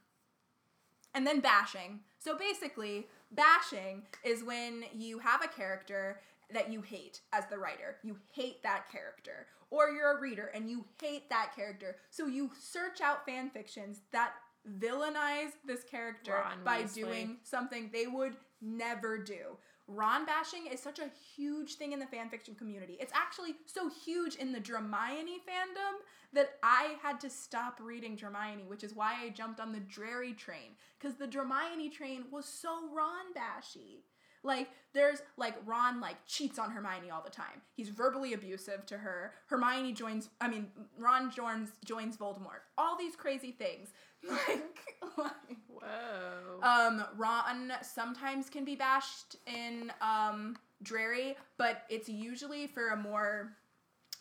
and 1.15 1.25
then 1.25 1.39
bashing. 1.39 2.01
So 2.19 2.37
basically, 2.37 3.07
bashing 3.31 4.03
is 4.23 4.43
when 4.43 4.83
you 4.93 5.17
have 5.19 5.43
a 5.43 5.47
character 5.47 6.19
that 6.53 6.71
you 6.71 6.81
hate 6.81 7.21
as 7.33 7.45
the 7.47 7.57
writer. 7.57 7.97
You 8.03 8.17
hate 8.33 8.61
that 8.61 8.91
character. 8.91 9.47
Or 9.71 9.89
you're 9.89 10.17
a 10.17 10.21
reader 10.21 10.51
and 10.53 10.69
you 10.69 10.85
hate 11.01 11.29
that 11.29 11.53
character. 11.55 11.95
So 12.11 12.27
you 12.27 12.51
search 12.59 13.01
out 13.01 13.25
fan 13.25 13.49
fictions 13.49 14.01
that 14.11 14.33
villainize 14.79 15.51
this 15.65 15.83
character 15.83 16.33
Ron 16.43 16.63
by 16.63 16.83
Weasley. 16.83 16.95
doing 16.95 17.37
something 17.43 17.89
they 17.91 18.07
would 18.07 18.35
never 18.61 19.17
do. 19.17 19.57
Ron 19.87 20.25
bashing 20.25 20.65
is 20.67 20.79
such 20.79 20.99
a 20.99 21.11
huge 21.35 21.75
thing 21.75 21.91
in 21.91 21.99
the 21.99 22.05
fanfiction 22.05 22.57
community. 22.57 22.97
It's 22.99 23.13
actually 23.13 23.55
so 23.67 23.89
huge 23.89 24.35
in 24.35 24.51
the 24.51 24.59
Dramione 24.59 25.41
fandom 25.45 26.01
that 26.33 26.55
I 26.63 26.95
had 27.03 27.19
to 27.21 27.29
stop 27.29 27.79
reading 27.79 28.17
Dramione, 28.17 28.67
which 28.67 28.83
is 28.83 28.95
why 28.95 29.15
I 29.21 29.29
jumped 29.29 29.59
on 29.59 29.71
the 29.71 29.79
Drarry 29.79 30.33
train. 30.33 30.75
Because 30.99 31.17
the 31.17 31.27
Dramione 31.27 31.91
train 31.91 32.25
was 32.31 32.45
so 32.45 32.89
Ron 32.93 33.33
bashy. 33.35 34.01
Like, 34.43 34.69
there's 34.93 35.21
like 35.37 35.55
Ron 35.65 35.99
like 35.99 36.17
cheats 36.27 36.59
on 36.59 36.69
Hermione 36.69 37.09
all 37.09 37.23
the 37.23 37.31
time. 37.31 37.61
He's 37.73 37.89
verbally 37.89 38.33
abusive 38.33 38.85
to 38.85 38.97
her. 38.99 39.33
Hermione 39.47 39.93
joins 39.93 40.29
I 40.39 40.47
mean, 40.47 40.67
Ron 40.99 41.31
joins 41.31 41.71
joins 41.83 42.15
Voldemort. 42.15 42.61
All 42.77 42.95
these 42.97 43.15
crazy 43.15 43.51
things. 43.51 43.89
Like, 44.37 44.97
like 45.17 45.57
Whoa. 45.69 46.59
um, 46.61 47.03
Ron 47.15 47.71
sometimes 47.81 48.49
can 48.49 48.65
be 48.65 48.75
bashed 48.75 49.35
in 49.45 49.91
um, 50.01 50.57
Drarry, 50.83 51.35
but 51.57 51.83
it's 51.89 52.09
usually 52.09 52.67
for 52.67 52.89
a 52.89 52.97
more 52.97 53.53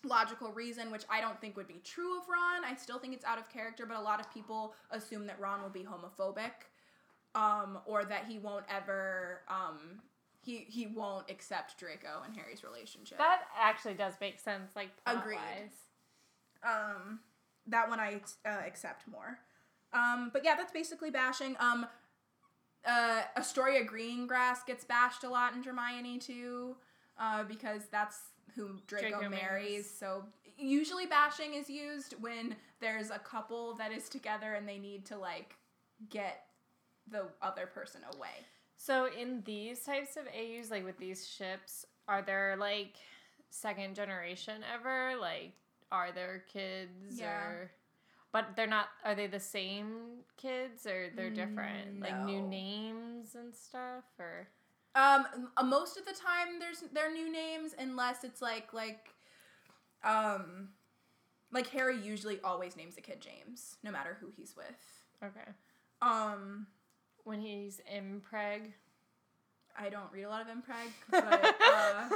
logical 0.05 0.53
reason, 0.53 0.91
which 0.91 1.05
I 1.11 1.21
don't 1.21 1.41
think 1.41 1.57
would 1.57 1.67
be 1.67 1.81
true 1.85 2.19
of 2.19 2.25
Ron. 2.29 2.65
I 2.71 2.75
still 2.77 2.99
think 2.99 3.15
it's 3.15 3.25
out 3.25 3.39
of 3.39 3.49
character, 3.49 3.87
but 3.87 3.97
a 3.97 4.01
lot 4.01 4.21
of 4.21 4.33
people 4.33 4.75
assume 4.91 5.27
that 5.27 5.41
Ron 5.41 5.63
will 5.63 5.71
be 5.71 5.85
homophobic, 5.85 6.69
um, 7.35 7.79
or 7.87 8.05
that 8.05 8.27
he 8.29 8.39
won't 8.39 8.67
ever, 8.69 9.41
um, 9.49 10.01
he 10.43 10.67
he 10.69 10.87
won't 10.87 11.31
accept 11.31 11.79
Draco 11.79 12.23
and 12.27 12.37
Harry's 12.37 12.63
relationship. 12.63 13.17
that 13.19 13.43
actually 13.59 13.95
does 13.95 14.13
make 14.21 14.39
sense, 14.39 14.71
like 14.77 14.91
plot 15.05 15.23
Agreed. 15.23 15.37
wise. 15.37 15.73
um, 16.63 17.21
that 17.67 17.89
one 17.89 17.99
I 17.99 18.21
uh, 18.47 18.59
accept 18.67 19.09
more. 19.09 19.39
Um, 19.95 20.31
but 20.33 20.45
yeah, 20.45 20.57
that's 20.57 20.73
basically 20.73 21.11
bashing. 21.11 21.57
Um, 21.61 21.87
uh, 22.85 23.23
Astoria 23.37 23.85
Greengrass 23.85 24.67
gets 24.67 24.85
bashed 24.85 25.25
a 25.25 25.29
lot 25.31 25.55
in 25.55 25.63
Dramione 25.63 26.21
too, 26.21 26.77
uh, 27.19 27.45
because 27.45 27.83
that's 27.91 28.19
who 28.55 28.77
Draco, 28.87 29.09
Draco 29.09 29.29
marries. 29.31 29.41
marries. 29.43 29.91
So 29.99 30.25
usually 30.59 31.07
bashing 31.07 31.55
is 31.55 31.71
used 31.71 32.15
when 32.21 32.55
there's 32.81 33.11
a 33.11 33.19
couple 33.19 33.75
that 33.75 33.91
is 33.93 34.09
together 34.09 34.55
and 34.55 34.69
they 34.69 34.79
need 34.79 35.05
to 35.07 35.17
like 35.17 35.55
get 36.11 36.45
the 37.11 37.27
other 37.43 37.67
person 37.67 38.03
away. 38.17 38.31
So 38.77 39.09
in 39.19 39.43
these 39.45 39.81
types 39.81 40.17
of 40.17 40.25
AUs, 40.27 40.71
like 40.71 40.85
with 40.85 40.99
these 40.99 41.27
ships, 41.27 41.87
are 42.09 42.21
there 42.23 42.57
like 42.59 42.97
second 43.51 43.95
generation 43.95 44.63
ever? 44.75 45.15
Like, 45.21 45.53
are 45.91 46.13
there 46.13 46.45
kids 46.53 47.19
Yeah. 47.19 47.41
or? 47.41 47.71
But 48.35 48.57
they're 48.57 48.67
not. 48.67 48.89
Are 49.05 49.15
they 49.15 49.29
the 49.29 49.39
same 49.39 50.25
kids 50.37 50.87
or 50.87 51.07
they're 51.15 51.31
different? 51.31 52.01
Like 52.01 52.25
new 52.25 52.43
names 52.43 53.37
and 53.37 53.55
stuff, 53.55 54.03
or 54.19 54.49
Um, 54.97 55.49
most 55.65 55.97
of 55.97 56.05
the 56.05 56.13
time 56.13 56.59
there's 56.59 56.81
they're 56.93 57.13
new 57.13 57.31
names 57.31 57.77
unless 57.79 58.25
it's 58.25 58.43
like 58.43 58.73
like, 58.73 59.11
um, 60.03 60.71
like 61.53 61.69
Harry 61.69 61.97
usually 61.97 62.41
always 62.43 62.77
names 62.77 62.97
a 62.99 63.01
kid 63.01 63.21
James, 63.21 63.77
no 63.85 63.93
matter 63.93 64.17
who 64.21 64.33
he's 64.37 64.57
with. 64.57 65.05
okay. 65.23 65.51
Um, 66.03 66.67
When 67.23 67.41
he's 67.41 67.81
impreg. 67.89 68.73
I 69.79 69.91
don't 69.91 70.11
read 70.13 70.25
a 70.25 70.29
lot 70.29 70.43
of 70.43 70.49
impreg, 70.49 70.91
but 71.11 71.55
uh, 71.73 72.09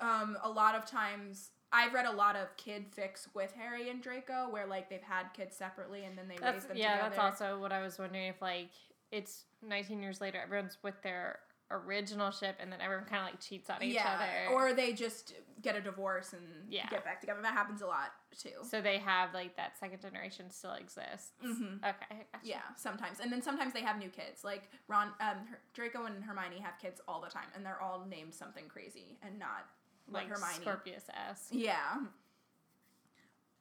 um, 0.00 0.36
a 0.42 0.50
lot 0.50 0.74
of 0.74 0.86
times 0.86 1.50
I've 1.74 1.92
read 1.92 2.06
a 2.06 2.12
lot 2.12 2.36
of 2.36 2.56
kid 2.56 2.86
fics 2.96 3.26
with 3.34 3.52
Harry 3.58 3.90
and 3.90 4.00
Draco 4.00 4.48
where 4.48 4.66
like 4.66 4.88
they've 4.88 5.02
had 5.02 5.24
kids 5.34 5.56
separately 5.56 6.04
and 6.04 6.16
then 6.16 6.28
they 6.28 6.36
That's 6.40 6.54
raise 6.58 6.64
them 6.66 6.76
yeah. 6.76 6.92
together. 6.96 7.16
That's 7.16 7.40
also 7.42 7.58
what 7.60 7.72
I 7.72 7.82
was 7.82 7.98
wondering 7.98 8.28
if 8.28 8.40
like 8.40 8.68
it's 9.10 9.44
19 9.66 10.00
years 10.02 10.20
later, 10.20 10.40
everyone's 10.42 10.78
with 10.82 11.00
their 11.02 11.40
original 11.70 12.30
ship, 12.30 12.56
and 12.60 12.70
then 12.70 12.80
everyone 12.80 13.06
kind 13.06 13.22
of 13.22 13.26
like 13.32 13.40
cheats 13.40 13.70
on 13.70 13.82
each 13.82 13.94
yeah, 13.94 14.18
other. 14.50 14.54
or 14.54 14.74
they 14.74 14.92
just 14.92 15.34
get 15.62 15.74
a 15.74 15.80
divorce 15.80 16.32
and 16.32 16.42
Yeah. 16.68 16.88
get 16.90 17.04
back 17.04 17.20
together. 17.20 17.40
That 17.42 17.54
happens 17.54 17.80
a 17.82 17.86
lot 17.86 18.12
too. 18.38 18.50
so 18.62 18.80
they 18.80 18.98
have 18.98 19.32
like 19.34 19.56
that 19.56 19.76
second 19.78 20.00
generation 20.00 20.50
still 20.50 20.74
exists. 20.74 21.32
Mhm. 21.42 21.78
Okay. 21.78 22.26
Gotcha. 22.32 22.44
Yeah, 22.46 22.60
sometimes, 22.76 23.18
and 23.20 23.32
then 23.32 23.40
sometimes 23.42 23.72
they 23.72 23.80
have 23.82 23.98
new 23.98 24.10
kids. 24.10 24.44
Like 24.44 24.70
Ron, 24.88 25.08
um, 25.20 25.38
Draco 25.72 26.04
and 26.04 26.22
Hermione 26.22 26.58
have 26.60 26.78
kids 26.78 27.00
all 27.08 27.20
the 27.20 27.30
time, 27.30 27.48
and 27.56 27.64
they're 27.64 27.80
all 27.80 28.04
named 28.04 28.34
something 28.34 28.68
crazy 28.68 29.18
and 29.22 29.38
not 29.38 29.66
like, 30.10 30.28
Like 30.28 30.38
Hermione. 30.38 30.60
Scorpius 30.62 31.04
S. 31.30 31.48
Yeah. 31.50 31.96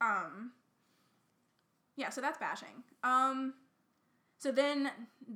Um. 0.02 0.52
Yeah, 1.95 2.10
so 2.10 2.22
that's 2.22 2.38
bashing. 2.38 2.84
Um. 3.03 3.53
So 4.38 4.52
then 4.52 4.91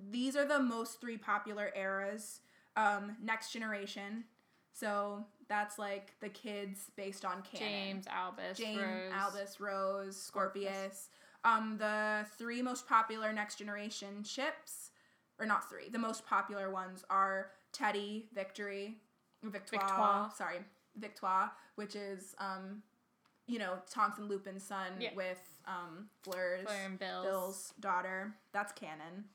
these 0.09 0.35
are 0.35 0.45
the 0.45 0.59
most 0.59 0.99
three 0.99 1.17
popular 1.17 1.71
eras. 1.75 2.41
Um, 2.75 3.15
next 3.23 3.51
generation. 3.51 4.25
So 4.73 5.25
that's 5.47 5.79
like 5.79 6.13
the 6.19 6.29
kids 6.29 6.91
based 6.95 7.25
on 7.25 7.41
canon. 7.41 8.03
James, 8.03 8.05
Albus, 8.07 8.57
James, 8.57 8.79
Rose. 8.79 9.11
Albus, 9.13 9.59
Rose, 9.59 10.21
Scorpius. 10.21 11.09
Um, 11.43 11.77
the 11.79 12.25
three 12.37 12.61
most 12.61 12.87
popular 12.87 13.31
next 13.33 13.55
generation 13.55 14.23
ships, 14.23 14.91
or 15.39 15.45
not 15.45 15.69
three, 15.69 15.89
the 15.89 15.97
most 15.97 16.25
popular 16.25 16.69
ones 16.69 17.05
are 17.09 17.51
Teddy, 17.71 18.27
Victory, 18.35 18.97
Victoire, 19.43 19.81
Victoire. 19.81 20.31
sorry, 20.35 20.57
Victoire, 20.97 21.51
which 21.75 21.95
is 21.95 22.35
um, 22.39 22.81
you 23.47 23.59
know, 23.59 23.75
Tonks 23.89 24.17
and 24.19 24.27
Lupin's 24.29 24.63
son 24.63 24.93
Yeah. 24.99 25.09
with 25.15 25.39
um 25.67 26.07
Fleur's 26.23 26.65
Fleur 26.65 26.85
and 26.85 26.99
Bill's. 26.99 27.25
Bill's 27.25 27.73
daughter. 27.79 28.35
That's 28.53 28.71
canon. 28.73 29.25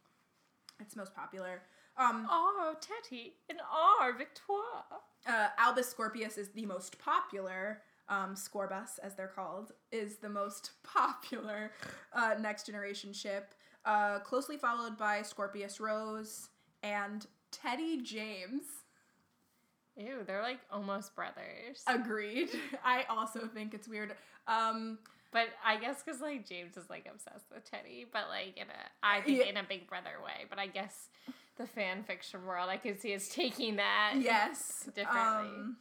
It's 0.80 0.97
most 0.97 1.14
popular. 1.14 1.62
Um, 1.97 2.26
R 2.30 2.74
Teddy 2.80 3.34
and 3.51 3.60
R 4.01 4.12
Victoire. 4.16 4.84
uh, 5.26 5.48
Albus 5.59 5.89
Scorpius 5.90 6.39
is 6.39 6.48
the 6.48 6.66
most 6.66 6.98
popular. 6.98 7.82
Um, 8.09 8.34
Scorbus, 8.34 8.98
as 9.02 9.14
they're 9.14 9.28
called, 9.28 9.72
is 9.93 10.16
the 10.16 10.28
most 10.28 10.72
popular 10.82 11.70
uh, 12.12 12.34
next 12.40 12.66
generation 12.66 13.12
ship, 13.12 13.55
uh, 13.84 14.18
closely 14.20 14.56
followed 14.56 14.98
by 14.98 15.22
Scorpius 15.22 15.80
Rose 15.80 16.48
and 16.82 17.26
Teddy 17.52 18.02
James. 18.02 18.62
Ew, 19.97 20.24
they're 20.27 20.43
like 20.43 20.60
almost 20.70 21.14
brothers. 21.14 21.82
Agreed. 21.86 22.48
I 22.85 23.05
also 23.10 23.47
think 23.52 23.74
it's 23.74 23.86
weird. 23.89 24.14
Um, 24.48 24.98
But 25.32 25.48
I 25.64 25.77
guess 25.78 26.02
because 26.02 26.20
like 26.20 26.47
James 26.47 26.77
is 26.77 26.89
like 26.90 27.06
obsessed 27.12 27.47
with 27.55 27.70
Teddy, 27.70 28.06
but 28.12 28.28
like 28.28 28.56
in 28.56 28.64
a 28.69 28.82
I 29.06 29.20
think 29.23 29.39
Yeah. 29.39 29.44
in 29.47 29.56
a 29.56 29.62
Big 29.62 29.89
Brother 29.89 30.10
way. 30.24 30.47
But 30.51 30.59
I 30.59 30.66
guess 30.66 31.09
the 31.56 31.66
fan 31.66 32.02
fiction 32.05 32.44
world 32.47 32.69
I 32.70 32.77
could 32.78 33.01
see 33.01 33.12
is 33.12 33.28
taking 33.28 33.77
that. 33.77 34.14
yes. 34.19 34.89
Differently. 34.94 35.48
Um, 35.59 35.77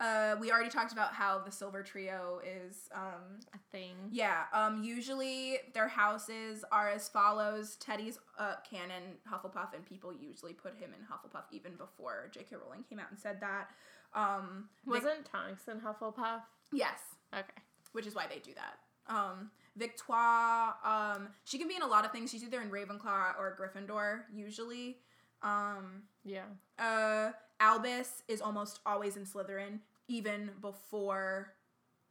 uh, 0.00 0.34
we 0.40 0.50
already 0.50 0.68
talked 0.70 0.92
about 0.92 1.12
how 1.14 1.38
the 1.38 1.50
Silver 1.52 1.82
Trio 1.82 2.40
is 2.44 2.88
um, 2.94 3.38
A 3.54 3.58
thing. 3.70 3.94
Yeah, 4.10 4.44
um, 4.52 4.82
usually 4.82 5.58
their 5.72 5.88
houses 5.88 6.64
are 6.72 6.90
as 6.90 7.08
follows. 7.08 7.76
Teddy's 7.76 8.18
uh, 8.38 8.54
canon 8.68 9.02
Hufflepuff, 9.30 9.72
and 9.74 9.84
people 9.86 10.12
usually 10.12 10.52
put 10.52 10.74
him 10.76 10.90
in 10.98 11.04
Hufflepuff 11.04 11.44
even 11.52 11.76
before 11.76 12.28
J.K. 12.32 12.56
Rowling 12.56 12.82
came 12.88 12.98
out 12.98 13.06
and 13.10 13.18
said 13.18 13.40
that. 13.40 13.70
Um, 14.14 14.68
Wasn't 14.86 15.24
Tonks 15.24 15.68
in 15.68 15.80
Hufflepuff? 15.80 16.42
yes, 16.72 16.98
Okay. 17.32 17.62
which 17.92 18.06
is 18.06 18.14
why 18.14 18.26
they 18.28 18.38
do 18.40 18.50
that. 18.54 18.78
Um, 19.12 19.50
Victoire, 19.76 20.74
um, 20.84 21.28
she 21.44 21.58
can 21.58 21.68
be 21.68 21.76
in 21.76 21.82
a 21.82 21.86
lot 21.86 22.04
of 22.04 22.12
things. 22.12 22.30
She's 22.30 22.42
either 22.44 22.60
in 22.62 22.70
Ravenclaw 22.70 23.38
or 23.38 23.56
Gryffindor, 23.60 24.22
usually. 24.32 24.98
Um, 25.42 26.02
Yeah. 26.24 26.44
uh, 26.78 27.32
Albus 27.64 28.22
is 28.28 28.40
almost 28.42 28.80
always 28.84 29.16
in 29.16 29.24
Slytherin, 29.24 29.78
even 30.08 30.50
before 30.60 31.54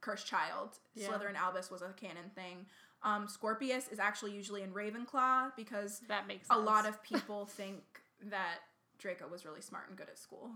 Cursed 0.02 0.26
Child. 0.28 0.80
Yeah. 0.96 1.08
Slytherin 1.10 1.36
Albus 1.36 1.70
was 1.70 1.82
a 1.82 1.94
canon 1.96 2.32
thing. 2.34 2.66
Um, 3.04 3.28
Scorpius 3.28 3.88
is 3.90 4.00
actually 4.00 4.32
usually 4.32 4.64
in 4.64 4.72
Ravenclaw 4.72 5.52
because 5.56 6.02
That 6.08 6.26
makes 6.28 6.48
a 6.50 6.58
lot 6.58 6.88
of 6.88 7.02
people 7.04 7.46
think 7.60 7.84
that 8.30 8.60
Draco 8.98 9.28
was 9.28 9.46
really 9.46 9.62
smart 9.62 9.90
and 9.90 9.98
good 9.98 10.10
at 10.10 10.18
school. 10.18 10.50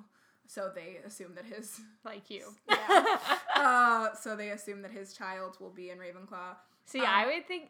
So 0.47 0.71
they 0.73 0.97
assume 1.05 1.35
that 1.35 1.45
his 1.45 1.79
like 2.05 2.29
you. 2.29 2.43
Yeah. 2.69 3.15
uh, 3.55 4.15
so 4.15 4.35
they 4.35 4.49
assume 4.49 4.81
that 4.83 4.91
his 4.91 5.13
child 5.13 5.57
will 5.59 5.69
be 5.71 5.89
in 5.89 5.97
Ravenclaw. 5.99 6.55
See, 6.85 6.99
Um, 7.01 7.05
I 7.09 7.25
would 7.25 7.45
think, 7.47 7.69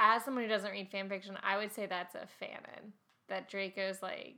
as 0.00 0.24
someone 0.24 0.42
who 0.42 0.50
doesn't 0.50 0.70
read 0.72 0.88
fan 0.90 1.08
fiction, 1.08 1.38
I 1.42 1.56
would 1.56 1.72
say 1.72 1.86
that's 1.86 2.14
a 2.16 2.26
fanon. 2.42 2.90
That 3.28 3.48
Draco's 3.48 4.02
like 4.02 4.34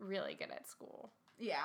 really 0.00 0.34
good 0.34 0.50
at 0.50 0.66
school. 0.68 1.12
Yeah. 1.38 1.62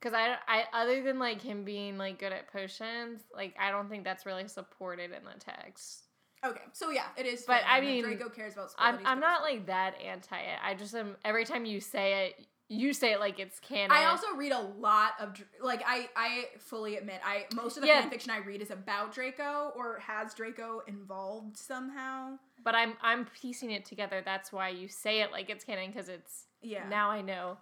Cause 0.00 0.12
I, 0.14 0.36
I, 0.46 0.64
other 0.72 1.02
than 1.02 1.18
like 1.18 1.42
him 1.42 1.64
being 1.64 1.98
like 1.98 2.20
good 2.20 2.32
at 2.32 2.52
potions, 2.52 3.20
like 3.34 3.56
I 3.60 3.72
don't 3.72 3.88
think 3.88 4.04
that's 4.04 4.24
really 4.24 4.46
supported 4.46 5.10
in 5.10 5.24
the 5.24 5.40
text. 5.40 6.04
Okay. 6.46 6.60
So 6.72 6.90
yeah, 6.90 7.06
it 7.16 7.26
is. 7.26 7.42
But 7.46 7.62
I 7.66 7.80
mean, 7.80 8.04
Draco 8.04 8.28
cares 8.28 8.52
about. 8.52 8.70
I'm, 8.78 9.00
I'm 9.04 9.18
not 9.18 9.42
like 9.42 9.66
that 9.66 9.94
anti 10.00 10.36
it. 10.38 10.58
I 10.62 10.74
just 10.74 10.94
am. 10.94 11.16
Every 11.24 11.44
time 11.44 11.64
you 11.64 11.80
say 11.80 12.28
it, 12.28 12.46
you 12.68 12.92
say 12.92 13.12
it 13.12 13.18
like 13.18 13.40
it's 13.40 13.58
canon. 13.58 13.90
I 13.90 14.04
also 14.04 14.28
read 14.36 14.52
a 14.52 14.60
lot 14.60 15.14
of 15.18 15.34
like 15.60 15.82
I 15.84 16.08
I 16.14 16.44
fully 16.60 16.96
admit 16.96 17.20
I 17.24 17.46
most 17.56 17.76
of 17.76 17.80
the 17.80 17.88
Yeah. 17.88 18.02
fan 18.02 18.10
fiction 18.10 18.30
I 18.30 18.38
read 18.38 18.62
is 18.62 18.70
about 18.70 19.12
Draco 19.12 19.72
or 19.74 19.98
has 19.98 20.32
Draco 20.32 20.82
involved 20.86 21.56
somehow. 21.56 22.38
but 22.62 22.74
I'm, 22.76 22.94
I'm 23.02 23.24
piecing 23.40 23.70
it 23.72 23.84
together. 23.84 24.22
That's 24.24 24.52
why 24.52 24.68
you 24.68 24.86
say 24.86 25.22
it 25.22 25.32
like 25.32 25.50
it's 25.50 25.64
canon 25.64 25.90
because 25.90 26.08
it's 26.08 26.44
Yeah. 26.62 26.88
now 26.88 27.10
I 27.10 27.20
know 27.20 27.56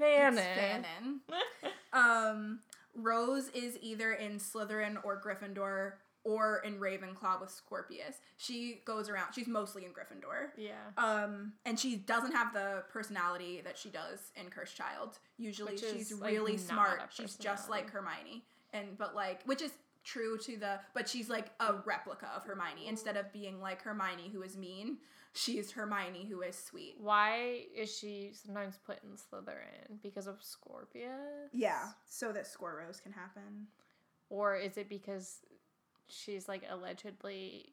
Fanon. 0.00 0.36
fanon. 0.36 1.20
Um, 1.94 2.60
Rose 2.94 3.48
is 3.50 3.76
either 3.82 4.12
in 4.14 4.38
Slytherin 4.38 4.96
or 5.04 5.20
Gryffindor 5.20 5.92
or 6.24 6.62
in 6.64 6.78
Ravenclaw 6.78 7.38
with 7.40 7.50
Scorpius. 7.50 8.16
She 8.38 8.80
goes 8.86 9.10
around. 9.10 9.34
She's 9.34 9.46
mostly 9.46 9.84
in 9.84 9.90
Gryffindor. 9.90 10.50
yeah. 10.56 10.72
Um, 10.96 11.52
and 11.66 11.78
she 11.78 11.96
doesn't 11.96 12.32
have 12.32 12.54
the 12.54 12.84
personality 12.90 13.60
that 13.64 13.76
she 13.76 13.90
does 13.90 14.30
in 14.36 14.48
Cursed 14.48 14.76
Child. 14.76 15.18
Usually, 15.36 15.72
Which 15.72 15.80
she's 15.82 16.12
is, 16.12 16.20
like, 16.20 16.32
really 16.32 16.56
smart. 16.56 17.00
She's 17.12 17.34
just 17.36 17.68
like 17.68 17.90
Hermione, 17.90 18.42
and 18.72 18.96
but 18.96 19.14
like, 19.14 19.42
which 19.44 19.60
is 19.62 19.72
true 20.04 20.38
to 20.38 20.56
the. 20.56 20.78
But 20.94 21.08
she's 21.08 21.28
like 21.28 21.50
a 21.60 21.74
replica 21.84 22.30
of 22.34 22.44
Hermione 22.44 22.86
instead 22.88 23.16
of 23.16 23.30
being 23.32 23.60
like 23.60 23.82
Hermione 23.82 24.30
who 24.32 24.42
is 24.42 24.56
mean. 24.56 24.98
She's 25.34 25.70
Hermione 25.72 26.26
who 26.28 26.42
is 26.42 26.56
sweet. 26.56 26.96
Why 26.98 27.64
is 27.74 27.94
she 27.94 28.32
sometimes 28.34 28.78
put 28.84 28.98
in 29.02 29.10
Slytherin 29.10 30.02
because 30.02 30.26
of 30.26 30.42
Scorpius? 30.42 31.48
Yeah, 31.52 31.88
so 32.06 32.32
that 32.32 32.46
Scorose 32.46 33.02
can 33.02 33.12
happen. 33.12 33.68
Or 34.28 34.56
is 34.56 34.76
it 34.76 34.88
because 34.88 35.38
she's 36.06 36.48
like 36.48 36.62
allegedly 36.68 37.72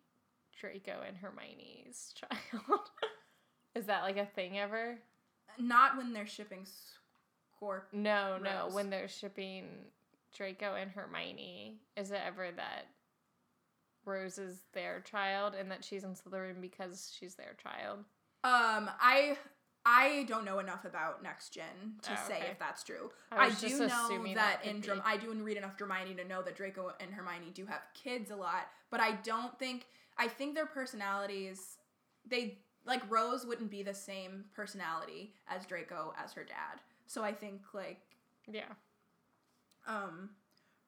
Draco 0.57 1.01
and 1.05 1.17
Hermione's 1.17 2.13
child? 2.19 2.79
is 3.75 3.85
that 3.85 4.03
like 4.03 4.17
a 4.17 4.25
thing 4.25 4.57
ever? 4.57 4.97
Not 5.57 5.97
when 5.97 6.13
they're 6.13 6.27
shipping 6.27 6.65
Scorp. 7.61 7.83
No, 7.91 8.37
no. 8.37 8.69
When 8.71 8.89
they're 8.89 9.09
shipping 9.09 9.65
Draco 10.35 10.75
and 10.75 10.91
Hermione, 10.91 11.79
is 11.97 12.11
it 12.11 12.21
ever 12.25 12.49
that 12.55 12.85
Rose 14.05 14.37
is 14.37 14.59
their 14.73 15.01
child 15.01 15.53
and 15.53 15.69
that 15.71 15.83
she's 15.83 16.03
in 16.03 16.11
Slytherin 16.15 16.61
because 16.61 17.15
she's 17.17 17.35
their 17.35 17.55
child? 17.61 17.99
Um, 18.43 18.89
I 18.99 19.37
I 19.85 20.25
don't 20.27 20.45
know 20.45 20.59
enough 20.59 20.85
about 20.85 21.23
next 21.23 21.49
gen 21.53 21.95
to 22.03 22.11
Oh, 22.11 22.27
say 22.27 22.37
okay. 22.37 22.47
if 22.51 22.59
that's 22.59 22.83
true. 22.83 23.11
I 23.31 23.45
I, 23.45 23.49
do 23.51 23.79
know 23.87 24.23
that, 24.35 24.61
that 24.61 24.65
in 24.65 24.77
be. 24.81 24.87
Drum, 24.87 25.01
I 25.05 25.17
do 25.17 25.31
read 25.33 25.57
enough 25.57 25.77
Hermione 25.77 26.15
to 26.15 26.25
know 26.25 26.41
that 26.41 26.55
Draco 26.55 26.93
and 26.99 27.11
Hermione 27.11 27.51
do 27.53 27.65
have 27.65 27.81
kids 27.93 28.31
a 28.31 28.35
lot, 28.35 28.67
but 28.91 28.99
I 28.99 29.13
don't 29.23 29.57
think 29.59 29.85
I 30.17 30.27
think 30.27 30.55
their 30.55 30.65
personalities 30.65 31.77
they 32.27 32.59
like 32.85 33.01
Rose 33.09 33.45
wouldn't 33.45 33.71
be 33.71 33.83
the 33.83 33.93
same 33.93 34.45
personality 34.55 35.33
as 35.47 35.65
Draco 35.65 36.13
as 36.21 36.33
her 36.33 36.43
dad. 36.43 36.81
So 37.07 37.23
I 37.23 37.33
think 37.33 37.61
like 37.73 38.01
Yeah. 38.47 38.73
um 39.87 40.29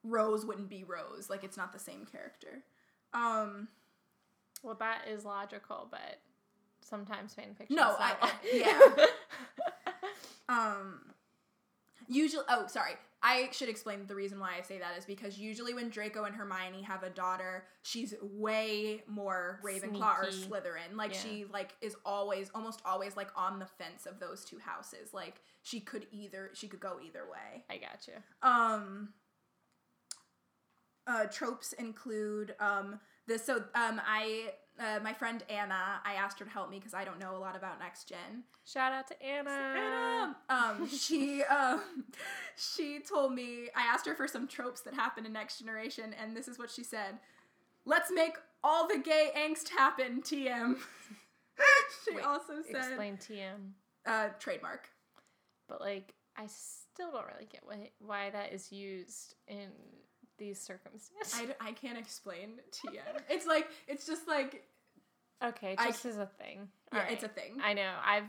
Rose 0.03 0.45
wouldn't 0.45 0.69
be 0.69 0.83
Rose, 0.83 1.29
like 1.29 1.43
it's 1.43 1.57
not 1.57 1.73
the 1.73 1.79
same 1.79 2.05
character. 2.05 2.63
Um 3.13 3.67
Well, 4.63 4.75
that 4.75 5.07
is 5.07 5.25
logical, 5.25 5.88
but 5.89 6.19
sometimes 6.81 7.33
fan 7.33 7.53
fiction. 7.55 7.75
No, 7.75 7.91
is 7.91 7.95
I- 7.99 8.31
yeah. 8.53 9.05
Um, 10.49 10.99
usually, 12.07 12.43
oh, 12.49 12.67
sorry. 12.67 12.93
I 13.23 13.49
should 13.51 13.69
explain 13.69 14.07
the 14.07 14.15
reason 14.15 14.39
why 14.39 14.55
I 14.57 14.63
say 14.63 14.79
that 14.79 14.97
is 14.97 15.05
because 15.05 15.38
usually 15.38 15.75
when 15.75 15.89
Draco 15.89 16.23
and 16.23 16.35
Hermione 16.35 16.81
have 16.81 17.03
a 17.03 17.09
daughter, 17.09 17.65
she's 17.83 18.15
way 18.21 19.03
more 19.07 19.59
Ravenclaw 19.63 20.19
or 20.23 20.25
Slytherin. 20.31 20.95
Like 20.95 21.13
Yeah. 21.13 21.19
she 21.19 21.45
like 21.53 21.75
is 21.81 21.95
always, 22.03 22.49
almost 22.55 22.81
always 22.83 23.15
like 23.15 23.29
on 23.35 23.59
the 23.59 23.67
fence 23.67 24.07
of 24.07 24.19
those 24.19 24.43
two 24.43 24.57
houses. 24.57 25.13
Like 25.13 25.35
she 25.61 25.79
could 25.79 26.07
either, 26.11 26.49
she 26.53 26.67
could 26.67 26.79
go 26.79 26.97
either 27.05 27.23
way. 27.31 27.63
I 27.69 27.77
got 27.77 28.07
you. 28.07 28.15
Um, 28.41 29.09
uh, 31.07 31.25
tropes 31.25 31.73
include 31.73 32.55
um 32.59 32.99
this. 33.27 33.45
So 33.45 33.57
um, 33.75 34.01
I 34.05 34.53
uh, 34.79 34.99
my 35.03 35.13
friend 35.13 35.43
Anna, 35.49 36.01
I 36.03 36.13
asked 36.13 36.39
her 36.39 36.45
to 36.45 36.51
help 36.51 36.69
me 36.69 36.79
because 36.79 36.93
I 36.93 37.03
don't 37.03 37.19
know 37.19 37.35
a 37.35 37.39
lot 37.39 37.55
about 37.55 37.79
next 37.79 38.09
gen. 38.09 38.43
Shout 38.65 38.93
out 38.93 39.07
to 39.07 39.23
Anna. 39.23 39.49
Anna, 39.49 40.35
um, 40.49 40.87
she 40.87 41.43
um, 41.49 42.05
she 42.55 42.99
told 42.99 43.33
me 43.33 43.69
I 43.75 43.83
asked 43.83 44.05
her 44.05 44.15
for 44.15 44.27
some 44.27 44.47
tropes 44.47 44.81
that 44.81 44.93
happen 44.93 45.25
in 45.25 45.33
Next 45.33 45.59
Generation, 45.59 46.15
and 46.21 46.35
this 46.35 46.47
is 46.47 46.57
what 46.57 46.69
she 46.71 46.83
said: 46.83 47.19
"Let's 47.85 48.11
make 48.11 48.35
all 48.63 48.87
the 48.87 48.99
gay 48.99 49.29
angst 49.37 49.69
happen." 49.69 50.21
TM. 50.21 50.77
she 52.05 52.15
Wait, 52.15 52.25
also 52.25 52.53
said 52.71 52.87
Explain 52.87 53.17
TM. 53.17 53.71
uh, 54.05 54.29
trademark. 54.39 54.89
But 55.67 55.81
like, 55.81 56.13
I 56.37 56.47
still 56.47 57.11
don't 57.11 57.25
really 57.27 57.47
get 57.51 57.61
why 57.65 57.91
why 57.99 58.29
that 58.31 58.53
is 58.53 58.71
used 58.71 59.35
in 59.47 59.69
these 60.41 60.59
circumstances. 60.59 61.34
I, 61.39 61.45
d- 61.45 61.53
I 61.61 61.72
can't 61.72 61.97
explain 61.99 62.59
TM. 62.72 63.22
It's 63.30 63.45
like 63.45 63.68
it's 63.88 64.05
just 64.07 64.27
like 64.27 64.63
okay, 65.43 65.76
I 65.77 65.88
just 65.91 66.05
as 66.05 66.18
a 66.18 66.26
thing. 66.26 66.68
yeah, 66.91 66.99
Alright. 66.99 67.13
it's 67.13 67.23
a 67.23 67.27
thing. 67.30 67.59
I 67.63 67.73
know. 67.73 67.91
I've 68.03 68.26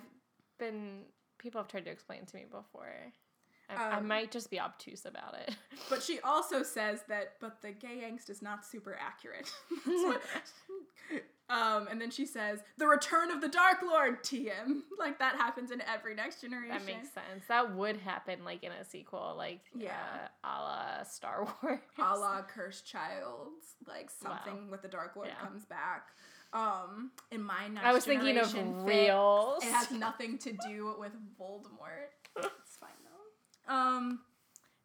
been 0.59 1.01
people 1.39 1.61
have 1.61 1.69
tried 1.69 1.87
to 1.87 1.91
explain 1.91 2.25
to 2.27 2.37
me 2.37 2.45
before. 2.51 2.87
I, 3.71 3.75
I 3.95 3.97
Um, 3.97 4.07
might 4.07 4.31
just 4.31 4.51
be 4.51 4.61
obtuse 4.61 5.07
about 5.07 5.35
it. 5.35 5.57
But 5.91 6.03
she 6.03 6.21
also 6.21 6.63
says 6.63 7.01
that, 7.09 7.35
but 7.41 7.63
the 7.63 7.73
gay 7.73 8.03
angst 8.09 8.29
is 8.31 8.43
not 8.43 8.65
super 8.65 8.95
accurate. 9.01 9.51
Um, 11.53 11.87
and 11.91 12.01
then 12.01 12.11
she 12.11 12.25
says, 12.25 12.61
the 12.79 12.87
return 12.87 13.31
of 13.31 13.41
the 13.43 13.49
Dark 13.49 13.79
Lord, 13.83 14.23
TM. 14.25 14.83
Like 14.99 15.19
that 15.19 15.35
happens 15.35 15.73
in 15.73 15.83
every 15.83 16.15
next 16.15 16.41
generation. 16.41 16.71
that 16.71 16.87
makes 16.87 17.13
sense. 17.13 17.45
That 17.49 17.75
would 17.75 17.97
happen 17.97 18.45
like 18.45 18.63
in 18.63 18.71
a 18.71 18.85
sequel, 18.85 19.35
like 19.37 19.61
Yeah. 19.75 19.91
uh, 20.45 20.49
a 20.49 20.55
la 20.63 21.03
Star 21.03 21.43
Wars. 21.63 21.81
a 21.99 22.17
la 22.17 22.43
Cursed 22.43 22.87
Child, 22.87 23.49
like 23.89 24.11
something 24.11 24.71
with 24.71 24.81
the 24.83 24.89
Dark 24.89 25.17
Lord 25.17 25.29
Yeah. 25.29 25.45
comes 25.45 25.65
back. 25.65 26.09
Um, 26.53 27.11
in 27.33 27.43
my 27.43 27.67
next 27.69 27.85
I 27.85 27.93
was 27.93 28.05
thinking 28.05 28.39
of 28.39 28.55
real. 28.87 29.59
It 29.63 29.73
has 29.73 29.91
nothing 29.91 30.39
to 30.39 30.53
do 30.69 30.95
with 31.01 31.13
Voldemort. 31.41 32.13
it's 32.37 32.77
fine 32.79 32.91
though. 33.05 33.75
Um, 33.75 34.21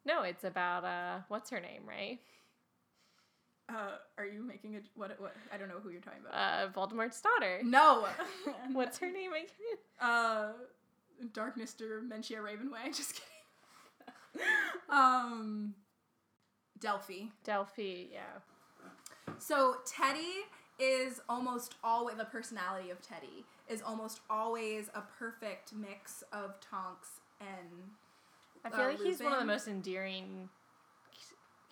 No, 0.04 0.22
it's 0.22 0.42
about 0.44 0.84
uh, 0.84 1.20
what's 1.28 1.50
her 1.50 1.60
name, 1.60 1.82
right? 1.86 2.18
Uh, 3.68 3.96
are 4.16 4.24
you 4.24 4.42
making 4.42 4.76
a 4.76 4.80
what? 4.94 5.18
What? 5.20 5.34
I 5.52 5.56
don't 5.56 5.68
know 5.68 5.80
who 5.82 5.90
you're 5.90 6.00
talking 6.00 6.20
about. 6.26 6.34
Uh, 6.34 6.68
Voldemort's 6.72 7.20
daughter. 7.20 7.60
no. 7.64 8.06
What's 8.72 8.98
her 8.98 9.10
name 9.10 9.32
again? 9.32 9.78
Uh, 10.00 10.52
Darkness 11.32 11.74
Dementia 11.74 12.40
Ravenway. 12.40 12.86
Just 12.86 13.14
kidding. 13.14 14.46
um, 14.88 15.74
Delphi. 16.80 17.26
Delphi. 17.44 18.06
Yeah. 18.12 19.32
So 19.38 19.76
Teddy 19.84 20.44
is 20.78 21.20
almost 21.28 21.74
always 21.82 22.16
the 22.16 22.24
personality 22.24 22.90
of 22.90 23.02
Teddy 23.02 23.44
is 23.68 23.82
almost 23.82 24.20
always 24.30 24.88
a 24.94 25.02
perfect 25.18 25.74
mix 25.74 26.22
of 26.32 26.58
Tonks 26.60 27.20
and 27.40 27.90
I 28.64 28.70
feel 28.70 28.80
uh, 28.80 28.88
like 28.90 29.00
he's 29.00 29.20
one 29.20 29.32
of 29.32 29.38
the 29.40 29.44
most 29.44 29.68
endearing 29.68 30.48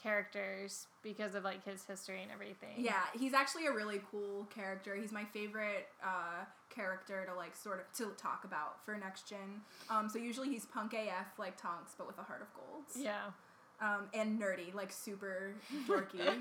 characters 0.07 0.87
because 1.03 1.35
of 1.35 1.43
like 1.43 1.65
his 1.65 1.85
history 1.85 2.23
and 2.23 2.31
everything. 2.31 2.77
yeah, 2.79 3.03
he's 3.19 3.35
actually 3.35 3.67
a 3.67 3.73
really 3.73 4.01
cool 4.11 4.47
character. 4.55 4.95
He's 4.95 5.11
my 5.11 5.25
favorite 5.25 5.89
uh, 6.03 6.45
character 6.71 7.27
to 7.29 7.35
like 7.35 7.57
sort 7.57 7.81
of 7.81 7.93
to 7.99 8.15
talk 8.17 8.45
about 8.45 8.85
for 8.85 8.97
next 8.97 9.29
gen. 9.29 9.63
Um, 9.91 10.09
so 10.09 10.19
usually 10.19 10.49
he's 10.49 10.65
punk 10.67 10.95
AF 10.95 11.39
like 11.39 11.61
Tonks, 11.61 11.95
but 11.99 12.07
with 12.07 12.19
a 12.19 12.23
heart 12.23 12.43
of 12.43 12.49
gold. 12.55 12.85
Yeah. 12.97 13.31
Um, 13.81 14.09
and 14.15 14.41
nerdy, 14.41 14.73
like 14.75 14.93
super 14.93 15.55
dorky. 15.89 16.21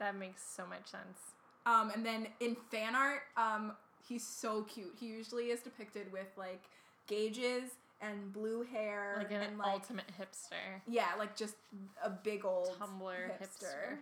That 0.00 0.16
makes 0.16 0.42
so 0.42 0.66
much 0.66 0.88
sense. 0.88 1.20
Um, 1.66 1.92
and 1.94 2.04
then 2.04 2.26
in 2.40 2.56
fan 2.72 2.96
art, 2.96 3.22
um, 3.36 3.74
he's 4.08 4.26
so 4.26 4.62
cute. 4.62 4.92
He 4.98 5.06
usually 5.06 5.44
is 5.50 5.60
depicted 5.60 6.10
with 6.12 6.26
like 6.36 6.64
gauges 7.06 7.70
and 8.10 8.32
blue 8.32 8.62
hair 8.64 9.14
Like 9.18 9.30
an 9.32 9.40
and 9.42 9.58
like 9.58 9.72
ultimate 9.72 10.04
hipster. 10.20 10.80
yeah, 10.86 11.08
like 11.18 11.36
just 11.36 11.54
a 12.02 12.10
big 12.10 12.44
old 12.44 12.76
Tumblr 12.80 13.40
hipster. 13.40 13.98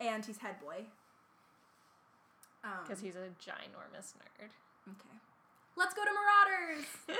And 0.00 0.24
he's 0.24 0.38
head 0.38 0.56
boy. 0.60 0.84
Um, 2.64 2.70
Because 2.82 3.00
he's 3.00 3.16
a 3.16 3.28
ginormous 3.42 4.12
nerd. 4.14 4.50
okay. 4.88 5.16
Let's 5.76 5.94
go 5.94 6.02
to 6.04 6.10
Marauders. 6.10 6.86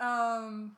um, 0.00 0.76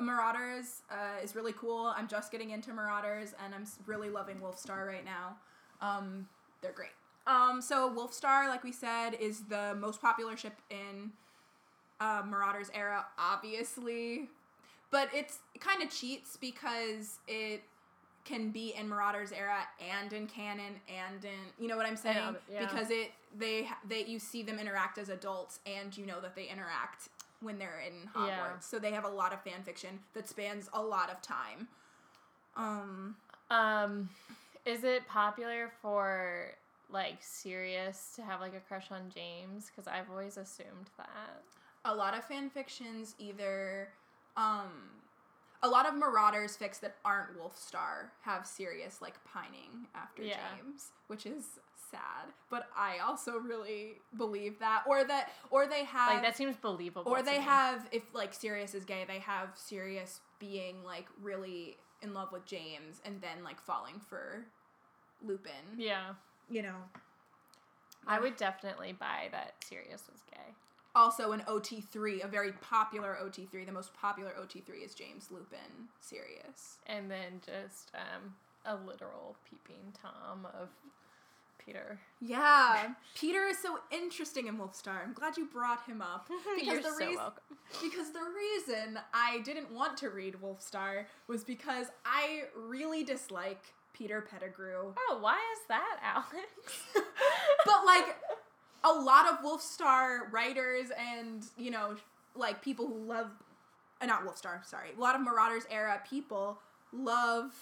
Marauders 0.00 0.82
uh, 0.90 1.22
is 1.22 1.34
really 1.34 1.52
cool. 1.52 1.92
I'm 1.96 2.08
just 2.08 2.30
getting 2.32 2.50
into 2.50 2.72
Marauders, 2.72 3.34
and 3.44 3.54
I'm 3.54 3.64
really 3.86 4.10
loving 4.10 4.36
Wolfstar 4.36 4.86
right 4.86 5.04
now. 5.04 5.36
Um, 5.80 6.28
they're 6.60 6.72
great. 6.72 6.90
Um, 7.26 7.60
so 7.60 7.90
Wolfstar, 7.94 8.48
like 8.48 8.64
we 8.64 8.72
said, 8.72 9.10
is 9.20 9.42
the 9.44 9.76
most 9.78 10.00
popular 10.00 10.36
ship 10.36 10.54
in 10.70 11.12
uh, 12.00 12.22
Marauders 12.26 12.70
era, 12.74 13.06
obviously, 13.18 14.28
but 14.90 15.08
it's 15.12 15.38
it 15.54 15.60
kind 15.60 15.82
of 15.82 15.90
cheats 15.90 16.36
because 16.36 17.18
it 17.26 17.62
can 18.24 18.50
be 18.50 18.74
in 18.78 18.88
Marauders 18.88 19.32
era 19.32 19.60
and 19.80 20.12
in 20.12 20.26
canon 20.26 20.74
and 20.88 21.24
in 21.24 21.30
you 21.58 21.66
know 21.66 21.76
what 21.76 21.86
I'm 21.86 21.96
saying 21.96 22.18
but- 22.32 22.42
yeah. 22.52 22.60
because 22.60 22.90
it 22.90 23.12
they 23.38 23.68
they 23.88 24.04
you 24.04 24.18
see 24.18 24.42
them 24.42 24.58
interact 24.58 24.98
as 24.98 25.08
adults 25.08 25.60
and 25.66 25.96
you 25.96 26.04
know 26.06 26.20
that 26.20 26.34
they 26.36 26.46
interact 26.46 27.08
when 27.40 27.58
they're 27.58 27.80
in 27.86 28.08
Hogwarts. 28.14 28.28
Yeah. 28.28 28.58
So 28.60 28.78
they 28.78 28.90
have 28.92 29.04
a 29.04 29.08
lot 29.08 29.32
of 29.32 29.40
fan 29.42 29.62
fiction 29.64 29.98
that 30.14 30.28
spans 30.28 30.68
a 30.72 30.82
lot 30.82 31.10
of 31.10 31.22
time. 31.22 31.68
Um 32.56 33.16
Um, 33.50 34.10
is 34.66 34.84
it 34.84 35.06
popular 35.08 35.70
for 35.80 36.52
like 36.90 37.16
Sirius 37.20 38.12
to 38.16 38.22
have 38.22 38.40
like 38.40 38.54
a 38.54 38.60
crush 38.60 38.90
on 38.90 39.10
James? 39.14 39.70
Because 39.70 39.86
I've 39.88 40.10
always 40.10 40.36
assumed 40.36 40.90
that. 40.98 41.42
A 41.84 41.94
lot 41.94 42.16
of 42.16 42.24
fan 42.24 42.50
fictions 42.50 43.14
either 43.18 43.88
um 44.36 44.70
a 45.62 45.68
lot 45.68 45.88
of 45.88 45.94
marauders 45.94 46.56
fics 46.56 46.78
that 46.80 46.96
aren't 47.04 47.36
wolfstar 47.38 48.10
have 48.22 48.46
Sirius 48.46 49.00
like 49.02 49.14
pining 49.24 49.86
after 49.94 50.22
Yeah. 50.22 50.36
james 50.56 50.90
which 51.08 51.26
is 51.26 51.44
sad 51.90 52.28
but 52.50 52.66
i 52.76 52.98
also 52.98 53.38
really 53.38 53.94
believe 54.16 54.58
that 54.58 54.82
or 54.86 55.04
that 55.04 55.30
or 55.50 55.66
they 55.66 55.84
have 55.84 56.12
Like 56.14 56.22
that 56.22 56.36
seems 56.36 56.56
believable. 56.56 57.10
or 57.10 57.22
they 57.22 57.40
have 57.40 57.88
if 57.92 58.02
like 58.14 58.34
Sirius 58.34 58.74
is 58.74 58.84
gay 58.84 59.04
they 59.08 59.20
have 59.20 59.48
Sirius 59.54 60.20
being 60.38 60.84
like 60.84 61.06
really 61.22 61.76
in 62.02 62.12
love 62.14 62.30
with 62.30 62.44
james 62.44 63.00
and 63.04 63.20
then 63.22 63.42
like 63.42 63.60
falling 63.60 63.98
for 64.00 64.44
lupin 65.24 65.52
Yeah, 65.78 66.10
you 66.50 66.62
know 66.62 66.76
I 68.06 68.20
would 68.20 68.36
definitely 68.36 68.92
buy 68.92 69.28
that 69.32 69.54
Sirius 69.64 70.04
was. 70.10 70.20
Also 70.98 71.32
an 71.32 71.42
OT3, 71.48 72.24
a 72.24 72.28
very 72.28 72.52
popular 72.52 73.16
OT3. 73.22 73.64
The 73.64 73.72
most 73.72 73.94
popular 73.94 74.32
OT3 74.38 74.84
is 74.84 74.94
James 74.94 75.28
Lupin 75.30 75.88
Sirius. 76.00 76.78
And 76.86 77.10
then 77.10 77.40
just 77.46 77.92
um, 77.94 78.34
a 78.66 78.74
literal 78.84 79.36
peeping 79.48 79.94
Tom 80.02 80.46
of 80.60 80.68
Peter. 81.64 82.00
Yeah, 82.20 82.94
Peter 83.14 83.44
is 83.44 83.58
so 83.58 83.78
interesting 83.90 84.46
in 84.46 84.58
Wolfstar. 84.58 85.04
I'm 85.04 85.12
glad 85.12 85.36
you 85.36 85.46
brought 85.46 85.84
him 85.86 86.00
up 86.02 86.28
because 86.58 86.82
the 86.82 86.90
so 86.90 87.06
reason 87.06 87.20
because 87.82 88.12
the 88.12 88.20
reason 88.20 88.98
I 89.12 89.40
didn't 89.44 89.70
want 89.72 89.96
to 89.98 90.08
read 90.08 90.36
Wolfstar 90.42 91.04
was 91.26 91.44
because 91.44 91.88
I 92.06 92.44
really 92.56 93.04
dislike 93.04 93.62
Peter 93.92 94.22
Pettigrew. 94.22 94.94
Oh, 94.96 95.18
why 95.20 95.38
is 95.52 95.66
that, 95.68 95.98
Alex? 96.02 96.32
but 97.66 97.84
like 97.84 98.16
a 98.84 98.92
lot 98.92 99.28
of 99.30 99.40
Wolfstar 99.40 100.30
writers 100.30 100.90
and 100.98 101.44
you 101.56 101.70
know 101.70 101.96
like 102.34 102.62
people 102.62 102.86
who 102.86 102.98
love 103.04 103.30
uh, 104.00 104.06
not 104.06 104.24
Wolfstar 104.24 104.64
sorry 104.64 104.90
a 104.96 105.00
lot 105.00 105.14
of 105.14 105.20
Marauders 105.20 105.64
era 105.70 106.00
people 106.08 106.58
love 106.92 107.52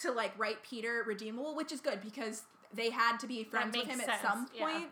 to 0.00 0.12
like 0.12 0.32
write 0.38 0.62
Peter 0.62 1.04
redeemable 1.06 1.54
which 1.54 1.72
is 1.72 1.80
good 1.80 2.00
because 2.00 2.42
they 2.72 2.90
had 2.90 3.18
to 3.18 3.26
be 3.26 3.44
friends 3.44 3.76
with 3.76 3.86
him 3.86 4.00
at 4.00 4.06
sense, 4.06 4.22
some 4.22 4.48
yeah. 4.54 4.64
point 4.64 4.88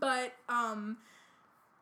but 0.00 0.32
um 0.48 0.96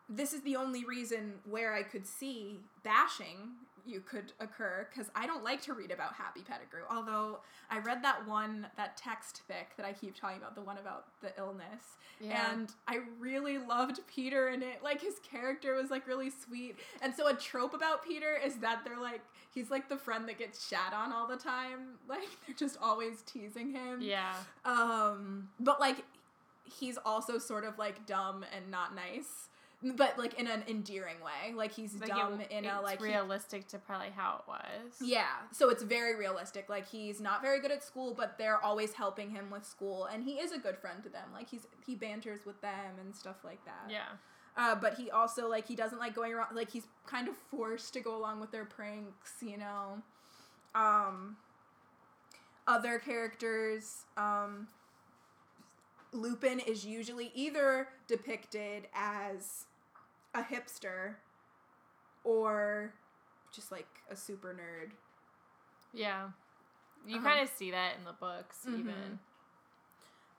this 0.08 0.34
is 0.34 0.42
the 0.42 0.56
only 0.56 0.84
reason 0.84 1.34
where 1.48 1.72
I 1.72 1.82
could 1.82 2.06
see 2.06 2.60
bashing 2.82 3.52
you 3.86 4.01
could 4.01 4.32
occur 4.40 4.86
because 4.90 5.11
I 5.15 5.27
don't 5.27 5.44
like 5.44 5.61
to 5.62 5.73
read 5.74 5.90
about 5.90 6.15
Happy 6.15 6.40
Pettigrew. 6.40 6.82
Although 6.90 7.39
I 7.70 7.78
read 7.78 8.02
that 8.02 8.27
one, 8.27 8.66
that 8.77 8.97
text 8.97 9.43
fic 9.51 9.77
that 9.77 9.85
I 9.86 9.93
keep 9.93 10.15
talking 10.19 10.39
about, 10.39 10.55
the 10.55 10.62
one 10.62 10.78
about 10.78 11.06
the 11.20 11.32
illness, 11.39 11.97
Yeah. 12.20 12.52
and 12.52 12.73
I 12.89 13.01
really 13.19 13.59
loved 13.59 14.01
Peter 14.06 14.48
in 14.48 14.62
it. 14.62 14.82
Like 14.82 15.01
his 15.01 15.15
character 15.28 15.74
was 15.74 15.90
like 15.90 16.06
really 16.06 16.31
sweet. 16.31 16.77
And 17.02 17.15
so 17.15 17.27
a 17.28 17.35
trope 17.35 17.74
about 17.74 18.05
Peter 18.05 18.39
is 18.44 18.56
that 18.56 18.81
they're 18.85 19.01
like 19.01 19.20
he's 19.52 19.70
like 19.70 19.89
the 19.89 19.97
friend 19.97 20.28
that 20.28 20.39
gets 20.39 20.69
shat 20.69 20.93
on 20.94 21.12
all 21.12 21.27
the 21.27 21.36
time. 21.36 21.81
Like 22.09 22.28
they're 22.47 22.56
just 22.56 22.77
always 22.82 23.23
teasing 23.23 23.70
him. 23.73 24.01
yeah. 24.01 24.35
Um, 24.65 25.48
but 25.61 25.81
like 25.81 26.05
he's 26.65 26.97
also 27.05 27.39
sort 27.39 27.65
of 27.65 27.78
like 27.78 28.06
dumb 28.06 28.44
and 28.55 28.70
not 28.70 28.94
nice, 28.94 29.48
but 29.97 30.19
like 30.19 30.35
in 30.40 30.47
an 30.47 30.62
endearing 30.66 31.16
way. 31.20 31.55
Like 31.55 31.73
he's 31.73 31.94
Like 32.01 32.09
dumb 32.09 32.40
it- 32.40 32.51
in 32.51 32.65
a 32.65 32.81
like 32.81 32.98
he- 33.01 33.05
realistic 33.05 33.69
to 33.69 33.78
probably 33.78 34.11
how 34.11 34.40
it 34.43 34.48
was. 34.48 34.94
yeah, 35.01 35.27
so 35.52 35.69
it's 35.69 35.82
very 35.82 36.16
realistic. 36.16 36.69
Like 36.69 36.89
he's 36.89 37.20
not 37.20 37.43
very 37.43 37.61
good 37.61 37.70
at 37.70 37.82
school, 37.82 38.15
but 38.15 38.39
they're 38.39 38.62
always 38.65 38.94
helping 38.94 39.31
him 39.31 39.51
with 39.51 39.65
school, 39.66 40.06
and 40.06 40.24
he 40.24 40.32
is 40.40 40.52
a 40.52 40.59
good 40.59 40.78
friend 40.78 41.02
to 41.02 41.09
them. 41.09 41.28
Like 41.32 41.48
he's 41.51 41.66
he 41.86 41.94
banters 41.94 42.47
with 42.47 42.61
them 42.62 42.98
and 43.01 43.15
stuff 43.15 43.36
like 43.44 43.65
that. 43.66 43.90
Yeah. 43.90 44.06
Uh, 44.56 44.74
but 44.77 44.94
he 44.94 45.11
also 45.11 45.48
like 45.48 45.66
he 45.66 45.74
doesn't 45.74 45.98
like 45.98 46.15
going 46.15 46.32
around. 46.32 46.55
Like 46.55 46.70
he's 46.70 46.86
kind 47.06 47.27
of 47.28 47.36
forced 47.36 47.93
to 47.94 48.01
go 48.01 48.16
along 48.16 48.40
with 48.40 48.52
their 48.52 48.65
pranks. 48.65 49.32
You 49.43 49.59
know. 49.59 50.02
Um. 50.74 51.36
Other 52.66 52.98
characters. 52.98 54.05
Um. 54.16 54.69
Lupin 56.12 56.61
is 56.61 56.86
usually 56.86 57.32
either 57.35 57.89
depicted 58.06 58.86
as 58.94 59.65
a 60.35 60.43
hipster 60.43 61.15
or 62.24 62.93
just 63.52 63.70
like 63.70 63.89
a 64.11 64.16
super 64.16 64.55
nerd. 64.55 64.93
Yeah. 65.93 66.31
You 67.06 67.16
Uh-huh. 67.19 67.28
kind 67.28 67.40
of 67.40 67.48
see 67.48 67.70
that 67.70 67.97
in 67.98 68.05
the 68.05 68.12
books, 68.12 68.65
Mhm. 68.66 68.78
even. 68.81 69.19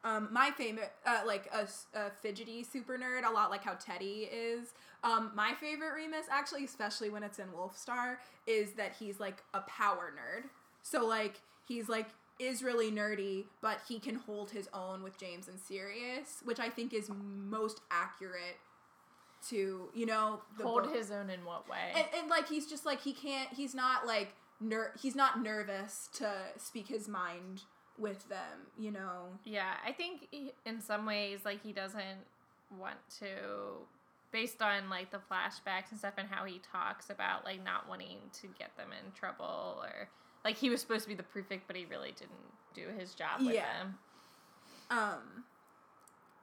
um, 0.04 0.32
my 0.32 0.52
favorite, 0.52 0.94
uh, 1.04 1.24
like 1.26 1.52
a 1.52 1.68
fidgety 2.22 2.64
super 2.64 2.96
nerd, 2.96 3.26
a 3.26 3.32
lot 3.32 3.50
like 3.50 3.64
how 3.64 3.74
Teddy 3.74 4.26
is. 4.32 4.76
Um, 5.04 5.32
my 5.34 5.56
favorite 5.56 5.94
Remus, 5.96 6.28
actually, 6.30 6.64
especially 6.64 7.10
when 7.10 7.24
it's 7.24 7.40
in 7.40 7.48
Wolfstar, 7.52 8.18
is 8.46 8.74
that 8.74 8.94
he's 9.00 9.20
like 9.20 9.44
a 9.56 9.62
power 9.62 10.14
nerd. 10.16 10.50
So 10.84 11.06
like 11.08 11.42
he's 11.68 11.90
like 11.90 12.10
is 12.38 12.62
really 12.62 12.92
nerdy, 12.92 13.46
but 13.62 13.80
he 13.88 13.98
can 14.00 14.14
hold 14.16 14.52
his 14.52 14.68
own 14.74 15.02
with 15.02 15.18
James 15.18 15.48
and 15.48 15.60
Sirius, 15.60 16.42
which 16.44 16.60
I 16.60 16.70
think 16.70 16.94
is 16.94 17.10
most 17.10 17.82
accurate 17.90 18.58
to 19.50 19.90
you 19.94 20.06
know 20.06 20.42
Hold 20.62 20.90
his 20.94 21.12
own 21.12 21.30
in 21.30 21.44
what 21.46 21.70
way? 21.70 21.92
and, 21.96 22.06
and 22.18 22.30
like 22.30 22.48
he's 22.48 22.68
just 22.68 22.86
like 22.86 23.02
he 23.02 23.14
can't 23.14 23.50
he's 23.54 23.74
not 23.76 24.06
like 24.08 24.30
ner- 24.60 24.94
he's 25.02 25.16
not 25.16 25.42
nervous 25.42 26.10
to 26.14 26.32
speak 26.58 26.88
his 26.88 27.08
mind 27.08 27.62
with 27.98 28.28
them 28.30 28.68
you 28.78 28.92
know 28.92 29.28
Yeah, 29.46 29.74
I 29.86 29.92
think 29.92 30.28
he, 30.32 30.52
in 30.66 30.82
some 30.82 31.06
ways, 31.06 31.40
like 31.46 31.62
he 31.64 31.72
doesn't 31.72 32.26
want 32.78 32.98
to, 33.20 33.28
based 34.32 34.62
on 34.62 34.90
like 34.90 35.12
the 35.12 35.20
flashbacks 35.32 35.92
and 35.92 36.00
stuff, 36.00 36.16
and 36.18 36.28
how 36.30 36.44
he 36.44 36.60
talks 36.60 37.10
about 37.10 37.46
like 37.46 37.64
not 37.64 37.88
wanting 37.88 38.18
to 38.42 38.48
get 38.60 38.76
them 38.76 38.90
in 38.92 39.12
trouble, 39.14 39.80
or 39.82 40.10
like 40.44 40.58
he 40.58 40.70
was 40.70 40.82
supposed 40.82 41.04
to 41.04 41.08
be 41.10 41.16
the 41.16 41.24
prefect, 41.24 41.68
but 41.68 41.76
he 41.78 41.86
really 41.86 42.12
didn't 42.12 42.32
do 42.74 42.88
his 43.00 43.14
job 43.16 43.40
with 43.40 43.54
Yeah. 43.56 43.64
them. 43.80 43.96
um 44.92 45.44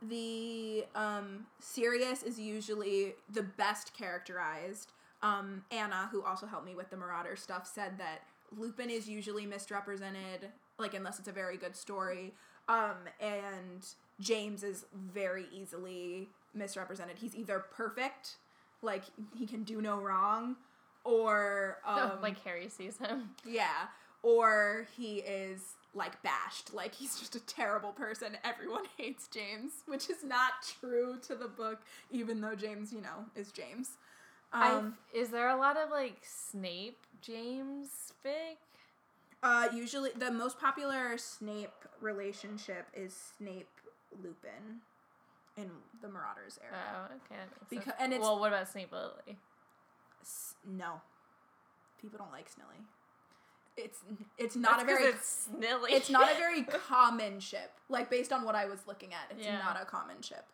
the 0.08 0.84
um 0.94 1.46
Sirius 1.60 2.22
is 2.22 2.38
usually 2.38 3.14
the 3.32 3.42
best 3.42 3.94
characterized 3.96 4.92
um 5.22 5.64
Anna 5.70 6.08
who 6.10 6.22
also 6.22 6.46
helped 6.46 6.66
me 6.66 6.74
with 6.74 6.90
the 6.90 6.96
Marauder 6.96 7.36
stuff 7.36 7.70
said 7.72 7.98
that 7.98 8.22
Lupin 8.56 8.90
is 8.90 9.08
usually 9.08 9.46
misrepresented 9.46 10.50
like 10.78 10.94
unless 10.94 11.18
it's 11.18 11.28
a 11.28 11.32
very 11.32 11.56
good 11.56 11.76
story 11.76 12.32
um 12.68 12.96
and 13.20 13.86
James 14.20 14.62
is 14.62 14.84
very 15.12 15.46
easily 15.52 16.28
misrepresented 16.54 17.16
he's 17.18 17.34
either 17.34 17.60
perfect 17.70 18.36
like 18.82 19.04
he 19.36 19.46
can 19.46 19.62
do 19.62 19.80
no 19.80 19.98
wrong 20.00 20.56
or 21.04 21.78
um 21.86 22.12
like 22.20 22.42
Harry 22.44 22.68
sees 22.68 22.98
him. 22.98 23.30
yeah. 23.44 23.86
Or 24.22 24.86
he 24.96 25.16
is 25.16 25.74
like 25.94 26.22
bashed, 26.22 26.72
like 26.72 26.94
he's 26.94 27.18
just 27.18 27.34
a 27.34 27.40
terrible 27.40 27.90
person. 27.92 28.36
Everyone 28.44 28.84
hates 28.96 29.26
James, 29.28 29.72
which 29.86 30.08
is 30.08 30.22
not 30.24 30.52
true 30.80 31.18
to 31.26 31.34
the 31.34 31.48
book, 31.48 31.80
even 32.10 32.40
though 32.40 32.54
James, 32.54 32.92
you 32.92 33.00
know, 33.00 33.26
is 33.34 33.50
James. 33.52 33.90
Um, 34.52 34.96
is 35.14 35.30
there 35.30 35.48
a 35.48 35.56
lot 35.56 35.76
of 35.76 35.90
like 35.90 36.18
Snape 36.22 36.98
James 37.22 38.12
fic? 38.24 38.56
uh, 39.42 39.68
usually, 39.74 40.10
the 40.16 40.30
most 40.30 40.60
popular 40.60 41.16
Snape 41.18 41.72
relationship 42.00 42.86
is 42.94 43.32
Snape 43.38 43.68
Lupin 44.22 44.80
in 45.56 45.68
the 46.00 46.08
Marauders 46.08 46.58
era. 46.62 46.76
Oh, 47.10 47.14
okay, 47.16 47.40
Because- 47.70 47.94
and 47.98 48.12
it's- 48.12 48.22
well, 48.22 48.38
what 48.38 48.48
about 48.52 48.68
Snape 48.68 48.92
Lily? 48.92 49.38
S- 50.20 50.54
no, 50.64 51.00
people 52.00 52.18
don't 52.18 52.30
like 52.30 52.48
Snilly. 52.48 52.84
It's 53.76 53.98
it's 54.38 54.54
not 54.56 54.72
That's 54.78 54.82
a 54.82 54.86
very 54.86 55.04
it's 55.06 55.48
snilly. 55.50 55.90
it's 55.90 56.10
not 56.10 56.30
a 56.30 56.34
very 56.34 56.62
common 56.88 57.40
ship. 57.40 57.70
Like 57.88 58.10
based 58.10 58.32
on 58.32 58.44
what 58.44 58.54
I 58.54 58.66
was 58.66 58.80
looking 58.86 59.12
at, 59.14 59.34
it's 59.36 59.46
Yeah. 59.46 59.58
not 59.58 59.80
a 59.80 59.84
common 59.84 60.20
ship. 60.20 60.44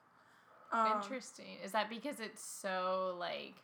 Um, 0.72 1.00
Interesting. 1.02 1.56
Is 1.64 1.72
that 1.72 1.88
because 1.90 2.20
it's 2.20 2.44
so 2.44 3.16
like 3.18 3.54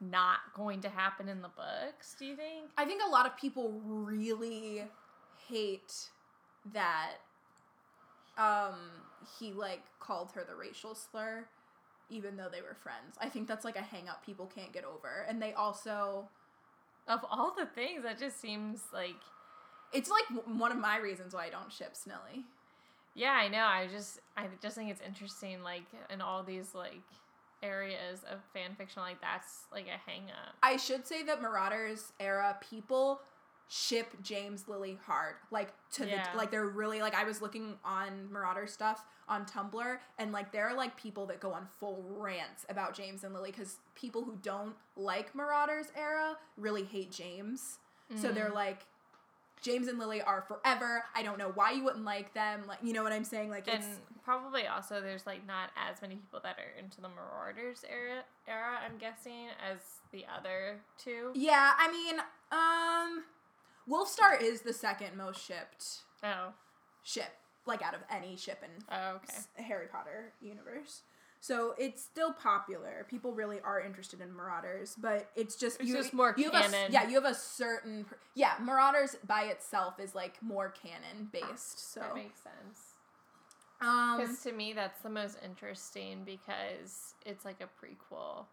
not 0.00 0.38
going 0.54 0.80
to 0.82 0.88
happen 0.88 1.28
in 1.28 1.42
the 1.42 1.48
books? 1.48 2.14
Do 2.18 2.24
you 2.24 2.36
think? 2.36 2.70
I 2.78 2.84
think 2.84 3.02
a 3.06 3.10
lot 3.10 3.26
of 3.26 3.36
people 3.36 3.80
really 3.84 4.84
hate 5.48 5.92
that 6.72 7.12
um 8.38 8.74
he 9.38 9.52
like 9.52 9.82
called 10.00 10.32
her 10.32 10.42
the 10.48 10.56
racial 10.56 10.94
slur 10.94 11.44
even 12.10 12.36
though 12.36 12.48
they 12.50 12.60
were 12.60 12.74
friends. 12.82 13.16
I 13.20 13.28
think 13.28 13.48
that's 13.48 13.64
like 13.64 13.76
a 13.76 13.80
hang 13.82 14.08
up 14.08 14.24
people 14.24 14.46
can't 14.46 14.72
get 14.72 14.84
over. 14.84 15.24
And 15.28 15.40
they 15.40 15.52
also 15.54 16.28
Of 17.06 17.20
all 17.30 17.54
the 17.56 17.66
things, 17.66 18.02
that 18.02 18.18
just 18.18 18.40
seems 18.40 18.80
like 18.92 19.16
it's 19.92 20.10
like 20.10 20.24
one 20.46 20.72
of 20.72 20.78
my 20.78 20.98
reasons 20.98 21.34
why 21.34 21.46
I 21.46 21.50
don't 21.50 21.72
ship 21.72 21.94
Snilly. 21.94 22.44
yeah, 23.14 23.32
I 23.32 23.48
know. 23.48 23.64
I 23.64 23.86
just 23.92 24.20
I 24.36 24.46
just 24.62 24.76
think 24.76 24.90
it's 24.90 25.02
interesting. 25.06 25.62
Like 25.62 25.84
in 26.10 26.20
all 26.20 26.42
these 26.42 26.74
like 26.74 27.02
areas 27.62 28.20
of 28.30 28.40
fan 28.52 28.74
fiction, 28.76 29.02
like 29.02 29.20
that's 29.20 29.66
like 29.72 29.86
a 29.86 30.10
hang 30.10 30.24
up. 30.30 30.54
I 30.62 30.76
should 30.76 31.06
say 31.06 31.22
that 31.24 31.40
Marauders 31.42 32.12
era 32.20 32.56
people 32.68 33.20
ship 33.68 34.08
James 34.22 34.68
Lily 34.68 34.98
hard. 35.06 35.36
Like 35.50 35.72
to 35.92 36.06
Yeah. 36.06 36.30
the 36.32 36.36
like 36.38 36.50
they're 36.50 36.66
really 36.66 37.00
like 37.00 37.14
I 37.14 37.24
was 37.24 37.40
looking 37.42 37.78
on 37.84 38.30
Marauder 38.30 38.66
stuff 38.66 39.04
on 39.28 39.46
Tumblr 39.46 39.98
and 40.18 40.32
like 40.32 40.52
there 40.52 40.68
are 40.68 40.74
like 40.74 40.96
people 40.96 41.24
that 41.26 41.40
go 41.40 41.52
on 41.52 41.66
full 41.80 42.02
rants 42.08 42.66
about 42.68 42.94
James 42.94 43.24
and 43.24 43.32
Lily 43.34 43.52
cuz 43.52 43.78
people 43.94 44.22
who 44.24 44.36
don't 44.42 44.76
like 44.96 45.34
Marauders 45.34 45.86
era 45.96 46.36
really 46.56 46.84
hate 46.84 47.10
James. 47.10 47.78
So 48.16 48.30
they're 48.32 48.50
Mm. 48.50 48.54
like 48.54 48.86
James 49.62 49.88
and 49.88 49.98
Lily 49.98 50.20
are 50.20 50.42
forever. 50.42 51.06
I 51.14 51.22
don't 51.22 51.38
know 51.38 51.50
why 51.54 51.70
you 51.70 51.84
wouldn't 51.84 52.04
like 52.04 52.34
them. 52.34 52.66
Like 52.66 52.80
you 52.82 52.92
know 52.92 53.02
what 53.02 53.12
I'm 53.12 53.24
saying? 53.24 53.48
Like 53.48 53.66
and 53.66 53.82
it's 53.82 54.00
probably 54.22 54.66
also 54.66 55.00
there's 55.00 55.24
like 55.26 55.46
not 55.46 55.70
as 55.74 56.02
many 56.02 56.16
people 56.16 56.40
that 56.42 56.58
are 56.58 56.78
into 56.78 57.00
the 57.00 57.08
Marauders 57.08 57.82
era 57.90 58.24
era. 58.46 58.78
I'm 58.84 58.98
guessing 58.98 59.48
as 59.66 59.78
the 60.12 60.26
other 60.26 60.80
two. 60.98 61.32
Yeah, 61.34 61.72
I 61.78 61.90
mean, 61.90 62.20
um 62.52 63.24
Wolfstar 63.88 64.40
is 64.40 64.62
the 64.62 64.72
second 64.72 65.16
most 65.16 65.44
shipped 65.44 66.02
Oh. 66.22 66.52
ship, 67.02 67.30
like 67.66 67.82
out 67.82 67.94
of 67.94 68.00
any 68.10 68.36
ship 68.36 68.62
in 68.62 68.70
Oh, 68.90 69.16
okay. 69.16 69.38
Harry 69.62 69.86
Potter 69.88 70.32
universe. 70.40 71.02
So 71.40 71.74
it's 71.76 72.02
still 72.02 72.32
popular. 72.32 73.06
People 73.10 73.32
really 73.34 73.60
are 73.60 73.78
interested 73.78 74.22
in 74.22 74.34
Marauders, 74.34 74.94
but 74.96 75.28
it's 75.36 75.56
just 75.56 75.78
It's 75.78 75.92
just 75.92 76.14
more 76.14 76.34
you 76.38 76.50
have 76.50 76.64
a 76.64 76.68
canon. 76.70 76.90
yeah, 76.92 77.06
you 77.06 77.14
have 77.16 77.30
a 77.30 77.34
certain 77.34 78.06
yeah. 78.34 78.54
Marauders 78.62 79.16
by 79.26 79.42
itself 79.44 80.00
is 80.00 80.14
like 80.14 80.42
more 80.42 80.70
canon 80.70 81.28
based. 81.30 81.92
So 81.92 82.00
That 82.00 82.14
makes 82.14 82.40
sense. 82.40 82.94
um, 83.82 84.18
Because 84.18 84.40
to 84.44 84.52
me, 84.52 84.72
that's 84.72 85.02
the 85.02 85.10
most 85.10 85.36
interesting 85.44 86.24
because 86.24 87.12
it's 87.26 87.44
like 87.44 87.60
a 87.60 87.68
prequel. 87.84 88.46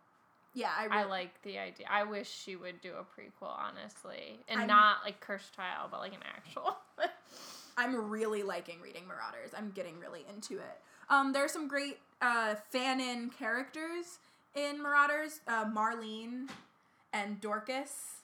Yeah, 0.53 0.69
I, 0.77 0.87
I 0.87 0.97
really, 0.99 1.09
like 1.09 1.41
the 1.43 1.57
idea. 1.59 1.85
I 1.89 2.03
wish 2.03 2.29
she 2.29 2.55
would 2.55 2.81
do 2.81 2.91
a 2.95 3.03
prequel, 3.03 3.57
honestly, 3.57 4.39
and 4.49 4.59
I'm- 4.59 4.67
not 4.67 4.97
like 5.05 5.19
Cursed 5.21 5.55
Child, 5.55 5.89
but 5.91 5.99
like 6.01 6.13
an 6.13 6.19
actual. 6.35 6.77
I'm 7.77 8.09
really 8.09 8.43
liking 8.43 8.81
reading 8.81 9.03
Marauders. 9.07 9.51
I'm 9.57 9.71
getting 9.71 9.99
really 9.99 10.25
into 10.29 10.57
it. 10.57 10.79
Um, 11.09 11.31
there 11.33 11.43
are 11.45 11.49
some 11.49 11.67
great 11.67 11.99
uh, 12.21 12.55
fanon 12.73 13.35
characters 13.37 14.19
in 14.55 14.81
Marauders. 14.81 15.39
Uh, 15.47 15.65
Marlene 15.65 16.49
and 17.13 17.39
Dorcas. 17.39 18.17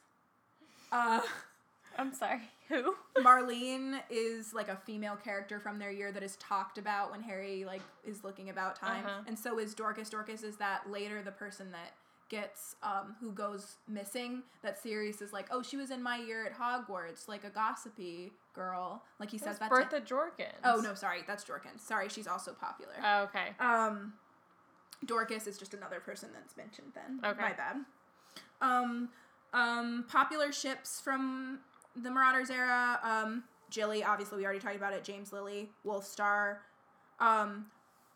Uh, 0.91 1.21
I'm 1.97 2.13
sorry. 2.13 2.41
Who? 2.67 2.95
Marlene 3.23 4.01
is 4.09 4.53
like 4.53 4.67
a 4.67 4.75
female 4.75 5.15
character 5.15 5.59
from 5.61 5.79
their 5.79 5.91
year 5.91 6.11
that 6.11 6.21
is 6.23 6.35
talked 6.35 6.77
about 6.77 7.09
when 7.11 7.21
Harry 7.23 7.63
like 7.65 7.81
is 8.05 8.23
looking 8.25 8.49
about 8.49 8.75
time, 8.75 9.05
Uh-huh. 9.05 9.21
and 9.27 9.39
so 9.39 9.57
is 9.59 9.73
Dorcas. 9.73 10.09
Dorcas 10.09 10.43
is 10.43 10.57
that 10.57 10.91
later 10.91 11.21
the 11.23 11.31
person 11.31 11.71
that 11.71 11.93
gets 12.29 12.75
um 12.83 13.15
who 13.21 13.31
goes 13.31 13.75
missing. 13.87 14.43
That 14.63 14.77
Sirius 14.81 15.21
is 15.21 15.31
like, 15.33 15.47
oh, 15.51 15.61
she 15.61 15.77
was 15.77 15.91
in 15.91 16.01
my 16.03 16.17
year 16.17 16.45
at 16.45 16.57
Hogwarts, 16.57 17.27
like 17.27 17.43
a 17.43 17.49
gossipy 17.49 18.33
girl. 18.53 19.03
Like 19.19 19.29
he 19.31 19.37
says 19.37 19.57
That's 19.59 19.71
that. 19.71 19.89
to- 19.91 19.99
Bertha 20.01 20.13
Jorkins. 20.13 20.59
Oh 20.63 20.81
no, 20.81 20.93
sorry, 20.93 21.19
that's 21.25 21.43
Jorkins. 21.43 21.79
Sorry, 21.81 22.09
she's 22.09 22.27
also 22.27 22.53
popular. 22.53 22.93
Oh, 23.03 23.23
okay. 23.23 23.49
Um, 23.59 24.13
Dorcas 25.05 25.45
is 25.47 25.57
just 25.57 25.73
another 25.73 25.99
person 25.99 26.29
that's 26.33 26.57
mentioned. 26.57 26.91
Then, 26.95 27.19
Okay. 27.23 27.41
my 27.41 27.53
bad. 27.53 27.77
Um, 28.61 29.09
um, 29.53 30.05
popular 30.09 30.51
ships 30.51 30.99
from 30.99 31.59
the 31.95 32.09
Marauders 32.09 32.49
era. 32.49 32.99
Um, 33.03 33.43
Jilly, 33.69 34.03
obviously 34.03 34.37
we 34.39 34.45
already 34.45 34.59
talked 34.59 34.75
about 34.75 34.93
it. 34.93 35.03
James 35.03 35.31
Lily, 35.31 35.69
Wolfstar. 35.85 36.57
Um, 37.19 37.67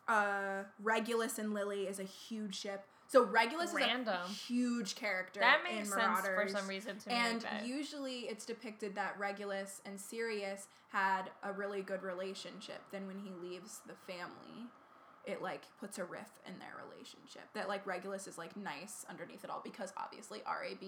uh, 0.08 0.64
Regulus 0.82 1.38
and 1.38 1.54
Lily 1.54 1.82
is 1.86 1.98
a 2.00 2.04
huge 2.04 2.58
ship. 2.58 2.84
So 3.12 3.24
Regulus 3.26 3.74
Random. 3.74 4.14
is 4.24 4.30
a 4.30 4.32
huge 4.32 4.94
character. 4.94 5.40
That 5.40 5.58
in 5.68 5.76
makes 5.76 5.92
sense 5.92 6.20
for 6.20 6.48
some 6.48 6.66
reason 6.66 6.96
to 7.00 7.12
And 7.12 7.42
me. 7.42 7.48
but- 7.58 7.66
usually 7.66 8.20
it's 8.20 8.46
depicted 8.46 8.94
that 8.94 9.18
Regulus 9.18 9.82
and 9.84 10.00
Sirius 10.00 10.66
had 10.88 11.30
a 11.42 11.52
really 11.52 11.82
good 11.82 12.02
relationship. 12.02 12.80
Then 12.90 13.06
when 13.06 13.18
he 13.18 13.30
leaves 13.46 13.80
the 13.86 13.92
family, 14.10 14.66
it 15.26 15.42
like 15.42 15.60
puts 15.78 15.98
a 15.98 16.04
rift 16.04 16.38
in 16.46 16.58
their 16.58 16.72
relationship. 16.90 17.42
That 17.52 17.68
like 17.68 17.86
Regulus 17.86 18.26
is 18.26 18.38
like 18.38 18.56
nice 18.56 19.04
underneath 19.10 19.44
it 19.44 19.50
all 19.50 19.60
because 19.62 19.92
obviously 19.98 20.40
RAB, 20.46 20.82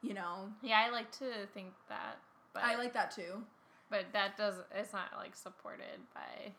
you 0.00 0.14
know. 0.14 0.50
yeah, 0.62 0.82
I 0.86 0.90
like 0.90 1.12
to 1.18 1.46
think 1.52 1.74
that, 1.90 2.16
but 2.54 2.62
I 2.64 2.76
like 2.76 2.94
that 2.94 3.10
too. 3.10 3.42
but 3.90 4.06
that 4.14 4.38
does 4.38 4.54
it's 4.74 4.94
not 4.94 5.08
like 5.18 5.36
supported 5.36 6.00
by 6.14 6.52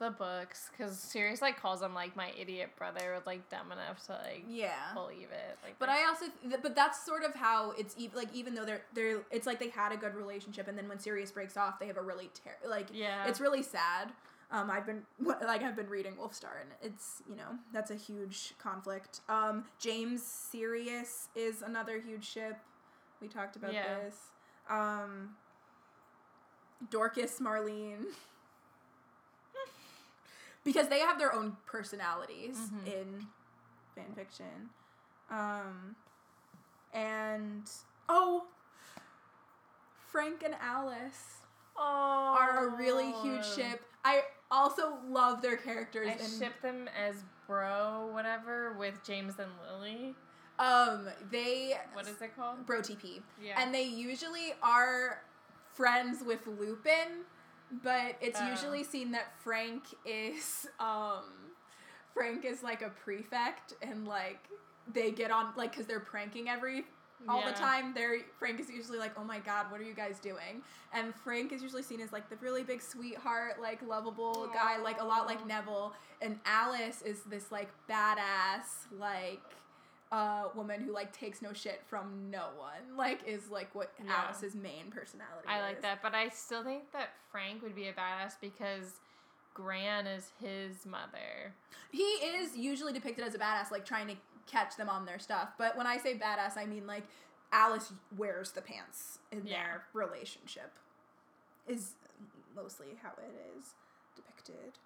the 0.00 0.10
books 0.10 0.70
because 0.76 0.98
Sirius 0.98 1.40
like 1.40 1.60
calls 1.60 1.80
him 1.82 1.94
like 1.94 2.16
my 2.16 2.32
idiot 2.40 2.70
brother 2.76 3.12
was 3.14 3.24
like 3.26 3.48
dumb 3.50 3.70
enough 3.70 4.04
to 4.06 4.12
like 4.12 4.44
Yeah. 4.48 4.92
believe 4.94 5.28
it. 5.30 5.58
Like, 5.62 5.78
But 5.78 5.90
I 5.90 6.06
also, 6.08 6.24
th- 6.48 6.60
but 6.62 6.74
that's 6.74 7.04
sort 7.06 7.22
of 7.22 7.34
how 7.34 7.72
it's 7.78 7.94
even 7.98 8.16
like 8.16 8.34
even 8.34 8.54
though 8.54 8.64
they're 8.64 8.82
they're 8.94 9.20
it's 9.30 9.46
like 9.46 9.60
they 9.60 9.68
had 9.68 9.92
a 9.92 9.96
good 9.96 10.14
relationship 10.16 10.66
and 10.66 10.76
then 10.76 10.88
when 10.88 10.98
Sirius 10.98 11.30
breaks 11.30 11.56
off 11.56 11.78
they 11.78 11.86
have 11.86 11.98
a 11.98 12.02
really 12.02 12.30
ter- 12.42 12.68
like 12.68 12.88
yeah, 12.92 13.26
it's 13.28 13.40
really 13.40 13.62
sad. 13.62 14.10
Um, 14.50 14.68
I've 14.70 14.84
been 14.86 15.02
like 15.20 15.62
I've 15.62 15.76
been 15.76 15.88
reading 15.88 16.14
Wolfstar 16.14 16.60
and 16.62 16.70
it's 16.82 17.22
you 17.28 17.36
know 17.36 17.58
that's 17.72 17.90
a 17.92 17.96
huge 17.96 18.54
conflict. 18.58 19.20
Um, 19.28 19.64
James 19.78 20.22
Sirius 20.22 21.28
is 21.36 21.62
another 21.62 22.00
huge 22.00 22.24
ship. 22.24 22.56
We 23.20 23.28
talked 23.28 23.54
about 23.56 23.72
Yeah. 23.74 23.98
this. 24.04 24.16
Um, 24.70 25.36
Dorcas 26.90 27.38
Marlene. 27.40 28.04
because 30.72 30.88
they 30.88 31.00
have 31.00 31.18
their 31.18 31.32
own 31.32 31.56
personalities 31.66 32.56
Mhm. 32.56 32.86
in 32.86 33.26
fan 33.94 34.14
fiction. 34.14 34.70
Um, 35.28 35.96
and 36.92 37.68
oh, 38.08 38.46
Frank 40.10 40.42
and 40.44 40.54
Alice 40.60 41.38
oh, 41.76 41.82
are 41.82 42.66
a 42.68 42.76
really 42.76 43.12
huge 43.22 43.44
ship. 43.44 43.82
I 44.04 44.24
also 44.50 44.98
love 45.08 45.42
their 45.42 45.56
characters. 45.56 46.08
I 46.08 46.12
and 46.12 46.32
ship 46.38 46.60
them 46.62 46.88
as 46.96 47.24
bro 47.46 48.08
whatever 48.12 48.72
with 48.74 49.02
James 49.04 49.38
and 49.38 49.50
Lily. 49.66 50.14
um, 50.58 51.08
they 51.30 51.78
What 51.94 52.06
is 52.06 52.20
it 52.22 52.36
called? 52.36 52.66
Bro 52.66 52.82
TP, 52.82 53.22
Yeah, 53.40 53.60
and 53.60 53.74
they 53.74 53.84
usually 53.84 54.52
are 54.62 55.22
friends 55.74 56.22
with 56.22 56.46
Lupin, 56.46 57.24
but 57.82 58.16
it's 58.20 58.40
Oh. 58.40 58.48
usually 58.50 58.84
seen 58.84 59.12
that 59.12 59.32
Frank 59.42 59.84
is 60.04 60.66
um, 60.80 61.24
Frank 62.14 62.44
is 62.44 62.62
like 62.62 62.82
a 62.82 62.90
prefect, 62.90 63.74
and 63.82 64.06
like 64.06 64.40
they 64.92 65.10
get 65.10 65.30
on 65.30 65.52
like 65.56 65.72
because 65.72 65.86
they're 65.86 66.00
pranking 66.00 66.48
every 66.48 66.84
all 67.28 67.44
the 67.44 67.52
time. 67.52 67.92
They're 67.94 68.16
Frank 68.38 68.60
is 68.60 68.70
usually 68.70 68.98
like, 68.98 69.12
"Oh 69.18 69.24
my 69.24 69.38
god, 69.40 69.70
what 69.70 69.80
are 69.80 69.84
you 69.84 69.94
guys 69.94 70.18
doing?" 70.18 70.62
And 70.92 71.14
Frank 71.14 71.52
is 71.52 71.62
usually 71.62 71.82
seen 71.82 72.00
as 72.00 72.12
like 72.12 72.28
the 72.30 72.36
really 72.36 72.62
big 72.62 72.80
sweetheart, 72.82 73.60
like 73.60 73.80
lovable 73.86 74.48
guy, 74.54 74.78
like 74.78 75.00
a 75.00 75.04
lot 75.04 75.26
like 75.26 75.46
Neville. 75.46 75.92
And 76.22 76.38
Alice 76.46 77.02
is 77.02 77.22
this 77.24 77.52
like 77.52 77.68
badass, 77.88 78.86
like 78.98 79.42
uh 80.12 80.44
woman 80.56 80.80
who 80.80 80.92
like 80.92 81.12
takes 81.12 81.40
no 81.40 81.52
shit 81.52 81.82
from 81.86 82.30
no 82.30 82.48
one. 82.58 82.96
Like 82.96 83.20
is 83.26 83.48
like 83.50 83.74
what 83.74 83.92
Yeah. 84.04 84.24
Alice's 84.24 84.54
main 84.54 84.90
personality. 84.90 85.46
I 85.48 85.60
like 85.60 85.82
that, 85.82 86.02
but 86.02 86.14
I 86.14 86.28
still 86.30 86.64
think 86.64 86.90
that 86.92 87.10
Frank 87.30 87.62
would 87.62 87.74
be 87.76 87.88
a 87.88 87.92
badass 87.92 88.34
because 88.40 88.94
Gran 89.54 90.06
is 90.06 90.32
his 90.40 90.84
mother. 90.86 91.54
He 91.92 92.02
is 92.02 92.56
usually 92.56 92.92
depicted 92.92 93.24
as 93.24 93.34
a 93.34 93.38
badass, 93.38 93.70
like 93.70 93.84
trying 93.84 94.08
to 94.08 94.14
catch 94.46 94.76
them 94.76 94.88
on 94.88 95.04
their 95.06 95.18
stuff. 95.18 95.50
But 95.58 95.76
when 95.76 95.86
I 95.86 95.96
say 95.98 96.14
badass, 96.18 96.56
I 96.56 96.66
mean 96.66 96.86
like 96.86 97.04
Alice 97.52 97.92
wears 98.16 98.50
the 98.52 98.62
pants 98.62 99.18
in 99.32 99.46
Yeah. 99.46 99.54
their 99.64 99.82
relationship. 99.92 100.72
Is 101.68 101.92
mostly 102.56 102.98
how 103.00 103.10
it 103.18 103.58
is 103.58 103.74
depicted. 104.16 104.78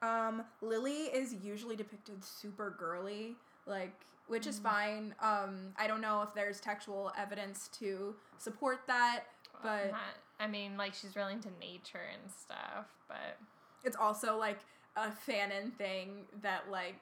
Um, 0.00 0.44
Lily 0.62 1.04
is 1.12 1.34
usually 1.34 1.76
depicted 1.76 2.24
super 2.24 2.70
girly, 2.78 3.36
like 3.66 3.92
which 4.30 4.46
is 4.46 4.58
Mhm. 4.60 4.62
fine. 4.62 5.14
Um, 5.20 5.74
I 5.76 5.86
don't 5.86 6.00
know 6.00 6.22
if 6.22 6.32
there's 6.34 6.60
textual 6.60 7.12
evidence 7.16 7.68
to 7.78 8.16
support 8.38 8.86
that, 8.86 9.24
but 9.62 9.90
Not- 9.90 10.00
I 10.38 10.46
mean, 10.46 10.76
like 10.76 10.94
she's 10.94 11.16
really 11.16 11.32
into 11.34 11.50
nature 11.58 11.98
and 12.14 12.30
stuff, 12.30 12.86
but 13.08 13.38
it's 13.84 13.96
also 13.96 14.36
like 14.36 14.60
a 14.96 15.10
fanon 15.10 15.74
thing 15.76 16.28
that 16.42 16.70
like 16.70 17.00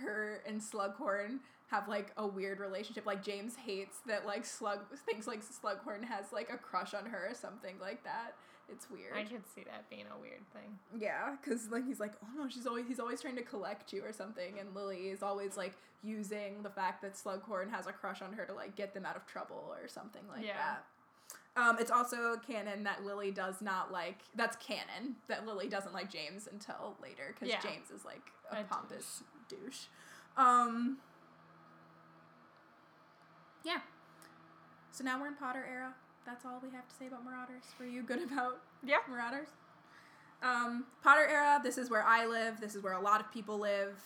her 0.00 0.42
and 0.46 0.60
Slughorn 0.60 1.38
have 1.68 1.88
like 1.88 2.12
a 2.16 2.26
weird 2.26 2.58
relationship. 2.58 3.06
Like 3.06 3.22
James 3.22 3.56
hates 3.56 4.00
that 4.06 4.26
like 4.26 4.44
Slug 4.44 4.80
thinks 5.06 5.26
like 5.26 5.40
Slughorn 5.42 6.04
has 6.04 6.32
like 6.32 6.50
a 6.50 6.58
crush 6.58 6.92
on 6.92 7.06
her 7.06 7.28
or 7.30 7.34
something 7.34 7.78
like 7.78 8.02
that. 8.04 8.34
It's 8.70 8.90
weird. 8.90 9.12
I 9.14 9.24
could 9.24 9.42
see 9.54 9.62
that 9.64 9.88
being 9.90 10.06
a 10.16 10.18
weird 10.20 10.40
thing. 10.52 10.78
yeah, 10.98 11.36
because 11.40 11.68
like 11.70 11.86
he's 11.86 12.00
like, 12.00 12.12
oh 12.22 12.28
no, 12.42 12.48
she's 12.48 12.66
always 12.66 12.86
he's 12.88 12.98
always 13.00 13.20
trying 13.20 13.36
to 13.36 13.42
collect 13.42 13.92
you 13.92 14.02
or 14.02 14.12
something, 14.12 14.58
and 14.58 14.74
Lily 14.74 15.08
is 15.10 15.22
always 15.22 15.56
like 15.56 15.74
using 16.02 16.62
the 16.62 16.70
fact 16.70 17.02
that 17.02 17.14
Slughorn 17.14 17.70
has 17.70 17.86
a 17.86 17.92
crush 17.92 18.20
on 18.22 18.32
her 18.32 18.44
to 18.46 18.52
like 18.54 18.74
get 18.76 18.94
them 18.94 19.04
out 19.06 19.16
of 19.16 19.26
trouble 19.26 19.74
or 19.80 19.86
something 19.88 20.22
like 20.34 20.44
Yeah. 20.46 20.56
that. 20.56 20.84
Um, 21.56 21.76
it's 21.78 21.90
also 21.90 22.36
canon 22.44 22.82
that 22.82 23.04
Lily 23.04 23.30
does 23.30 23.62
not 23.62 23.92
like. 23.92 24.18
That's 24.34 24.56
canon 24.56 25.16
that 25.28 25.46
Lily 25.46 25.68
doesn't 25.68 25.92
like 25.94 26.10
James 26.10 26.48
until 26.50 26.96
later 27.02 27.32
because 27.34 27.48
Yeah. 27.48 27.60
James 27.60 27.90
is 27.90 28.04
like 28.04 28.32
a, 28.50 28.60
A 28.60 28.64
pompous 28.64 29.22
douche. 29.48 29.84
Um. 30.36 30.98
Yeah. 33.62 33.80
So 34.90 35.04
now 35.04 35.20
we're 35.20 35.28
in 35.28 35.34
Potter 35.36 35.64
era. 35.70 35.94
That's 36.26 36.44
all 36.44 36.60
we 36.62 36.70
have 36.70 36.88
to 36.88 36.94
say 36.94 37.06
about 37.06 37.24
Marauders. 37.24 37.64
Were 37.78 37.86
you 37.86 38.02
good 38.02 38.22
about 38.32 38.60
Yeah. 38.82 38.98
Marauders? 39.08 39.48
Um, 40.42 40.84
Potter 41.02 41.26
era. 41.26 41.60
This 41.62 41.78
is 41.78 41.90
where 41.90 42.02
I 42.04 42.26
live. 42.26 42.60
This 42.60 42.74
is 42.74 42.82
where 42.82 42.92
a 42.94 43.00
lot 43.00 43.20
of 43.20 43.32
people 43.32 43.58
live. 43.58 43.98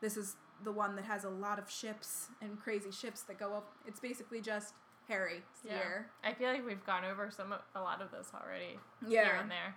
This 0.00 0.16
is 0.16 0.36
the 0.64 0.72
one 0.72 0.96
that 0.96 1.04
has 1.04 1.24
a 1.24 1.28
lot 1.30 1.58
of 1.58 1.70
ships 1.70 2.28
and 2.42 2.58
crazy 2.58 2.90
ships 2.90 3.22
that 3.22 3.38
go 3.38 3.54
up. 3.54 3.72
It's 3.86 4.00
basically 4.00 4.40
just 4.40 4.74
Harry 5.08 5.42
Yeah. 5.62 5.72
here. 5.78 6.06
I 6.24 6.32
feel 6.34 6.50
like 6.52 6.64
we've 6.66 6.84
gone 6.84 7.04
over 7.04 7.30
some 7.30 7.54
a 7.74 7.80
lot 7.80 8.00
of 8.02 8.10
this 8.10 8.28
already. 8.34 8.78
Yeah. 9.06 9.24
Here 9.24 9.34
and 9.40 9.50
there. 9.50 9.74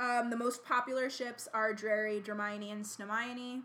Um, 0.00 0.30
the 0.30 0.36
most 0.36 0.64
popular 0.64 1.08
ships 1.10 1.48
are 1.54 1.72
Drarry, 1.72 2.20
Dramione, 2.20 2.72
and 2.72 2.84
Snamione. 2.84 3.62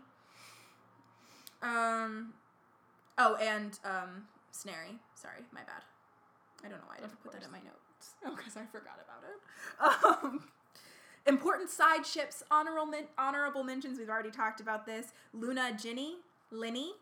Um, 1.62 2.34
oh, 3.16 3.34
and 3.36 3.78
um, 3.84 4.28
Snarry. 4.52 4.98
Sorry, 5.14 5.40
my 5.52 5.60
bad. 5.62 5.82
I 6.64 6.68
don't 6.68 6.78
know 6.78 6.86
why 6.86 6.96
I 6.96 7.00
didn't 7.00 7.22
put 7.22 7.32
that 7.32 7.42
in 7.44 7.50
my 7.50 7.58
notes. 7.58 7.74
Oh, 8.24 8.34
because 8.36 8.56
I 8.56 8.64
forgot 8.66 8.98
about 9.04 9.22
it. 9.24 10.24
Um, 10.24 10.44
important 11.26 11.68
side 11.70 12.04
ships, 12.06 12.42
honorable 12.50 12.86
men- 12.86 13.06
honorable 13.16 13.62
mentions. 13.64 13.98
We've 13.98 14.08
already 14.08 14.30
talked 14.30 14.60
about 14.60 14.86
this. 14.86 15.08
Luna, 15.32 15.76
Ginny, 15.80 16.16
Linny. 16.50 16.92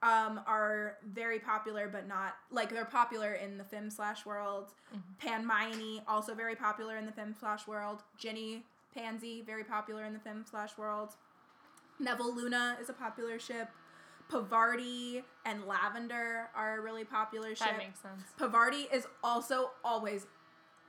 Um, 0.00 0.40
are 0.46 0.96
very 1.12 1.40
popular, 1.40 1.88
but 1.88 2.06
not 2.06 2.36
like 2.52 2.70
they're 2.70 2.84
popular 2.84 3.32
in 3.34 3.58
the 3.58 3.64
femslash 3.64 4.24
world. 4.24 4.72
Mhm. 4.94 5.00
Panmione, 5.20 6.02
also 6.06 6.34
very 6.34 6.54
popular 6.54 6.96
in 6.96 7.04
the 7.04 7.10
femslash 7.10 7.66
world. 7.66 8.04
Ginny, 8.16 8.64
Pansy, 8.94 9.42
very 9.42 9.64
popular 9.64 10.04
in 10.04 10.12
the 10.12 10.20
femslash 10.20 10.78
world. 10.78 11.16
Neville 11.98 12.32
Luna 12.32 12.76
is 12.80 12.88
a 12.88 12.92
popular 12.92 13.40
ship. 13.40 13.70
Parvati 14.28 15.22
and 15.44 15.64
Lavender 15.64 16.48
are 16.54 16.78
a 16.78 16.80
really 16.82 17.04
popular 17.04 17.54
ship. 17.54 17.68
That 17.68 17.78
makes 17.78 18.00
sense. 18.00 18.22
Parvati 18.36 18.88
is 18.92 19.06
also 19.22 19.70
always 19.84 20.26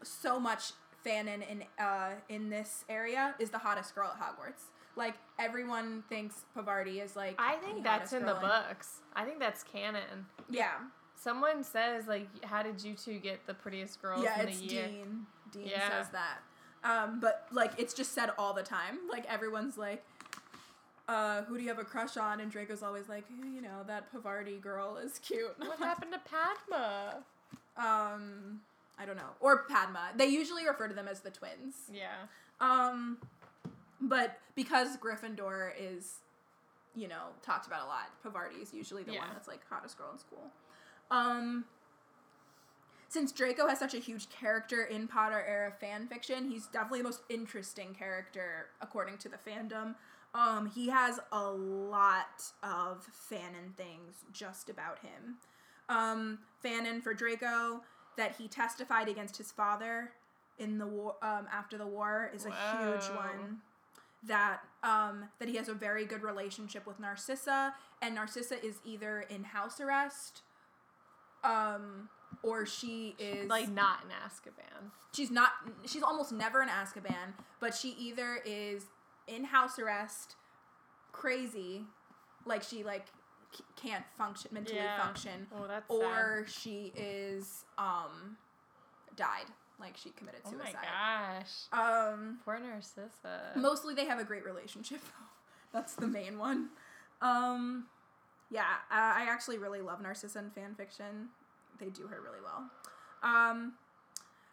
so 0.03 0.39
much 0.39 0.71
fanon 1.05 1.49
in 1.49 1.63
uh 1.77 2.11
in 2.27 2.49
this 2.49 2.83
area 2.89 3.33
is 3.39 3.49
the 3.49 3.57
hottest 3.57 3.95
girl 3.95 4.11
at 4.13 4.19
Hogwarts. 4.21 4.63
Like 4.95 5.15
everyone 5.37 6.03
thinks 6.09 6.43
Parvati 6.53 6.99
is 6.99 7.15
like 7.15 7.35
I 7.39 7.55
think 7.57 7.83
that's 7.83 8.11
in 8.13 8.25
the 8.25 8.33
girl 8.33 8.63
books. 8.67 8.97
I 9.15 9.23
think 9.23 9.39
that's 9.39 9.63
canon. 9.63 10.25
Yeah. 10.49 10.71
Someone 11.15 11.63
says 11.63 12.07
like, 12.07 12.27
"How 12.45 12.63
did 12.63 12.81
you 12.81 12.93
two 12.93 13.19
get 13.19 13.45
the 13.45 13.53
prettiest 13.53 14.01
girls 14.01 14.23
yeah, 14.23 14.41
in 14.41 14.47
it's 14.49 14.59
the 14.59 14.65
year?" 14.65 14.87
Dean. 14.87 15.25
Dean 15.51 15.67
Yeah. 15.67 15.89
says 15.89 16.07
that. 16.11 16.39
Um, 16.83 17.19
but 17.19 17.45
like 17.51 17.73
it's 17.77 17.93
just 17.93 18.13
said 18.13 18.31
all 18.37 18.53
the 18.53 18.63
time. 18.63 18.99
Like 19.09 19.25
everyone's 19.25 19.77
like, 19.77 20.05
uh, 21.09 21.41
who 21.45 21.57
do 21.57 21.63
you 21.63 21.69
have 21.69 21.79
a 21.79 21.83
crush 21.83 22.17
on? 22.17 22.39
And 22.39 22.51
Draco's 22.51 22.83
always 22.83 23.09
like, 23.09 23.25
"Eh, 23.31 23.47
you 23.55 23.61
know, 23.61 23.83
that 23.87 24.11
Parvati 24.11 24.57
girl 24.57 24.97
is 24.97 25.17
cute. 25.17 25.55
What 25.57 25.79
happened 25.79 26.13
to 26.13 26.19
Padma? 26.19 27.23
Um, 27.75 28.61
I 28.99 29.05
don't 29.05 29.17
know. 29.17 29.31
Or 29.39 29.63
Padma. 29.63 30.11
They 30.15 30.27
usually 30.27 30.67
refer 30.67 30.87
to 30.87 30.93
them 30.93 31.07
as 31.07 31.21
the 31.21 31.31
twins. 31.31 31.75
Yeah. 31.91 32.27
Um, 32.61 33.17
but 33.99 34.39
because 34.55 34.97
Gryffindor 34.97 35.71
is, 35.79 36.17
you 36.95 37.07
know, 37.07 37.29
talked 37.41 37.65
about 37.65 37.85
a 37.85 37.87
lot, 37.87 38.11
Parvati 38.21 38.57
is 38.61 38.71
usually 38.71 39.01
the 39.03 39.13
one 39.13 39.29
that's 39.33 39.47
like 39.47 39.61
hottest 39.67 39.97
girl 39.97 40.11
in 40.13 40.19
school. 40.19 40.51
Um, 41.09 41.65
since 43.07 43.31
Draco 43.31 43.67
has 43.67 43.79
such 43.79 43.95
a 43.95 43.99
huge 43.99 44.29
character 44.29 44.83
in 44.83 45.07
Potter 45.07 45.43
era 45.47 45.71
fan 45.71 46.07
fiction, 46.07 46.47
he's 46.47 46.67
definitely 46.67 46.99
the 46.99 47.05
most 47.05 47.21
interesting 47.29 47.95
character 47.95 48.67
according 48.79 49.17
to 49.17 49.29
the 49.29 49.37
fandom. 49.37 49.95
Um, 50.33 50.71
he 50.73 50.89
has 50.89 51.19
a 51.31 51.49
lot 51.51 52.43
of 52.61 53.07
fanon 53.31 53.75
things 53.75 54.25
just 54.31 54.69
about 54.69 54.99
him. 54.99 55.37
Um, 55.89 56.39
fanon 56.63 57.01
for 57.01 57.13
Draco 57.13 57.81
that 58.17 58.35
he 58.37 58.47
testified 58.47 59.07
against 59.07 59.37
his 59.37 59.51
father 59.51 60.11
in 60.59 60.77
the 60.77 60.85
war 60.85 61.15
um, 61.21 61.47
after 61.51 61.77
the 61.77 61.87
war 61.87 62.29
is 62.33 62.45
a 62.45 62.49
huge 62.49 63.05
one. 63.15 63.61
That 64.27 64.59
um, 64.83 65.29
that 65.39 65.47
he 65.47 65.55
has 65.55 65.69
a 65.69 65.73
very 65.73 66.05
good 66.05 66.21
relationship 66.23 66.85
with 66.85 66.99
Narcissa, 66.99 67.73
and 68.01 68.15
Narcissa 68.15 68.63
is 68.63 68.79
either 68.85 69.21
in 69.21 69.45
house 69.45 69.79
arrest, 69.79 70.41
um, 71.45 72.09
or 72.43 72.65
she 72.65 73.15
is 73.17 73.49
Like 73.49 73.69
not 73.69 73.99
in 74.03 74.09
Azkaban. 74.09 74.91
she's 75.13 75.31
not 75.31 75.51
she's 75.85 76.03
almost 76.03 76.33
never 76.33 76.61
in 76.61 76.67
Azkaban, 76.67 77.33
but 77.61 77.73
she 77.73 77.91
either 77.97 78.39
is 78.45 78.83
in 79.33 79.43
house 79.45 79.77
arrest, 79.79 80.35
crazy, 81.11 81.83
like 82.45 82.63
she 82.63 82.83
like 82.83 83.07
c- 83.53 83.63
can't 83.75 84.05
function 84.17 84.51
mentally 84.53 84.77
Yeah. 84.77 85.01
function, 85.05 85.47
Oh, 85.55 85.67
that's 85.67 85.89
or 85.89 86.45
she 86.47 86.91
is 86.95 87.63
um 87.77 88.37
died, 89.15 89.45
like 89.79 89.95
she 89.97 90.09
committed 90.11 90.41
sad. 90.45 90.53
Oh 90.55 90.57
suicide. 90.57 90.75
my 90.75 91.39
gosh. 91.39 91.51
Um, 92.13 92.39
Poor 92.45 92.59
Narcissa. 92.59 93.51
mostly 93.55 93.93
they 93.95 94.05
have 94.05 94.19
a 94.19 94.23
great 94.23 94.45
relationship 94.45 95.01
though. 95.03 95.25
That's 95.79 95.95
the 95.95 96.07
main 96.07 96.37
one. 96.39 96.69
Um, 97.21 97.85
yeah, 98.49 98.63
I, 98.89 99.23
I 99.23 99.31
actually 99.31 99.57
really 99.59 99.81
love 99.81 100.01
Narcissa 100.01 100.39
in 100.39 100.49
fan 100.51 100.73
fiction. 100.75 101.29
They 101.79 101.87
do 101.89 102.07
her 102.07 102.21
really 102.21 102.39
well. 102.43 102.69
Um, 103.21 103.73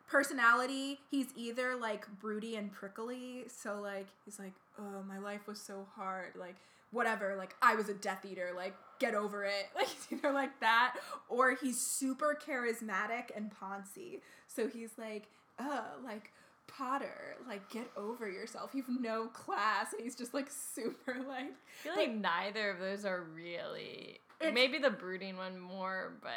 personality, 0.08 1.00
he's 1.10 1.28
either 1.36 1.74
like 1.76 2.06
broody 2.20 2.56
and 2.56 2.70
prickly, 2.72 3.44
so 3.48 3.80
like 3.80 4.06
he's 4.24 4.38
like, 4.38 4.52
oh, 4.78 5.02
my 5.08 5.18
life 5.18 5.46
was 5.46 5.60
so 5.60 5.86
hard, 5.96 6.32
like 6.38 6.56
whatever, 6.90 7.34
like 7.36 7.54
I 7.62 7.74
was 7.74 7.88
a 7.88 7.94
Death 7.94 8.24
Eater, 8.24 8.50
like 8.54 8.74
get 8.98 9.14
over 9.14 9.44
it, 9.44 9.66
like 9.76 9.88
he's 9.88 10.06
either 10.10 10.32
like 10.32 10.60
that, 10.60 10.96
or 11.28 11.54
he's 11.54 11.80
super 11.80 12.38
charismatic 12.40 13.36
and 13.36 13.50
poncy, 13.50 14.20
so 14.48 14.68
he's 14.68 14.92
like, 14.98 15.28
uh, 15.58 15.82
like 16.04 16.32
Potter, 16.68 17.36
like 17.48 17.68
get 17.70 17.90
over 17.96 18.28
yourself, 18.28 18.70
you've 18.74 18.88
no 18.88 19.26
class, 19.26 19.92
and 19.92 20.02
he's 20.02 20.16
just 20.16 20.34
like 20.34 20.48
super 20.74 21.16
like 21.28 21.44
I 21.46 21.82
feel 21.82 21.96
like 21.96 22.14
neither 22.14 22.70
of 22.70 22.78
those 22.78 23.04
are 23.04 23.22
really. 23.34 24.20
Maybe 24.52 24.76
the 24.78 24.90
brooding 24.90 25.38
one 25.38 25.58
more, 25.58 26.12
but 26.20 26.30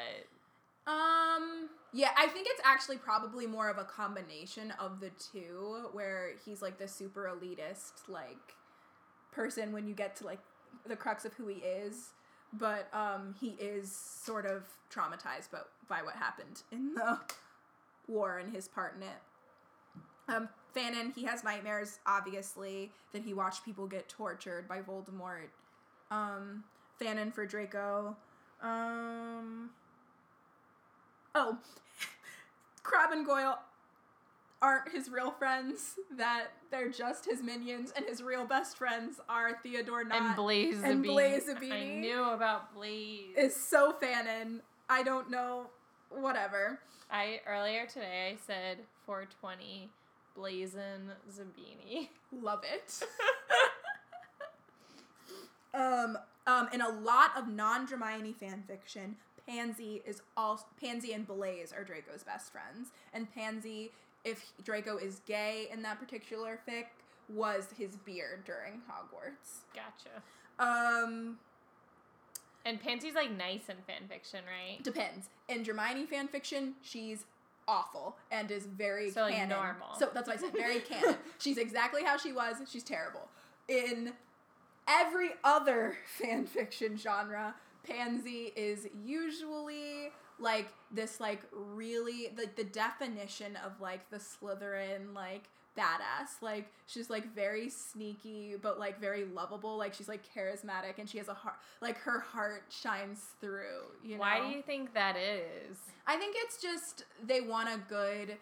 Um, 0.90 1.70
yeah, 1.94 2.10
I 2.18 2.28
think 2.28 2.48
it's 2.50 2.62
actually 2.66 2.98
probably 2.98 3.46
more 3.46 3.70
of 3.70 3.78
a 3.78 3.84
combination 3.84 4.74
of 4.80 5.00
the 5.00 5.12
two, 5.32 5.90
where 5.92 6.32
he's 6.44 6.62
like 6.62 6.80
the 6.80 6.88
super 6.88 7.32
elitist, 7.32 8.08
like 8.08 8.56
person 9.32 9.72
when 9.72 9.88
you 9.88 9.94
get 9.94 10.16
to 10.18 10.26
like 10.26 10.40
the 10.88 10.96
crux 10.96 11.26
of 11.26 11.34
who 11.34 11.48
he 11.48 11.60
is, 11.60 12.14
but 12.54 12.88
um, 12.94 13.36
he 13.40 13.50
is 13.60 13.92
sort 13.92 14.46
of 14.46 14.64
traumatized 14.92 15.52
by, 15.52 15.60
by 15.88 16.02
what 16.02 16.16
happened 16.16 16.64
in 16.72 16.96
the 16.96 17.20
war 18.08 18.40
and 18.40 18.54
his 18.54 18.68
part 18.68 18.96
in 18.96 19.04
it. 19.04 20.36
Um, 20.36 20.50
Fanon, 20.76 21.14
he 21.16 21.24
has 21.26 21.44
nightmares, 21.44 22.00
obviously, 22.06 22.92
that 23.14 23.24
he 23.24 23.34
watched 23.34 23.66
people 23.66 23.88
get 23.88 24.10
tortured 24.10 24.68
by 24.68 24.82
Voldemort. 24.82 25.50
Um, 26.12 26.64
Fanon 27.00 27.34
for 27.34 27.46
Draco. 27.46 28.16
Um, 28.62 29.72
oh, 31.40 31.58
Crabbe 32.84 33.12
and 33.12 33.26
Goyle 33.26 33.58
aren't 34.62 34.92
his 34.92 35.10
real 35.10 35.32
friends, 35.32 35.96
that 36.18 36.48
they're 36.70 36.90
just 36.90 37.26
his 37.26 37.42
minions, 37.42 37.94
and 37.96 38.06
his 38.06 38.22
real 38.22 38.46
best 38.46 38.78
friends 38.78 39.20
are 39.30 39.58
Theodore 39.64 40.04
Nott. 40.04 40.22
and 40.22 40.36
Blaise 40.36 40.84
and. 40.84 41.04
Blaise 41.04 41.50
I 41.50 41.86
knew 41.86 42.24
about 42.30 42.74
Blaise. 42.74 43.36
is 43.38 43.56
so 43.56 43.94
Fanon. 44.02 44.60
I 44.90 45.04
don't 45.04 45.30
know, 45.30 45.68
whatever. 46.10 46.80
I 47.12 47.42
earlier 47.48 47.86
today 47.86 48.34
I 48.34 48.38
said 48.46 48.80
420 49.06 49.90
Blazin 50.36 51.12
Zabini. 51.32 52.10
Love 52.32 52.62
it. 52.64 53.04
um, 55.74 56.18
um, 56.46 56.70
in 56.74 56.82
a 56.82 56.90
lot 56.90 57.32
of 57.38 57.48
non-Hermione 57.48 58.34
fan 58.34 58.64
fiction, 58.68 59.16
Pansy 59.50 60.02
is 60.06 60.22
all 60.38 60.64
Pansy 60.80 61.14
and 61.14 61.26
Blaise 61.26 61.74
are 61.74 61.84
Draco's 61.84 62.24
best 62.24 62.52
friends, 62.52 62.90
and 63.14 63.34
Pansy, 63.34 63.92
if 64.24 64.52
Draco 64.64 64.98
is 64.98 65.22
gay 65.26 65.68
in 65.74 65.82
that 65.82 66.00
particular 66.00 66.60
fic, 66.68 66.86
was 67.30 67.68
his 67.78 67.96
beard 67.98 68.44
during 68.46 68.82
Hogwarts. 68.90 69.62
Gotcha. 69.74 70.22
Um, 70.60 71.38
And 72.66 72.82
Pansy's 72.82 73.16
like 73.16 73.32
nice 73.32 73.70
in 73.70 73.78
fan 73.88 74.08
fiction, 74.08 74.42
right? 74.46 74.84
depends. 74.84 75.30
In 75.48 75.64
Hermione 75.66 76.06
fan 76.06 76.28
fiction, 76.28 76.76
she's 76.82 77.26
awful 77.68 78.18
and 78.32 78.50
is 78.52 78.66
very 78.66 79.10
So, 79.12 79.22
like, 79.22 79.48
normal. 79.48 79.94
So 79.98 80.10
that's 80.14 80.28
what 80.28 80.38
I 80.38 80.42
said. 80.42 80.54
Very 80.54 80.80
canon. 80.90 81.16
She's 81.40 81.58
exactly 81.58 82.04
how 82.04 82.18
she 82.18 82.32
was. 82.34 82.58
She's 82.70 82.84
terrible. 82.84 83.28
In 83.68 84.14
every 84.88 85.30
other 85.44 85.96
fan 86.18 86.46
fiction 86.46 86.98
genre, 86.98 87.56
Pansy 87.84 88.52
is 88.56 88.88
usually 89.06 90.12
like 90.40 90.68
this 90.92 91.20
like 91.20 91.42
really 91.52 92.30
like 92.38 92.56
the 92.56 92.64
definition 92.64 93.58
of 93.66 93.80
like 93.82 94.10
the 94.10 94.18
Slytherin 94.18 95.14
like 95.14 95.50
badass. 95.78 96.42
Like 96.42 96.70
she's 96.88 97.10
like 97.10 97.34
very 97.34 97.70
sneaky 97.70 98.56
but 98.62 98.80
like 98.80 99.00
very 99.00 99.26
lovable. 99.26 99.78
Like 99.78 99.94
she's 99.94 100.10
like 100.10 100.22
charismatic 100.36 100.98
and 100.98 101.10
she 101.10 101.18
has 101.18 101.28
a 101.28 101.34
heart 101.34 101.56
like 101.82 101.98
her 102.00 102.20
heart 102.20 102.64
shines 102.70 103.22
through, 103.42 103.84
you 104.04 104.16
know. 104.16 104.22
Why 104.22 104.40
do 104.40 104.56
you 104.56 104.62
think 104.62 104.94
that 104.94 105.16
is? 105.18 105.78
I 106.08 106.18
think 106.18 106.36
it's 106.40 106.62
just 106.62 107.06
they 107.26 107.42
want 107.42 107.70
a 107.70 107.80
good 107.90 108.38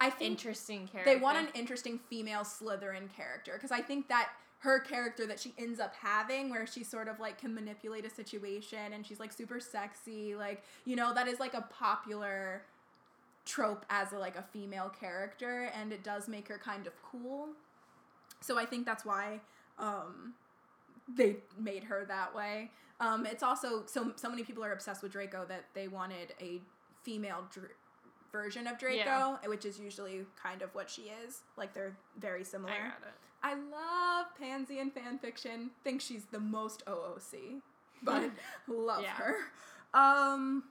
I 0.00 0.10
think 0.10 0.32
Interesting 0.32 0.86
character. 0.88 1.14
they 1.14 1.20
want 1.20 1.38
an 1.38 1.48
interesting 1.54 1.98
female 2.10 2.40
Slytherin 2.40 3.10
character 3.14 3.52
because 3.54 3.72
I 3.72 3.80
think 3.80 4.08
that 4.08 4.28
her 4.66 4.80
character 4.80 5.26
that 5.26 5.38
she 5.38 5.54
ends 5.56 5.78
up 5.80 5.94
having 5.94 6.50
where 6.50 6.66
she 6.66 6.82
sort 6.82 7.06
of 7.08 7.20
like 7.20 7.38
can 7.38 7.54
manipulate 7.54 8.04
a 8.04 8.10
situation 8.10 8.92
and 8.92 9.06
she's 9.06 9.20
like 9.20 9.32
super 9.32 9.60
sexy 9.60 10.34
like 10.34 10.62
you 10.84 10.96
know 10.96 11.14
that 11.14 11.28
is 11.28 11.38
like 11.38 11.54
a 11.54 11.62
popular 11.70 12.62
trope 13.44 13.86
as 13.90 14.12
a, 14.12 14.18
like 14.18 14.36
a 14.36 14.42
female 14.42 14.88
character 15.00 15.70
and 15.80 15.92
it 15.92 16.02
does 16.02 16.26
make 16.28 16.48
her 16.48 16.58
kind 16.58 16.86
of 16.88 16.92
cool. 17.02 17.48
So 18.40 18.58
i 18.58 18.64
think 18.66 18.84
that's 18.84 19.04
why 19.04 19.40
um 19.78 20.34
they 21.16 21.36
made 21.58 21.84
her 21.84 22.04
that 22.08 22.34
way. 22.34 22.70
Um 22.98 23.24
it's 23.24 23.44
also 23.44 23.84
so 23.86 24.12
so 24.16 24.28
many 24.28 24.42
people 24.42 24.64
are 24.64 24.72
obsessed 24.72 25.02
with 25.02 25.12
draco 25.12 25.44
that 25.48 25.64
they 25.74 25.86
wanted 25.86 26.34
a 26.40 26.60
female 27.04 27.46
dr- 27.52 27.70
version 28.32 28.66
of 28.66 28.78
draco 28.78 29.38
Yeah. 29.40 29.48
which 29.48 29.64
is 29.64 29.78
usually 29.78 30.26
kind 30.42 30.60
of 30.60 30.74
what 30.74 30.90
she 30.90 31.02
is 31.24 31.42
like 31.56 31.72
they're 31.72 31.96
very 32.18 32.42
similar 32.42 32.72
I 33.46 33.50
got 33.54 33.58
it. 33.58 33.64
I 33.64 33.70
love 33.70 34.26
Pansy 34.38 34.78
in 34.78 34.90
fan 34.90 35.18
fiction. 35.18 35.70
Think 35.84 36.00
she's 36.00 36.24
the 36.26 36.40
most 36.40 36.84
OOC, 36.86 37.60
but 38.02 38.30
love 38.68 39.02
Yeah. 39.02 39.12
her. 39.14 39.34
Um, 39.94 40.64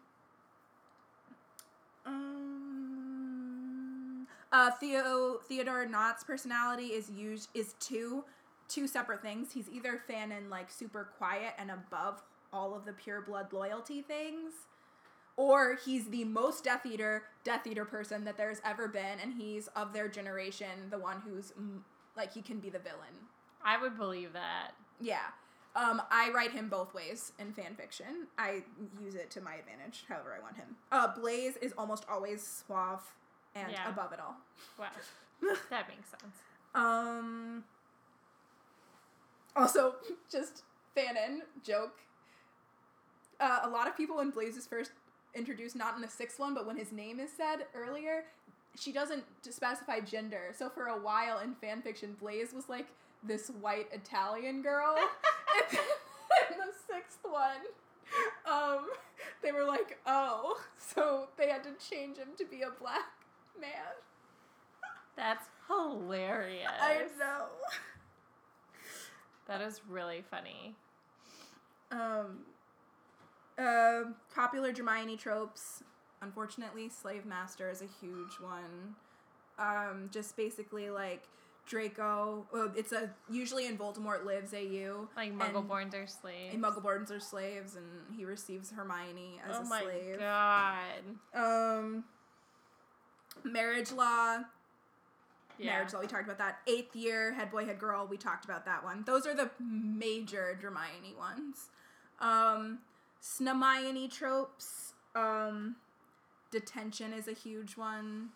um, 2.05 4.27
uh, 4.51 4.71
Theo 4.71 5.39
Theodore 5.47 5.85
Nott's 5.85 6.23
personality 6.23 6.87
is 6.87 7.09
used 7.09 7.49
is 7.53 7.73
two 7.79 8.23
two 8.67 8.87
separate 8.87 9.21
things. 9.21 9.51
He's 9.53 9.69
either 9.69 10.01
fan 10.07 10.31
and 10.31 10.49
like 10.49 10.71
super 10.71 11.09
quiet 11.17 11.53
and 11.57 11.71
above 11.71 12.21
all 12.53 12.75
of 12.75 12.85
the 12.85 12.93
pure 12.93 13.21
blood 13.21 13.51
loyalty 13.53 14.01
things, 14.01 14.53
or 15.37 15.77
he's 15.85 16.07
the 16.09 16.23
most 16.25 16.63
Death 16.63 16.85
Eater 16.85 17.23
Death 17.43 17.65
Eater 17.67 17.85
person 17.85 18.23
that 18.25 18.37
there's 18.37 18.61
ever 18.63 18.87
been, 18.87 19.19
and 19.21 19.33
he's 19.33 19.67
of 19.75 19.93
their 19.93 20.07
generation, 20.07 20.89
the 20.89 20.99
one 20.99 21.21
who's 21.27 21.53
like 22.17 22.33
he 22.33 22.41
can 22.41 22.59
be 22.59 22.69
the 22.69 22.79
villain. 22.79 23.13
I 23.63 23.79
would 23.81 23.97
believe 23.97 24.33
that. 24.33 24.71
Yeah. 25.01 25.27
Um, 25.75 26.01
I 26.09 26.31
write 26.33 26.51
him 26.51 26.69
both 26.69 26.93
ways 26.93 27.33
in 27.37 27.51
fan 27.51 27.75
fiction. 27.75 28.27
I 28.37 28.63
use 29.03 29.15
it 29.15 29.29
to 29.31 29.41
my 29.41 29.55
advantage, 29.55 30.05
however 30.07 30.33
I 30.37 30.41
want 30.41 30.55
him. 30.55 30.77
Uh, 30.91 31.07
Blaise 31.13 31.57
is 31.57 31.73
almost 31.77 32.05
always 32.09 32.41
suave 32.45 33.01
and 33.55 33.71
Yeah. 33.71 33.89
above 33.89 34.13
it 34.13 34.19
all. 34.19 34.35
Wow. 34.79 34.87
that 35.69 35.89
makes 35.89 36.09
sense. 36.09 36.37
Um. 36.73 37.63
Also, 39.55 39.95
just 40.31 40.63
fanon 40.95 41.39
joke. 41.63 41.99
Uh, 43.39 43.59
a 43.63 43.69
lot 43.69 43.87
of 43.87 43.97
people 43.97 44.17
when 44.17 44.29
Blaise 44.29 44.55
is 44.55 44.65
first 44.65 44.91
introduced, 45.33 45.75
not 45.75 45.95
in 45.95 46.01
the 46.01 46.07
sixth 46.07 46.39
one, 46.39 46.53
but 46.53 46.65
when 46.65 46.77
his 46.77 46.91
name 46.93 47.19
is 47.19 47.29
said 47.35 47.65
earlier, 47.75 48.23
she 48.77 48.91
doesn't 48.91 49.23
specify 49.41 49.99
gender. 49.99 50.53
So 50.57 50.69
for 50.69 50.87
a 50.87 50.99
while 50.99 51.39
in 51.39 51.55
fan 51.55 51.81
fiction, 51.81 52.15
Blaise 52.19 52.53
was 52.53 52.69
like 52.69 52.87
this 53.23 53.49
white 53.61 53.87
Italian 53.91 54.61
girl. 54.61 54.95
and 55.71 55.79
then 56.49 56.53
in 56.53 56.57
the 56.59 56.73
sixth 56.93 57.19
one, 57.23 57.61
um, 58.45 58.87
they 59.41 59.51
were 59.51 59.63
like, 59.63 59.97
oh, 60.05 60.59
so 60.77 61.29
they 61.37 61.49
had 61.49 61.63
to 61.63 61.71
change 61.89 62.17
him 62.17 62.29
to 62.37 62.45
be 62.45 62.61
a 62.61 62.71
black 62.79 63.11
man. 63.59 63.71
That's 65.15 65.47
hilarious. 65.67 66.69
I 66.79 67.05
know. 67.17 67.45
That 69.47 69.61
is 69.61 69.81
really 69.87 70.23
funny. 70.29 70.75
Um, 71.91 72.39
uh, 73.57 74.01
popular 74.33 74.73
Hermione 74.75 75.17
tropes. 75.17 75.83
Unfortunately, 76.21 76.89
slave 76.89 77.25
master 77.25 77.69
is 77.69 77.81
a 77.81 77.87
huge 78.01 78.39
one. 78.39 78.95
Um, 79.57 80.09
just 80.11 80.35
basically 80.35 80.89
like 80.89 81.23
Draco. 81.67 82.45
Well, 82.51 82.71
it's 82.75 82.91
a 82.91 83.09
usually 83.29 83.67
in 83.67 83.77
Voldemort 83.77 84.25
lives 84.25 84.53
AU. 84.53 85.07
Like 85.15 85.37
Muggleborns 85.37 85.93
are 85.93 86.07
slaves. 86.07 86.53
And 86.53 86.63
Muggleborns 86.63 87.11
are 87.11 87.19
slaves, 87.19 87.75
and 87.75 87.85
he 88.15 88.25
receives 88.25 88.71
Hermione 88.71 89.41
as 89.47 89.57
oh 89.57 89.61
a 89.61 89.65
my 89.65 89.81
slave. 89.81 90.19
god. 90.19 91.03
Um, 91.33 92.03
marriage 93.43 93.91
law. 93.91 94.39
Yeah. 95.57 95.71
Marriage 95.71 95.93
Law, 95.93 96.01
we 96.01 96.07
talked 96.07 96.25
about 96.25 96.37
that. 96.39 96.59
Eighth 96.67 96.95
year, 96.97 97.33
Head 97.33 97.49
Boy, 97.49 97.65
Head 97.65 97.79
Girl, 97.79 98.05
we 98.05 98.17
talked 98.17 98.43
about 98.43 98.65
that 98.65 98.83
one. 98.83 99.03
Those 99.05 99.25
are 99.25 99.33
the 99.33 99.49
major 99.57 100.59
Hermione 100.61 101.15
ones. 101.17 101.69
Um, 102.19 102.79
Snamione 103.23 104.11
tropes. 104.11 104.93
Um, 105.15 105.77
detention 106.51 107.13
is 107.13 107.27
a 107.27 107.33
huge 107.33 107.77
one. 107.77 108.29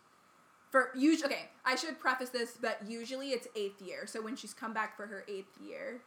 For 0.69 0.91
usually, 0.95 1.33
okay, 1.33 1.49
I 1.65 1.75
should 1.75 1.99
preface 1.99 2.29
this, 2.29 2.57
but 2.61 2.79
usually 2.87 3.29
it's 3.29 3.47
eighth 3.55 3.81
year. 3.81 4.05
So 4.05 4.21
when 4.21 4.35
she's 4.35 4.53
come 4.53 4.73
back 4.73 4.95
for 4.95 5.07
her 5.07 5.23
eighth 5.27 5.57
year, 5.59 6.01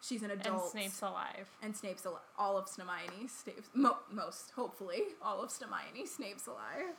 she's 0.00 0.22
an 0.22 0.32
adult. 0.32 0.62
And 0.62 0.70
Snape's 0.70 1.02
alive. 1.02 1.48
And 1.62 1.76
Snape's 1.76 2.04
alive. 2.04 2.22
All 2.36 2.58
of 2.58 2.66
Snamione. 2.66 3.30
Snape's 3.30 3.70
mo- 3.74 3.98
most, 4.10 4.50
hopefully, 4.56 5.02
all 5.22 5.42
of 5.42 5.50
Snamione. 5.50 6.06
Snape's 6.08 6.48
alive. 6.48 6.96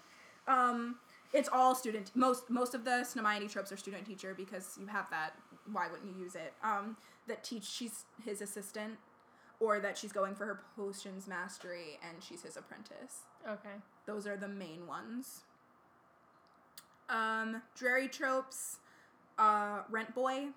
Um, 0.47 0.95
it's 1.33 1.49
all 1.51 1.75
student. 1.75 2.11
Most 2.15 2.49
most 2.49 2.73
of 2.73 2.85
the 2.85 3.05
Snamione 3.05 3.51
tropes 3.51 3.71
are 3.71 3.77
student 3.77 4.05
teacher 4.05 4.33
because 4.33 4.77
you 4.79 4.87
have 4.87 5.09
that. 5.11 5.33
Why 5.71 5.87
wouldn't 5.89 6.09
you 6.15 6.23
use 6.23 6.35
it? 6.35 6.53
Um, 6.63 6.97
that 7.27 7.43
teach 7.43 7.63
she's 7.65 8.05
his 8.23 8.41
assistant, 8.41 8.97
or 9.59 9.79
that 9.79 9.97
she's 9.97 10.11
going 10.11 10.35
for 10.35 10.45
her 10.45 10.61
potions 10.75 11.27
mastery 11.27 11.99
and 12.07 12.23
she's 12.23 12.43
his 12.43 12.55
apprentice. 12.57 13.23
Okay. 13.47 13.75
Those 14.05 14.25
are 14.27 14.37
the 14.37 14.47
main 14.47 14.87
ones. 14.87 15.41
Um, 17.09 17.61
Drarry 17.75 18.07
tropes, 18.07 18.77
uh, 19.37 19.79
rent 19.89 20.13
boy, 20.13 20.47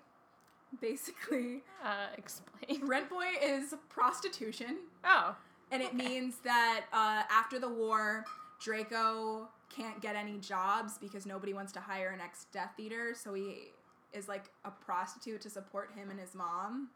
basically. 0.81 1.61
Uh, 1.83 2.07
explain. 2.17 2.85
Rent 2.87 3.09
boy 3.09 3.25
is 3.41 3.73
prostitution, 3.89 4.77
Oh. 5.03 5.35
and 5.69 5.81
it 5.83 5.87
Okay. 5.89 5.97
means 5.97 6.35
that 6.45 6.85
uh, 6.93 7.23
after 7.29 7.59
the 7.59 7.67
war, 7.67 8.23
Draco 8.61 9.49
can't 9.69 9.99
get 10.01 10.15
any 10.15 10.37
jobs 10.37 10.97
because 10.97 11.25
nobody 11.25 11.53
wants 11.53 11.73
to 11.73 11.81
hire 11.81 12.11
an 12.11 12.21
ex 12.21 12.45
Death 12.53 12.79
Eater, 12.79 13.15
so 13.15 13.33
he 13.33 13.71
is 14.13 14.29
like 14.29 14.45
a 14.63 14.71
prostitute 14.71 15.41
to 15.41 15.49
support 15.49 15.91
him 15.93 16.09
and 16.09 16.17
his 16.21 16.33
mom, 16.33 16.87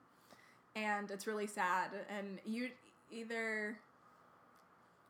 and 0.75 1.09
it's 1.11 1.27
really 1.27 1.47
sad. 1.47 1.89
And 2.15 2.39
you 2.45 2.69
either 3.11 3.77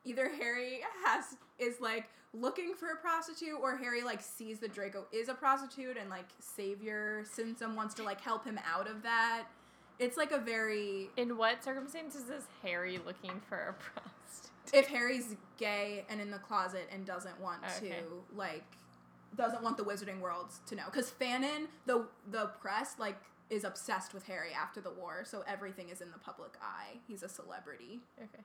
either 0.04 0.28
Harry 0.40 0.80
has 1.04 1.36
is 1.58 1.80
like 1.80 2.08
looking 2.32 2.74
for 2.74 2.90
a 2.92 2.96
prostitute 2.96 3.58
or 3.60 3.76
Harry 3.76 4.02
like 4.02 4.22
sees 4.22 4.58
that 4.60 4.72
Draco 4.72 5.06
is 5.12 5.28
a 5.28 5.34
prostitute 5.34 5.96
and 5.96 6.08
like 6.10 6.26
savior 6.40 7.24
Simpson 7.30 7.74
wants 7.74 7.94
to 7.94 8.02
like 8.02 8.20
help 8.20 8.44
him 8.44 8.58
out 8.70 8.88
of 8.88 9.02
that. 9.02 9.44
It's 9.98 10.16
like 10.16 10.30
a 10.30 10.38
very 10.38 11.10
In 11.16 11.36
what 11.36 11.64
circumstances 11.64 12.28
is 12.30 12.44
Harry 12.62 13.00
looking 13.04 13.40
for 13.48 13.56
a 13.56 13.72
prostitute? 14.00 14.14
if 14.74 14.86
Harry's 14.88 15.34
gay 15.56 16.04
and 16.10 16.20
in 16.20 16.30
the 16.30 16.38
closet 16.38 16.86
and 16.92 17.06
doesn't 17.06 17.40
want 17.40 17.62
Okay. 17.78 17.88
to 17.88 18.36
like 18.36 18.64
doesn't 19.36 19.62
want 19.62 19.76
the 19.76 19.82
wizarding 19.82 20.20
world 20.20 20.48
to 20.66 20.74
know 20.74 20.84
cuz 20.90 21.10
Fanon 21.20 21.66
the 21.86 22.06
the 22.30 22.46
press 22.60 22.94
like 22.98 23.16
is 23.50 23.64
obsessed 23.64 24.12
with 24.14 24.24
Harry 24.26 24.50
after 24.52 24.80
the 24.80 24.90
war 24.90 25.24
so 25.24 25.42
everything 25.46 25.88
is 25.88 26.00
in 26.00 26.10
the 26.10 26.18
public 26.18 26.52
eye. 26.62 26.98
He's 27.06 27.22
a 27.22 27.28
celebrity. 27.28 28.00
Okay. 28.18 28.42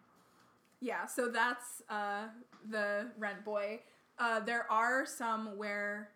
Yeah, 0.80 1.06
so 1.06 1.30
that's 1.30 1.82
uh, 1.90 2.28
the 2.70 3.08
rent 3.18 3.46
boy. 3.46 3.80
Uh, 4.20 4.40
there 4.42 4.70
are 4.72 5.06
some 5.06 5.58
where 5.58 6.10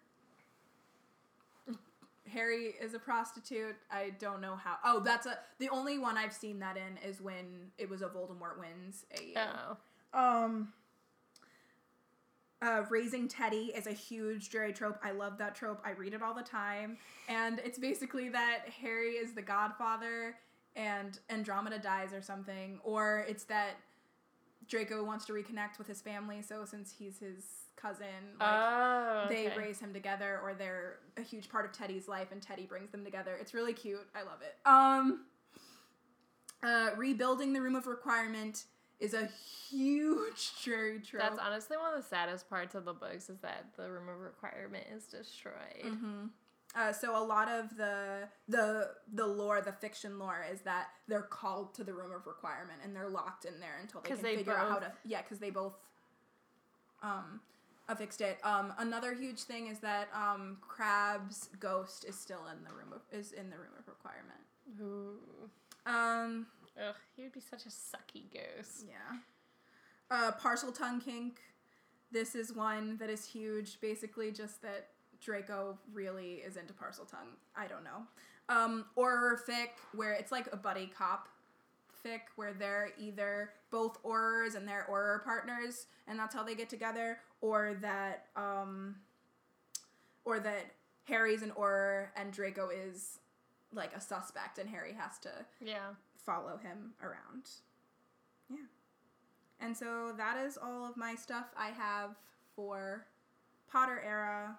Harry 2.31 2.73
is 2.81 2.93
a 2.93 2.99
prostitute. 2.99 3.75
I 3.89 4.11
don't 4.19 4.41
know 4.41 4.55
how. 4.57 4.77
Oh, 4.83 4.99
that's 4.99 5.25
a 5.25 5.39
the 5.59 5.69
only 5.69 5.97
one 5.97 6.17
I've 6.17 6.33
seen 6.33 6.59
that 6.59 6.75
in 6.75 6.97
is 7.07 7.21
when 7.21 7.71
it 7.77 7.89
was 7.89 8.01
a 8.01 8.07
Voldemort 8.09 8.59
wins 8.59 9.05
a 9.15 9.39
Oh. 9.39 9.77
um 10.19 10.73
uh, 12.61 12.83
raising 12.89 13.27
Teddy 13.27 13.71
is 13.75 13.87
a 13.87 13.91
huge 13.91 14.49
Drarry 14.49 14.73
trope. 14.73 14.97
I 15.03 15.11
love 15.11 15.37
that 15.37 15.55
trope. 15.55 15.81
I 15.85 15.91
read 15.91 16.13
it 16.13 16.23
all 16.23 16.33
the 16.33 16.41
time. 16.41 16.97
And 17.29 17.59
it's 17.59 17.77
basically 17.77 18.29
that 18.29 18.65
Harry 18.81 19.11
is 19.11 19.33
the 19.33 19.41
godfather 19.41 20.35
and 20.75 21.19
Andromeda 21.29 21.79
dies 21.79 22.13
or 22.13 22.21
something. 22.21 22.79
Or 22.83 23.25
it's 23.27 23.43
that 23.45 23.75
Draco 24.67 25.03
wants 25.03 25.25
to 25.25 25.33
reconnect 25.33 25.77
with 25.77 25.87
his 25.87 26.01
family. 26.01 26.41
So 26.41 26.65
since 26.65 26.93
he's 26.97 27.19
his 27.19 27.43
cousin, 27.75 28.07
like, 28.39 28.49
oh. 28.49 29.25
they 29.29 29.51
raise 29.55 29.79
him 29.79 29.93
together 29.93 30.39
or 30.43 30.55
they're 30.55 30.97
a 31.15 31.21
huge 31.21 31.49
part 31.49 31.65
of 31.65 31.71
Teddy's 31.71 32.07
life 32.07 32.31
and 32.31 32.41
Teddy 32.41 32.65
brings 32.65 32.89
them 32.91 33.05
together. 33.05 33.37
It's 33.39 33.53
really 33.53 33.73
cute. 33.73 34.07
I 34.15 34.23
love 34.23 34.41
it. 34.41 34.55
Um 34.65 35.25
uh 36.63 36.89
rebuilding 36.97 37.53
the 37.53 37.61
room 37.61 37.75
of 37.75 37.85
requirement 37.85 38.63
is 38.99 39.13
a 39.13 39.29
huge 39.69 40.51
Drarry 40.63 40.99
trope. 40.99 41.21
That's 41.21 41.39
honestly 41.39 41.77
one 41.77 41.93
of 41.93 42.01
the 42.01 42.07
saddest 42.07 42.49
parts 42.49 42.75
of 42.75 42.85
the 42.85 42.93
books 42.93 43.29
is 43.29 43.39
that 43.39 43.65
the 43.77 43.89
room 43.89 44.09
of 44.09 44.19
requirement 44.19 44.85
is 44.93 45.05
destroyed. 45.05 45.81
hmm 45.83 46.25
Uh, 46.75 46.91
so 46.91 47.15
a 47.17 47.23
lot 47.23 47.47
of 47.47 47.75
the 47.77 48.27
the 48.47 48.91
the 49.13 49.25
lore, 49.25 49.61
the 49.61 49.71
fiction 49.71 50.19
lore, 50.19 50.45
is 50.51 50.61
that 50.61 50.87
they're 51.07 51.21
called 51.21 51.73
to 51.75 51.83
the 51.83 51.93
room 51.93 52.11
of 52.11 52.25
requirement 52.27 52.79
and 52.83 52.95
they're 52.95 53.09
locked 53.09 53.45
in 53.45 53.59
there 53.59 53.77
until 53.81 54.01
they 54.01 54.09
can 54.09 54.21
they 54.21 54.35
figure 54.37 54.57
out 54.57 54.69
how 54.69 54.79
to. 54.79 54.91
Yeah, 55.05 55.21
because 55.21 55.39
they 55.39 55.49
both 55.49 55.73
um 57.03 57.39
affixed 57.89 58.21
it. 58.21 58.37
Um, 58.43 58.73
another 58.79 59.13
huge 59.13 59.41
thing 59.43 59.67
is 59.67 59.79
that 59.79 60.09
um 60.13 60.57
Crabbe's 60.61 61.49
ghost 61.59 62.03
is 62.05 62.17
still 62.19 62.45
in 62.51 62.63
the 62.63 62.73
room 62.73 62.91
of 62.93 63.01
is 63.11 63.31
in 63.31 63.49
the 63.49 63.57
room 63.57 63.73
of 63.79 63.87
requirement. 63.87 64.41
Ooh. 64.81 65.49
Um, 65.89 66.47
he 67.17 67.23
would 67.23 67.33
be 67.33 67.41
such 67.41 67.65
a 67.65 67.69
sucky 67.69 68.23
ghost. 68.31 68.85
yeah. 68.87 69.17
Uh, 70.09 70.31
Parseltongue 70.39 71.03
kink. 71.03 71.39
This 72.11 72.35
is 72.35 72.53
one 72.53 72.95
that 72.97 73.09
is 73.09 73.25
huge. 73.25 73.81
Basically, 73.81 74.31
just 74.31 74.61
that 74.61 74.89
Draco 75.19 75.77
really 75.91 76.35
is 76.35 76.55
into 76.55 76.73
Parseltongue. 76.73 77.35
I 77.55 77.67
don't 77.67 77.83
know. 77.83 78.03
Um, 78.47 78.85
Auror 78.97 79.37
fic, 79.43 79.71
where 79.93 80.13
it's 80.13 80.31
like 80.31 80.47
a 80.53 80.55
buddy 80.55 80.89
cop 80.95 81.27
fic, 82.05 82.21
where 82.37 82.53
they're 82.53 82.91
either 82.97 83.49
both 83.71 84.01
aurors 84.03 84.55
and 84.55 84.65
they're 84.65 84.87
auror 84.89 85.21
partners, 85.25 85.87
and 86.07 86.17
that's 86.17 86.33
how 86.33 86.43
they 86.43 86.55
get 86.55 86.69
together, 86.69 87.19
or 87.41 87.73
that 87.81 88.27
um, 88.37 88.95
or 90.23 90.39
that 90.39 90.71
Harry's 91.03 91.41
an 91.41 91.51
auror 91.51 92.07
and 92.15 92.31
Draco 92.31 92.69
is 92.69 93.19
like 93.77 93.95
a 93.95 94.01
suspect, 94.01 94.57
and 94.59 94.69
Harry 94.69 94.93
has 94.93 95.17
to 95.19 95.45
Yeah. 95.61 95.93
follow 96.17 96.57
him 96.57 96.93
around. 97.01 97.49
Yeah. 98.49 98.65
And 99.59 99.75
so 99.77 100.13
that 100.17 100.37
is 100.37 100.57
all 100.57 100.85
of 100.85 100.97
my 100.97 101.15
stuff 101.15 101.45
I 101.55 101.67
have 101.69 102.15
for 102.55 103.05
Potter 103.67 103.99
era. 104.05 104.57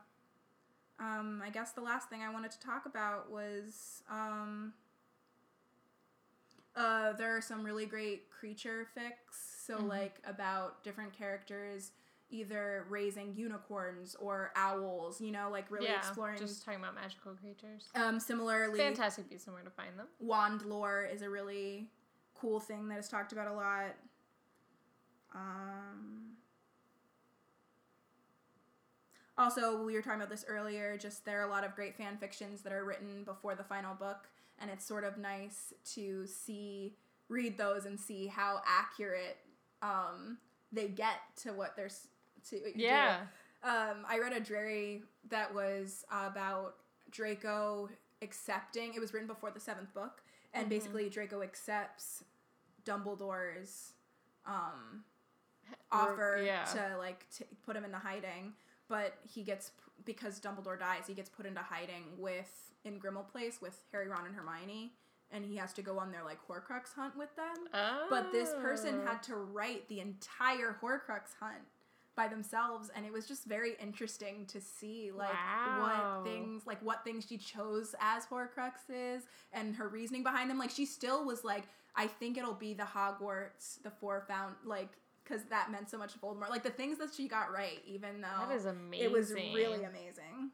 Um, 0.99 1.43
I 1.45 1.51
guess 1.51 1.73
the 1.73 1.81
last 1.81 2.09
thing 2.09 2.23
I 2.23 2.31
wanted 2.31 2.51
to 2.53 2.61
talk 2.61 2.87
about 2.87 3.31
was 3.31 4.03
um, 4.11 4.73
uh, 6.75 7.13
there 7.13 7.37
are 7.37 7.41
some 7.41 7.63
really 7.65 7.87
great 7.87 8.31
creature 8.31 8.89
fics. 8.97 9.65
So, 9.67 9.79
Mhm. 9.79 9.89
like, 9.89 10.21
about 10.25 10.83
different 10.83 11.13
characters 11.13 11.93
either 12.31 12.87
raising 12.89 13.35
unicorns 13.35 14.15
or 14.21 14.53
owls, 14.55 15.21
you 15.21 15.33
know, 15.33 15.49
like 15.51 15.71
really 15.71 15.87
yeah. 15.87 15.99
exploring. 15.99 16.39
Just 16.39 16.65
talking 16.65 16.81
about 16.81 16.95
magical 16.95 17.33
creatures. 17.33 17.89
um, 17.95 18.21
similarly, 18.21 18.79
Fantastic 18.79 19.31
Beasts 19.31 19.47
and 19.47 19.55
Where 19.55 19.65
to 19.65 19.71
Find 19.71 19.99
Them. 19.99 20.07
wand 20.21 20.63
lore 20.63 21.09
is 21.11 21.23
a 21.23 21.31
really 21.31 21.89
cool 22.35 22.61
thing 22.61 22.89
that 22.89 22.99
is 22.99 23.09
talked 23.09 23.33
about 23.33 23.49
a 23.49 23.53
lot. 23.53 23.95
Um, 25.35 26.37
also, 29.37 29.83
we 29.85 29.95
were 29.95 30.03
talking 30.03 30.21
about 30.21 30.31
this 30.31 30.45
earlier. 30.49 30.97
Just 30.99 31.25
there 31.25 31.41
are 31.41 31.49
a 31.49 31.51
lot 31.51 31.65
of 31.65 31.75
great 31.75 31.97
fan 31.97 32.17
fictions 32.19 32.63
that 32.63 32.73
are 32.73 32.85
written 32.85 33.25
before 33.25 33.55
the 33.55 33.65
final 33.65 33.95
book, 33.95 34.29
and 34.59 34.71
it's 34.71 34.85
sort 34.85 35.05
of 35.05 35.17
nice 35.17 35.73
to 35.95 36.27
see, 36.27 36.95
read 37.29 37.57
those, 37.57 37.87
and 37.87 37.99
see 37.99 38.27
how 38.27 38.61
accurate 38.67 39.39
um, 39.81 40.39
they 40.73 40.89
get 40.89 41.17
to 41.43 41.53
what 41.53 41.77
they're 41.77 41.89
s- 42.43 42.51
to 42.51 42.59
do. 42.61 42.73
Yeah. 42.75 43.27
Um, 43.63 44.05
I 44.09 44.19
read 44.21 44.33
a 44.33 44.41
Drarry 44.41 45.03
that 45.31 45.53
was 45.55 46.05
about 46.11 46.77
Draco 47.11 47.89
accepting. 48.23 48.95
It 48.95 49.01
was 49.01 49.13
written 49.13 49.27
before 49.29 49.51
the 49.51 49.61
seventh 49.61 49.93
book, 49.95 50.23
and 50.55 50.67
Mhm. 50.67 50.71
basically 50.71 51.09
Draco 51.09 51.43
accepts 51.43 52.23
Dumbledore's 52.85 53.95
um, 54.47 55.05
offer 55.93 56.41
yeah. 56.45 56.65
to 56.65 56.97
like 56.99 57.29
t- 57.31 57.45
put 57.67 57.77
him 57.77 57.85
into 57.85 57.99
hiding, 57.99 58.55
but 58.89 59.19
he 59.23 59.43
gets 59.43 59.73
because 60.05 60.41
Dumbledore 60.41 60.79
dies, 60.79 61.07
he 61.07 61.13
gets 61.15 61.29
put 61.29 61.45
into 61.45 61.61
hiding 61.61 62.05
with 62.17 62.73
in 62.85 62.99
Grimmauld 63.01 63.29
Place 63.29 63.61
with 63.61 63.85
Harry, 63.93 64.09
Ron, 64.09 64.25
and 64.25 64.35
Hermione, 64.35 64.95
and 65.31 65.45
he 65.45 65.57
has 65.57 65.73
to 65.75 65.83
go 65.83 65.99
on 65.99 66.11
their 66.13 66.23
like 66.25 66.39
Horcrux 66.49 66.95
hunt 66.95 67.15
with 67.17 67.35
them. 67.37 67.69
But 68.09 68.33
this 68.33 68.51
person 68.55 69.01
Oh. 69.03 69.07
had 69.07 69.23
to 69.25 69.37
write 69.37 69.89
the 69.89 70.01
entire 70.01 70.79
Horcrux 70.81 71.35
hunt 71.41 71.65
by 72.19 72.29
themselves 72.29 72.91
and 72.95 73.07
it 73.07 73.13
was 73.13 73.27
just 73.27 73.45
very 73.47 73.73
interesting 73.81 74.45
to 74.47 74.61
see 74.61 75.11
like 75.15 75.33
Wow. 75.33 76.21
what 76.23 76.31
things 76.31 76.67
like 76.67 76.81
what 76.83 77.05
things 77.05 77.25
she 77.29 77.39
chose 77.39 77.95
as 78.01 78.27
Horcruxes 78.27 79.23
and 79.53 79.75
her 79.77 79.89
reasoning 79.89 80.23
behind 80.25 80.51
them 80.51 80.59
like 80.59 80.71
she 80.71 80.85
still 80.85 81.25
was 81.25 81.45
like 81.45 81.65
I 81.97 82.07
think 82.09 82.37
it'll 82.37 82.55
be 82.69 82.75
the 82.75 82.83
Hogwarts 82.83 83.81
the 83.83 83.91
four 83.91 84.25
found 84.29 84.57
like 84.65 84.91
cuz 85.25 85.43
that 85.51 85.71
meant 85.71 85.89
so 85.89 85.97
much 85.97 86.13
to 86.15 86.19
Voldemort 86.19 86.51
like 86.51 86.65
the 86.65 86.71
things 86.71 86.99
that 86.99 87.15
she 87.15 87.29
got 87.29 87.53
right 87.53 87.81
even 87.87 88.21
though 88.21 88.47
That 88.49 88.55
is 88.55 88.67
amazing. 88.67 89.05
it 89.07 89.13
was 89.13 89.33
really 89.33 89.85
amazing 89.85 90.51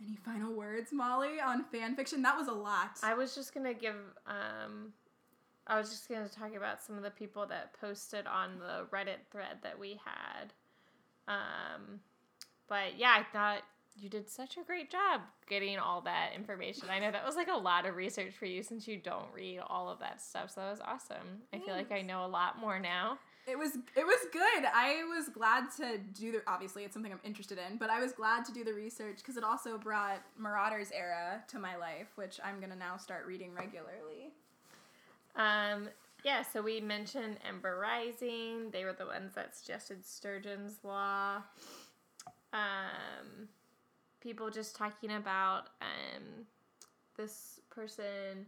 Any 0.00 0.16
final 0.16 0.52
words, 0.52 0.92
Molly, 0.92 1.40
on 1.40 1.64
fan 1.64 1.96
fiction? 1.96 2.20
That 2.22 2.36
was 2.36 2.48
a 2.48 2.52
lot. 2.52 2.98
I 3.02 3.14
was 3.14 3.34
just 3.34 3.54
gonna 3.54 3.72
give. 3.72 3.96
Um, 4.26 4.92
I 5.66 5.78
was 5.78 5.90
just 5.90 6.08
gonna 6.08 6.28
talk 6.28 6.54
about 6.54 6.82
some 6.82 6.96
of 6.96 7.02
the 7.02 7.10
people 7.10 7.46
that 7.46 7.78
posted 7.80 8.26
on 8.26 8.58
the 8.58 8.86
Reddit 8.96 9.26
thread 9.30 9.58
that 9.62 9.78
we 9.78 10.00
had. 10.04 10.52
Um, 11.28 12.00
but 12.68 12.98
yeah, 12.98 13.16
I 13.18 13.24
thought 13.32 13.62
you 13.98 14.08
did 14.08 14.28
such 14.28 14.56
a 14.58 14.62
great 14.62 14.90
job 14.90 15.22
getting 15.48 15.78
all 15.78 16.02
that 16.02 16.30
information. 16.34 16.88
I 16.90 16.98
know 16.98 17.10
that 17.10 17.24
was 17.24 17.36
like 17.36 17.48
a 17.48 17.56
lot 17.56 17.86
of 17.86 17.96
research 17.96 18.34
for 18.34 18.44
you 18.44 18.62
since 18.62 18.86
you 18.86 18.98
don't 18.98 19.32
read 19.32 19.60
all 19.66 19.88
of 19.88 19.98
that 20.00 20.20
stuff. 20.20 20.50
So 20.50 20.60
that 20.60 20.70
was 20.70 20.80
awesome. 20.80 21.42
I 21.52 21.58
feel 21.58 21.74
like 21.74 21.90
I 21.90 22.02
know 22.02 22.24
a 22.24 22.28
lot 22.28 22.60
more 22.60 22.78
now. 22.78 23.18
It 23.46 23.56
was 23.56 23.76
it 23.96 24.04
was 24.04 24.18
good. 24.32 24.64
I 24.74 25.04
was 25.04 25.28
glad 25.28 25.70
to 25.76 25.98
do 25.98 26.32
the 26.32 26.42
obviously 26.46 26.82
it's 26.82 26.92
something 26.92 27.12
I'm 27.12 27.20
interested 27.24 27.58
in, 27.58 27.78
but 27.78 27.90
I 27.90 28.00
was 28.00 28.12
glad 28.12 28.44
to 28.46 28.52
do 28.52 28.64
the 28.64 28.74
research 28.74 29.18
because 29.18 29.36
it 29.36 29.44
also 29.44 29.78
brought 29.78 30.20
Marauders 30.36 30.90
era 30.92 31.42
to 31.48 31.58
my 31.58 31.76
life, 31.76 32.08
which 32.16 32.40
I'm 32.44 32.60
gonna 32.60 32.76
now 32.76 32.96
start 32.96 33.24
reading 33.24 33.54
regularly. 33.54 34.32
Um, 35.36 35.88
yeah, 36.24 36.42
so 36.42 36.62
we 36.62 36.80
mentioned 36.80 37.36
Ember 37.46 37.78
Rising. 37.78 38.70
They 38.72 38.84
were 38.84 38.94
the 38.94 39.06
ones 39.06 39.34
that 39.34 39.54
suggested 39.54 40.04
Sturgeon's 40.04 40.78
Law. 40.82 41.42
Um, 42.52 43.48
people 44.20 44.50
just 44.50 44.74
talking 44.74 45.12
about 45.12 45.68
um, 45.80 46.46
this 47.16 47.60
person, 47.70 48.46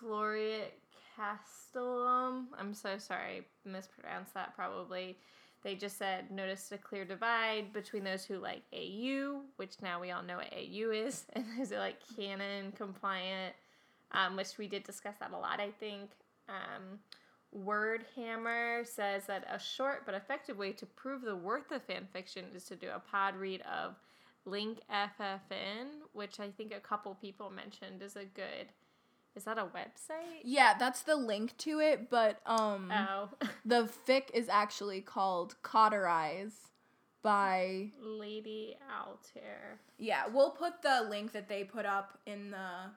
Floriat 0.00 0.72
Castellum. 1.16 2.48
I'm 2.58 2.74
so 2.74 2.98
sorry, 2.98 3.46
mispronounced 3.64 4.34
that 4.34 4.54
probably. 4.54 5.16
They 5.62 5.76
just 5.76 5.96
said 5.96 6.30
noticed 6.32 6.72
a 6.72 6.78
clear 6.78 7.04
divide 7.04 7.72
between 7.72 8.02
those 8.02 8.24
who 8.24 8.38
like 8.38 8.62
AU, 8.74 9.42
which 9.56 9.74
now 9.80 10.00
we 10.00 10.10
all 10.10 10.22
know 10.22 10.38
what 10.38 10.52
AU 10.52 10.90
is, 10.90 11.24
and 11.34 11.44
those 11.56 11.70
who 11.70 11.76
like 11.76 11.96
canon 12.16 12.72
compliant 12.72 13.54
um, 14.12 14.36
which 14.36 14.58
we 14.58 14.68
did 14.68 14.84
discuss 14.84 15.14
that 15.20 15.32
a 15.32 15.38
lot, 15.38 15.60
I 15.60 15.70
think. 15.78 16.10
Um, 16.48 16.98
Wordhammer 17.56 18.86
says 18.86 19.26
that 19.26 19.46
a 19.52 19.58
short 19.58 20.04
but 20.06 20.14
effective 20.14 20.56
way 20.56 20.72
to 20.72 20.86
prove 20.86 21.22
the 21.22 21.36
worth 21.36 21.70
of 21.70 21.82
fan 21.82 22.08
fiction 22.12 22.46
is 22.54 22.64
to 22.64 22.76
do 22.76 22.88
a 22.94 22.98
pod 22.98 23.36
read 23.36 23.62
of 23.62 23.94
Link 24.44 24.78
FFN, 24.90 25.86
which 26.12 26.40
I 26.40 26.48
think 26.48 26.74
a 26.74 26.80
couple 26.80 27.14
people 27.14 27.50
mentioned 27.50 28.02
is 28.02 28.16
a 28.16 28.24
good. 28.24 28.72
Is 29.36 29.44
that 29.44 29.56
a 29.56 29.62
website? 29.62 30.42
Yeah, 30.44 30.74
that's 30.78 31.02
the 31.02 31.16
link 31.16 31.56
to 31.58 31.80
it, 31.80 32.10
but 32.10 32.40
um 32.46 32.92
Oh, 32.92 33.28
the 33.64 33.88
fic 34.06 34.24
is 34.34 34.48
actually 34.48 35.00
called 35.00 35.56
Cauterize 35.62 36.54
by 37.22 37.92
Lady 38.00 38.76
Altair. 39.00 39.78
Yeah, 39.98 40.24
we'll 40.32 40.50
put 40.50 40.82
the 40.82 41.06
link 41.08 41.32
that 41.32 41.48
they 41.48 41.64
put 41.64 41.86
up 41.86 42.18
in 42.26 42.50
the 42.50 42.90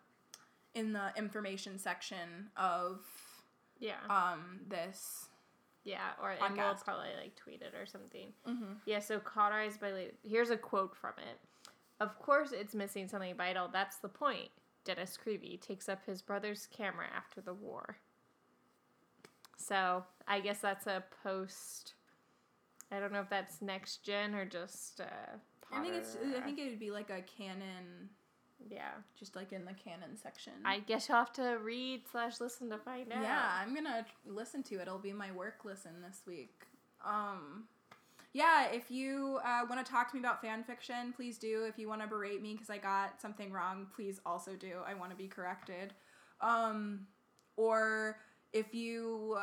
in 0.76 0.94
the 0.94 1.12
information 1.18 1.80
section 1.80 2.50
of 2.58 3.00
Yeah, 3.80 3.94
um 4.10 4.60
this. 4.68 5.30
yeah, 5.84 6.12
or 6.22 6.32
and 6.32 6.40
we'll 6.56 6.66
podcast. 6.66 6.84
probably 6.84 7.10
like 7.22 7.36
tweet 7.36 7.62
it 7.62 7.74
or 7.80 7.86
something. 7.86 8.28
Mm-hmm. 8.48 8.74
Yeah, 8.86 9.00
so 9.00 9.20
cauterized 9.20 9.80
by. 9.82 10.08
Here's 10.24 10.50
a 10.52 10.58
quote 10.58 10.96
from 10.96 11.14
it. 11.18 11.40
Of 12.00 12.20
course, 12.20 12.52
it's 12.52 12.76
missing 12.76 13.08
something 13.08 13.36
vital. 13.36 13.70
That's 13.72 13.98
the 13.98 14.10
point. 14.10 14.50
Dennis 14.84 15.18
Creevey 15.18 15.60
takes 15.60 15.88
up 15.90 16.06
his 16.06 16.22
brother's 16.22 16.68
camera 16.68 17.08
after 17.16 17.42
the 17.42 17.54
war. 17.54 17.98
So 19.58 20.04
I 20.28 20.42
guess 20.42 20.60
that's 20.60 20.86
a 20.88 21.04
post. 21.24 21.94
I 22.92 23.00
don't 23.00 23.12
know 23.12 23.22
if 23.22 23.30
that's 23.30 23.62
next 23.62 24.04
gen 24.04 24.36
or 24.36 24.46
just. 24.46 25.02
Uh, 25.02 25.38
I 25.72 25.82
think 25.82 25.96
it's. 25.96 26.18
I 26.38 26.42
think 26.42 26.60
it 26.60 26.70
would 26.70 26.80
be 26.80 26.92
like 26.92 27.10
a 27.10 27.22
canon, 27.22 28.10
Yeah, 28.70 28.92
just 29.18 29.36
like 29.36 29.54
in 29.54 29.66
the 29.66 29.74
canon 29.74 30.18
section. 30.22 30.54
I 30.64 30.80
guess 30.80 31.08
you'll 31.08 31.18
have 31.18 31.34
to 31.34 31.58
read 31.62 32.02
slash 32.12 32.40
listen 32.40 32.70
to 32.72 32.78
find 32.78 33.12
out. 33.12 33.22
Yeah, 33.22 33.50
I'm 33.62 33.76
gonna 33.76 34.06
listen 34.26 34.64
to 34.64 34.76
it. 34.76 34.84
It'll 34.84 34.98
be 34.98 35.14
my 35.14 35.32
work 35.32 35.66
listen 35.66 35.92
this 36.02 36.22
week. 36.26 36.66
Um, 37.06 37.66
yeah, 38.34 38.68
if 38.72 38.92
you 38.92 39.40
uh, 39.46 39.62
want 39.70 39.86
to 39.86 39.90
talk 39.90 40.10
to 40.10 40.16
me 40.16 40.20
about 40.20 40.42
fan 40.42 40.64
fiction, 40.64 41.14
please 41.16 41.38
do. 41.38 41.66
If 41.70 41.78
you 41.80 41.88
want 41.88 42.02
to 42.02 42.08
berate 42.08 42.42
me 42.42 42.54
because 42.54 42.70
I 42.70 42.78
got 42.78 43.22
something 43.22 43.52
wrong, 43.52 43.88
please 43.96 44.20
also 44.26 44.56
do. 44.56 44.80
I 44.86 44.94
want 44.94 45.12
to 45.12 45.16
be 45.16 45.28
corrected. 45.28 45.94
Um, 46.42 47.08
or 47.56 48.18
if 48.52 48.74
you 48.74 49.38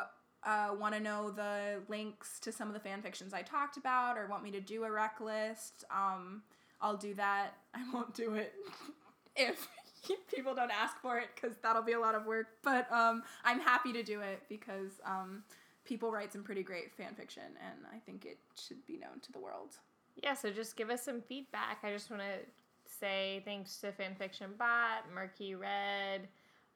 uh, 0.44 0.74
want 0.78 0.94
to 0.94 1.01
know 1.01 1.31
the 1.31 1.81
links 1.89 2.39
to 2.40 2.53
some 2.53 2.69
of 2.69 2.74
the 2.74 2.81
fan 2.81 3.01
fictions 3.01 3.32
I 3.32 3.43
talked 3.43 3.77
about, 3.77 4.19
or 4.19 4.27
want 4.27 4.43
me 4.43 4.51
to 4.51 4.61
do 4.61 4.85
a 4.85 4.90
rec 4.90 5.20
list, 5.20 5.85
um, 5.90 6.43
I'll 6.81 6.97
do 6.97 7.15
that. 7.15 7.53
I 7.74 7.82
won't 7.94 8.15
do 8.15 8.35
it 8.35 8.53
if 9.37 9.69
people 10.35 10.55
don't 10.55 10.71
ask 10.71 11.01
for 11.01 11.19
it 11.19 11.29
because 11.35 11.57
that'll 11.63 11.83
be 11.83 11.93
a 11.93 12.01
lot 12.01 12.15
of 12.15 12.27
work. 12.27 12.47
But 12.63 12.91
um, 12.93 13.23
I'm 13.45 13.61
happy 13.61 13.93
to 13.93 14.03
do 14.03 14.21
it 14.21 14.43
because 14.49 15.01
um, 15.05 15.43
people 15.85 16.11
write 16.11 16.33
some 16.33 16.43
pretty 16.43 16.63
great 16.63 16.95
fan 16.95 17.15
fiction, 17.15 17.43
and 17.45 17.81
I 17.93 17.99
think 17.99 18.25
it 18.25 18.39
should 18.61 18.85
be 18.87 18.99
known 18.99 19.21
to 19.23 19.33
the 19.33 19.39
world. 19.39 19.77
Yeah, 20.23 20.35
so 20.35 20.51
just 20.51 20.77
give 20.77 20.91
us 20.91 21.03
some 21.03 21.23
feedback. 21.23 21.79
I 21.83 21.93
just 21.93 22.11
want 22.11 22.23
to 22.23 22.47
say 23.01 23.43
thanks 23.45 23.79
to 23.79 23.93
Fanfiction 23.93 24.57
Bot, 24.59 25.05
Murky 25.15 25.55
Red, 25.55 26.29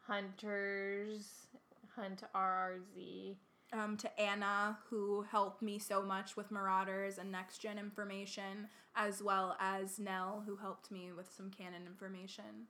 Hunters, 0.06 1.48
Hunt 1.94 2.22
RRZ. 2.34 3.34
Um, 3.72 3.96
to 3.98 4.20
Anna, 4.20 4.78
who 4.88 5.22
helped 5.22 5.60
me 5.60 5.78
so 5.78 6.00
much 6.00 6.36
with 6.36 6.52
Marauders 6.52 7.18
and 7.18 7.32
next 7.32 7.58
gen 7.58 7.78
information, 7.78 8.68
as 8.94 9.22
well 9.22 9.56
as 9.60 9.98
Nell, 9.98 10.44
who 10.46 10.56
helped 10.56 10.90
me 10.90 11.10
with 11.12 11.30
some 11.36 11.50
canon 11.50 11.82
information. 11.84 12.68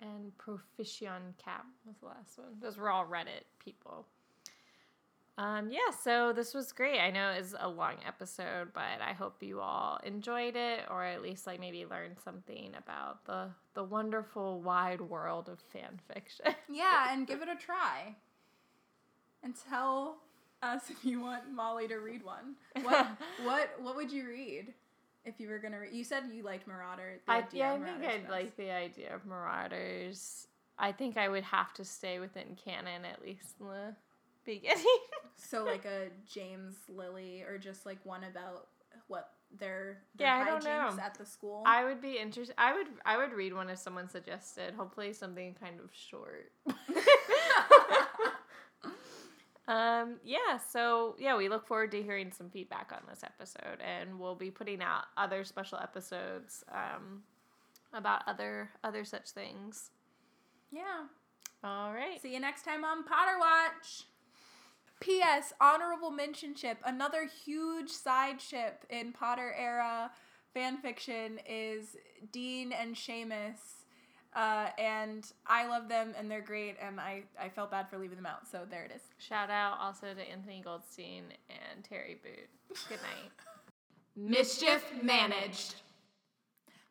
And 0.00 0.36
Profition 0.36 1.34
Cap 1.42 1.64
was 1.86 1.96
the 1.96 2.06
last 2.06 2.38
one. 2.38 2.58
Those 2.60 2.76
were 2.76 2.90
all 2.90 3.06
Reddit 3.06 3.44
people. 3.58 4.06
Um, 5.36 5.70
yeah, 5.70 5.90
so 6.02 6.32
this 6.32 6.54
was 6.54 6.70
great. 6.70 7.00
I 7.00 7.10
know 7.10 7.30
it's 7.30 7.54
a 7.58 7.68
long 7.68 7.96
episode, 8.06 8.68
but 8.72 9.00
I 9.04 9.14
hope 9.14 9.42
you 9.42 9.60
all 9.60 9.98
enjoyed 10.04 10.54
it, 10.54 10.80
or 10.88 11.04
at 11.04 11.22
least 11.22 11.46
like 11.46 11.58
maybe 11.58 11.86
learned 11.86 12.18
something 12.22 12.72
about 12.78 13.24
the 13.24 13.48
the 13.74 13.82
wonderful 13.82 14.62
wide 14.62 15.00
world 15.00 15.48
of 15.48 15.58
fan 15.72 16.00
fiction. 16.12 16.54
Yeah, 16.70 17.12
and 17.12 17.26
give 17.26 17.42
it 17.42 17.48
a 17.48 17.56
try. 17.56 18.14
And 19.42 19.54
tell 19.56 20.18
us 20.64 20.90
if 20.90 21.04
you 21.04 21.20
want 21.20 21.50
Molly 21.52 21.86
to 21.88 21.96
read 21.96 22.22
one. 22.24 22.54
What 22.82 23.06
what 23.44 23.70
what 23.80 23.96
would 23.96 24.10
you 24.12 24.28
read 24.28 24.72
if 25.24 25.38
you 25.38 25.48
were 25.48 25.58
gonna 25.58 25.80
read? 25.80 25.92
You 25.92 26.04
said 26.04 26.24
you 26.32 26.42
liked 26.42 26.66
Marauder. 26.66 27.20
the 27.26 27.32
I, 27.32 27.44
yeah, 27.52 27.72
I 27.74 27.78
think 27.78 28.04
I'd 28.04 28.20
best. 28.22 28.30
like 28.30 28.56
the 28.56 28.70
idea 28.70 29.14
of 29.14 29.24
Marauders. 29.26 30.46
I 30.78 30.90
think 30.92 31.16
I 31.16 31.28
would 31.28 31.44
have 31.44 31.72
to 31.74 31.84
stay 31.84 32.18
within 32.18 32.56
canon 32.64 33.04
at 33.04 33.22
least 33.22 33.54
in 33.60 33.66
the 33.68 33.94
beginning. 34.44 34.84
So 35.36 35.64
like 35.64 35.84
a 35.84 36.08
James 36.32 36.76
Lily 36.88 37.42
or 37.42 37.58
just 37.58 37.84
like 37.84 37.98
one 38.04 38.22
about 38.24 38.68
what 39.08 39.30
their, 39.58 39.98
their 40.16 40.28
Yeah, 40.28 40.36
I 40.36 40.44
don't 40.48 40.64
know. 40.64 40.96
at 41.02 41.14
the 41.18 41.26
school. 41.26 41.64
I 41.66 41.84
would 41.84 42.00
be 42.00 42.18
interested. 42.18 42.54
I 42.56 42.72
would 42.72 42.86
I 43.04 43.16
would 43.16 43.32
read 43.32 43.52
one 43.52 43.68
if 43.68 43.78
someone 43.80 44.08
suggested. 44.08 44.74
Hopefully 44.74 45.12
something 45.12 45.54
kind 45.60 45.80
of 45.80 45.90
short. 45.92 46.52
um 49.66 50.16
yeah, 50.24 50.58
so 50.70 51.16
yeah, 51.18 51.36
we 51.36 51.48
look 51.48 51.66
forward 51.66 51.90
to 51.92 52.02
hearing 52.02 52.30
some 52.32 52.50
feedback 52.50 52.92
on 52.92 53.00
this 53.08 53.22
episode 53.24 53.80
and 53.80 54.18
we'll 54.18 54.34
be 54.34 54.50
putting 54.50 54.82
out 54.82 55.04
other 55.16 55.44
special 55.44 55.78
episodes 55.78 56.62
um 56.72 57.22
about 57.92 58.22
other 58.26 58.70
other 58.82 59.04
such 59.04 59.30
things. 59.30 59.90
yeah. 60.70 61.06
All 61.62 61.94
right. 61.94 62.20
See 62.20 62.34
you 62.34 62.40
next 62.40 62.64
time 62.64 62.84
on 62.84 63.04
Potter 63.04 63.38
Watch. 63.38 64.02
P.S. 65.00 65.52
Honorable 65.60 66.10
mention 66.10 66.54
ship. 66.54 66.78
Another 66.84 67.24
huge 67.44 67.90
side 67.90 68.40
ship 68.40 68.84
in 68.90 69.12
Potter 69.12 69.54
era 69.58 70.10
fan 70.52 70.76
fiction 70.78 71.40
is 71.48 71.96
Dean 72.32 72.70
and 72.72 72.94
Seamus. 72.94 73.73
Uh, 74.34 74.66
and 74.78 75.30
I 75.46 75.68
love 75.68 75.88
them 75.88 76.12
and 76.18 76.28
they're 76.28 76.40
great 76.40 76.76
and 76.82 76.98
I, 76.98 77.22
I 77.40 77.48
felt 77.48 77.70
bad 77.70 77.88
for 77.88 77.98
leaving 77.98 78.16
them 78.16 78.26
out, 78.26 78.48
so 78.50 78.62
there 78.68 78.84
it 78.84 78.90
is. 78.94 79.02
Shout 79.18 79.48
out 79.48 79.78
also 79.80 80.12
to 80.12 80.30
Anthony 80.30 80.60
Goldstein 80.64 81.24
and 81.48 81.84
Terry 81.84 82.18
Boot. 82.22 82.78
Good 82.88 82.98
night. 83.02 83.30
Mischief 84.16 84.84
managed. 85.02 85.76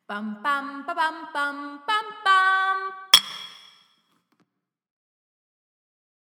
Bum 0.07 0.37
bum 0.43 0.83
ba 0.85 0.93
bum 0.95 1.27
bum 1.33 1.79
bum 1.87 2.05
bum. 2.25 3.12